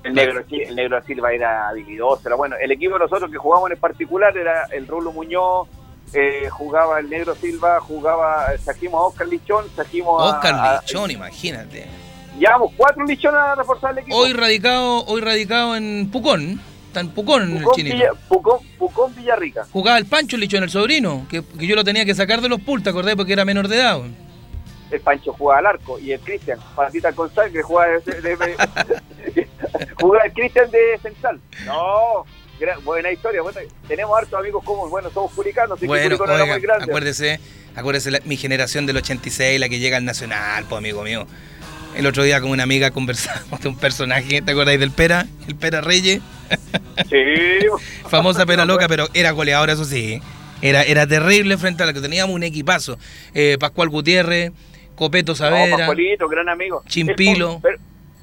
El 0.04 0.14
negro, 0.14 0.44
el 0.50 0.76
negro 0.76 1.04
Silva 1.04 1.34
era 1.34 1.68
habilidoso, 1.70 2.28
era 2.28 2.36
bueno. 2.36 2.56
El 2.62 2.72
equipo 2.72 2.94
de 2.94 3.00
nosotros 3.00 3.30
que 3.30 3.38
jugábamos 3.38 3.72
en 3.72 3.78
particular 3.80 4.36
era 4.38 4.66
el 4.72 4.88
Rulo 4.88 5.12
Muñoz, 5.12 5.68
eh, 6.14 6.48
jugaba 6.50 7.00
el 7.00 7.10
negro 7.10 7.36
Silva, 7.36 7.80
jugaba, 7.82 8.46
trajimos 8.64 9.02
a 9.02 9.06
Oscar 9.08 9.28
Lichón, 9.28 9.66
trajimos 9.76 10.22
a... 10.22 10.26
Oscar 10.36 10.54
a- 10.56 10.80
Lichón, 10.82 11.12
imagínate. 11.12 11.86
Llevamos 12.40 12.72
cuatro 12.78 13.04
Lichones 13.06 13.40
a 13.40 13.56
reforzar 13.56 13.92
el 13.92 13.98
equipo. 14.00 14.16
Hoy 14.16 14.32
radicado, 14.32 15.04
hoy 15.08 15.22
radicado 15.22 15.76
en 15.76 16.10
Pucón. 16.12 16.62
Está 16.88 17.00
en 17.02 17.10
Pucón, 17.10 17.52
el 17.58 17.58
Pucón, 17.64 17.76
chinito. 17.76 17.96
Villa- 17.98 18.12
Pucón, 18.30 18.60
Pucón 18.78 19.16
Villarrica. 19.16 19.66
Jugaba 19.72 19.98
el 19.98 20.06
Pancho 20.06 20.38
Lichón, 20.38 20.64
el 20.64 20.70
sobrino, 20.70 21.26
que, 21.30 21.44
que 21.44 21.68
yo 21.68 21.76
lo 21.76 21.84
tenía 21.84 22.06
que 22.06 22.16
sacar 22.16 22.40
de 22.40 22.48
los 22.48 22.62
pools, 22.62 22.84
¿te 22.84 22.92
acordás? 22.92 23.16
Porque 23.16 23.34
era 23.34 23.44
menor 23.44 23.68
de 23.68 23.78
edad. 23.78 24.00
El 24.90 25.02
Pancho 25.02 25.34
jugaba 25.34 25.60
al 25.60 25.66
arco 25.66 26.00
y 26.00 26.14
el 26.14 26.20
Cristian, 26.22 26.60
Patita 26.76 27.12
González, 27.12 27.52
que 27.52 27.62
jugaba 27.62 27.92
de, 28.06 28.22
de- 28.22 28.38
de- 28.38 29.48
jugaba 30.00 30.26
el 30.26 30.34
Cristian 30.34 30.70
de 30.72 31.00
central. 31.02 31.40
No, 31.66 32.26
buena 32.84 33.12
historia. 33.12 33.42
buena- 33.42 33.60
tenemos 33.88 34.18
hartos 34.18 34.40
amigos 34.40 34.64
como, 34.64 34.88
bueno, 34.90 35.10
somos 35.12 35.32
que 35.80 35.88
Bueno, 35.88 36.16
oiga, 36.16 36.46
muy 36.46 36.60
grande. 36.62 36.86
acuérdese, 36.86 37.40
acuérdese 37.76 38.12
la- 38.12 38.22
mi 38.26 38.38
generación 38.38 38.86
del 38.86 38.98
86, 38.98 39.60
la 39.60 39.70
que 39.70 39.80
llega 39.80 39.98
al 39.98 40.06
Nacional, 40.06 40.66
pues 40.68 40.78
amigo 40.78 41.04
mío. 41.04 41.28
El 41.96 42.06
otro 42.06 42.24
día 42.24 42.40
con 42.42 42.52
una 42.52 42.64
amiga 42.64 42.92
conversamos 42.92 43.60
de 43.62 43.70
un 43.70 43.78
personaje, 43.78 44.42
¿te 44.42 44.52
acordáis 44.52 44.80
del 44.80 44.92
Pera? 44.92 45.26
El 45.48 45.56
Pera 45.56 45.82
Reyes, 45.82 46.22
Sí, 47.10 47.16
famosa 48.10 48.46
Pera 48.46 48.66
Loca, 48.66 48.88
pero 48.88 49.08
era 49.14 49.32
goleador, 49.32 49.70
eso 49.70 49.86
sí. 49.86 50.22
Era, 50.62 50.82
era 50.84 51.06
terrible 51.06 51.58
frente 51.58 51.84
a 51.84 51.86
la 51.86 51.94
que 51.94 52.02
teníamos 52.02 52.36
un 52.36 52.44
equipazo. 52.44 52.98
Eh, 53.34 53.58
Pascual 53.60 53.90
Gutiérrez, 53.90 54.52
Copeto 54.96 55.34
no, 55.34 55.36
Saavedra. 55.36 55.78
Pascualito, 55.78 56.28
gran 56.28 56.50
amigo. 56.50 56.82
Chimpilo. 56.88 57.56
El- 57.56 57.62
pero- 57.62 57.78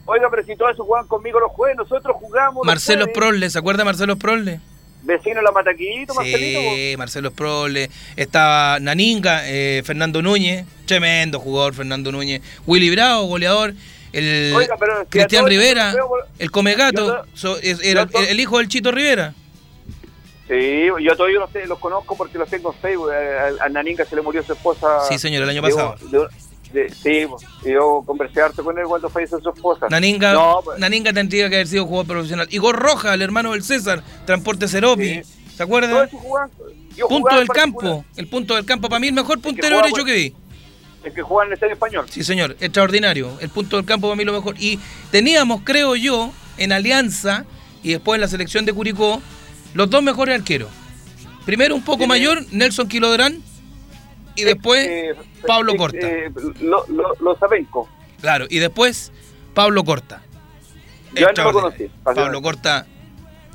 oiga, 0.06 0.28
pero 0.30 0.44
si 0.44 0.56
todos 0.56 0.72
esos 0.72 0.86
juegan 0.86 1.06
conmigo 1.06 1.40
los 1.40 1.50
jueves, 1.52 1.76
nosotros 1.76 2.16
jugamos. 2.18 2.64
Marcelo. 2.64 3.06
Proles, 3.12 3.52
¿se 3.52 3.58
acuerda 3.58 3.78
de 3.78 3.84
Marcelo 3.84 4.16
Proles? 4.16 4.60
Vecino 5.02 5.36
de 5.36 5.42
la 5.42 5.52
Mataquito, 5.52 6.14
Marcelito. 6.14 6.60
Sí, 6.60 6.94
Marcelo 6.96 7.30
Proles. 7.30 7.90
Estaba 8.16 8.80
Naninga, 8.80 9.42
eh, 9.44 9.82
Fernando 9.84 10.22
Núñez, 10.22 10.64
tremendo 10.86 11.38
jugador 11.40 11.74
Fernando 11.74 12.10
Núñez. 12.10 12.40
Willy 12.66 12.90
Bravo, 12.90 13.26
goleador. 13.26 13.74
El 14.12 14.54
Oiga, 14.54 14.76
pero 14.78 15.04
Cristian 15.08 15.44
Rivera, 15.46 15.92
el 16.38 16.50
Comegato, 16.52 17.26
so- 17.34 17.58
era 17.60 18.02
el, 18.02 18.24
el 18.28 18.40
hijo 18.40 18.58
del 18.58 18.68
Chito 18.68 18.92
Rivera. 18.92 19.34
Sí, 20.48 20.86
yo 21.00 21.16
todavía 21.16 21.40
los, 21.66 21.78
conozco 21.78 22.16
porque 22.16 22.36
los 22.38 22.48
tengo 22.48 22.72
en 22.72 22.78
Facebook. 22.78 23.10
A, 23.10 23.64
a 23.64 23.68
Naninga 23.70 24.04
se 24.04 24.14
le 24.14 24.20
murió 24.22 24.42
su 24.42 24.52
esposa. 24.52 25.00
Sí, 25.08 25.18
señor, 25.18 25.42
el 25.42 25.48
año 25.48 25.62
pasado. 25.62 25.96
de- 26.10 26.18
de- 26.18 26.26
sí, 27.02 27.26
y 27.64 27.72
yo 27.72 28.02
conversé 28.06 28.40
harto 28.42 28.64
con 28.64 28.78
él 28.78 28.84
cuando 28.86 29.08
falleció 29.08 29.40
su 29.40 29.50
esposa. 29.50 29.86
Naninga, 29.90 30.32
No, 30.32 30.60
pues, 30.64 30.78
Naninga 30.78 31.12
tendría 31.12 31.48
que 31.48 31.56
haber 31.56 31.68
sido 31.68 31.86
jugador 31.86 32.06
profesional. 32.06 32.48
Igor 32.50 32.76
Roja, 32.76 33.14
el 33.14 33.22
hermano 33.22 33.52
del 33.52 33.62
César, 33.62 34.02
Transporte 34.26 34.68
Seropi. 34.68 35.22
Sí. 35.22 35.44
¿Se 35.56 35.62
acuerdan? 35.62 36.08
Punto 37.08 37.36
del 37.36 37.48
campo. 37.48 38.04
El 38.16 38.26
punto 38.28 38.54
del 38.56 38.64
campo, 38.64 38.88
para 38.88 39.00
mí 39.00 39.08
el 39.08 39.14
mejor 39.14 39.40
puntero 39.40 39.76
derecho 39.76 40.04
que 40.04 40.12
vi. 40.12 40.34
El 41.04 41.12
que 41.12 41.22
jugaba 41.22 41.44
en 41.44 41.48
el 41.48 41.54
estadio 41.54 41.74
español. 41.74 42.06
Sí, 42.08 42.24
señor, 42.24 42.56
extraordinario. 42.60 43.36
El 43.40 43.50
punto 43.50 43.76
del 43.76 43.84
campo 43.84 44.08
para 44.08 44.16
mí 44.16 44.24
lo 44.24 44.32
mejor. 44.32 44.56
Y 44.58 44.78
teníamos, 45.10 45.60
creo 45.62 45.96
yo, 45.96 46.32
en 46.56 46.72
Alianza 46.72 47.44
y 47.82 47.90
después 47.92 48.16
en 48.16 48.22
la 48.22 48.28
selección 48.28 48.64
de 48.64 48.72
Curicó, 48.72 49.20
los 49.74 49.90
dos 49.90 50.02
mejores 50.02 50.38
arqueros. 50.38 50.70
Primero 51.44 51.74
un 51.74 51.84
poco 51.84 52.06
mayor, 52.06 52.44
Nelson 52.52 52.88
Quilodrán, 52.88 53.42
y 54.36 54.42
después, 54.44 54.86
Eh, 54.86 55.14
Pablo 55.46 55.72
eh, 55.72 55.76
Corta. 55.76 55.98
eh, 56.08 56.30
lo, 56.60 56.84
lo, 56.88 57.14
lo 57.20 57.36
Sabenco. 57.38 57.88
claro, 58.20 58.46
y 58.48 58.58
después 58.58 59.12
Pablo 59.54 59.84
Corta. 59.84 60.22
Yo 61.14 61.26
no 61.36 61.44
lo 61.44 61.52
conocí. 61.52 61.90
Pablo 62.02 62.42
Corta, 62.42 62.86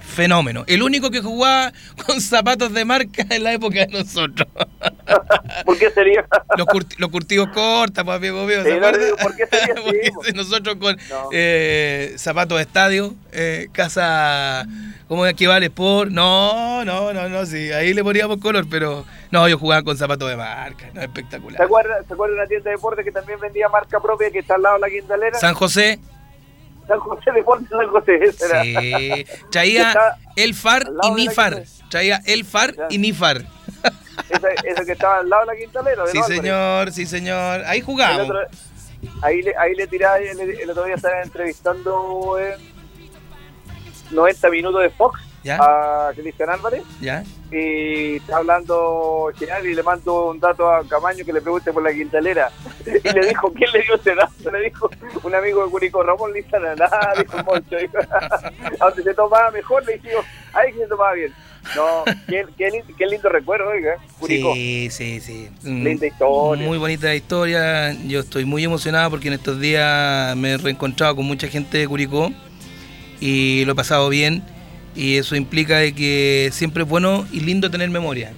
fenómeno. 0.09 0.63
El 0.67 0.83
único 0.83 1.09
que 1.11 1.21
jugaba 1.21 1.71
con 2.05 2.19
zapatos 2.21 2.73
de 2.73 2.83
marca 2.85 3.25
en 3.29 3.43
la 3.43 3.53
época 3.53 3.79
de 3.85 3.87
nosotros. 3.87 4.47
¿Por 5.65 5.77
qué 5.77 5.89
sería? 5.91 6.25
Los, 6.57 6.67
curti- 6.67 6.95
los 6.97 7.09
curtidos 7.09 7.49
cortas, 7.49 8.03
pues, 8.03 8.17
amigo 8.17 8.45
mío, 8.45 8.63
¿se 8.63 8.73
Sí, 8.73 8.79
no, 8.79 8.87
acuerda? 8.87 9.05
digo, 9.05 9.17
¿por 9.17 9.35
qué 9.35 9.47
sería 9.47 9.73
así, 9.87 10.11
Porque 10.13 10.33
nosotros 10.33 10.75
con 10.75 10.95
No. 11.09 11.29
eh, 11.31 12.13
zapatos 12.17 12.57
de 12.57 12.63
estadio, 12.63 13.15
eh, 13.31 13.67
casa, 13.71 14.65
¿cómo 15.07 15.25
equivale 15.25 15.67
Sport? 15.67 16.11
No, 16.11 16.83
no, 16.85 17.13
no, 17.13 17.29
no, 17.29 17.45
sí, 17.45 17.71
ahí 17.71 17.93
le 17.93 18.03
poníamos 18.03 18.37
color, 18.39 18.65
pero 18.69 19.05
no, 19.31 19.47
yo 19.47 19.57
jugaba 19.57 19.83
con 19.83 19.97
zapatos 19.97 20.29
de 20.29 20.35
marca, 20.37 20.85
no, 20.93 21.01
¿Se 21.01 21.05
espectacular. 21.07 21.61
acuerda, 21.61 21.95
¿Se 22.07 22.13
acuerda 22.13 22.33
de 22.35 22.39
una 22.41 22.47
tienda 22.47 22.69
de 22.69 22.75
deporte 22.75 23.03
que 23.03 23.11
también 23.11 23.39
vendía 23.39 23.69
marca 23.69 23.99
propia 23.99 24.29
que 24.31 24.39
está 24.39 24.55
al 24.55 24.61
lado 24.63 24.75
de 24.75 24.81
la 24.81 24.89
Quindalera? 24.89 25.39
San 25.39 25.53
José, 25.55 25.99
San 26.89 26.99
José 26.99 27.31
Deportes 27.31 27.69
San 27.69 27.87
José. 27.87 28.31
sí, 28.33 29.25
traía 29.49 29.93
el 30.35 30.53
FAR 30.53 30.85
y 31.03 31.11
Nifar, 31.11 31.53
Quintana. 31.63 31.89
traía 31.89 32.21
el 32.25 32.43
FAR 32.43 32.75
y 32.89 32.97
Nifar. 32.97 33.45
Ese, 34.29 34.47
ese 34.65 34.85
que 34.85 34.91
estaba 34.91 35.19
al 35.19 35.29
lado 35.29 35.45
de 35.45 35.53
la 35.53 35.59
Quintalera. 35.59 36.03
de 36.03 36.11
Sí, 36.11 36.17
Álvarez. 36.17 36.37
señor, 36.37 36.91
sí, 36.91 37.05
señor, 37.05 37.63
ahí 37.65 37.79
jugamos. 37.81 38.21
otro- 38.29 38.39
ahí, 39.21 39.41
le, 39.41 39.55
ahí 39.57 39.73
le 39.75 39.87
tiraba, 39.87 40.17
el, 40.19 40.39
el 40.39 40.69
otro 40.69 40.83
día 40.83 40.95
estaba 40.95 41.21
entrevistando 41.21 42.37
en 42.37 42.55
90 44.11 44.49
minutos 44.49 44.81
de 44.81 44.89
Fox 44.89 45.21
¿Ya? 45.43 45.57
a 45.61 46.11
Cristian 46.15 46.49
Álvarez 46.49 46.83
¿Ya? 46.99 47.23
Y 47.51 48.17
está 48.17 48.37
hablando 48.37 49.31
general 49.37 49.65
y 49.65 49.73
le 49.73 49.81
mando 49.81 50.29
un 50.29 50.39
dato 50.39 50.69
a 50.69 50.87
Camaño 50.87 51.25
que 51.25 51.33
le 51.33 51.41
pregunte 51.41 51.73
por 51.73 51.81
la 51.81 51.91
quintalera 51.91 52.51
y 52.85 53.09
le 53.11 53.27
dijo 53.27 53.51
¿quién 53.53 53.71
le 53.71 53.81
dio 53.81 53.95
ese 53.95 54.13
dato? 54.13 54.51
le 54.51 54.65
dijo 54.65 54.89
un 55.23 55.33
amigo 55.33 55.65
de 55.65 55.71
Curicó 55.71 56.03
Ramón 56.03 56.31
Lizana 56.33 56.75
nada 56.75 57.13
dijo 57.17 57.43
Moncho 57.43 57.75
dijo, 57.77 57.97
a 58.79 58.85
donde 58.85 59.03
se 59.03 59.13
tomaba 59.13 59.49
mejor 59.51 59.83
le 59.85 59.97
dijo 59.97 60.23
ahí 60.53 60.71
que 60.73 60.79
se 60.79 60.87
tomaba 60.87 61.13
bien 61.13 61.33
no 61.75 62.03
qué, 62.27 62.45
qué, 62.57 62.69
lindo, 62.69 62.93
qué 62.95 63.05
lindo 63.07 63.29
recuerdo 63.29 63.69
oiga 63.69 63.95
Curicó 64.19 64.53
Sí, 64.53 64.89
sí, 64.91 65.19
sí. 65.19 65.49
Mm, 65.63 65.83
Linda 65.83 66.07
historia. 66.07 66.65
Muy 66.65 66.77
bonita 66.77 67.13
historia. 67.13 67.93
Yo 68.07 68.21
estoy 68.21 68.45
muy 68.45 68.63
emocionado 68.63 69.09
porque 69.09 69.27
en 69.27 69.35
estos 69.35 69.59
días 69.59 70.35
me 70.35 70.51
he 70.51 70.57
reencontrado 70.57 71.15
con 71.15 71.25
mucha 71.25 71.47
gente 71.47 71.77
de 71.77 71.87
Curicó 71.87 72.31
y 73.19 73.65
lo 73.65 73.73
he 73.73 73.75
pasado 73.75 74.09
bien. 74.09 74.43
Y 74.95 75.17
eso 75.17 75.35
implica 75.35 75.77
de 75.77 75.93
que 75.93 76.49
siempre 76.51 76.83
es 76.83 76.89
bueno 76.89 77.27
y 77.31 77.41
lindo 77.41 77.69
tener 77.69 77.89
memoria. 77.89 78.33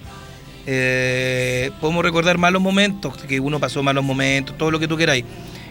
Eh, 0.66 1.70
podemos 1.80 2.04
recordar 2.04 2.38
malos 2.38 2.62
momentos, 2.62 3.16
que 3.16 3.40
uno 3.40 3.58
pasó 3.58 3.82
malos 3.82 4.04
momentos, 4.04 4.56
todo 4.56 4.70
lo 4.70 4.78
que 4.78 4.88
tú 4.88 4.96
queráis. 4.96 5.24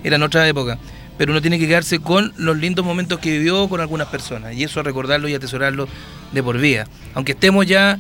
Era 0.04 0.16
en 0.16 0.24
otra 0.24 0.48
época. 0.48 0.78
Pero 1.18 1.32
uno 1.34 1.42
tiene 1.42 1.60
que 1.60 1.68
quedarse 1.68 2.00
con 2.00 2.34
los 2.38 2.58
lindos 2.58 2.84
momentos 2.84 3.20
que 3.20 3.32
vivió 3.32 3.70
con 3.70 3.80
algunas 3.80 4.08
personas. 4.08 4.56
Y 4.56 4.64
eso 4.64 4.82
recordarlo 4.82 5.30
y 5.30 5.34
atesorarlo 5.34 5.88
de 6.32 6.44
por 6.44 6.58
vida. 6.58 6.88
Aunque 7.14 7.34
estemos 7.34 7.68
ya 7.68 8.00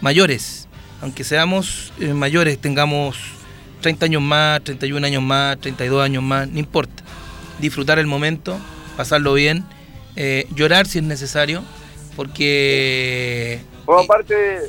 mayores, 0.00 0.68
aunque 1.02 1.24
seamos 1.24 1.92
eh, 2.00 2.14
mayores, 2.14 2.58
tengamos 2.58 3.18
30 3.82 4.06
años 4.06 4.22
más, 4.22 4.64
31 4.64 5.06
años 5.06 5.22
más, 5.22 5.58
32 5.58 6.02
años 6.02 6.22
más, 6.22 6.48
no 6.48 6.58
importa. 6.58 7.02
Disfrutar 7.60 7.98
el 7.98 8.06
momento, 8.06 8.58
pasarlo 8.96 9.34
bien, 9.34 9.64
eh, 10.16 10.46
llorar 10.54 10.86
si 10.86 10.98
es 10.98 11.04
necesario, 11.04 11.62
porque... 12.16 13.60
Forma 13.84 14.02
y- 14.04 14.06
parte 14.06 14.34
de, 14.34 14.60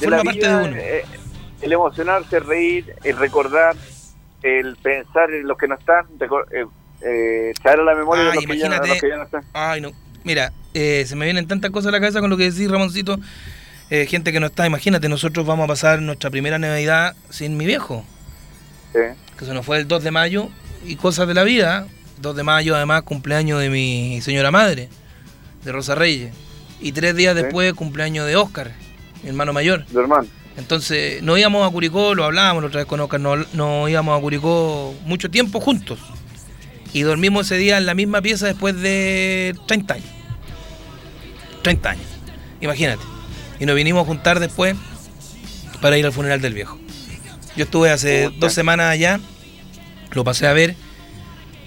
forma 0.00 0.16
la 0.18 0.24
parte 0.24 0.38
vida, 0.40 0.58
de 0.58 0.68
uno. 0.68 0.76
eh, 0.76 1.04
el 1.62 1.72
emocionarse, 1.72 2.40
reír, 2.40 2.94
el 3.04 3.16
recordar, 3.16 3.76
el 4.42 4.76
pensar 4.76 5.30
en 5.32 5.46
los 5.46 5.58
que 5.58 5.68
no 5.68 5.74
están, 5.74 6.06
eh, 6.20 6.64
eh, 7.02 7.52
traer 7.62 7.80
a 7.80 7.84
la 7.84 7.94
memoria 7.94 8.24
de 8.24 8.34
los 8.36 8.44
que, 8.46 8.58
ya, 8.58 8.68
los 8.68 8.98
que 9.00 9.08
ya 9.08 9.16
no 9.16 9.24
están. 9.24 9.44
Ay, 9.52 9.80
no. 9.80 9.90
Mira, 10.24 10.52
eh, 10.74 11.04
se 11.06 11.16
me 11.16 11.24
vienen 11.24 11.46
tantas 11.46 11.70
cosas 11.70 11.88
a 11.88 11.92
la 11.92 12.00
cabeza 12.00 12.20
con 12.20 12.30
lo 12.30 12.36
que 12.36 12.50
decís, 12.50 12.70
Ramoncito. 12.70 13.18
Eh, 13.90 14.06
gente 14.06 14.32
que 14.32 14.38
no 14.40 14.46
está, 14.46 14.66
imagínate, 14.66 15.08
nosotros 15.08 15.44
vamos 15.44 15.64
a 15.64 15.66
pasar 15.68 16.00
nuestra 16.00 16.30
primera 16.30 16.58
Navidad 16.58 17.16
sin 17.28 17.56
mi 17.56 17.66
viejo, 17.66 18.04
Sí. 18.92 19.00
que 19.38 19.44
se 19.44 19.52
nos 19.54 19.66
fue 19.66 19.78
el 19.78 19.88
2 19.88 20.02
de 20.04 20.10
mayo, 20.12 20.48
y 20.86 20.96
cosas 20.96 21.26
de 21.26 21.34
la 21.34 21.42
vida. 21.42 21.86
2 22.18 22.36
de 22.36 22.42
mayo, 22.42 22.76
además, 22.76 23.02
cumpleaños 23.02 23.60
de 23.60 23.68
mi 23.70 24.20
señora 24.22 24.50
madre, 24.50 24.88
de 25.64 25.72
Rosa 25.72 25.94
Reyes. 25.94 26.32
Y 26.80 26.92
tres 26.92 27.14
días 27.14 27.36
Sí. 27.36 27.42
después, 27.42 27.72
cumpleaños 27.74 28.26
de 28.26 28.36
Oscar, 28.36 28.72
mi 29.22 29.28
hermano 29.30 29.52
mayor. 29.52 29.84
Tu 29.92 29.98
hermano. 30.00 30.26
Entonces, 30.56 31.22
no 31.22 31.38
íbamos 31.38 31.66
a 31.66 31.70
Curicó, 31.70 32.14
lo 32.14 32.24
hablábamos 32.24 32.62
la 32.62 32.68
otra 32.68 32.78
vez 32.80 32.86
con 32.86 33.00
Oscar, 33.00 33.20
no, 33.20 33.36
no 33.54 33.88
íbamos 33.88 34.18
a 34.18 34.20
Curicó 34.20 34.94
mucho 35.04 35.30
tiempo 35.30 35.60
juntos. 35.60 35.98
Y 36.92 37.02
dormimos 37.02 37.46
ese 37.46 37.56
día 37.56 37.78
en 37.78 37.86
la 37.86 37.94
misma 37.94 38.20
pieza 38.20 38.46
después 38.46 38.76
de 38.80 39.54
30 39.66 39.94
años. 39.94 40.06
30 41.62 41.90
años. 41.90 42.06
Imagínate. 42.60 43.02
Y 43.60 43.66
nos 43.66 43.76
vinimos 43.76 44.02
a 44.02 44.06
juntar 44.06 44.40
después 44.40 44.74
para 45.80 45.96
ir 45.98 46.04
al 46.06 46.12
funeral 46.12 46.40
del 46.40 46.54
viejo. 46.54 46.78
Yo 47.56 47.64
estuve 47.64 47.90
hace 47.90 48.30
dos 48.38 48.52
semanas 48.52 48.90
allá, 48.90 49.20
lo 50.12 50.24
pasé 50.24 50.46
a 50.46 50.52
ver. 50.52 50.74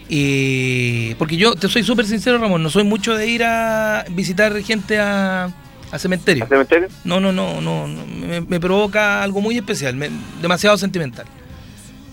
Y. 0.09 1.15
Porque 1.15 1.37
yo 1.37 1.55
te 1.55 1.67
soy 1.69 1.83
súper 1.83 2.05
sincero, 2.05 2.37
Ramón, 2.37 2.61
no 2.63 2.69
soy 2.69 2.83
mucho 2.83 3.15
de 3.15 3.27
ir 3.27 3.43
a 3.43 4.05
visitar 4.11 4.61
gente 4.63 4.99
a, 4.99 5.49
a 5.91 5.99
cementerio. 5.99 6.43
¿Al 6.43 6.49
cementerio? 6.49 6.87
No, 7.03 7.19
no, 7.19 7.31
no, 7.31 7.61
no. 7.61 7.87
no, 7.87 8.05
Me, 8.05 8.41
me 8.41 8.59
provoca 8.59 9.23
algo 9.23 9.41
muy 9.41 9.57
especial, 9.57 9.95
me- 9.95 10.09
demasiado 10.41 10.77
sentimental. 10.77 11.25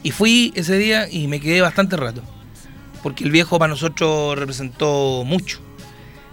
Y 0.03 0.13
fui 0.13 0.53
ese 0.55 0.79
día 0.79 1.09
y 1.11 1.27
me 1.29 1.41
quedé 1.41 1.61
bastante 1.61 1.97
rato. 1.97 2.23
Porque 3.03 3.25
el 3.25 3.31
viejo 3.31 3.59
para 3.59 3.71
nosotros 3.71 4.39
representó 4.39 5.23
mucho. 5.27 5.59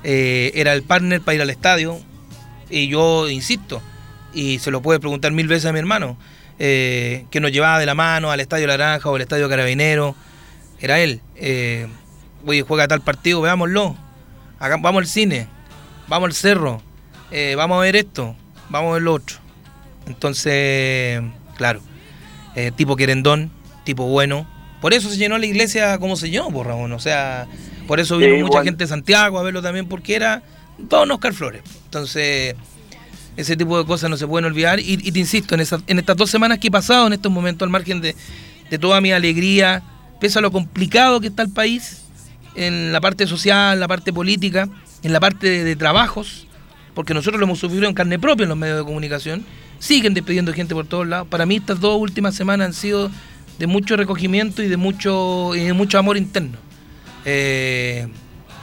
Eh, 0.04 0.52
era 0.56 0.74
el 0.74 0.84
partner 0.84 1.22
para 1.22 1.36
ir 1.36 1.42
al 1.42 1.50
estadio. 1.50 2.00
Y 2.70 2.88
yo 2.88 3.30
insisto, 3.30 3.82
y 4.34 4.60
se 4.60 4.72
lo 4.72 4.82
puede 4.82 5.00
preguntar 5.00 5.32
mil 5.32 5.48
veces 5.48 5.66
a 5.66 5.74
mi 5.74 5.80
hermano, 5.80 6.18
eh, 6.60 7.26
que 7.32 7.40
nos 7.40 7.52
llevaba 7.52 7.80
de 7.80 7.86
la 7.86 7.96
mano 7.96 8.30
al 8.32 8.40
estadio 8.42 8.68
Naranja 8.68 9.10
o 9.10 9.16
al 9.16 9.22
estadio 9.22 9.48
Carabinero. 9.50 10.16
Era 10.80 11.00
él. 11.00 11.22
Eh, 11.36 11.88
oye, 12.46 12.62
juega 12.62 12.88
tal 12.88 13.02
partido, 13.02 13.42
veámoslo. 13.42 13.96
Haga- 14.60 14.78
vamos 14.78 15.02
al 15.02 15.08
cine, 15.08 15.48
vamos 16.08 16.28
al 16.28 16.34
cerro, 16.34 16.82
eh, 17.32 17.54
vamos 17.56 17.78
a 17.78 17.82
ver 17.82 17.96
esto, 17.96 18.36
vamos 18.70 18.90
a 18.92 18.94
ver 18.94 19.04
lo 19.04 19.14
otro. 19.14 19.38
Entonces, 20.08 21.22
claro, 21.58 21.82
eh, 22.56 22.72
tipo 22.76 22.96
querendón, 22.96 23.52
tipo 23.84 24.06
bueno. 24.08 24.48
Por 24.82 24.94
eso 24.94 25.10
se 25.10 25.18
llenó 25.18 25.38
la 25.38 25.46
iglesia 25.46 25.98
como 26.00 26.16
se 26.16 26.30
llenó, 26.30 26.50
por 26.52 26.68
Ramón. 26.68 26.92
O 26.92 27.00
sea, 27.00 27.48
por 27.88 28.00
eso 28.00 28.18
vino 28.18 28.36
Sí, 28.36 28.44
mucha 28.44 28.64
gente 28.64 28.84
de 28.84 28.88
Santiago 28.88 29.40
a 29.40 29.44
verlo 29.44 29.62
también, 29.62 29.88
porque 29.88 30.16
era 30.16 30.44
Don 30.78 31.10
Oscar 31.12 31.34
Flores. 31.34 31.62
Entonces, 31.86 32.56
ese 33.36 33.56
tipo 33.58 33.78
de 33.78 33.86
cosas 33.86 34.10
no 34.10 34.18
se 34.18 34.28
pueden 34.28 34.46
olvidar. 34.46 34.80
Y, 34.80 35.00
y 35.04 35.12
te 35.12 35.20
insisto, 35.20 35.56
en, 35.56 35.62
esa- 35.62 35.82
en 35.88 36.00
estas 36.00 36.16
dos 36.18 36.30
semanas 36.30 36.60
que 36.60 36.68
he 36.68 36.72
pasado, 36.72 37.08
en 37.08 37.14
estos 37.14 37.32
momentos, 37.32 37.66
al 37.66 37.72
margen 37.72 38.02
de, 38.02 38.16
de 38.70 38.78
toda 38.80 39.02
mi 39.02 39.12
alegría, 39.12 39.82
pese 40.20 40.40
a 40.40 40.42
lo 40.42 40.52
complicado 40.52 41.20
que 41.20 41.28
está 41.28 41.44
el 41.44 41.52
país, 41.52 42.04
en 42.56 42.92
la 42.92 43.02
parte 43.02 43.28
social, 43.28 43.80
la 43.80 43.88
parte 43.88 44.12
política, 44.12 44.68
en 45.04 45.14
la 45.14 45.20
parte 45.20 45.50
de, 45.50 45.64
de 45.64 45.76
trabajos, 45.76 46.48
porque 46.94 47.14
nosotros 47.14 47.40
lo 47.40 47.46
hemos 47.46 47.60
sufrido 47.60 47.88
en 47.88 47.94
carne 47.94 48.18
propia 48.18 48.44
en 48.44 48.50
los 48.50 48.58
medios 48.58 48.80
de 48.80 48.84
comunicación, 48.84 49.46
siguen 49.80 50.14
despidiendo 50.14 50.54
gente 50.54 50.74
por 50.74 50.88
todos 50.88 51.08
lados. 51.08 51.28
Para 51.28 51.46
mí 51.46 51.58
estas 51.58 51.80
dos 51.80 52.00
últimas 52.00 52.36
semanas 52.36 52.66
han 52.66 52.74
sido 52.74 53.12
de 53.60 53.68
mucho 53.68 53.98
recogimiento 53.98 54.64
y 54.64 54.68
de 54.68 54.78
mucho, 54.78 55.56
y 55.56 55.66
de 55.66 55.74
mucho 55.74 56.00
amor 56.00 56.18
interno. 56.18 56.58
Eh, 57.26 58.08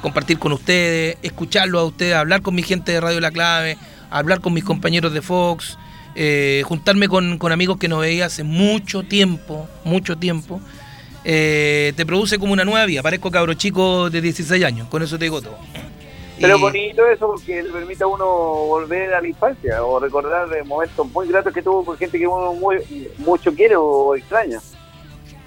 compartir 0.00 0.38
con 0.38 0.52
ustedes, 0.52 1.16
escucharlo 1.22 1.78
a 1.80 1.84
ustedes, 1.84 2.14
hablar 2.14 2.42
con 2.42 2.54
mi 2.54 2.62
gente 2.62 2.92
de 2.92 3.00
Radio 3.00 3.20
La 3.20 3.30
Clave, 3.30 3.78
hablar 4.10 4.40
con 4.40 4.52
mis 4.52 4.64
compañeros 4.64 5.12
de 5.12 5.22
Fox, 5.22 5.78
eh, 6.14 6.62
juntarme 6.64 7.08
con, 7.08 7.38
con 7.38 7.52
amigos 7.52 7.78
que 7.78 7.88
no 7.88 7.98
veía 7.98 8.26
hace 8.26 8.44
mucho 8.44 9.02
tiempo, 9.02 9.68
mucho 9.84 10.16
tiempo, 10.16 10.60
eh, 11.24 11.92
te 11.96 12.04
produce 12.06 12.38
como 12.38 12.52
una 12.52 12.64
nueva 12.64 12.86
vida. 12.86 13.02
Parezco 13.02 13.30
cabro 13.30 13.54
chico 13.54 14.10
de 14.10 14.20
16 14.20 14.62
años, 14.64 14.88
con 14.88 15.02
eso 15.02 15.18
te 15.18 15.24
digo 15.24 15.40
todo. 15.42 15.56
Pero 16.40 16.58
Y- 16.58 16.60
bonito 16.60 17.06
eso 17.06 17.28
porque 17.28 17.62
le 17.62 17.70
permite 17.70 18.02
a 18.02 18.08
uno 18.08 18.26
volver 18.26 19.14
a 19.14 19.20
la 19.20 19.28
infancia 19.28 19.84
o 19.84 20.00
recordar 20.00 20.48
momentos 20.64 21.06
muy 21.12 21.28
gratos 21.28 21.52
que 21.54 21.62
tuvo 21.62 21.84
con 21.84 21.96
gente 21.96 22.18
que 22.18 22.26
uno 22.26 22.52
muy, 22.54 22.78
mucho 23.18 23.54
quiere 23.54 23.76
o 23.76 24.16
extraña. 24.16 24.60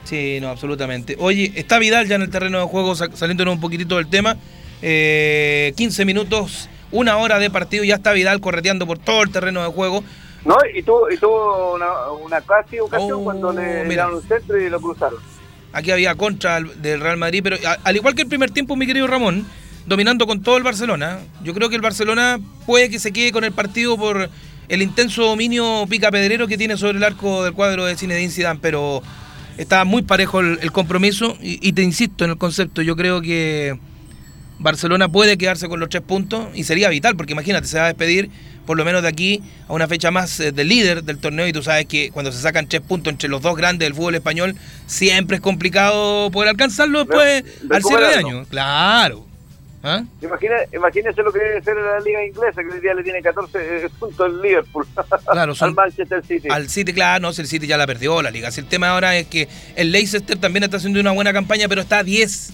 Sí, 0.06 0.40
no, 0.40 0.48
absolutamente. 0.50 1.18
Oye, 1.20 1.52
está 1.56 1.78
Vidal 1.80 2.08
ya 2.08 2.16
en 2.16 2.22
el 2.22 2.30
terreno 2.30 2.60
de 2.60 2.66
juego, 2.66 2.96
sa- 2.96 3.10
saliéndonos 3.14 3.56
un 3.56 3.60
poquitito 3.62 3.98
del 3.98 4.08
tema. 4.10 4.38
Eh, 4.82 5.74
15 5.76 6.06
minutos, 6.06 6.70
una 6.92 7.18
hora 7.18 7.40
de 7.40 7.50
partido, 7.50 7.84
ya 7.84 7.96
está 7.96 8.14
Vidal 8.14 8.40
correteando 8.40 8.88
por 8.88 8.98
todo 9.00 9.24
el 9.24 9.32
terreno 9.32 9.62
de 9.64 9.68
juego. 9.70 10.04
¿No? 10.46 10.56
Y 10.74 10.82
tuvo, 10.84 11.12
y 11.12 11.18
tuvo 11.18 11.74
una, 11.74 12.12
una 12.24 12.40
casi 12.40 12.80
ocasión 12.80 13.20
Oh, 13.20 13.24
cuando 13.26 13.52
le 13.52 13.84
mira. 13.84 14.06
dieron 14.06 14.16
un 14.16 14.22
centro 14.22 14.58
y 14.58 14.70
lo 14.70 14.80
cruzaron. 14.80 15.20
Aquí 15.74 15.92
había 15.92 16.16
contra 16.16 16.62
del 16.62 17.02
Real 17.02 17.18
Madrid, 17.18 17.42
pero 17.44 17.58
al 17.84 17.96
igual 17.96 18.16
que 18.16 18.24
el 18.24 18.28
primer 18.28 18.52
tiempo, 18.52 18.76
mi 18.76 18.88
querido 18.88 19.08
Ramón, 19.08 19.46
dominando 19.86 20.26
con 20.28 20.42
todo 20.42 20.58
el 20.58 20.64
Barcelona. 20.64 21.20
Yo 21.44 21.54
creo 21.54 21.70
que 21.70 21.76
el 21.76 21.82
Barcelona 21.82 22.40
puede 22.66 22.90
que 22.90 23.00
se 23.00 23.12
quede 23.12 23.32
con 23.32 23.44
el 23.44 23.52
partido 23.52 23.98
por 23.98 24.30
el 24.70 24.82
intenso 24.82 25.24
dominio 25.24 25.86
picapedrero 25.90 26.48
que 26.48 26.58
tiene 26.58 26.78
sobre 26.78 26.98
el 26.98 27.04
arco 27.04 27.44
del 27.44 27.54
cuadro 27.54 27.86
de 27.86 27.96
Zinedine 27.96 28.32
Zidane, 28.32 28.60
pero 28.62 29.02
está 29.58 29.86
muy 29.86 30.02
parejo 30.02 30.42
el, 30.42 30.72
compromiso 30.72 31.38
y 31.42 31.72
te 31.74 31.84
insisto 31.84 32.26
en 32.26 32.32
el 32.32 32.38
concepto, 32.38 32.82
yo 32.82 32.96
creo 32.96 33.22
que 33.22 33.78
Barcelona 34.60 35.10
puede 35.10 35.38
quedarse 35.38 35.68
con 35.68 35.80
los 35.80 35.90
tres 35.90 36.04
puntos 36.04 36.48
y 36.54 36.64
sería 36.64 36.90
vital, 36.90 37.16
porque 37.16 37.34
imagínate, 37.34 37.68
se 37.68 37.78
va 37.78 37.86
a 37.86 37.88
despedir 37.88 38.30
por 38.66 38.76
lo 38.78 38.84
menos 38.84 39.02
de 39.02 39.08
aquí 39.08 39.42
a 39.68 39.74
una 39.74 39.88
fecha 39.88 40.12
más 40.12 40.40
eh, 40.40 40.52
del 40.52 40.68
líder 40.68 41.04
del 41.04 41.20
torneo 41.20 41.48
y 41.48 41.54
tú 41.54 41.64
sabes 41.64 41.86
que 41.86 42.12
cuando 42.12 42.32
se 42.32 42.42
sacan 42.42 42.68
tres 42.68 42.82
puntos 42.82 43.12
entre 43.14 43.30
los 43.30 43.42
dos 43.42 43.56
grandes 43.56 43.86
del 43.86 43.96
fútbol 43.96 44.16
español, 44.16 44.56
siempre 44.88 45.38
es 45.38 45.42
complicado 45.42 46.30
poder 46.32 46.50
alcanzarlo 46.50 47.06
después 47.06 47.44
al 47.70 47.84
cierre 47.84 48.08
de 48.10 48.16
año. 48.16 48.46
Claro. 48.50 49.26
¿Ah? 49.84 50.04
Imagina, 50.22 50.56
imagínese 50.74 51.22
lo 51.22 51.32
que 51.32 51.40
debe 51.40 51.62
ser 51.64 51.78
la 51.78 52.00
liga 52.02 52.26
inglesa, 52.26 52.62
que 52.62 52.68
hoy 52.76 52.82
día 52.82 52.94
le 52.94 53.04
tiene 53.04 53.22
14 53.22 53.58
eh, 53.58 53.90
puntos 53.98 54.28
el 54.28 54.42
Liverpool 54.42 54.86
Claro, 55.32 55.56
son- 55.56 55.70
al 55.70 55.76
Manchester 55.76 56.26
City. 56.26 56.48
Al 56.50 56.68
City, 56.68 56.94
claro, 56.94 57.22
no, 57.22 57.32
si 57.32 57.42
el 57.42 57.48
City 57.48 57.68
ya 57.68 57.78
la 57.78 57.88
perdió 57.88 58.22
la 58.22 58.32
liga. 58.32 58.52
Si 58.52 58.60
el 58.60 58.66
tema 58.68 58.90
ahora 58.90 59.16
es 59.16 59.28
que 59.28 59.48
el 59.76 59.92
Leicester 59.92 60.38
también 60.38 60.64
está 60.64 60.78
haciendo 60.78 61.00
una 61.00 61.12
buena 61.12 61.32
campaña, 61.32 61.70
pero 61.70 61.80
está 61.82 62.00
a 62.00 62.04
10. 62.04 62.52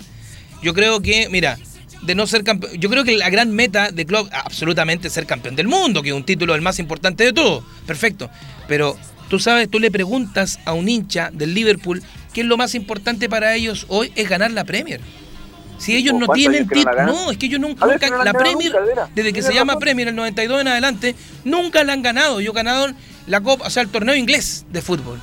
Yo 0.61 0.73
creo 0.73 1.01
que, 1.01 1.27
mira, 1.29 1.57
de 2.05 2.15
no 2.15 2.27
ser 2.27 2.43
campeón, 2.43 2.73
yo 2.79 2.89
creo 2.89 3.03
que 3.03 3.15
la 3.17 3.29
gran 3.29 3.51
meta 3.51 3.91
de 3.91 4.05
club 4.05 4.29
absolutamente 4.31 5.09
ser 5.09 5.25
campeón 5.25 5.55
del 5.55 5.67
mundo, 5.67 6.01
que 6.03 6.09
es 6.09 6.15
un 6.15 6.23
título 6.25 6.53
el 6.55 6.61
más 6.61 6.79
importante 6.79 7.23
de 7.23 7.33
todo. 7.33 7.63
Perfecto. 7.87 8.29
Pero 8.67 8.97
tú 9.29 9.39
sabes, 9.39 9.69
tú 9.69 9.79
le 9.79 9.89
preguntas 9.91 10.59
a 10.65 10.73
un 10.73 10.89
hincha 10.89 11.29
del 11.31 11.53
Liverpool 11.53 12.03
qué 12.33 12.41
es 12.41 12.47
lo 12.47 12.57
más 12.57 12.75
importante 12.75 13.29
para 13.29 13.55
ellos 13.55 13.85
hoy 13.89 14.11
es 14.15 14.27
ganar 14.27 14.51
la 14.51 14.63
Premier. 14.63 14.99
Si 15.77 15.95
ellos 15.95 16.13
no 16.13 16.27
¿Cuántos 16.27 16.35
tienen 16.35 16.67
título, 16.67 17.03
no, 17.05 17.31
es 17.31 17.37
que 17.37 17.45
ellos 17.47 17.59
nunca, 17.59 17.85
ver, 17.85 17.95
nunca- 17.95 18.09
no 18.09 18.17
la 18.19 18.31
la 18.31 18.33
Premier, 18.33 18.71
nunca, 18.73 19.09
desde 19.13 19.33
que 19.33 19.41
se 19.41 19.53
llama. 19.53 19.79
Premier 19.79 20.07
el 20.07 20.15
92 20.15 20.61
en 20.61 20.67
adelante, 20.67 21.15
nunca 21.43 21.83
la 21.83 21.93
han 21.93 22.01
ganado. 22.01 22.39
Yo 22.41 22.53
ganaron 22.53 22.95
la 23.27 23.41
Copa, 23.41 23.65
o 23.67 23.69
sea, 23.69 23.83
el 23.83 23.89
torneo 23.89 24.15
inglés 24.15 24.65
de 24.71 24.81
fútbol. 24.81 25.19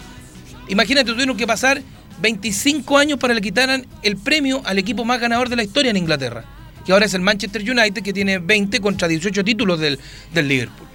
Imagínate, 0.68 1.10
tuvieron 1.12 1.36
que 1.36 1.46
pasar 1.46 1.80
25 2.20 2.98
años 2.98 3.18
para 3.18 3.32
que 3.32 3.36
le 3.36 3.40
quitaran 3.42 3.86
el 4.02 4.16
premio 4.16 4.60
al 4.64 4.78
equipo 4.78 5.04
más 5.04 5.20
ganador 5.20 5.48
de 5.48 5.56
la 5.56 5.62
historia 5.62 5.90
en 5.90 5.96
Inglaterra, 5.96 6.44
que 6.84 6.92
ahora 6.92 7.06
es 7.06 7.14
el 7.14 7.20
Manchester 7.20 7.62
United, 7.62 8.02
que 8.02 8.12
tiene 8.12 8.38
20 8.38 8.80
contra 8.80 9.08
18 9.08 9.44
títulos 9.44 9.78
del, 9.80 9.98
del 10.32 10.48
Liverpool. 10.48 10.86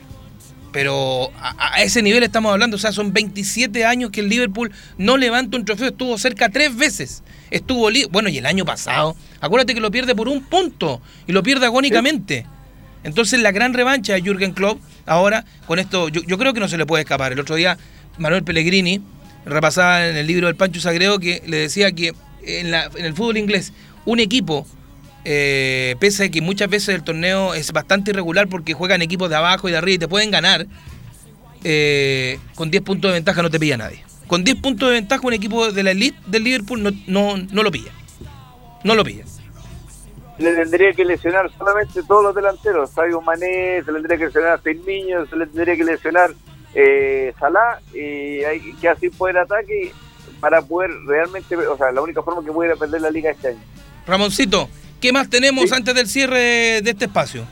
Pero 0.72 1.32
a, 1.40 1.82
ese 1.82 2.02
nivel 2.02 2.24
estamos 2.24 2.52
hablando, 2.52 2.76
o 2.76 2.80
sea, 2.80 2.91
son 2.91 3.14
27 3.14 3.86
años 3.86 4.12
que 4.12 4.20
el 4.20 4.28
Liverpool 4.28 4.72
no 4.98 5.16
levanta 5.16 5.56
un 5.57 5.64
trofeo, 5.64 5.88
estuvo 5.88 6.18
cerca 6.18 6.49
tres 6.49 6.76
veces. 6.76 7.24
Estuvo, 7.49 7.90
bueno, 8.12 8.28
y 8.28 8.38
el 8.40 8.45
año 8.45 8.66
pasado, 8.66 9.16
acuérdate 9.40 9.74
que 9.74 9.80
lo 9.80 9.90
pierde 9.90 10.16
por 10.16 10.28
un 10.28 10.41
punto 10.44 11.02
y 11.28 11.32
lo 11.32 11.44
pierde 11.44 11.66
agónicamente. 11.68 12.45
Entonces 13.06 13.40
la 13.40 13.52
gran 13.53 13.74
revancha 13.74 14.14
de 14.14 14.22
Jürgen 14.22 14.52
Klopp, 14.52 14.82
ahora 15.06 15.45
con 15.66 15.80
esto, 15.80 16.10
yo, 16.10 16.22
yo 16.24 16.38
creo 16.38 16.53
que 16.53 16.60
no 16.60 16.68
se 16.68 16.78
le 16.78 16.86
puede 16.86 17.03
escapar. 17.03 17.32
El 17.32 17.40
otro 17.40 17.56
día 17.56 17.78
Manuel 18.18 18.44
Pellegrini 18.44 19.02
repasaba 19.45 20.07
en 20.07 20.18
el 20.18 20.28
libro 20.28 20.48
del 20.48 20.56
Pancho 20.57 20.82
Sagredo 20.82 21.20
que 21.20 21.41
le 21.48 21.57
decía 21.57 21.91
que 21.94 22.14
en, 22.44 22.72
la- 22.72 22.90
en 22.95 23.06
el 23.06 23.14
fútbol 23.14 23.38
inglés 23.38 23.72
un 24.06 24.20
equipo, 24.20 24.68
eh, 25.26 25.95
pese 25.99 26.26
a 26.26 26.30
que 26.30 26.41
muchas 26.41 26.69
veces 26.69 26.89
el 26.89 27.03
torneo 27.03 27.56
es 27.56 27.72
bastante 27.72 28.11
irregular 28.11 28.47
porque 28.47 28.73
juegan 28.73 29.02
equipos 29.02 29.30
de 29.30 29.35
abajo 29.35 29.68
y 29.68 29.72
de 29.72 29.77
arriba 29.77 29.95
y 29.95 29.97
te 29.97 30.07
pueden 30.07 30.30
ganar, 30.30 30.68
eh, 31.64 32.39
con 32.53 32.69
10 32.69 32.84
puntos 32.84 33.10
de 33.10 33.15
ventaja 33.15 33.41
no 33.41 33.49
te 33.49 33.60
pilla 33.60 33.76
nadie. 33.76 34.03
Con 34.27 34.43
10 34.43 34.61
puntos 34.61 34.89
de 34.89 34.93
ventaja 34.93 35.26
un 35.26 35.34
equipo 35.34 35.72
de 35.72 35.84
la 35.84 35.91
elite 35.91 36.18
del 36.27 36.43
Liverpool 36.43 36.84
no, 36.84 36.91
no, 37.07 37.38
no 37.38 37.64
lo 37.64 37.72
pilla. 37.72 37.91
No 38.84 38.93
lo 38.93 39.03
pilla. 39.03 39.26
le 40.38 40.53
tendría 40.53 40.93
que 40.93 41.03
lesionar 41.03 41.52
solamente 41.57 42.03
todos 42.03 42.23
los 42.23 42.35
delanteros. 42.35 42.91
Sadio 42.91 43.19
Mané, 43.22 43.81
se 43.84 43.91
le 43.91 43.99
tendría 43.99 44.18
que 44.18 44.26
lesionar 44.26 44.52
a 44.52 44.57
Firmino, 44.60 45.26
se 45.26 45.35
le 45.35 45.47
tendría 45.47 45.76
que 45.76 45.84
lesionar 45.85 46.31
eh, 46.76 47.34
Salah, 47.39 47.80
y 47.93 48.43
hay 48.43 48.60
que 48.80 48.89
así 48.89 49.10
poder 49.10 49.39
ataque 49.39 49.91
para 50.39 50.61
poder 50.61 50.91
realmente, 51.07 51.56
o 51.56 51.77
sea, 51.77 51.91
la 51.91 52.02
única 52.02 52.22
forma 52.22 52.45
que 52.45 52.52
pudiera 52.52 52.76
perder 52.76 53.02
la 53.02 53.10
liga 53.10 53.31
este 53.31 53.47
año. 53.47 53.61
Ramoncito, 54.06 54.69
¿qué 55.01 55.11
más 55.13 55.30
tenemos 55.30 55.69
Sí. 55.69 55.76
antes 55.76 55.93
del 55.95 56.07
cierre 56.07 56.81
de 56.81 56.89
este 56.89 57.05
espacio? 57.05 57.45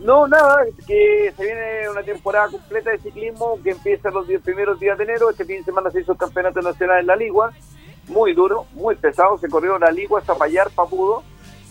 No, 0.00 0.26
nada, 0.26 0.64
que 0.86 1.32
se 1.36 1.44
viene 1.44 1.88
una 1.90 2.02
temporada 2.02 2.48
completa 2.48 2.90
de 2.90 2.98
ciclismo 2.98 3.58
que 3.62 3.70
empieza 3.70 4.10
los 4.10 4.26
10 4.26 4.40
primeros 4.40 4.80
días 4.80 4.96
de 4.96 5.04
enero. 5.04 5.28
Este 5.28 5.44
fin 5.44 5.58
de 5.58 5.64
semana 5.64 5.90
se 5.90 6.00
hizo 6.00 6.12
el 6.12 6.18
campeonato 6.18 6.62
nacional 6.62 7.00
en 7.00 7.06
la 7.06 7.16
Ligua, 7.16 7.52
muy 8.08 8.32
duro, 8.32 8.64
muy 8.72 8.94
pesado. 8.96 9.36
Se 9.36 9.48
corrió 9.50 9.78
la 9.78 9.90
Ligua 9.90 10.20
hasta 10.20 10.34
Payar, 10.36 10.70
Papudo, 10.70 11.22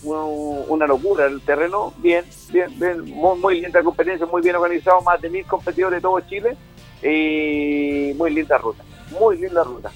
una 0.04 0.86
locura 0.86 1.26
el 1.26 1.40
terreno. 1.40 1.92
Bien, 1.98 2.24
bien, 2.52 2.68
bien, 2.78 3.04
muy, 3.10 3.36
muy 3.38 3.60
linda 3.60 3.82
competencia, 3.82 4.26
muy 4.26 4.42
bien 4.42 4.54
organizado, 4.54 5.00
más 5.00 5.20
de 5.20 5.28
mil 5.28 5.44
competidores 5.44 5.96
de 5.98 6.02
todo 6.02 6.20
Chile 6.20 6.56
y 7.02 8.14
muy 8.14 8.32
linda 8.32 8.58
ruta, 8.58 8.84
muy 9.18 9.38
linda 9.38 9.64
ruta. 9.64 9.90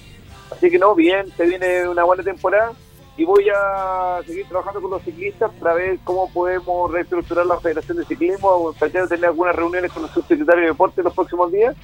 Así 0.51 0.69
que 0.69 0.77
no, 0.77 0.93
bien, 0.93 1.31
se 1.37 1.45
viene 1.45 1.87
una 1.87 2.03
buena 2.03 2.21
temporada 2.21 2.73
y 3.17 3.23
voy 3.23 3.47
a 3.49 4.21
seguir 4.25 4.45
trabajando 4.47 4.81
con 4.81 4.91
los 4.91 5.03
ciclistas 5.03 5.51
para 5.59 5.73
ver 5.75 5.99
cómo 6.03 6.29
podemos 6.31 6.91
reestructurar 6.91 7.45
la 7.45 7.59
Federación 7.59 7.97
de 7.97 8.05
Ciclismo. 8.05 8.73
Pretendo 8.77 9.07
tener 9.07 9.25
algunas 9.25 9.55
reuniones 9.55 9.91
con 9.91 10.03
el 10.03 10.09
subsecretario 10.09 10.61
de 10.61 10.67
Deporte 10.67 11.01
los 11.01 11.13
próximos 11.13 11.51
días 11.51 11.75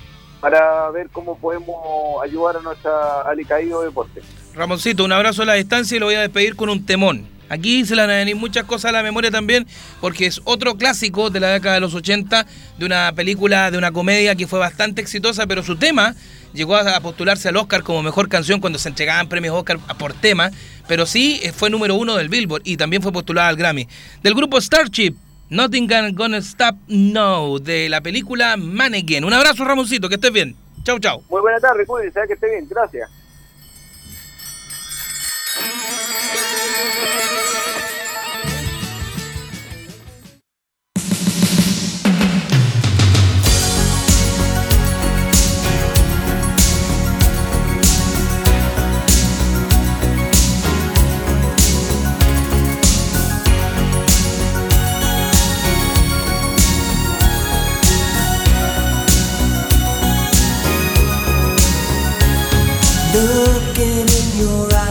para 0.41 0.89
ver 0.89 1.09
cómo 1.11 1.37
podemos 1.37 1.75
ayudar 2.23 2.57
a 2.57 2.61
nuestra 2.61 3.21
alicaído 3.21 3.83
deporte. 3.83 4.21
Ramoncito, 4.55 5.05
un 5.05 5.11
abrazo 5.11 5.43
a 5.43 5.45
la 5.45 5.53
distancia 5.53 5.95
y 5.95 5.99
lo 5.99 6.07
voy 6.07 6.15
a 6.15 6.21
despedir 6.21 6.55
con 6.55 6.69
un 6.69 6.85
temón. 6.85 7.27
Aquí 7.47 7.85
se 7.85 7.95
le 7.95 8.01
van 8.01 8.11
a 8.11 8.15
venir 8.15 8.37
muchas 8.37 8.63
cosas 8.63 8.89
a 8.89 8.91
la 8.93 9.03
memoria 9.03 9.29
también, 9.29 9.67
porque 9.99 10.25
es 10.25 10.41
otro 10.45 10.75
clásico 10.75 11.29
de 11.29 11.41
la 11.41 11.49
década 11.49 11.75
de 11.75 11.81
los 11.81 11.93
80, 11.93 12.47
de 12.77 12.85
una 12.85 13.11
película, 13.13 13.69
de 13.71 13.77
una 13.77 13.91
comedia 13.91 14.35
que 14.35 14.47
fue 14.47 14.57
bastante 14.57 15.01
exitosa, 15.01 15.45
pero 15.47 15.61
su 15.61 15.75
tema 15.75 16.15
llegó 16.53 16.75
a 16.75 16.99
postularse 16.99 17.49
al 17.49 17.57
Oscar 17.57 17.83
como 17.83 18.03
mejor 18.03 18.29
canción 18.29 18.59
cuando 18.59 18.79
se 18.79 18.89
entregaban 18.89 19.29
premios 19.29 19.55
Oscar 19.55 19.79
por 19.97 20.13
tema, 20.13 20.51
pero 20.87 21.05
sí 21.05 21.39
eh, 21.43 21.51
fue 21.51 21.69
número 21.69 21.95
uno 21.95 22.15
del 22.15 22.29
Billboard 22.29 22.61
y 22.65 22.77
también 22.77 23.01
fue 23.01 23.11
postulada 23.11 23.49
al 23.49 23.55
Grammy. 23.55 23.87
Del 24.23 24.35
grupo 24.35 24.59
Starship, 24.59 25.15
Nothing 25.49 25.87
Gonna 26.13 26.37
Stop 26.37 26.75
No, 26.87 27.59
de 27.59 27.89
la 27.89 28.01
película 28.01 28.57
Mannequin. 28.57 29.23
Un 29.23 29.33
abrazo, 29.33 29.63
Ramoncito, 29.65 30.09
que 30.09 30.15
estés 30.15 30.31
bien. 30.31 30.55
Chau, 30.83 30.99
chau. 30.99 31.23
Muy 31.29 31.41
buena 31.41 31.59
tarde, 31.59 31.85
cuídense, 31.85 32.21
que 32.27 32.33
esté 32.33 32.49
bien, 32.49 32.67
gracias. 32.69 33.09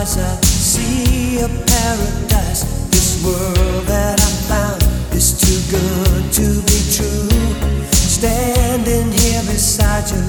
Eyes, 0.01 0.17
I 0.17 0.35
see 0.41 1.37
a 1.39 1.47
paradise. 1.47 2.63
This 2.89 3.23
world 3.23 3.85
that 3.85 4.19
I 4.19 4.31
found 4.49 4.81
is 5.13 5.29
too 5.37 5.61
good 5.69 6.23
to 6.39 6.47
be 6.69 6.79
true. 6.97 7.29
Standing 7.91 9.11
here 9.11 9.41
beside 9.41 10.09
you, 10.09 10.23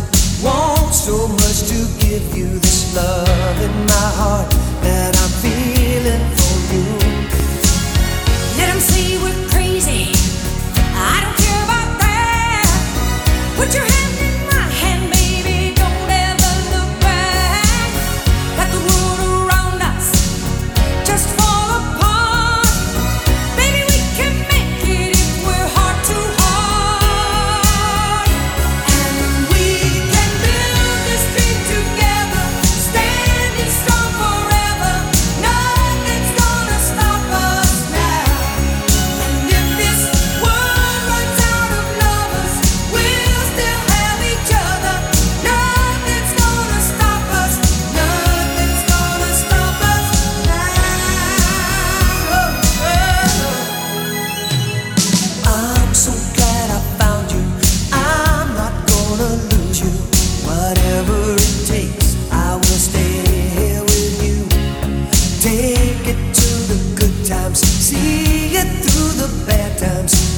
want 0.45 0.93
so 0.93 1.29
much 1.29 1.59
to 1.73 1.79
give 2.05 2.37
you 2.37 2.49
this 2.59 2.95
love 2.95 3.59
in 3.63 3.75
my 3.87 4.09
heart 4.21 4.51
that 4.83 5.13
I'm 5.23 5.33
feeling 5.45 6.25
for 6.39 6.57
you. 6.73 6.87
Let 8.59 8.69
'em 8.69 8.81
say 8.81 9.17
we're 9.25 9.49
crazy. 9.55 10.13
I 11.13 11.17
don't 11.23 11.37
care 11.45 11.63
about 11.69 11.91
that. 12.05 12.67
Put 13.57 13.75
your 13.75 13.85
hand 13.85 14.02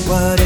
what 0.06 0.44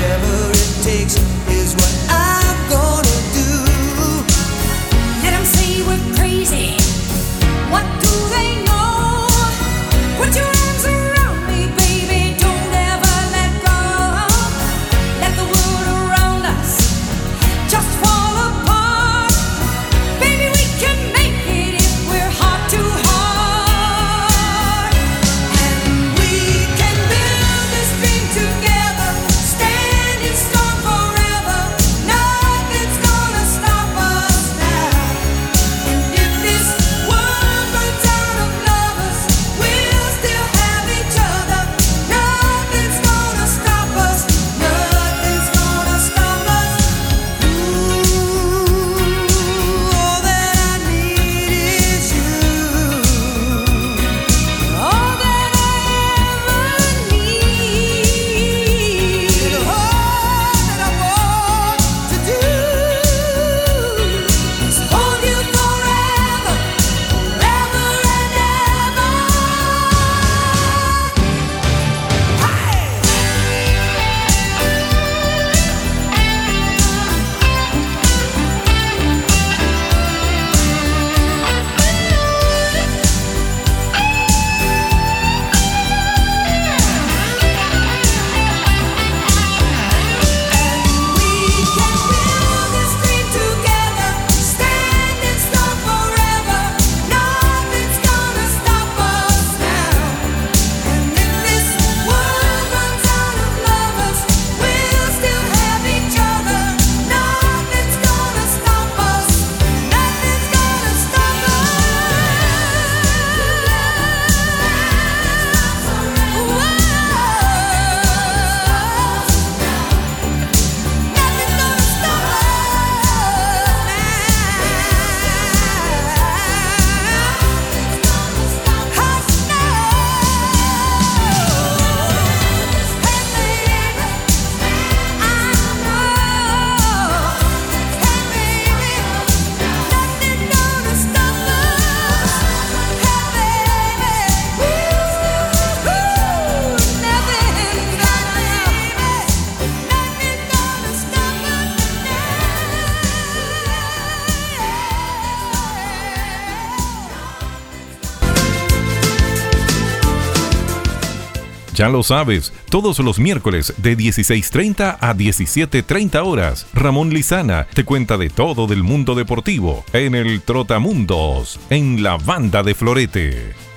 Lo 161.91 162.03
sabes, 162.03 162.53
todos 162.71 162.99
los 162.99 163.19
miércoles 163.19 163.73
de 163.79 163.97
16.30 163.97 164.99
a 165.01 165.15
17.30 165.15 166.25
horas, 166.25 166.67
Ramón 166.75 167.11
Lizana 167.11 167.67
te 167.73 167.85
cuenta 167.85 168.19
de 168.19 168.29
todo 168.29 168.67
del 168.67 168.83
mundo 168.83 169.15
deportivo 169.15 169.85
en 169.93 170.15
el 170.15 170.43
Trotamundos, 170.43 171.59
en 171.71 172.03
la 172.03 172.17
banda 172.19 172.63
de 172.63 172.75
Florete. 172.75 173.68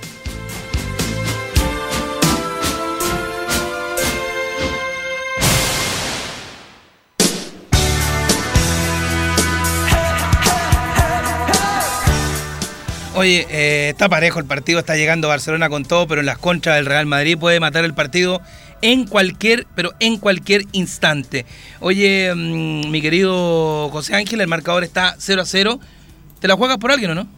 Oye, 13.22 13.46
eh, 13.50 13.90
está 13.90 14.08
parejo 14.08 14.40
el 14.40 14.46
partido, 14.46 14.80
está 14.80 14.96
llegando 14.96 15.28
Barcelona 15.28 15.68
con 15.68 15.84
todo, 15.84 16.08
pero 16.08 16.22
en 16.22 16.26
las 16.26 16.38
contras 16.38 16.74
del 16.74 16.86
Real 16.86 17.06
Madrid 17.06 17.38
puede 17.38 17.60
matar 17.60 17.84
el 17.84 17.94
partido 17.94 18.42
en 18.80 19.06
cualquier, 19.06 19.64
pero 19.76 19.92
en 20.00 20.16
cualquier 20.16 20.64
instante. 20.72 21.46
Oye, 21.78 22.34
mm, 22.34 22.90
mi 22.90 23.00
querido 23.00 23.90
José 23.90 24.16
Ángel, 24.16 24.40
el 24.40 24.48
marcador 24.48 24.82
está 24.82 25.14
0 25.18 25.42
a 25.42 25.44
0. 25.46 25.78
¿Te 26.40 26.48
la 26.48 26.56
juegas 26.56 26.78
por 26.78 26.90
alguien 26.90 27.12
o 27.12 27.14
no? 27.14 27.28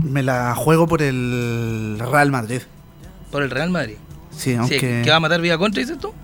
Me 0.00 0.22
la 0.22 0.54
juego 0.54 0.86
por 0.86 1.02
el 1.02 1.96
Real 1.98 2.30
Madrid. 2.30 2.62
Por 3.32 3.42
el 3.42 3.50
Real 3.50 3.70
Madrid. 3.70 3.96
Sí, 4.30 4.52
Sí, 4.52 4.54
aunque. 4.54 5.02
¿Que 5.02 5.10
va 5.10 5.16
a 5.16 5.20
matar 5.20 5.40
vía 5.40 5.58
contra, 5.58 5.80
dices 5.80 5.98
tú? 5.98 6.14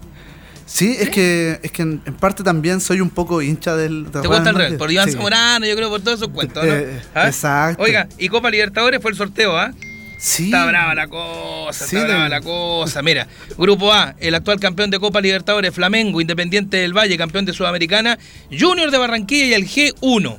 Sí, 0.66 0.96
es 0.98 1.10
que, 1.10 1.60
es 1.62 1.70
que 1.72 1.82
en, 1.82 2.00
en 2.06 2.14
parte 2.14 2.42
también 2.42 2.80
soy 2.80 3.00
un 3.00 3.10
poco 3.10 3.42
hincha 3.42 3.76
del, 3.76 4.06
¿Te 4.10 4.26
gusta 4.26 4.48
el 4.50 4.54
Real? 4.56 4.76
Por 4.76 4.90
Iván. 4.90 5.10
Zamorano, 5.10 5.66
yo 5.66 5.76
creo, 5.76 5.90
por 5.90 6.00
todos 6.00 6.18
esos 6.20 6.28
cuentos, 6.32 6.64
¿no? 6.64 6.72
Eh, 6.72 7.00
¿Ah? 7.14 7.26
exacto. 7.26 7.82
Oiga, 7.82 8.08
y 8.18 8.28
Copa 8.28 8.50
Libertadores 8.50 9.00
fue 9.02 9.10
el 9.10 9.16
sorteo, 9.16 9.56
¿ah? 9.58 9.72
Sí. 10.16 10.44
Está 10.46 10.64
brava 10.64 10.94
la 10.94 11.06
cosa, 11.06 11.86
Sí, 11.86 11.96
está 11.96 12.06
brava 12.08 12.24
de- 12.24 12.30
la 12.30 12.40
cosa. 12.40 13.02
Mira, 13.02 13.28
Grupo 13.58 13.92
A, 13.92 14.14
el 14.20 14.34
actual 14.34 14.58
campeón 14.58 14.88
de 14.90 14.98
Copa 14.98 15.20
Libertadores, 15.20 15.74
Flamengo, 15.74 16.20
Independiente 16.20 16.78
del 16.78 16.96
Valle, 16.96 17.18
campeón 17.18 17.44
de 17.44 17.52
Sudamericana, 17.52 18.18
Junior 18.50 18.90
de 18.90 18.96
Barranquilla 18.96 19.44
y 19.46 19.52
el 19.52 19.68
G1. 19.68 20.38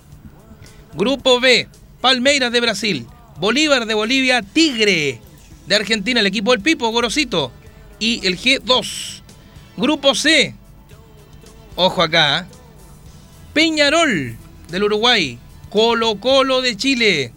Grupo 0.96 1.40
B, 1.40 1.68
Palmeiras 2.02 2.52
de 2.52 2.62
Brasil, 2.62 3.06
Bolívar 3.40 3.86
de 3.86 3.94
Bolivia, 3.94 4.42
Tigre 4.42 5.20
de 5.68 5.76
Argentina, 5.76 6.20
el 6.20 6.26
equipo 6.28 6.52
del 6.52 6.62
Pipo, 6.62 6.90
Gorosito, 6.90 7.52
y 8.00 8.26
el 8.26 8.40
G2. 8.40 9.22
Grupo 9.78 10.16
C, 10.16 10.56
ojo 11.76 12.02
acá, 12.02 12.38
¿ah? 12.38 12.48
Peñarol 13.54 14.36
del 14.70 14.84
Uruguay, 14.84 15.38
Colo 15.70 16.16
Colo 16.16 16.62
de 16.62 16.78
Chile, 16.78 17.34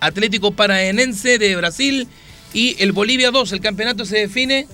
Atlético 0.00 0.52
Paranaense 0.52 1.38
de 1.38 1.56
Brasil 1.56 2.08
y 2.54 2.76
el 2.82 2.92
Bolivia 2.92 3.30
2. 3.30 3.52
El 3.52 3.60
campeonato 3.60 4.04
se 4.04 4.18
define 4.18 4.66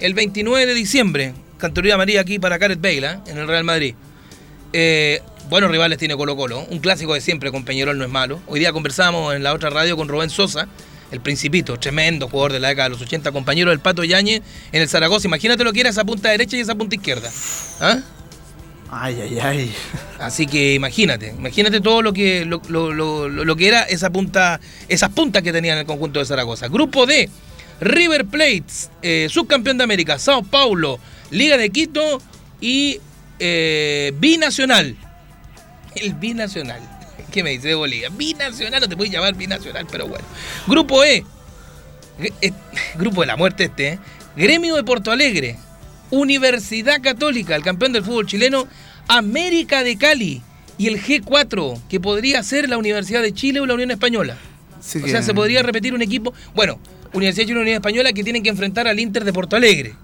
el 0.00 0.14
29 0.14 0.66
de 0.66 0.74
diciembre. 0.74 1.34
Cantoría 1.56 1.96
María 1.96 2.20
aquí 2.20 2.38
para 2.38 2.58
Gareth 2.58 2.80
Bale, 2.80 3.06
¿eh? 3.06 3.18
en 3.26 3.38
el 3.38 3.48
Real 3.48 3.64
Madrid. 3.64 3.94
Eh, 4.74 5.22
buenos 5.48 5.70
rivales 5.70 5.98
tiene 5.98 6.16
Colo 6.16 6.36
Colo. 6.36 6.66
Un 6.68 6.78
clásico 6.78 7.14
de 7.14 7.20
siempre 7.20 7.50
con 7.50 7.64
Peñarol 7.64 7.96
no 7.96 8.04
es 8.04 8.10
malo. 8.10 8.40
Hoy 8.46 8.60
día 8.60 8.72
conversábamos 8.72 9.34
en 9.34 9.42
la 9.42 9.54
otra 9.54 9.70
radio 9.70 9.96
con 9.96 10.08
Rubén 10.08 10.30
Sosa, 10.30 10.68
el 11.14 11.20
Principito, 11.20 11.78
tremendo 11.78 12.28
jugador 12.28 12.52
de 12.52 12.60
la 12.60 12.68
década 12.68 12.88
de 12.88 12.94
los 12.94 13.02
80, 13.02 13.32
compañero 13.32 13.70
del 13.70 13.80
Pato 13.80 14.04
Yañez 14.04 14.42
en 14.72 14.82
el 14.82 14.88
Zaragoza. 14.88 15.26
Imagínate 15.26 15.64
lo 15.64 15.72
que 15.72 15.80
era 15.80 15.88
esa 15.90 16.04
punta 16.04 16.28
derecha 16.30 16.56
y 16.56 16.60
esa 16.60 16.74
punta 16.74 16.94
izquierda. 16.96 17.30
¿Ah? 17.80 17.98
Ay, 18.90 19.18
ay, 19.22 19.38
ay. 19.40 19.74
Así 20.20 20.46
que 20.46 20.74
imagínate, 20.74 21.34
imagínate 21.36 21.80
todo 21.80 22.02
lo 22.02 22.12
que 22.12 22.44
lo, 22.44 22.60
lo- 22.68 22.92
lo- 22.92 23.28
lo- 23.28 23.56
que 23.56 23.66
era 23.66 23.82
esa 23.82 24.10
punta, 24.10 24.60
esas 24.88 25.10
puntas 25.10 25.42
que 25.42 25.52
tenía 25.52 25.72
en 25.72 25.78
el 25.80 25.86
conjunto 25.86 26.20
de 26.20 26.26
Zaragoza. 26.26 26.68
Grupo 26.68 27.04
D, 27.06 27.28
River 27.80 28.24
Plate, 28.26 28.64
eh, 29.02 29.26
subcampeón 29.30 29.78
de 29.78 29.84
América, 29.84 30.18
Sao 30.18 30.42
Paulo, 30.44 31.00
Liga 31.30 31.56
de 31.56 31.70
Quito 31.70 32.20
y 32.60 33.00
eh, 33.40 34.12
Binacional. 34.18 34.94
El 35.96 36.14
Binacional. 36.14 36.80
¿Qué 37.34 37.42
me 37.42 37.50
dice 37.50 37.66
de 37.66 37.74
Bolivia? 37.74 38.10
Binacional, 38.10 38.80
no 38.80 38.88
te 38.88 38.96
puedes 38.96 39.12
llamar 39.12 39.34
Binacional, 39.34 39.88
pero 39.90 40.06
bueno. 40.06 40.24
Grupo 40.68 41.02
E, 41.02 41.24
eh, 42.40 42.52
Grupo 42.94 43.22
de 43.22 43.26
la 43.26 43.34
muerte 43.36 43.64
este, 43.64 43.88
¿eh? 43.88 43.98
Gremio 44.36 44.76
de 44.76 44.84
Porto 44.84 45.10
Alegre, 45.10 45.56
Universidad 46.10 47.02
Católica, 47.02 47.56
el 47.56 47.64
campeón 47.64 47.92
del 47.92 48.04
fútbol 48.04 48.26
chileno, 48.28 48.68
América 49.08 49.82
de 49.82 49.98
Cali 49.98 50.42
y 50.78 50.86
el 50.86 51.02
G4, 51.02 51.80
que 51.88 51.98
podría 51.98 52.40
ser 52.44 52.68
la 52.68 52.78
Universidad 52.78 53.20
de 53.20 53.34
Chile 53.34 53.58
o 53.58 53.66
la 53.66 53.74
Unión 53.74 53.90
Española. 53.90 54.36
Sí 54.80 54.98
O 55.00 55.02
que- 55.04 55.10
sea, 55.10 55.22
se 55.22 55.34
podría 55.34 55.64
repetir 55.64 55.92
un 55.92 56.02
equipo. 56.02 56.32
Bueno, 56.54 56.78
Universidad 57.14 57.42
de 57.42 57.46
Chile 57.48 57.58
y 57.58 57.62
Unión 57.62 57.76
Española 57.78 58.12
que 58.12 58.22
tienen 58.22 58.44
que 58.44 58.50
enfrentar 58.50 58.86
al 58.86 59.00
Inter 59.00 59.24
de 59.24 59.32
Porto 59.32 59.56
Alegre. 59.56 59.96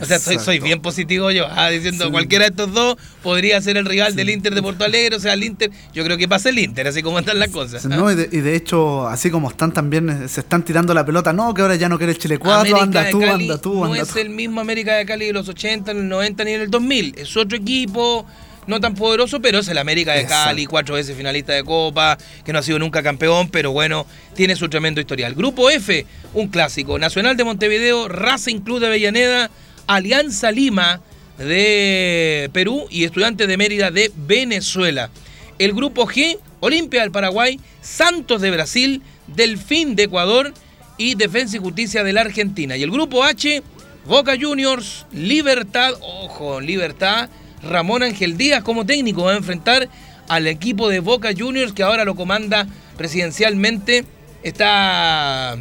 O 0.00 0.04
sea, 0.04 0.18
soy, 0.18 0.38
soy 0.38 0.60
bien 0.60 0.80
positivo 0.80 1.30
yo, 1.30 1.46
ah, 1.50 1.68
diciendo 1.70 2.04
Sí. 2.06 2.10
cualquiera 2.10 2.44
de 2.44 2.50
estos 2.50 2.72
dos 2.72 2.96
podría 3.22 3.60
ser 3.60 3.76
el 3.76 3.84
rival 3.86 4.14
del 4.14 4.30
Inter 4.30 4.54
de 4.54 4.62
Porto 4.62 4.84
Alegre, 4.84 5.16
o 5.16 5.20
sea, 5.20 5.32
el 5.32 5.42
Inter, 5.42 5.70
yo 5.92 6.04
creo 6.04 6.16
que 6.16 6.28
pasa 6.28 6.48
el 6.50 6.58
Inter, 6.58 6.86
así 6.86 7.02
como 7.02 7.18
están 7.18 7.38
las 7.38 7.48
cosas. 7.48 7.84
¿ah? 7.86 7.88
No, 7.88 8.10
y, 8.10 8.14
de, 8.14 8.28
y 8.30 8.40
de 8.40 8.54
hecho, 8.54 9.08
así 9.08 9.30
como 9.30 9.48
están 9.50 9.72
también, 9.72 10.08
eh, 10.10 10.28
se 10.28 10.40
están 10.40 10.64
tirando 10.64 10.94
la 10.94 11.04
pelota. 11.04 11.32
No, 11.32 11.52
que 11.54 11.62
ahora 11.62 11.74
ya 11.76 11.88
no 11.88 11.98
quiere 11.98 12.12
el 12.12 12.18
Chile 12.18 12.38
4, 12.38 12.60
América 12.60 12.82
anda 12.82 13.10
tú, 13.10 13.20
Cali 13.20 13.44
anda 13.44 13.58
tú, 13.60 13.74
no 13.74 13.84
anda 13.86 14.02
es 14.02 14.08
tú. 14.08 14.18
el 14.20 14.30
mismo 14.30 14.60
América 14.60 14.94
de 14.96 15.06
Cali 15.06 15.26
de 15.26 15.32
los 15.32 15.48
80, 15.48 15.90
en 15.90 15.96
el 15.98 16.08
90 16.08 16.44
ni 16.44 16.52
en 16.52 16.60
el 16.60 16.70
2000. 16.70 17.14
Es 17.18 17.36
otro 17.36 17.56
equipo, 17.58 18.24
no 18.66 18.78
tan 18.80 18.94
poderoso, 18.94 19.40
pero 19.40 19.58
es 19.58 19.68
el 19.68 19.78
América 19.78 20.12
de 20.12 20.20
Exacto. 20.20 20.44
Cali, 20.50 20.66
cuatro 20.66 20.94
veces 20.94 21.16
finalista 21.16 21.52
de 21.52 21.64
Copa, 21.64 22.16
que 22.44 22.52
no 22.52 22.60
ha 22.60 22.62
sido 22.62 22.78
nunca 22.78 23.02
campeón, 23.02 23.48
pero 23.48 23.72
bueno, 23.72 24.06
tiene 24.34 24.54
su 24.54 24.68
tremendo 24.68 25.00
historial. 25.00 25.34
Grupo 25.34 25.68
F, 25.70 26.06
un 26.34 26.46
clásico. 26.48 26.98
Nacional 26.98 27.36
de 27.36 27.42
Montevideo, 27.44 28.06
Racing 28.08 28.60
Club 28.60 28.78
de 28.80 28.86
Avellaneda, 28.86 29.50
Alianza 29.86 30.50
Lima 30.50 31.00
de 31.38 32.50
Perú 32.52 32.86
y 32.90 33.04
Estudiantes 33.04 33.48
de 33.48 33.56
Mérida 33.56 33.90
de 33.90 34.12
Venezuela. 34.16 35.10
El 35.58 35.72
grupo 35.72 36.06
G, 36.06 36.38
Olimpia 36.60 37.02
del 37.02 37.10
Paraguay, 37.10 37.60
Santos 37.80 38.40
de 38.40 38.50
Brasil, 38.50 39.02
Delfín 39.26 39.96
de 39.96 40.04
Ecuador 40.04 40.52
y 40.98 41.14
Defensa 41.14 41.56
y 41.56 41.60
Justicia 41.60 42.04
de 42.04 42.12
la 42.12 42.22
Argentina. 42.22 42.76
Y 42.76 42.82
el 42.82 42.90
grupo 42.90 43.24
H, 43.24 43.62
Boca 44.06 44.34
Juniors, 44.40 45.06
Libertad, 45.12 45.94
ojo, 46.00 46.60
Libertad, 46.60 47.28
Ramón 47.62 48.02
Ángel 48.02 48.36
Díaz 48.36 48.62
como 48.62 48.86
técnico 48.86 49.24
va 49.24 49.32
a 49.32 49.36
enfrentar 49.36 49.88
al 50.28 50.46
equipo 50.46 50.88
de 50.88 51.00
Boca 51.00 51.30
Juniors 51.36 51.72
que 51.72 51.82
ahora 51.82 52.04
lo 52.04 52.14
comanda 52.14 52.66
presidencialmente. 52.96 54.04
Está 54.42 55.56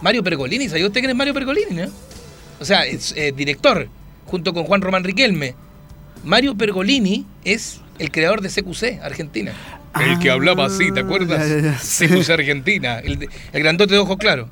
Mario 0.00 0.22
Pergolini, 0.22 0.68
¿sabía 0.68 0.86
usted 0.86 1.00
quién 1.00 1.10
es 1.10 1.16
Mario 1.16 1.34
Pergolini? 1.34 1.74
no? 1.74 2.11
O 2.62 2.64
sea, 2.64 2.86
es 2.86 3.12
eh, 3.16 3.32
director, 3.36 3.88
junto 4.26 4.54
con 4.54 4.64
Juan 4.64 4.80
Román 4.80 5.04
Riquelme. 5.04 5.54
Mario 6.24 6.54
Pergolini 6.56 7.26
es 7.44 7.80
el 7.98 8.10
creador 8.12 8.40
de 8.40 8.48
CQC, 8.48 9.00
Argentina. 9.02 9.52
el 10.00 10.18
que 10.20 10.30
Ah, 10.30 10.34
hablaba 10.34 10.66
así, 10.66 10.92
¿te 10.92 11.00
acuerdas? 11.00 11.48
ya, 11.48 11.56
ya, 11.56 11.62
ya, 11.72 11.78
sí. 11.78 12.06
CQC 12.06 12.30
Argentina, 12.30 12.98
el, 13.00 13.18
de- 13.18 13.28
el 13.52 13.62
grandote 13.62 13.94
de 13.94 13.98
ojos 13.98 14.16
claros. 14.16 14.48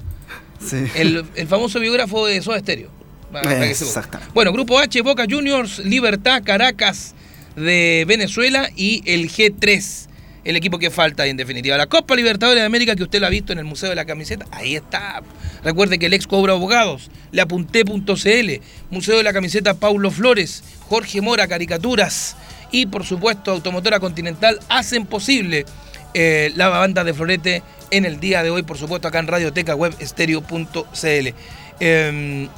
Sí. 0.65 0.77
El, 0.97 1.24
el 1.37 1.47
famoso 1.47 1.78
biógrafo 1.81 2.27
de 2.27 2.43
Soda 2.43 2.59
Stereo. 2.59 2.91
Exactamente. 3.32 4.32
Bueno, 4.35 4.53
Grupo 4.53 4.78
H, 4.81 5.01
Boca 5.03 5.24
Juniors, 5.31 5.78
Libertad, 5.78 6.43
Caracas 6.45 7.15
de 7.55 8.05
Venezuela 8.09 8.69
y 8.74 9.03
el 9.07 9.31
G3, 9.31 10.09
el 10.44 10.56
equipo 10.56 10.78
que 10.78 10.90
falta 10.90 11.26
en 11.26 11.36
definitiva. 11.36 11.76
La 11.76 11.86
Copa 11.86 12.16
Libertadores 12.16 12.60
de 12.60 12.66
América 12.66 12.96
que 12.96 13.02
usted 13.02 13.20
la 13.20 13.26
ha 13.26 13.30
visto 13.30 13.52
en 13.52 13.58
el 13.58 13.64
Museo 13.64 13.90
de 13.90 13.96
la 13.96 14.04
Camiseta, 14.04 14.46
ahí 14.50 14.76
está. 14.76 15.22
Recuerde 15.62 15.98
que 15.98 16.06
el 16.06 16.14
ex 16.14 16.26
cobra 16.26 16.52
abogados, 16.52 17.10
leapunté.cl, 17.32 18.50
Museo 18.90 19.16
de 19.16 19.22
la 19.22 19.32
Camiseta 19.32 19.74
Paulo 19.74 20.10
Flores, 20.10 20.62
Jorge 20.88 21.20
Mora, 21.20 21.48
Caricaturas 21.48 22.36
y 22.72 22.86
por 22.86 23.04
supuesto 23.04 23.50
Automotora 23.50 24.00
Continental 24.00 24.60
hacen 24.68 25.06
posible 25.06 25.66
eh, 26.14 26.52
la 26.56 26.68
banda 26.68 27.04
de 27.04 27.14
Florete 27.14 27.62
en 27.90 28.04
el 28.04 28.20
día 28.20 28.42
de 28.42 28.50
hoy, 28.50 28.62
por 28.62 28.78
supuesto 28.78 29.08
acá 29.08 29.18
en 29.18 29.26
Radioteca 29.26 29.74
Web 29.74 29.94
Estéreo.cl. 29.98 31.34
Em, 31.80 32.48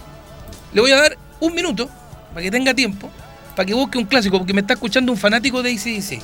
le 0.72 0.80
voy 0.80 0.90
a 0.90 0.96
dar 0.96 1.18
un 1.40 1.54
minuto 1.54 1.88
para 2.32 2.42
que 2.42 2.50
tenga 2.50 2.74
tiempo, 2.74 3.10
para 3.54 3.66
que 3.66 3.74
busque 3.74 3.98
un 3.98 4.04
clásico, 4.04 4.38
porque 4.38 4.52
me 4.52 4.60
está 4.60 4.74
escuchando 4.74 5.12
un 5.12 5.18
fanático 5.18 5.62
de 5.62 5.70
ACDC. 5.70 6.22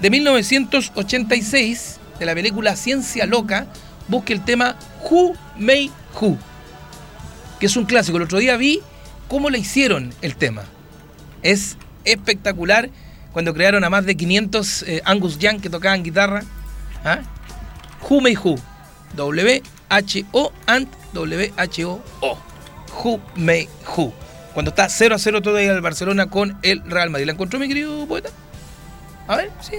De 0.00 0.10
1986, 0.10 2.00
de 2.18 2.26
la 2.26 2.34
película 2.34 2.76
Ciencia 2.76 3.26
Loca, 3.26 3.66
busque 4.08 4.32
el 4.32 4.44
tema 4.44 4.76
Who 5.08 5.34
Made 5.58 5.90
Who, 6.20 6.36
que 7.58 7.66
es 7.66 7.76
un 7.76 7.84
clásico. 7.84 8.16
El 8.16 8.24
otro 8.24 8.38
día 8.38 8.56
vi 8.56 8.80
cómo 9.28 9.50
le 9.50 9.58
hicieron 9.58 10.12
el 10.22 10.36
tema. 10.36 10.64
Es 11.42 11.76
espectacular 12.04 12.90
cuando 13.32 13.54
crearon 13.54 13.84
a 13.84 13.90
más 13.90 14.04
de 14.04 14.16
500 14.16 14.82
eh, 14.82 15.02
Angus 15.04 15.38
Young 15.38 15.60
que 15.60 15.70
tocaban 15.70 16.02
guitarra. 16.02 16.42
¿Ah? 17.04 17.20
Who 18.08 18.20
Made 18.20 18.38
Who. 18.42 18.56
W-H-O 19.16 20.52
and 20.66 20.88
W-H-O-O. 21.12 22.38
Who 23.02 23.20
Made 23.36 23.68
Who. 23.96 24.12
Cuando 24.52 24.70
está 24.70 24.88
0 24.88 25.14
a 25.14 25.18
0 25.18 25.42
todavía 25.42 25.72
el 25.72 25.80
Barcelona 25.80 26.26
con 26.26 26.58
el 26.62 26.82
Real 26.82 27.10
Madrid. 27.10 27.26
¿La 27.26 27.32
encontró 27.32 27.58
mi 27.58 27.68
querido 27.68 28.06
poeta? 28.06 28.30
A 29.26 29.36
ver, 29.36 29.50
sí. 29.60 29.76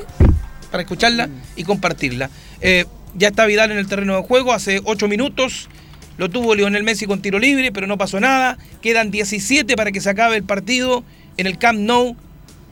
Para 0.71 0.83
escucharla 0.83 1.29
y 1.55 1.63
compartirla. 1.63 2.29
Eh, 2.61 2.85
ya 3.15 3.29
está 3.29 3.45
Vidal 3.45 3.71
en 3.71 3.77
el 3.77 3.87
terreno 3.87 4.15
de 4.15 4.23
juego 4.23 4.53
hace 4.53 4.81
8 4.83 5.07
minutos. 5.07 5.69
Lo 6.17 6.29
tuvo 6.29 6.55
Lionel 6.55 6.83
Messi 6.83 7.05
con 7.05 7.21
tiro 7.21 7.39
libre, 7.39 7.71
pero 7.71 7.87
no 7.87 7.97
pasó 7.97 8.19
nada. 8.19 8.57
Quedan 8.81 9.11
17 9.11 9.75
para 9.75 9.91
que 9.91 10.01
se 10.01 10.09
acabe 10.09 10.37
el 10.37 10.43
partido 10.43 11.03
en 11.37 11.47
el 11.47 11.57
Camp 11.57 11.79
Nou 11.79 12.15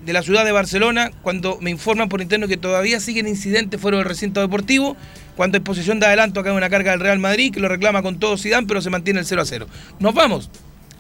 de 0.06 0.14
la 0.14 0.22
ciudad 0.22 0.44
de 0.44 0.52
Barcelona, 0.52 1.12
cuando 1.22 1.58
me 1.62 1.70
informan 1.70 2.10
por 2.10 2.22
interno 2.22 2.50
que 2.50 2.58
todavía 2.58 3.00
siguen 3.00 3.26
incidentes 3.26 3.80
fuera 3.80 3.98
del 3.98 4.06
recinto 4.06 4.42
deportivo, 4.42 4.98
cuando 5.38 5.58
en 5.58 5.64
posición 5.64 6.00
de 6.02 6.08
adelanto 6.08 6.42
acá 6.42 6.52
una 6.52 6.70
carga 6.70 6.92
del 6.92 7.00
Real 7.00 7.20
Madrid 7.20 7.54
que 7.54 7.62
lo 7.62 7.70
reclama 7.70 8.02
con 8.02 8.20
todo 8.20 8.38
Zidane, 8.38 8.68
pero 8.68 8.82
se 8.82 8.90
mantiene 8.90 9.22
el 9.22 9.26
0 9.26 9.42
a 9.42 9.46
0. 9.46 9.68
Nos 10.00 10.14
vamos 10.14 10.50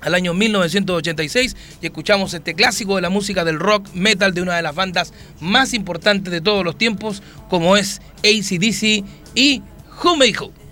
al 0.03 0.15
año 0.15 0.33
1986 0.33 1.55
y 1.81 1.85
escuchamos 1.85 2.33
este 2.33 2.53
clásico 2.53 2.95
de 2.95 3.01
la 3.01 3.09
música 3.09 3.43
del 3.45 3.59
rock 3.59 3.87
metal 3.93 4.33
de 4.33 4.41
una 4.41 4.55
de 4.55 4.61
las 4.61 4.75
bandas 4.75 5.13
más 5.39 5.73
importantes 5.73 6.31
de 6.31 6.41
todos 6.41 6.63
los 6.63 6.77
tiempos, 6.77 7.23
como 7.49 7.77
es 7.77 8.01
ACDC 8.19 9.05
y 9.35 9.61
Who 10.03 10.17
Made 10.17 10.35
Who. 10.39 10.62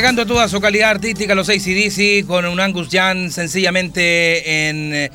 Desplegando 0.00 0.24
toda 0.24 0.48
su 0.48 0.62
calidad 0.62 0.92
artística 0.92 1.34
los 1.34 1.50
ACDC 1.50 2.26
con 2.26 2.46
un 2.46 2.58
Angus 2.58 2.88
Young 2.88 3.30
sencillamente 3.30 4.70
en 4.70 4.94
eh, 4.94 5.10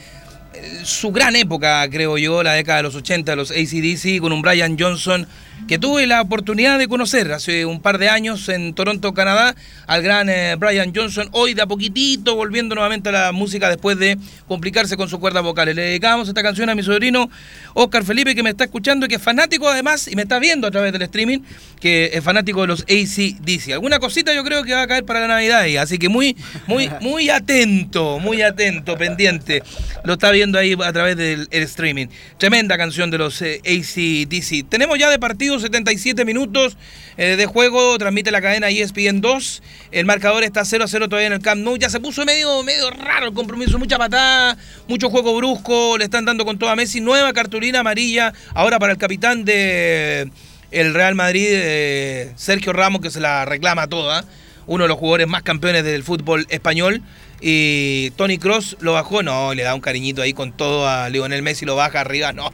su 0.84 1.12
gran 1.12 1.36
época, 1.36 1.90
creo 1.90 2.20
yo, 2.20 2.44
la 2.44 2.54
década 2.54 2.78
de 2.78 2.84
los 2.84 2.94
80, 2.94 3.36
los 3.36 3.50
ACDC, 3.50 4.20
con 4.22 4.32
un 4.32 4.44
Brian 4.44 4.78
Johnson 4.80 5.28
que 5.68 5.80
tuve 5.80 6.06
la 6.06 6.22
oportunidad 6.22 6.78
de 6.78 6.88
conocer 6.88 7.32
hace 7.32 7.66
un 7.66 7.82
par 7.82 7.98
de 7.98 8.08
años 8.08 8.50
en 8.50 8.76
Toronto, 8.76 9.14
Canadá, 9.14 9.56
al 9.88 10.04
gran 10.04 10.30
eh, 10.30 10.56
Brian 10.60 10.94
Johnson, 10.96 11.28
hoy 11.32 11.56
de 11.56 11.64
a 11.64 11.66
poquitito 11.66 12.36
volviendo 12.36 12.76
nuevamente 12.76 13.10
a 13.10 13.12
la 13.12 13.32
música 13.32 13.68
después 13.70 13.98
de 13.98 14.18
complicarse 14.48 14.96
con 14.96 15.10
sus 15.10 15.18
cuerdas 15.18 15.44
vocales. 15.44 15.76
Le 15.76 15.82
dedicamos 15.82 16.28
esta 16.28 16.44
canción 16.44 16.70
a 16.70 16.76
mi 16.76 16.84
sobrino 16.84 17.30
Oscar 17.74 18.04
Felipe, 18.04 18.36
que 18.36 18.44
me 18.44 18.52
está 18.52 18.66
escuchando 18.66 19.08
y 19.08 19.10
que 19.10 19.16
es 19.16 19.22
fanático 19.22 19.68
además 19.68 20.08
y 20.08 20.16
me 20.16 20.22
está 20.22 20.38
viendo 20.38 20.68
a 20.68 20.72
través 20.72 20.94
del 20.94 21.02
streaming, 21.02 21.40
que 21.80 22.12
es 22.14 22.24
fanático 22.24 22.62
de 22.62 22.68
los 22.68 22.82
ACDC. 22.82 23.72
Alguna 23.74 23.98
cosita 23.98 24.36
yo 24.36 24.44
creo 24.44 24.64
que 24.64 24.74
va 24.74 24.84
a 24.84 24.88
caer 24.88 25.04
para 25.04 25.22
la 25.22 25.28
Navidad 25.28 25.62
ahí, 25.62 25.78
así 25.78 25.98
que 25.98 26.10
muy, 26.10 26.38
muy, 26.68 26.92
muy 27.02 27.32
atento, 27.32 28.20
muy 28.20 28.44
atento, 28.44 28.98
pendiente. 28.98 29.64
Lo 30.04 30.14
está 30.14 30.30
viendo 30.30 30.60
ahí 30.60 30.78
a 30.80 30.94
través 30.94 31.18
del 31.18 31.48
el 31.50 31.64
streaming. 31.64 32.08
Tremenda 32.38 32.78
canción 32.78 33.10
de 33.10 33.18
los 33.18 33.42
eh, 33.42 33.62
ACDC. 33.66 34.70
Tenemos 34.70 35.00
ya 35.00 35.10
de 35.10 35.18
partido 35.18 35.55
77 35.60 36.26
minutos 36.26 36.78
eh, 37.18 37.36
de 37.36 37.46
juego. 37.46 37.98
Transmite 37.98 38.32
la 38.32 38.42
cadena 38.42 38.70
ESPN 38.70 39.22
2. 39.22 39.64
El 39.92 40.06
marcador 40.06 40.44
está 40.44 40.66
0 40.66 40.84
a 40.84 40.88
0 40.88 41.10
todavía 41.10 41.28
en 41.28 41.34
el 41.34 41.42
Camp 41.42 41.62
Nou. 41.62 41.78
Ya 41.78 41.90
se 41.90 42.00
puso 42.00 42.26
medio, 42.26 42.64
medio 42.64 42.90
raro 42.92 43.28
el 43.28 43.34
compromiso. 43.34 43.78
Mucha 43.78 43.98
patada, 43.98 44.58
mucho 44.88 45.10
juego 45.10 45.36
brusco. 45.36 45.98
Le 45.98 46.06
están 46.06 46.26
dando 46.26 46.46
con 46.46 46.58
todo 46.58 46.70
a 46.70 46.76
Messi. 46.76 47.02
Nueva 47.02 47.34
cartulina 47.34 47.80
amarilla 47.80 48.34
ahora 48.54 48.80
para 48.80 48.94
el 48.94 48.98
capitán 48.98 49.46
de 49.46 50.30
el 50.72 50.94
Real 50.94 51.16
Madrid, 51.16 51.48
eh, 51.50 52.34
Sergio 52.36 52.74
Ramos, 52.74 53.02
que 53.02 53.10
se 53.10 53.20
la 53.20 53.46
reclama 53.46 53.88
toda. 53.88 54.26
Uno 54.68 54.84
de 54.84 54.88
los 54.88 54.98
jugadores 54.98 55.28
más 55.28 55.44
campeones 55.44 55.84
del 55.84 56.04
fútbol 56.04 56.48
español. 56.50 57.02
Y 57.42 58.12
Tony 58.12 58.38
Cross 58.38 58.78
lo 58.80 58.94
bajó, 58.94 59.22
no, 59.22 59.54
le 59.54 59.64
da 59.64 59.76
un 59.76 59.82
cariñito 59.82 60.22
ahí 60.22 60.34
con 60.34 60.52
todo 60.52 60.88
a 60.88 61.10
Lionel 61.10 61.42
Messi, 61.42 61.66
lo 61.66 61.76
baja 61.76 62.02
arriba, 62.02 62.34
no, 62.34 62.52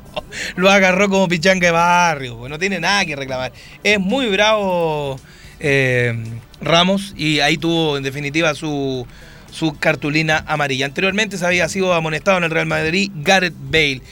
lo 0.56 0.70
agarró 0.70 1.08
como 1.08 1.28
pichanga 1.28 1.66
de 1.66 1.72
barrio, 1.72 2.36
pues, 2.36 2.50
no 2.50 2.58
tiene 2.58 2.78
nada 2.80 3.04
que 3.04 3.16
reclamar. 3.16 3.52
Es 3.82 3.98
muy 3.98 4.26
bravo 4.26 5.18
eh, 5.60 6.14
Ramos 6.60 7.14
y 7.16 7.40
ahí 7.40 7.56
tuvo 7.56 7.96
en 7.96 8.02
definitiva 8.02 8.54
su, 8.54 9.06
su 9.50 9.78
cartulina 9.78 10.44
amarilla. 10.46 10.86
Anteriormente 10.86 11.38
se 11.38 11.46
había 11.46 11.68
sido 11.68 11.94
amonestado 11.94 12.38
en 12.38 12.44
el 12.44 12.50
Real 12.50 12.66
Madrid 12.66 13.10
Gareth 13.14 13.54
Bale. 13.58 14.02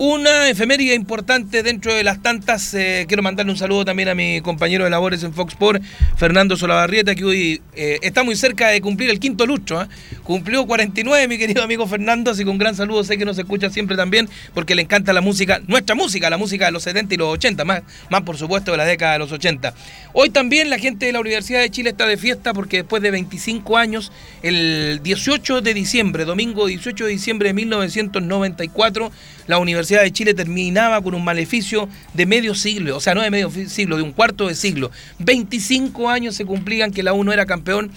Una 0.00 0.48
efeméride 0.48 0.94
importante 0.94 1.64
dentro 1.64 1.92
de 1.92 2.04
las 2.04 2.22
tantas. 2.22 2.72
eh, 2.74 3.04
quiero 3.08 3.20
mandarle 3.20 3.50
un 3.50 3.58
saludo 3.58 3.84
también 3.84 4.08
a 4.08 4.14
mi 4.14 4.40
compañero 4.42 4.84
de 4.84 4.90
labores 4.90 5.24
en 5.24 5.34
Fox 5.34 5.54
Sport, 5.54 5.82
Fernando 6.16 6.56
Solabarrieta, 6.56 7.16
que 7.16 7.24
hoy 7.24 7.60
eh, 7.74 7.98
está 8.02 8.22
muy 8.22 8.36
cerca 8.36 8.68
de 8.68 8.80
cumplir 8.80 9.10
el 9.10 9.18
quinto 9.18 9.44
lucho. 9.44 9.80
¿ah? 9.80 9.88
Cumplió 10.22 10.68
49, 10.68 11.26
mi 11.26 11.36
querido 11.36 11.64
amigo 11.64 11.84
Fernando, 11.88 12.30
así 12.30 12.44
que 12.44 12.50
un 12.50 12.58
gran 12.58 12.76
saludo. 12.76 13.02
Sé 13.02 13.18
que 13.18 13.24
nos 13.24 13.36
escucha 13.40 13.70
siempre 13.70 13.96
también, 13.96 14.28
porque 14.54 14.76
le 14.76 14.82
encanta 14.82 15.12
la 15.12 15.20
música, 15.20 15.60
nuestra 15.66 15.96
música, 15.96 16.30
la 16.30 16.36
música 16.36 16.66
de 16.66 16.70
los 16.70 16.84
70 16.84 17.14
y 17.14 17.16
los 17.16 17.30
80, 17.30 17.64
más, 17.64 17.82
más 18.08 18.22
por 18.22 18.36
supuesto 18.36 18.70
de 18.70 18.76
la 18.76 18.84
década 18.84 19.14
de 19.14 19.18
los 19.18 19.32
80. 19.32 19.74
Hoy 20.12 20.30
también 20.30 20.70
la 20.70 20.78
gente 20.78 21.06
de 21.06 21.12
la 21.12 21.18
Universidad 21.18 21.60
de 21.60 21.70
Chile 21.70 21.90
está 21.90 22.06
de 22.06 22.16
fiesta 22.16 22.54
porque 22.54 22.78
después 22.78 23.02
de 23.02 23.10
25 23.10 23.76
años, 23.76 24.12
el 24.44 25.00
18 25.02 25.60
de 25.60 25.74
diciembre, 25.74 26.24
domingo 26.24 26.68
18 26.68 27.04
de 27.04 27.10
diciembre 27.10 27.48
de 27.48 27.54
1994, 27.54 29.10
la 29.48 29.58
Universidad 29.58 29.87
de 29.96 30.12
Chile 30.12 30.34
terminaba 30.34 31.02
con 31.02 31.14
un 31.14 31.24
maleficio 31.24 31.88
de 32.14 32.26
medio 32.26 32.54
siglo, 32.54 32.96
o 32.96 33.00
sea, 33.00 33.14
no 33.14 33.22
de 33.22 33.30
medio 33.30 33.50
siglo, 33.50 33.96
de 33.96 34.02
un 34.02 34.12
cuarto 34.12 34.48
de 34.48 34.54
siglo. 34.54 34.90
25 35.18 36.08
años 36.10 36.34
se 36.36 36.44
cumplían 36.44 36.92
que 36.92 37.02
la 37.02 37.12
U 37.12 37.24
no 37.24 37.32
era 37.32 37.46
campeón 37.46 37.90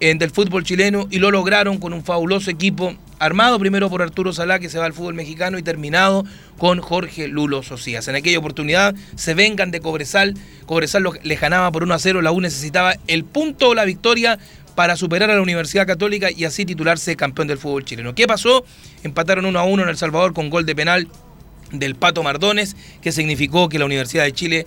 del 0.00 0.30
fútbol 0.30 0.64
chileno 0.64 1.06
y 1.10 1.18
lo 1.18 1.30
lograron 1.30 1.78
con 1.78 1.94
un 1.94 2.04
fabuloso 2.04 2.50
equipo 2.50 2.94
armado 3.18 3.58
primero 3.58 3.88
por 3.88 4.02
Arturo 4.02 4.34
Salá 4.34 4.58
que 4.58 4.68
se 4.68 4.78
va 4.78 4.84
al 4.84 4.92
fútbol 4.92 5.14
mexicano 5.14 5.56
y 5.56 5.62
terminado 5.62 6.26
con 6.58 6.80
Jorge 6.80 7.26
Lulo 7.26 7.62
Socias. 7.62 8.06
En 8.08 8.14
aquella 8.14 8.38
oportunidad 8.38 8.94
se 9.14 9.32
vengan 9.32 9.70
de 9.70 9.80
Cobresal, 9.80 10.34
Cobresal 10.66 11.04
les 11.22 11.40
ganaba 11.40 11.72
por 11.72 11.84
1 11.84 11.94
a 11.94 11.98
0, 11.98 12.20
la 12.20 12.32
U 12.32 12.40
necesitaba 12.40 12.96
el 13.06 13.24
punto 13.24 13.70
o 13.70 13.74
la 13.74 13.86
victoria 13.86 14.38
para 14.74 14.96
superar 14.96 15.30
a 15.30 15.36
la 15.36 15.40
Universidad 15.40 15.86
Católica 15.86 16.30
y 16.30 16.44
así 16.44 16.66
titularse 16.66 17.16
campeón 17.16 17.48
del 17.48 17.58
fútbol 17.58 17.84
chileno. 17.84 18.14
¿Qué 18.14 18.26
pasó? 18.26 18.66
Empataron 19.04 19.46
1 19.46 19.58
a 19.58 19.64
1 19.64 19.84
en 19.84 19.88
El 19.88 19.96
Salvador 19.96 20.34
con 20.34 20.50
gol 20.50 20.66
de 20.66 20.74
penal 20.74 21.08
del 21.72 21.94
Pato 21.94 22.22
Mardones, 22.22 22.76
que 23.02 23.12
significó 23.12 23.68
que 23.68 23.78
la 23.78 23.84
Universidad 23.84 24.24
de 24.24 24.32
Chile 24.32 24.66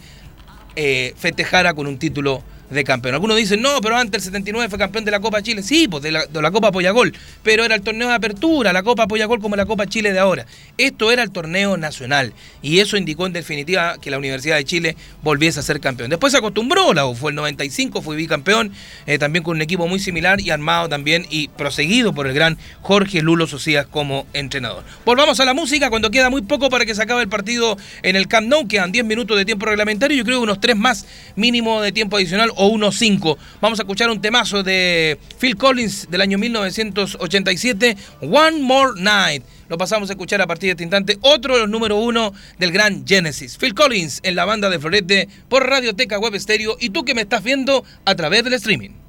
eh, 0.76 1.14
festejara 1.18 1.74
con 1.74 1.88
un 1.88 1.98
título 1.98 2.44
de 2.70 2.84
campeón. 2.84 3.16
Algunos 3.16 3.38
dicen, 3.38 3.62
no, 3.62 3.80
pero 3.82 3.98
antes 3.98 4.22
el 4.22 4.26
79 4.26 4.70
fue 4.70 4.80
campeón 4.80 5.06
de 5.06 5.12
la 5.12 5.20
Copa 5.20 5.42
Chile. 5.42 5.64
Sí, 5.64 5.88
pues 5.88 6.04
de 6.04 6.12
la, 6.12 6.26
de 6.26 6.42
la 6.42 6.52
Copa 6.52 6.72
Pollagol, 6.72 7.14
pero 7.44 7.64
era 7.64 7.76
el 7.76 7.82
torneo 7.82 8.10
de 8.10 8.16
apertura, 8.16 8.74
la 8.74 8.84
Copa 8.84 9.08
Pollagol 9.08 9.40
como 9.40 9.56
la 9.56 9.66
Copa 9.66 9.88
Chile 9.88 10.14
de 10.14 10.20
ahora. 10.20 10.46
Esto 10.78 11.12
era 11.12 11.24
el 11.24 11.32
torneo 11.32 11.78
nacional 11.78 12.34
y 12.62 12.80
eso 12.80 12.98
indicó 12.98 13.26
en 13.26 13.34
definitiva 13.34 13.98
que 14.00 14.12
la 14.12 14.18
Universidad 14.18 14.58
de 14.58 14.66
Chile 14.66 14.98
volviese 15.24 15.60
a 15.60 15.64
ser 15.64 15.80
campeón. 15.80 16.10
Después 16.10 16.32
se 16.32 16.40
acostumbró, 16.40 16.94
la 16.94 17.08
fue 17.16 17.32
el 17.32 17.36
95, 17.36 18.02
fue 18.02 18.16
bicampeón, 18.16 18.72
eh, 19.06 19.18
también 19.18 19.44
con 19.44 19.56
un 19.56 19.62
equipo 19.62 19.88
muy 19.88 20.00
similar 20.00 20.42
y 20.42 20.50
armado 20.50 20.90
también 20.90 21.26
y 21.30 21.48
proseguido 21.50 22.14
por 22.14 22.28
el 22.28 22.34
gran 22.34 22.58
Jorge 22.82 23.22
Lulo 23.22 23.48
Socias 23.48 23.88
como 23.88 24.28
entrenador. 24.34 24.84
Volvamos 25.06 25.40
a 25.40 25.46
la 25.46 25.54
música 25.54 25.90
cuando 25.90 26.12
queda 26.12 26.30
muy 26.30 26.42
poco 26.42 26.70
para 26.70 26.86
que 26.86 26.96
se 26.96 27.02
acabe 27.02 27.22
el 27.22 27.30
partido 27.30 27.78
en 28.04 28.16
el 28.16 28.28
Camp 28.28 28.48
Nou, 28.48 28.68
quedan 28.68 28.92
10 28.92 29.06
minutos 29.06 29.38
de 29.38 29.46
tiempo 29.46 29.66
reglamentario, 29.66 30.18
yo 30.18 30.24
creo 30.24 30.42
unos 30.42 30.60
3 30.60 30.76
más 30.76 31.06
mínimo 31.36 31.82
de 31.82 31.92
tiempo 31.92 32.18
adicional 32.18 32.52
o 32.58 32.68
unos 32.68 32.98
5. 32.98 33.38
Vamos 33.62 33.80
a 33.80 33.84
escuchar 33.84 34.10
un 34.10 34.22
temazo 34.22 34.64
de 34.64 35.18
Phil 35.40 35.56
Collins 35.56 36.10
del 36.10 36.22
año 36.22 36.38
1987, 36.38 37.98
One 38.22 38.60
More 38.62 39.00
Night. 39.00 39.44
Lo 39.70 39.78
pasamos 39.78 40.10
a 40.10 40.14
escuchar 40.14 40.42
a 40.42 40.48
partir 40.48 40.68
de 40.68 40.72
este 40.72 40.84
instante. 40.84 41.18
Otro 41.22 41.56
de 41.56 41.62
los 41.62 41.70
número 41.70 41.98
uno 41.98 42.34
del 42.58 42.72
gran 42.72 43.06
Genesis. 43.06 43.58
Phil 43.58 43.74
Collins 43.74 44.20
en 44.24 44.36
la 44.36 44.46
banda 44.46 44.70
de 44.70 44.80
Florete 44.80 45.28
por 45.50 45.68
Radioteca 45.68 46.20
Web 46.20 46.40
Stereo 46.40 46.78
y 46.80 46.90
tú 46.90 47.04
que 47.04 47.14
me 47.14 47.22
estás 47.22 47.44
viendo 47.44 47.84
a 48.06 48.16
través 48.16 48.44
del 48.44 48.54
streaming. 48.54 49.07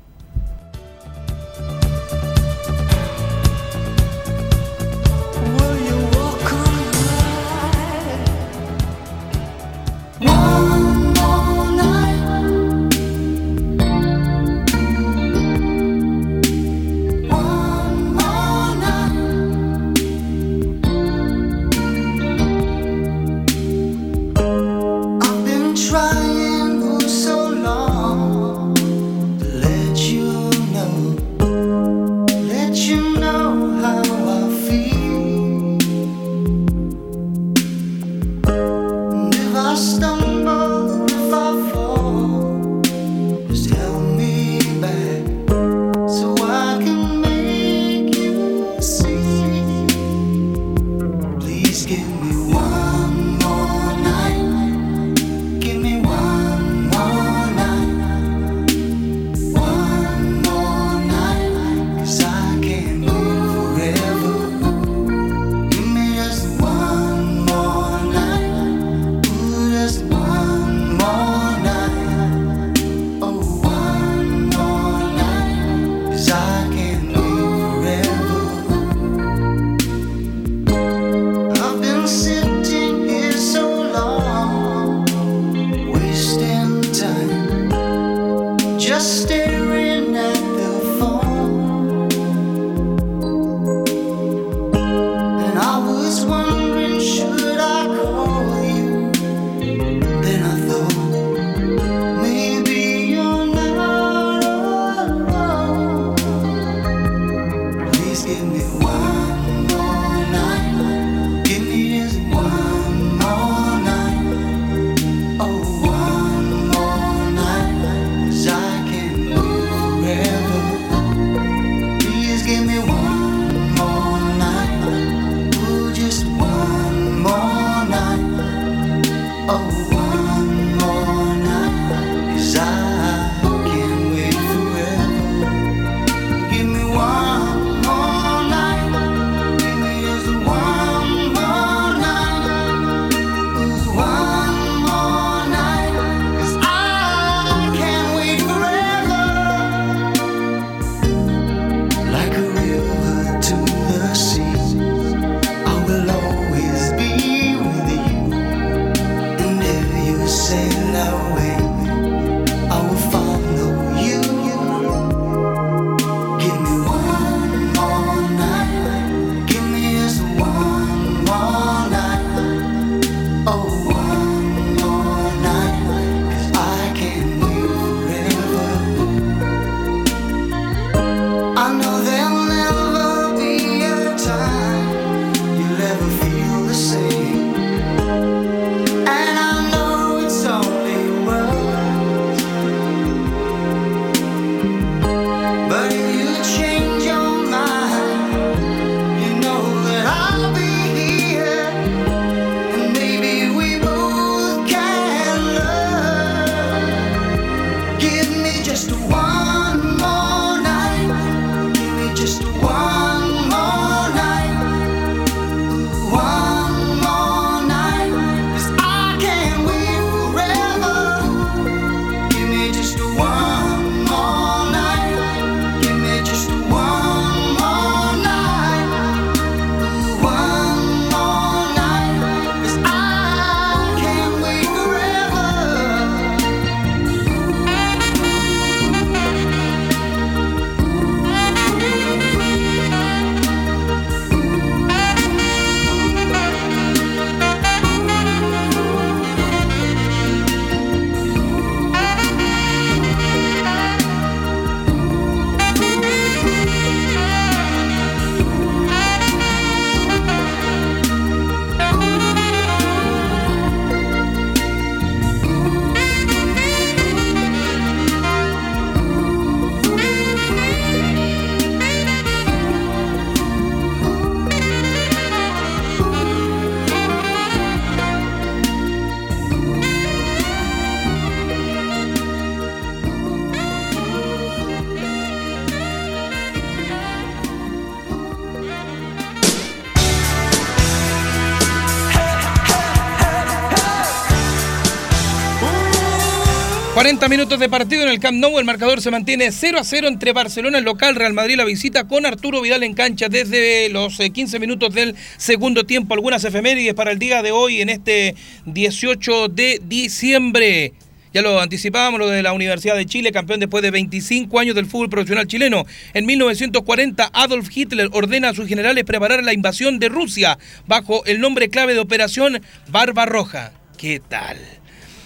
40 296.99 297.29
minutos 297.29 297.61
de 297.61 297.69
partido 297.69 298.03
en 298.03 298.09
el 298.09 298.19
Camp 298.19 298.39
Nou. 298.39 298.59
El 298.59 298.65
marcador 298.65 299.01
se 299.01 299.13
mantiene 299.13 299.53
0 299.53 299.79
a 299.79 299.85
0 299.85 300.09
entre 300.09 300.33
Barcelona, 300.33 300.79
el 300.79 300.85
local, 300.85 301.15
Real 301.15 301.33
Madrid, 301.33 301.55
la 301.55 301.65
visita 301.65 302.09
con 302.09 302.27
Arturo 302.27 302.61
Vidal 302.61 302.83
en 302.83 302.93
cancha 302.93 303.29
desde 303.29 303.89
los 303.89 304.19
eh, 304.19 304.31
15 304.31 304.59
minutos 304.59 304.93
del 304.93 305.15
segundo 305.37 305.87
tiempo. 305.87 306.15
Algunas 306.15 306.43
efemérides 306.43 306.95
para 306.95 307.13
el 307.13 307.21
día 307.21 307.41
de 307.41 307.53
hoy 307.53 307.83
en 307.83 307.89
este 307.89 308.35
18 308.67 309.47
de 309.47 309.81
diciembre. 309.85 310.93
Ya 311.33 311.41
lo 311.41 311.61
anticipábamos, 311.61 312.19
lo 312.19 312.27
de 312.27 312.43
la 312.43 312.53
Universidad 312.53 312.97
de 312.97 313.07
Chile, 313.07 313.31
campeón 313.31 313.61
después 313.61 313.85
de 313.85 313.93
25 313.93 314.59
años 314.59 314.75
del 314.75 314.87
fútbol 314.87 315.09
profesional 315.09 315.47
chileno. 315.47 315.87
En 316.15 316.27
1940, 316.27 317.31
Adolf 317.33 317.69
Hitler 317.73 318.09
ordena 318.11 318.49
a 318.49 318.55
sus 318.55 318.67
generales 318.67 319.05
preparar 319.05 319.45
la 319.45 319.53
invasión 319.53 320.01
de 320.01 320.09
Rusia 320.09 320.59
bajo 320.89 321.25
el 321.27 321.39
nombre 321.39 321.69
clave 321.69 321.95
de 321.95 322.01
Operación 322.01 322.61
Barbarroja. 322.89 323.71
¿Qué 323.97 324.21
tal? 324.29 324.78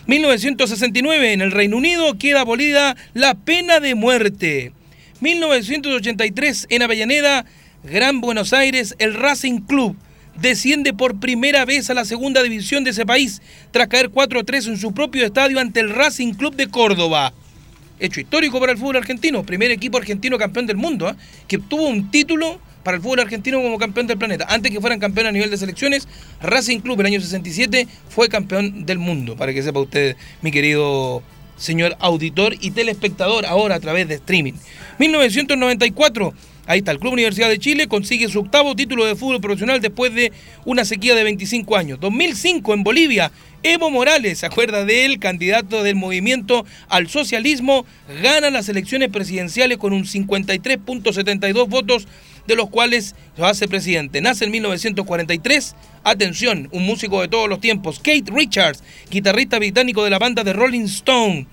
1969, 0.07 1.33
en 1.33 1.41
el 1.41 1.53
Reino 1.53 1.77
Unido 1.77 2.19
queda 2.19 2.41
abolida 2.41 2.97
la 3.15 3.35
pena 3.35 3.79
de 3.79 3.95
muerte. 3.95 4.73
1983, 5.20 6.66
en 6.70 6.83
Avellaneda, 6.83 7.45
Gran 7.85 8.20
Buenos 8.20 8.53
Aires, 8.53 8.97
el 8.99 9.15
Racing 9.15 9.61
Club 9.61 9.97
desciende 10.41 10.93
por 10.93 11.20
primera 11.20 11.65
vez 11.65 11.91
a 11.91 11.95
la 11.95 12.05
segunda 12.05 12.43
división 12.43 12.85
de 12.85 12.91
ese 12.91 13.07
país 13.07 13.43
tras 13.70 13.89
caer 13.89 14.11
4-3 14.11 14.69
en 14.69 14.79
su 14.79 14.93
propio 14.93 15.24
estadio 15.24 15.61
ante 15.61 15.81
el 15.81 15.91
Racing 15.91 16.35
Club 16.35 16.57
de 16.57 16.69
Córdoba. 16.69 17.33
Hecho 18.01 18.20
histórico 18.20 18.59
para 18.59 18.73
el 18.73 18.79
fútbol 18.79 18.97
argentino, 18.97 19.45
primer 19.45 19.70
equipo 19.70 19.99
argentino 19.99 20.39
campeón 20.39 20.66
del 20.66 20.77
mundo, 20.77 21.09
¿eh? 21.09 21.15
que 21.47 21.57
obtuvo 21.59 21.87
un 21.87 22.11
título 22.11 22.61
para 22.82 22.96
el 22.96 23.02
fútbol 23.02 23.20
argentino 23.20 23.62
como 23.62 23.78
campeón 23.78 24.06
del 24.06 24.18
planeta. 24.18 24.46
Antes 24.48 24.70
que 24.70 24.80
fueran 24.80 24.98
campeón 24.98 25.26
a 25.26 25.32
nivel 25.32 25.50
de 25.50 25.56
selecciones, 25.56 26.09
Racing 26.40 26.80
Club 26.80 27.00
el 27.00 27.06
año 27.06 27.20
67 27.20 27.86
fue 28.09 28.28
campeón 28.28 28.84
del 28.86 28.98
mundo, 28.98 29.36
para 29.36 29.52
que 29.52 29.62
sepa 29.62 29.80
usted, 29.80 30.16
mi 30.40 30.50
querido 30.50 31.22
señor 31.56 31.96
auditor 32.00 32.56
y 32.60 32.72
telespectador, 32.72 33.46
ahora 33.46 33.76
a 33.76 33.80
través 33.80 34.09
de 34.09 34.14
streaming. 34.14 34.54
1994, 34.98 36.34
ahí 36.66 36.78
está, 36.78 36.90
el 36.90 36.98
Club 36.98 37.12
Universidad 37.12 37.48
de 37.48 37.59
Chile 37.59 37.86
consigue 37.86 38.28
su 38.28 38.40
octavo 38.40 38.74
título 38.74 39.04
de 39.04 39.14
fútbol 39.14 39.40
profesional 39.40 39.80
después 39.80 40.14
de 40.14 40.32
una 40.64 40.84
sequía 40.84 41.14
de 41.14 41.24
25 41.24 41.76
años. 41.76 42.00
2005, 42.00 42.74
en 42.74 42.82
Bolivia, 42.82 43.32
Evo 43.62 43.90
Morales, 43.90 44.40
¿se 44.40 44.46
acuerda 44.46 44.84
de 44.84 45.04
él? 45.04 45.20
Candidato 45.20 45.84
del 45.84 45.94
movimiento 45.94 46.66
al 46.88 47.09
socialismo, 47.09 47.86
gana 48.20 48.50
las 48.50 48.68
elecciones 48.68 49.10
presidenciales 49.10 49.78
con 49.78 49.92
un 49.92 50.04
53.72 50.04 51.68
votos 51.68 52.09
de 52.47 52.56
los 52.56 52.70
cuales 52.70 53.14
lo 53.36 53.47
hace 53.47 53.69
presidente. 53.69 54.20
Nace 54.20 54.44
en 54.44 54.51
1943. 54.51 55.74
Atención, 56.05 56.69
un 56.73 56.85
músico 56.85 57.20
de 57.20 57.28
todos 57.28 57.48
los 57.48 57.60
tiempos, 57.60 57.98
Kate 57.98 58.24
Richards, 58.32 58.82
guitarrista 59.10 59.59
británico 59.59 60.02
de 60.05 60.10
la 60.10 60.19
banda 60.19 60.43
de 60.43 60.52
Rolling 60.52 60.85
Stone. 60.85 61.47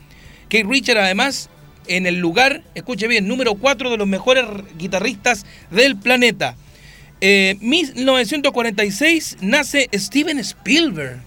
Kate 0.49 0.66
Richards, 0.68 1.02
además, 1.02 1.49
en 1.88 2.06
el 2.06 2.20
lugar, 2.20 2.64
escuche 2.76 3.07
bien, 3.07 3.28
número 3.28 3.56
4 3.56 3.90
de 3.90 3.98
los 3.98 4.07
mejores 4.07 4.45
guitarristas 4.78 5.45
del 5.72 5.98
planeta. 5.98 6.56
Eh, 7.22 7.57
1946 7.60 9.38
nace 9.41 9.90
Steven 9.94 10.40
Spielberg, 10.40 11.20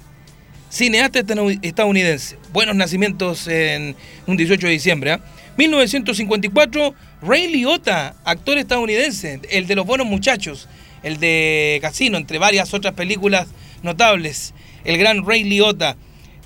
cineasta 0.71 1.23
estadounidense. 1.63 2.39
Buenos 2.53 2.77
nacimientos 2.77 3.47
en 3.47 3.95
un 4.27 4.37
18 4.37 4.67
de 4.67 4.73
diciembre. 4.73 5.13
¿ah? 5.13 5.21
1954, 5.57 6.95
Ray 7.23 7.49
Liotta, 7.53 8.17
actor 8.25 8.59
estadounidense, 8.59 9.41
el 9.51 9.67
de 9.67 9.75
los 9.77 9.87
buenos 9.87 10.07
muchachos, 10.07 10.69
el 11.03 11.19
de 11.19 11.79
Casino, 11.81 12.17
entre 12.17 12.39
varias 12.39 12.75
otras 12.75 12.95
películas 12.95 13.49
notables. 13.83 14.55
El 14.85 14.99
gran 14.99 15.25
Ray 15.25 15.45
Liotta, 15.45 15.97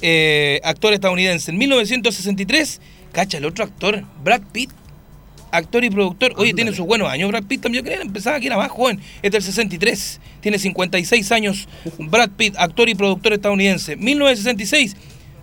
eh, 0.03 0.61
actor 0.65 0.93
estadounidense. 0.93 1.51
En 1.51 1.59
1963, 1.59 2.81
cacha, 3.13 3.39
el 3.39 3.47
otro 3.47 3.65
actor, 3.65 4.05
Brad 4.23 4.43
Pitt, 4.53 4.71
actor 5.51 5.83
y 5.85 5.89
productor. 5.91 6.35
Oye, 6.37 6.53
tiene 6.53 6.75
sus 6.75 6.85
buenos 6.87 7.09
años. 7.09 7.31
Brad 7.31 7.45
Pitt 7.45 7.63
también, 7.63 7.83
yo 7.83 7.89
creía, 7.89 8.03
empezaba 8.03 8.39
que 8.39 8.47
era 8.49 8.59
más 8.59 8.71
joven. 8.71 9.01
Es 9.23 9.33
del 9.33 9.43
63, 9.43 10.21
tiene 10.43 10.59
56 10.59 11.33
años. 11.33 11.69
Brad 11.99 12.31
Pitt, 12.37 12.55
actor 12.59 12.89
y 12.91 12.95
productor 12.95 13.33
estadounidense. 13.33 13.97
1966. 13.97 14.97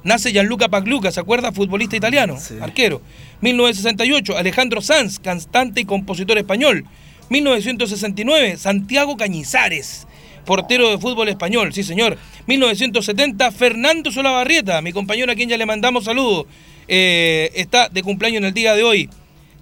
Nace 0.04 0.32
Gianluca 0.34 0.68
Pagluca, 0.68 1.12
¿se 1.14 1.22
acuerda? 1.22 1.54
Futbolista 1.54 1.96
italiano, 1.96 2.38
Sí. 2.38 2.56
arquero. 2.62 3.02
1968, 3.44 4.38
Alejandro 4.38 4.82
Sanz, 4.82 5.20
cantante 5.20 5.82
y 5.82 5.86
compositor 5.86 6.38
español. 6.38 6.86
1969, 7.30 8.56
Santiago 8.56 9.18
Cañizares, 9.18 10.08
portero 10.46 10.90
de 10.90 10.98
fútbol 10.98 11.28
español, 11.28 11.74
sí 11.74 11.84
señor. 11.84 12.18
1970, 12.48 13.52
Fernando 13.52 14.14
Solabarrieta, 14.14 14.82
mi 14.82 14.94
compañero 14.94 15.30
a 15.30 15.36
quien 15.36 15.50
ya 15.50 15.58
le 15.58 15.66
mandamos 15.66 16.06
saludos, 16.06 16.46
eh, 16.88 17.52
está 17.56 17.90
de 17.90 18.02
cumpleaños 18.02 18.38
en 18.40 18.46
el 18.46 18.54
día 18.54 18.76
de 18.76 18.84
hoy. 18.84 19.10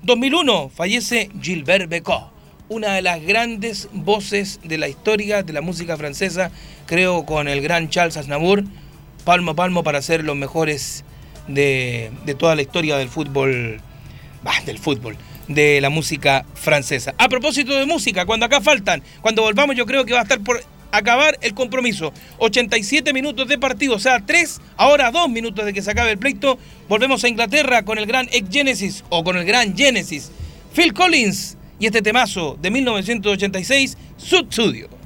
2001, 0.04 0.70
fallece 0.70 1.32
Gilbert 1.42 1.90
Becot, 1.90 2.32
una 2.70 2.94
de 2.94 3.02
las 3.02 3.20
grandes 3.24 3.90
voces 3.94 4.60
de 4.64 4.78
la 4.78 4.90
historia 4.90 5.42
de 5.42 5.54
la 5.54 5.62
música 5.62 5.98
francesa, 5.98 6.52
creo 6.86 7.26
con 7.26 7.48
el 7.48 7.62
gran 7.62 7.90
Charles 7.90 8.18
Aznavour, 8.18 8.64
palmo 9.26 9.52
a 9.52 9.56
palmo 9.56 9.84
para 9.84 10.04
ser 10.04 10.24
los 10.24 10.36
mejores 10.36 11.04
de, 11.48 12.12
de 12.26 12.36
toda 12.36 12.56
la 12.56 12.62
historia 12.62 12.98
del 12.98 13.10
fútbol, 13.10 13.82
del 14.66 14.80
fútbol, 14.80 15.18
de 15.48 15.82
la 15.82 15.90
música 15.90 16.46
francesa. 16.56 17.14
A 17.18 17.30
propósito 17.30 17.74
de 17.74 17.86
música, 17.86 18.26
cuando 18.26 18.46
acá 18.46 18.62
faltan, 18.62 19.04
cuando 19.22 19.42
volvamos 19.42 19.76
yo 19.76 19.86
creo 19.86 20.06
que 20.06 20.14
va 20.14 20.20
a 20.20 20.24
estar 20.24 20.40
por 20.42 20.64
acabar 20.92 21.38
el 21.42 21.54
compromiso. 21.54 22.14
87 22.38 23.14
minutos 23.14 23.48
de 23.48 23.58
partido, 23.58 23.96
o 23.96 24.00
sea, 24.00 24.20
3, 24.26 24.62
ahora 24.78 25.12
2 25.12 25.30
minutos 25.30 25.66
de 25.66 25.74
que 25.74 25.82
se 25.82 25.92
acabe 25.92 26.12
el 26.12 26.18
pleito. 26.18 26.58
Volvemos 26.88 27.24
a 27.24 27.30
Inglaterra 27.30 27.84
con 27.84 27.98
el 27.98 28.06
gran 28.06 28.28
ex 28.32 28.50
Genesis 28.52 29.04
o 29.10 29.24
con 29.24 29.38
el 29.38 29.46
gran 29.46 29.76
Genesis. 29.76 30.32
Phil 30.74 30.94
Collins 30.94 31.58
y 31.80 31.88
este 31.88 32.02
temazo 32.02 32.58
de 32.62 32.70
1986, 32.72 33.98
Sud 34.18 34.46
Studio. 34.52 35.01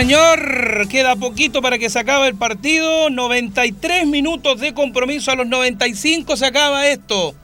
Señor. 0.00 0.88
Queda 0.88 1.16
poquito 1.16 1.62
para 1.62 1.78
que 1.78 1.88
se 1.88 1.98
acabe 1.98 2.28
el 2.28 2.34
partido. 2.34 3.08
93 3.08 4.06
minutos 4.06 4.60
de 4.60 4.74
compromiso. 4.74 5.30
A 5.30 5.36
los 5.36 5.46
95 5.46 6.36
se 6.36 6.44
acaba 6.44 6.86
esto. 6.86 7.34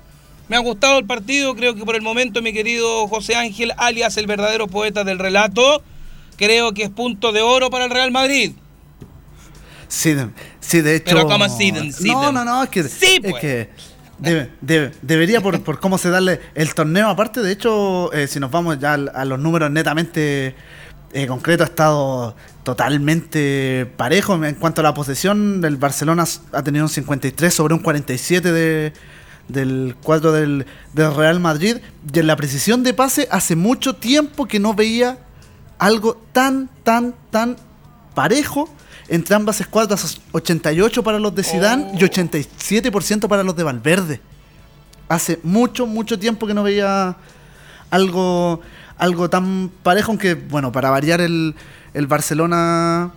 Me 0.48 0.56
ha 0.56 0.58
gustado 0.58 0.98
el 0.98 1.06
partido. 1.06 1.54
Creo 1.54 1.74
que 1.74 1.84
por 1.84 1.96
el 1.96 2.02
momento, 2.02 2.42
mi 2.42 2.52
querido 2.52 3.08
José 3.08 3.36
Ángel, 3.36 3.72
alias 3.78 4.18
el 4.18 4.26
verdadero 4.26 4.66
poeta 4.66 5.02
del 5.02 5.18
relato, 5.18 5.82
creo 6.36 6.74
que 6.74 6.82
es 6.82 6.90
punto 6.90 7.32
de 7.32 7.40
oro 7.40 7.70
para 7.70 7.86
el 7.86 7.90
Real 7.90 8.10
Madrid. 8.10 8.52
Sí, 9.88 10.12
de, 10.12 10.28
sí, 10.60 10.82
de 10.82 10.96
hecho. 10.96 11.04
Pero 11.06 11.26
¿cómo 11.26 11.44
así, 11.44 11.70
den- 11.70 11.92
sí, 11.92 12.08
No, 12.10 12.32
no, 12.32 12.44
no, 12.44 12.64
es 12.64 12.68
que. 12.68 12.82
Sí, 12.84 13.18
es 13.22 13.30
pues. 13.30 13.40
que 13.40 13.70
debe- 14.18 14.50
debe- 14.60 14.92
debería, 15.00 15.40
por, 15.40 15.62
por 15.62 15.80
cómo 15.80 15.96
se 15.96 16.10
darle 16.10 16.40
el 16.54 16.74
torneo. 16.74 17.08
Aparte, 17.08 17.40
de 17.40 17.50
hecho, 17.50 18.12
eh, 18.12 18.26
si 18.26 18.40
nos 18.40 18.50
vamos 18.50 18.78
ya 18.78 18.92
a, 18.92 19.24
los 19.24 19.38
números 19.38 19.70
netamente 19.70 20.54
eh, 21.12 21.26
concretos, 21.26 21.66
ha 21.66 21.70
estado 21.70 22.36
totalmente 22.62 23.90
parejo. 23.96 24.42
En 24.44 24.54
cuanto 24.54 24.80
a 24.80 24.84
la 24.84 24.94
posesión, 24.94 25.64
el 25.64 25.76
Barcelona 25.76 26.24
ha 26.52 26.62
tenido 26.62 26.84
un 26.84 26.88
53 26.88 27.52
sobre 27.52 27.74
un 27.74 27.80
47 27.80 28.52
de, 28.52 28.92
del 29.48 29.96
cuadro 30.02 30.32
del, 30.32 30.66
del 30.92 31.14
Real 31.14 31.40
Madrid. 31.40 31.78
Y 32.12 32.18
en 32.18 32.26
la 32.26 32.36
precisión 32.36 32.82
de 32.82 32.94
pase, 32.94 33.28
hace 33.30 33.56
mucho 33.56 33.94
tiempo 33.94 34.46
que 34.46 34.58
no 34.58 34.74
veía 34.74 35.18
algo 35.78 36.20
tan, 36.32 36.70
tan, 36.84 37.14
tan 37.30 37.56
parejo 38.14 38.68
entre 39.08 39.34
ambas 39.34 39.60
escuadras. 39.60 40.20
88 40.32 41.02
para 41.02 41.18
los 41.18 41.34
de 41.34 41.42
Zidane 41.42 41.90
y 41.94 41.98
87% 41.98 43.28
para 43.28 43.42
los 43.42 43.56
de 43.56 43.62
Valverde. 43.62 44.20
Hace 45.08 45.38
mucho, 45.42 45.86
mucho 45.86 46.18
tiempo 46.18 46.46
que 46.46 46.54
no 46.54 46.62
veía 46.62 47.16
algo, 47.90 48.60
algo 48.98 49.28
tan 49.30 49.70
parejo, 49.82 50.10
aunque, 50.12 50.34
bueno, 50.34 50.72
para 50.72 50.90
variar 50.90 51.20
el, 51.20 51.54
el 51.94 52.06
Barcelona 52.06 53.10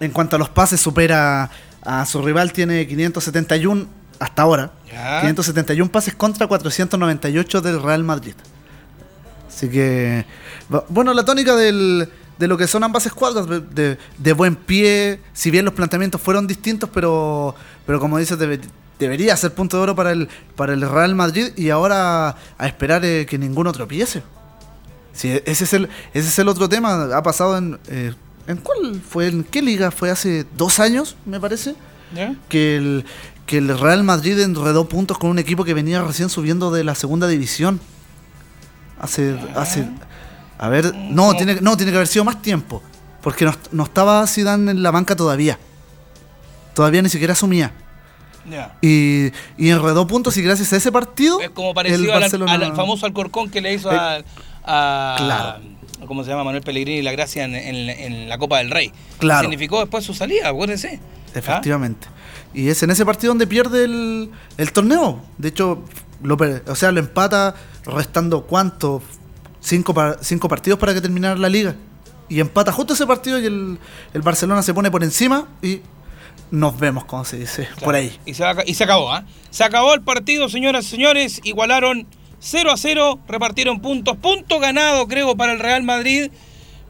en 0.00 0.10
cuanto 0.12 0.36
a 0.36 0.38
los 0.38 0.48
pases 0.48 0.80
supera 0.80 1.50
a 1.82 2.06
su 2.06 2.22
rival, 2.22 2.52
tiene 2.52 2.86
571 2.86 3.86
hasta 4.18 4.42
ahora. 4.42 4.72
Ya. 4.92 5.20
571 5.20 5.90
pases 5.90 6.14
contra 6.14 6.46
498 6.46 7.60
del 7.60 7.82
Real 7.82 8.04
Madrid. 8.04 8.34
Así 9.48 9.68
que, 9.68 10.24
bu- 10.70 10.84
bueno, 10.88 11.12
la 11.14 11.24
tónica 11.24 11.56
del- 11.56 12.08
de 12.38 12.46
lo 12.46 12.56
que 12.56 12.68
son 12.68 12.84
ambas 12.84 13.06
escuadras, 13.06 13.48
de, 13.48 13.60
de- 13.60 13.98
de 14.18 14.32
buen 14.32 14.54
pie, 14.54 15.20
si 15.32 15.50
bien 15.50 15.64
los 15.64 15.74
planteamientos 15.74 16.20
fueron 16.20 16.46
distintos, 16.46 16.88
pero, 16.92 17.54
pero 17.86 17.98
como 17.98 18.18
dices, 18.18 18.38
debe- 18.38 18.60
debería 18.98 19.36
ser 19.36 19.52
punto 19.54 19.76
de 19.76 19.82
oro 19.84 19.96
para 19.96 20.12
el, 20.12 20.28
para 20.54 20.74
el 20.74 20.88
Real 20.88 21.14
Madrid 21.16 21.48
y 21.56 21.70
ahora 21.70 22.36
a 22.58 22.66
esperar 22.66 23.04
eh, 23.04 23.26
que 23.26 23.38
ninguno 23.38 23.72
tropiece. 23.72 24.22
Sí, 25.18 25.30
ese 25.46 25.64
es 25.64 25.72
el, 25.72 25.88
ese 26.14 26.28
es 26.28 26.38
el 26.38 26.46
otro 26.46 26.68
tema. 26.68 27.08
Ha 27.14 27.22
pasado 27.24 27.58
en. 27.58 27.78
eh, 27.88 28.14
¿En 28.46 28.56
cuál 28.58 29.02
fue? 29.06 29.26
¿En 29.26 29.42
qué 29.42 29.60
liga? 29.60 29.90
Fue 29.90 30.10
hace 30.10 30.46
dos 30.56 30.78
años, 30.78 31.16
me 31.26 31.40
parece. 31.40 31.74
Que 32.48 32.76
el, 32.76 33.04
que 33.44 33.58
el 33.58 33.76
Real 33.78 34.04
Madrid 34.04 34.38
enredó 34.38 34.88
puntos 34.88 35.18
con 35.18 35.28
un 35.30 35.38
equipo 35.38 35.64
que 35.64 35.74
venía 35.74 36.00
recién 36.02 36.30
subiendo 36.30 36.70
de 36.70 36.84
la 36.84 36.94
segunda 36.94 37.26
división. 37.26 37.80
Hace. 39.00 39.36
hace 39.56 39.88
a 40.58 40.68
ver. 40.68 40.94
No, 40.94 41.34
tiene, 41.34 41.60
no, 41.60 41.76
tiene 41.76 41.90
que 41.92 41.96
haber 41.98 42.08
sido 42.08 42.24
más 42.24 42.40
tiempo. 42.40 42.80
Porque 43.22 43.44
no, 43.44 43.54
no 43.72 43.82
estaba 43.84 44.24
Zidane 44.26 44.70
en 44.70 44.82
la 44.82 44.90
banca 44.92 45.14
todavía. 45.16 45.58
Todavía 46.74 47.02
ni 47.02 47.08
siquiera 47.08 47.32
asumía. 47.32 47.72
Ya. 48.48 48.76
Y, 48.80 49.26
y 49.58 49.68
enredó 49.68 50.06
puntos 50.06 50.36
y 50.38 50.42
gracias 50.42 50.72
a 50.72 50.76
ese 50.76 50.90
partido. 50.90 51.40
Es 51.40 51.50
como 51.50 51.68
el 51.70 51.74
parecido 51.74 52.14
al, 52.14 52.20
Barcelona- 52.20 52.52
al 52.54 52.74
famoso 52.74 53.04
Alcorcón 53.04 53.50
que 53.50 53.60
le 53.60 53.74
hizo 53.74 53.92
Eh, 53.92 53.96
a, 53.96 54.22
a- 54.68 55.16
claro. 55.18 55.60
¿Cómo 56.06 56.22
se 56.24 56.30
llama? 56.30 56.44
Manuel 56.44 56.62
Pellegrini 56.62 56.98
y 57.00 57.02
la 57.02 57.12
Gracia 57.12 57.44
en, 57.44 57.54
en- 57.54 57.90
en 57.90 58.28
la 58.28 58.38
Copa 58.38 58.58
del 58.58 58.70
Rey. 58.70 58.92
Claro. 59.18 59.40
Significó 59.42 59.80
después 59.80 60.04
su 60.04 60.14
salida, 60.14 60.48
acuérdense. 60.48 61.00
¿Ah? 61.02 61.38
Efectivamente. 61.38 62.06
Y 62.54 62.68
es 62.68 62.82
en 62.82 62.90
ese 62.90 63.04
partido 63.04 63.32
donde 63.32 63.46
pierde 63.46 63.84
el, 63.84 64.30
el 64.56 64.72
torneo. 64.72 65.20
De 65.38 65.48
hecho, 65.48 65.82
lo, 66.22 66.36
o 66.66 66.74
sea, 66.74 66.92
lo 66.92 67.00
empata 67.00 67.54
restando 67.84 68.44
cuánto? 68.46 69.02
Cinco, 69.60 69.92
cinco 70.20 70.48
partidos 70.48 70.78
para 70.78 70.94
que 70.94 71.00
terminara 71.00 71.36
la 71.36 71.48
liga. 71.48 71.74
Y 72.28 72.40
empata 72.40 72.70
justo 72.72 72.94
ese 72.94 73.06
partido 73.06 73.38
y 73.38 73.46
el, 73.46 73.78
el 74.14 74.22
Barcelona 74.22 74.62
se 74.62 74.72
pone 74.72 74.90
por 74.90 75.02
encima 75.02 75.48
y 75.62 75.80
nos 76.50 76.78
vemos, 76.78 77.04
como 77.04 77.24
se 77.24 77.38
dice, 77.38 77.68
por 77.82 77.94
ahí. 77.94 78.16
Y 78.24 78.34
se, 78.34 78.44
aca- 78.44 78.62
y 78.66 78.74
se 78.74 78.84
acabó, 78.84 79.12
¿ah? 79.12 79.24
Se 79.50 79.64
acabó 79.64 79.92
el 79.94 80.00
partido, 80.02 80.48
señoras 80.48 80.84
y 80.86 80.88
señores. 80.88 81.40
Igualaron 81.44 82.06
0 82.40 82.70
a 82.70 82.76
0, 82.76 83.18
repartieron 83.26 83.80
puntos. 83.80 84.16
Punto 84.16 84.58
ganado, 84.60 85.06
creo, 85.08 85.36
para 85.36 85.52
el 85.52 85.58
Real 85.58 85.82
Madrid. 85.82 86.30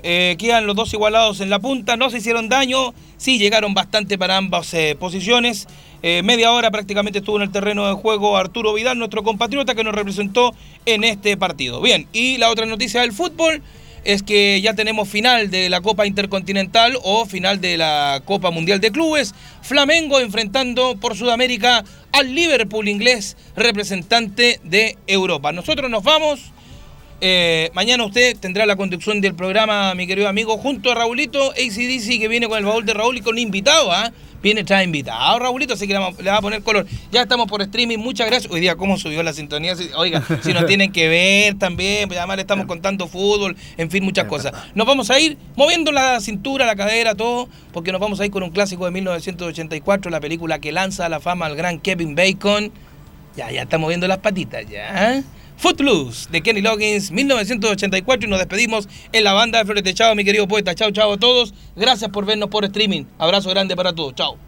Eh, 0.02 0.36
quedan 0.38 0.66
los 0.66 0.76
dos 0.76 0.92
igualados 0.92 1.40
en 1.40 1.50
la 1.50 1.58
punta. 1.58 1.96
No 1.96 2.10
se 2.10 2.18
hicieron 2.18 2.48
daño. 2.48 2.94
Sí, 3.16 3.38
llegaron 3.38 3.74
bastante 3.74 4.18
para 4.18 4.36
ambas 4.36 4.72
eh, 4.74 4.96
posiciones. 4.98 5.66
Eh, 6.02 6.22
media 6.22 6.52
hora 6.52 6.70
prácticamente 6.70 7.18
estuvo 7.18 7.36
en 7.36 7.42
el 7.42 7.50
terreno 7.50 7.86
de 7.88 7.94
juego 7.94 8.36
Arturo 8.36 8.72
Vidal, 8.72 8.98
nuestro 8.98 9.24
compatriota 9.24 9.74
que 9.74 9.82
nos 9.82 9.94
representó 9.94 10.54
en 10.86 11.02
este 11.02 11.36
partido. 11.36 11.80
Bien, 11.80 12.06
y 12.12 12.38
la 12.38 12.50
otra 12.50 12.66
noticia 12.66 13.00
del 13.00 13.12
fútbol 13.12 13.62
es 14.04 14.22
que 14.22 14.60
ya 14.60 14.74
tenemos 14.74 15.08
final 15.08 15.50
de 15.50 15.68
la 15.68 15.80
Copa 15.80 16.06
Intercontinental 16.06 16.98
o 17.02 17.26
final 17.26 17.60
de 17.60 17.76
la 17.76 18.22
Copa 18.24 18.50
Mundial 18.50 18.80
de 18.80 18.90
Clubes. 18.90 19.34
Flamengo 19.62 20.20
enfrentando 20.20 20.96
por 20.96 21.16
Sudamérica 21.16 21.84
al 22.12 22.34
Liverpool 22.34 22.88
inglés, 22.88 23.36
representante 23.56 24.60
de 24.64 24.96
Europa. 25.06 25.52
Nosotros 25.52 25.90
nos 25.90 26.02
vamos. 26.02 26.52
Eh, 27.20 27.70
mañana 27.74 28.04
usted 28.04 28.36
tendrá 28.38 28.64
la 28.64 28.76
conducción 28.76 29.20
del 29.20 29.34
programa, 29.34 29.94
mi 29.94 30.06
querido 30.06 30.28
amigo, 30.28 30.56
junto 30.58 30.92
a 30.92 30.94
Raulito 30.94 31.50
ACDC, 31.50 32.20
que 32.20 32.28
viene 32.28 32.46
con 32.48 32.58
el 32.58 32.64
baúl 32.64 32.84
de 32.86 32.94
Raúl 32.94 33.16
y 33.18 33.22
con 33.22 33.38
invitado, 33.38 33.90
¿ah? 33.92 34.12
Viene, 34.40 34.62
trae 34.62 34.84
invitado, 34.84 35.36
Raulito, 35.40 35.74
así 35.74 35.88
que 35.88 35.94
le 35.94 35.98
va 36.30 36.36
a 36.36 36.40
poner 36.40 36.62
color. 36.62 36.86
Ya 37.10 37.22
estamos 37.22 37.48
por 37.48 37.60
streaming, 37.60 37.98
muchas 37.98 38.28
gracias. 38.28 38.52
Hoy 38.52 38.60
día, 38.60 38.76
¿cómo 38.76 38.96
subió 38.96 39.20
la 39.24 39.32
sintonía? 39.32 39.74
Si- 39.74 39.90
Oiga, 39.96 40.22
si 40.44 40.52
nos 40.52 40.64
tienen 40.66 40.92
que 40.92 41.08
ver 41.08 41.58
también, 41.58 42.06
pues 42.06 42.18
además 42.20 42.36
le 42.36 42.42
estamos 42.42 42.66
contando 42.66 43.08
fútbol, 43.08 43.56
en 43.76 43.90
fin, 43.90 44.04
muchas 44.04 44.26
cosas. 44.26 44.52
Nos 44.76 44.86
vamos 44.86 45.10
a 45.10 45.18
ir 45.18 45.36
moviendo 45.56 45.90
la 45.90 46.20
cintura, 46.20 46.66
la 46.66 46.76
cadera, 46.76 47.16
todo, 47.16 47.48
porque 47.72 47.90
nos 47.90 48.00
vamos 48.00 48.20
a 48.20 48.26
ir 48.26 48.30
con 48.30 48.44
un 48.44 48.50
clásico 48.50 48.84
de 48.84 48.92
1984, 48.92 50.08
la 50.08 50.20
película 50.20 50.60
que 50.60 50.70
lanza 50.70 51.06
a 51.06 51.08
la 51.08 51.18
fama 51.18 51.46
al 51.46 51.56
gran 51.56 51.80
Kevin 51.80 52.14
Bacon. 52.14 52.70
Ya, 53.36 53.50
ya 53.50 53.62
está 53.62 53.76
moviendo 53.76 54.06
las 54.06 54.18
patitas, 54.18 54.64
ya. 54.70 55.20
Footloose 55.58 56.30
de 56.30 56.40
Kenny 56.40 56.60
Loggins, 56.60 57.10
1984 57.10 58.28
y 58.28 58.30
nos 58.30 58.38
despedimos 58.38 58.88
en 59.10 59.24
la 59.24 59.32
banda 59.32 59.58
de 59.58 59.64
Flores 59.64 59.82
de 59.82 59.92
Chao, 59.92 60.14
mi 60.14 60.24
querido 60.24 60.46
poeta. 60.46 60.72
Chao, 60.74 60.92
chao 60.92 61.12
a 61.12 61.18
todos. 61.18 61.52
Gracias 61.74 62.10
por 62.10 62.24
vernos 62.24 62.48
por 62.48 62.64
streaming. 62.64 63.04
Abrazo 63.18 63.50
grande 63.50 63.74
para 63.74 63.92
todos. 63.92 64.14
Chao. 64.14 64.47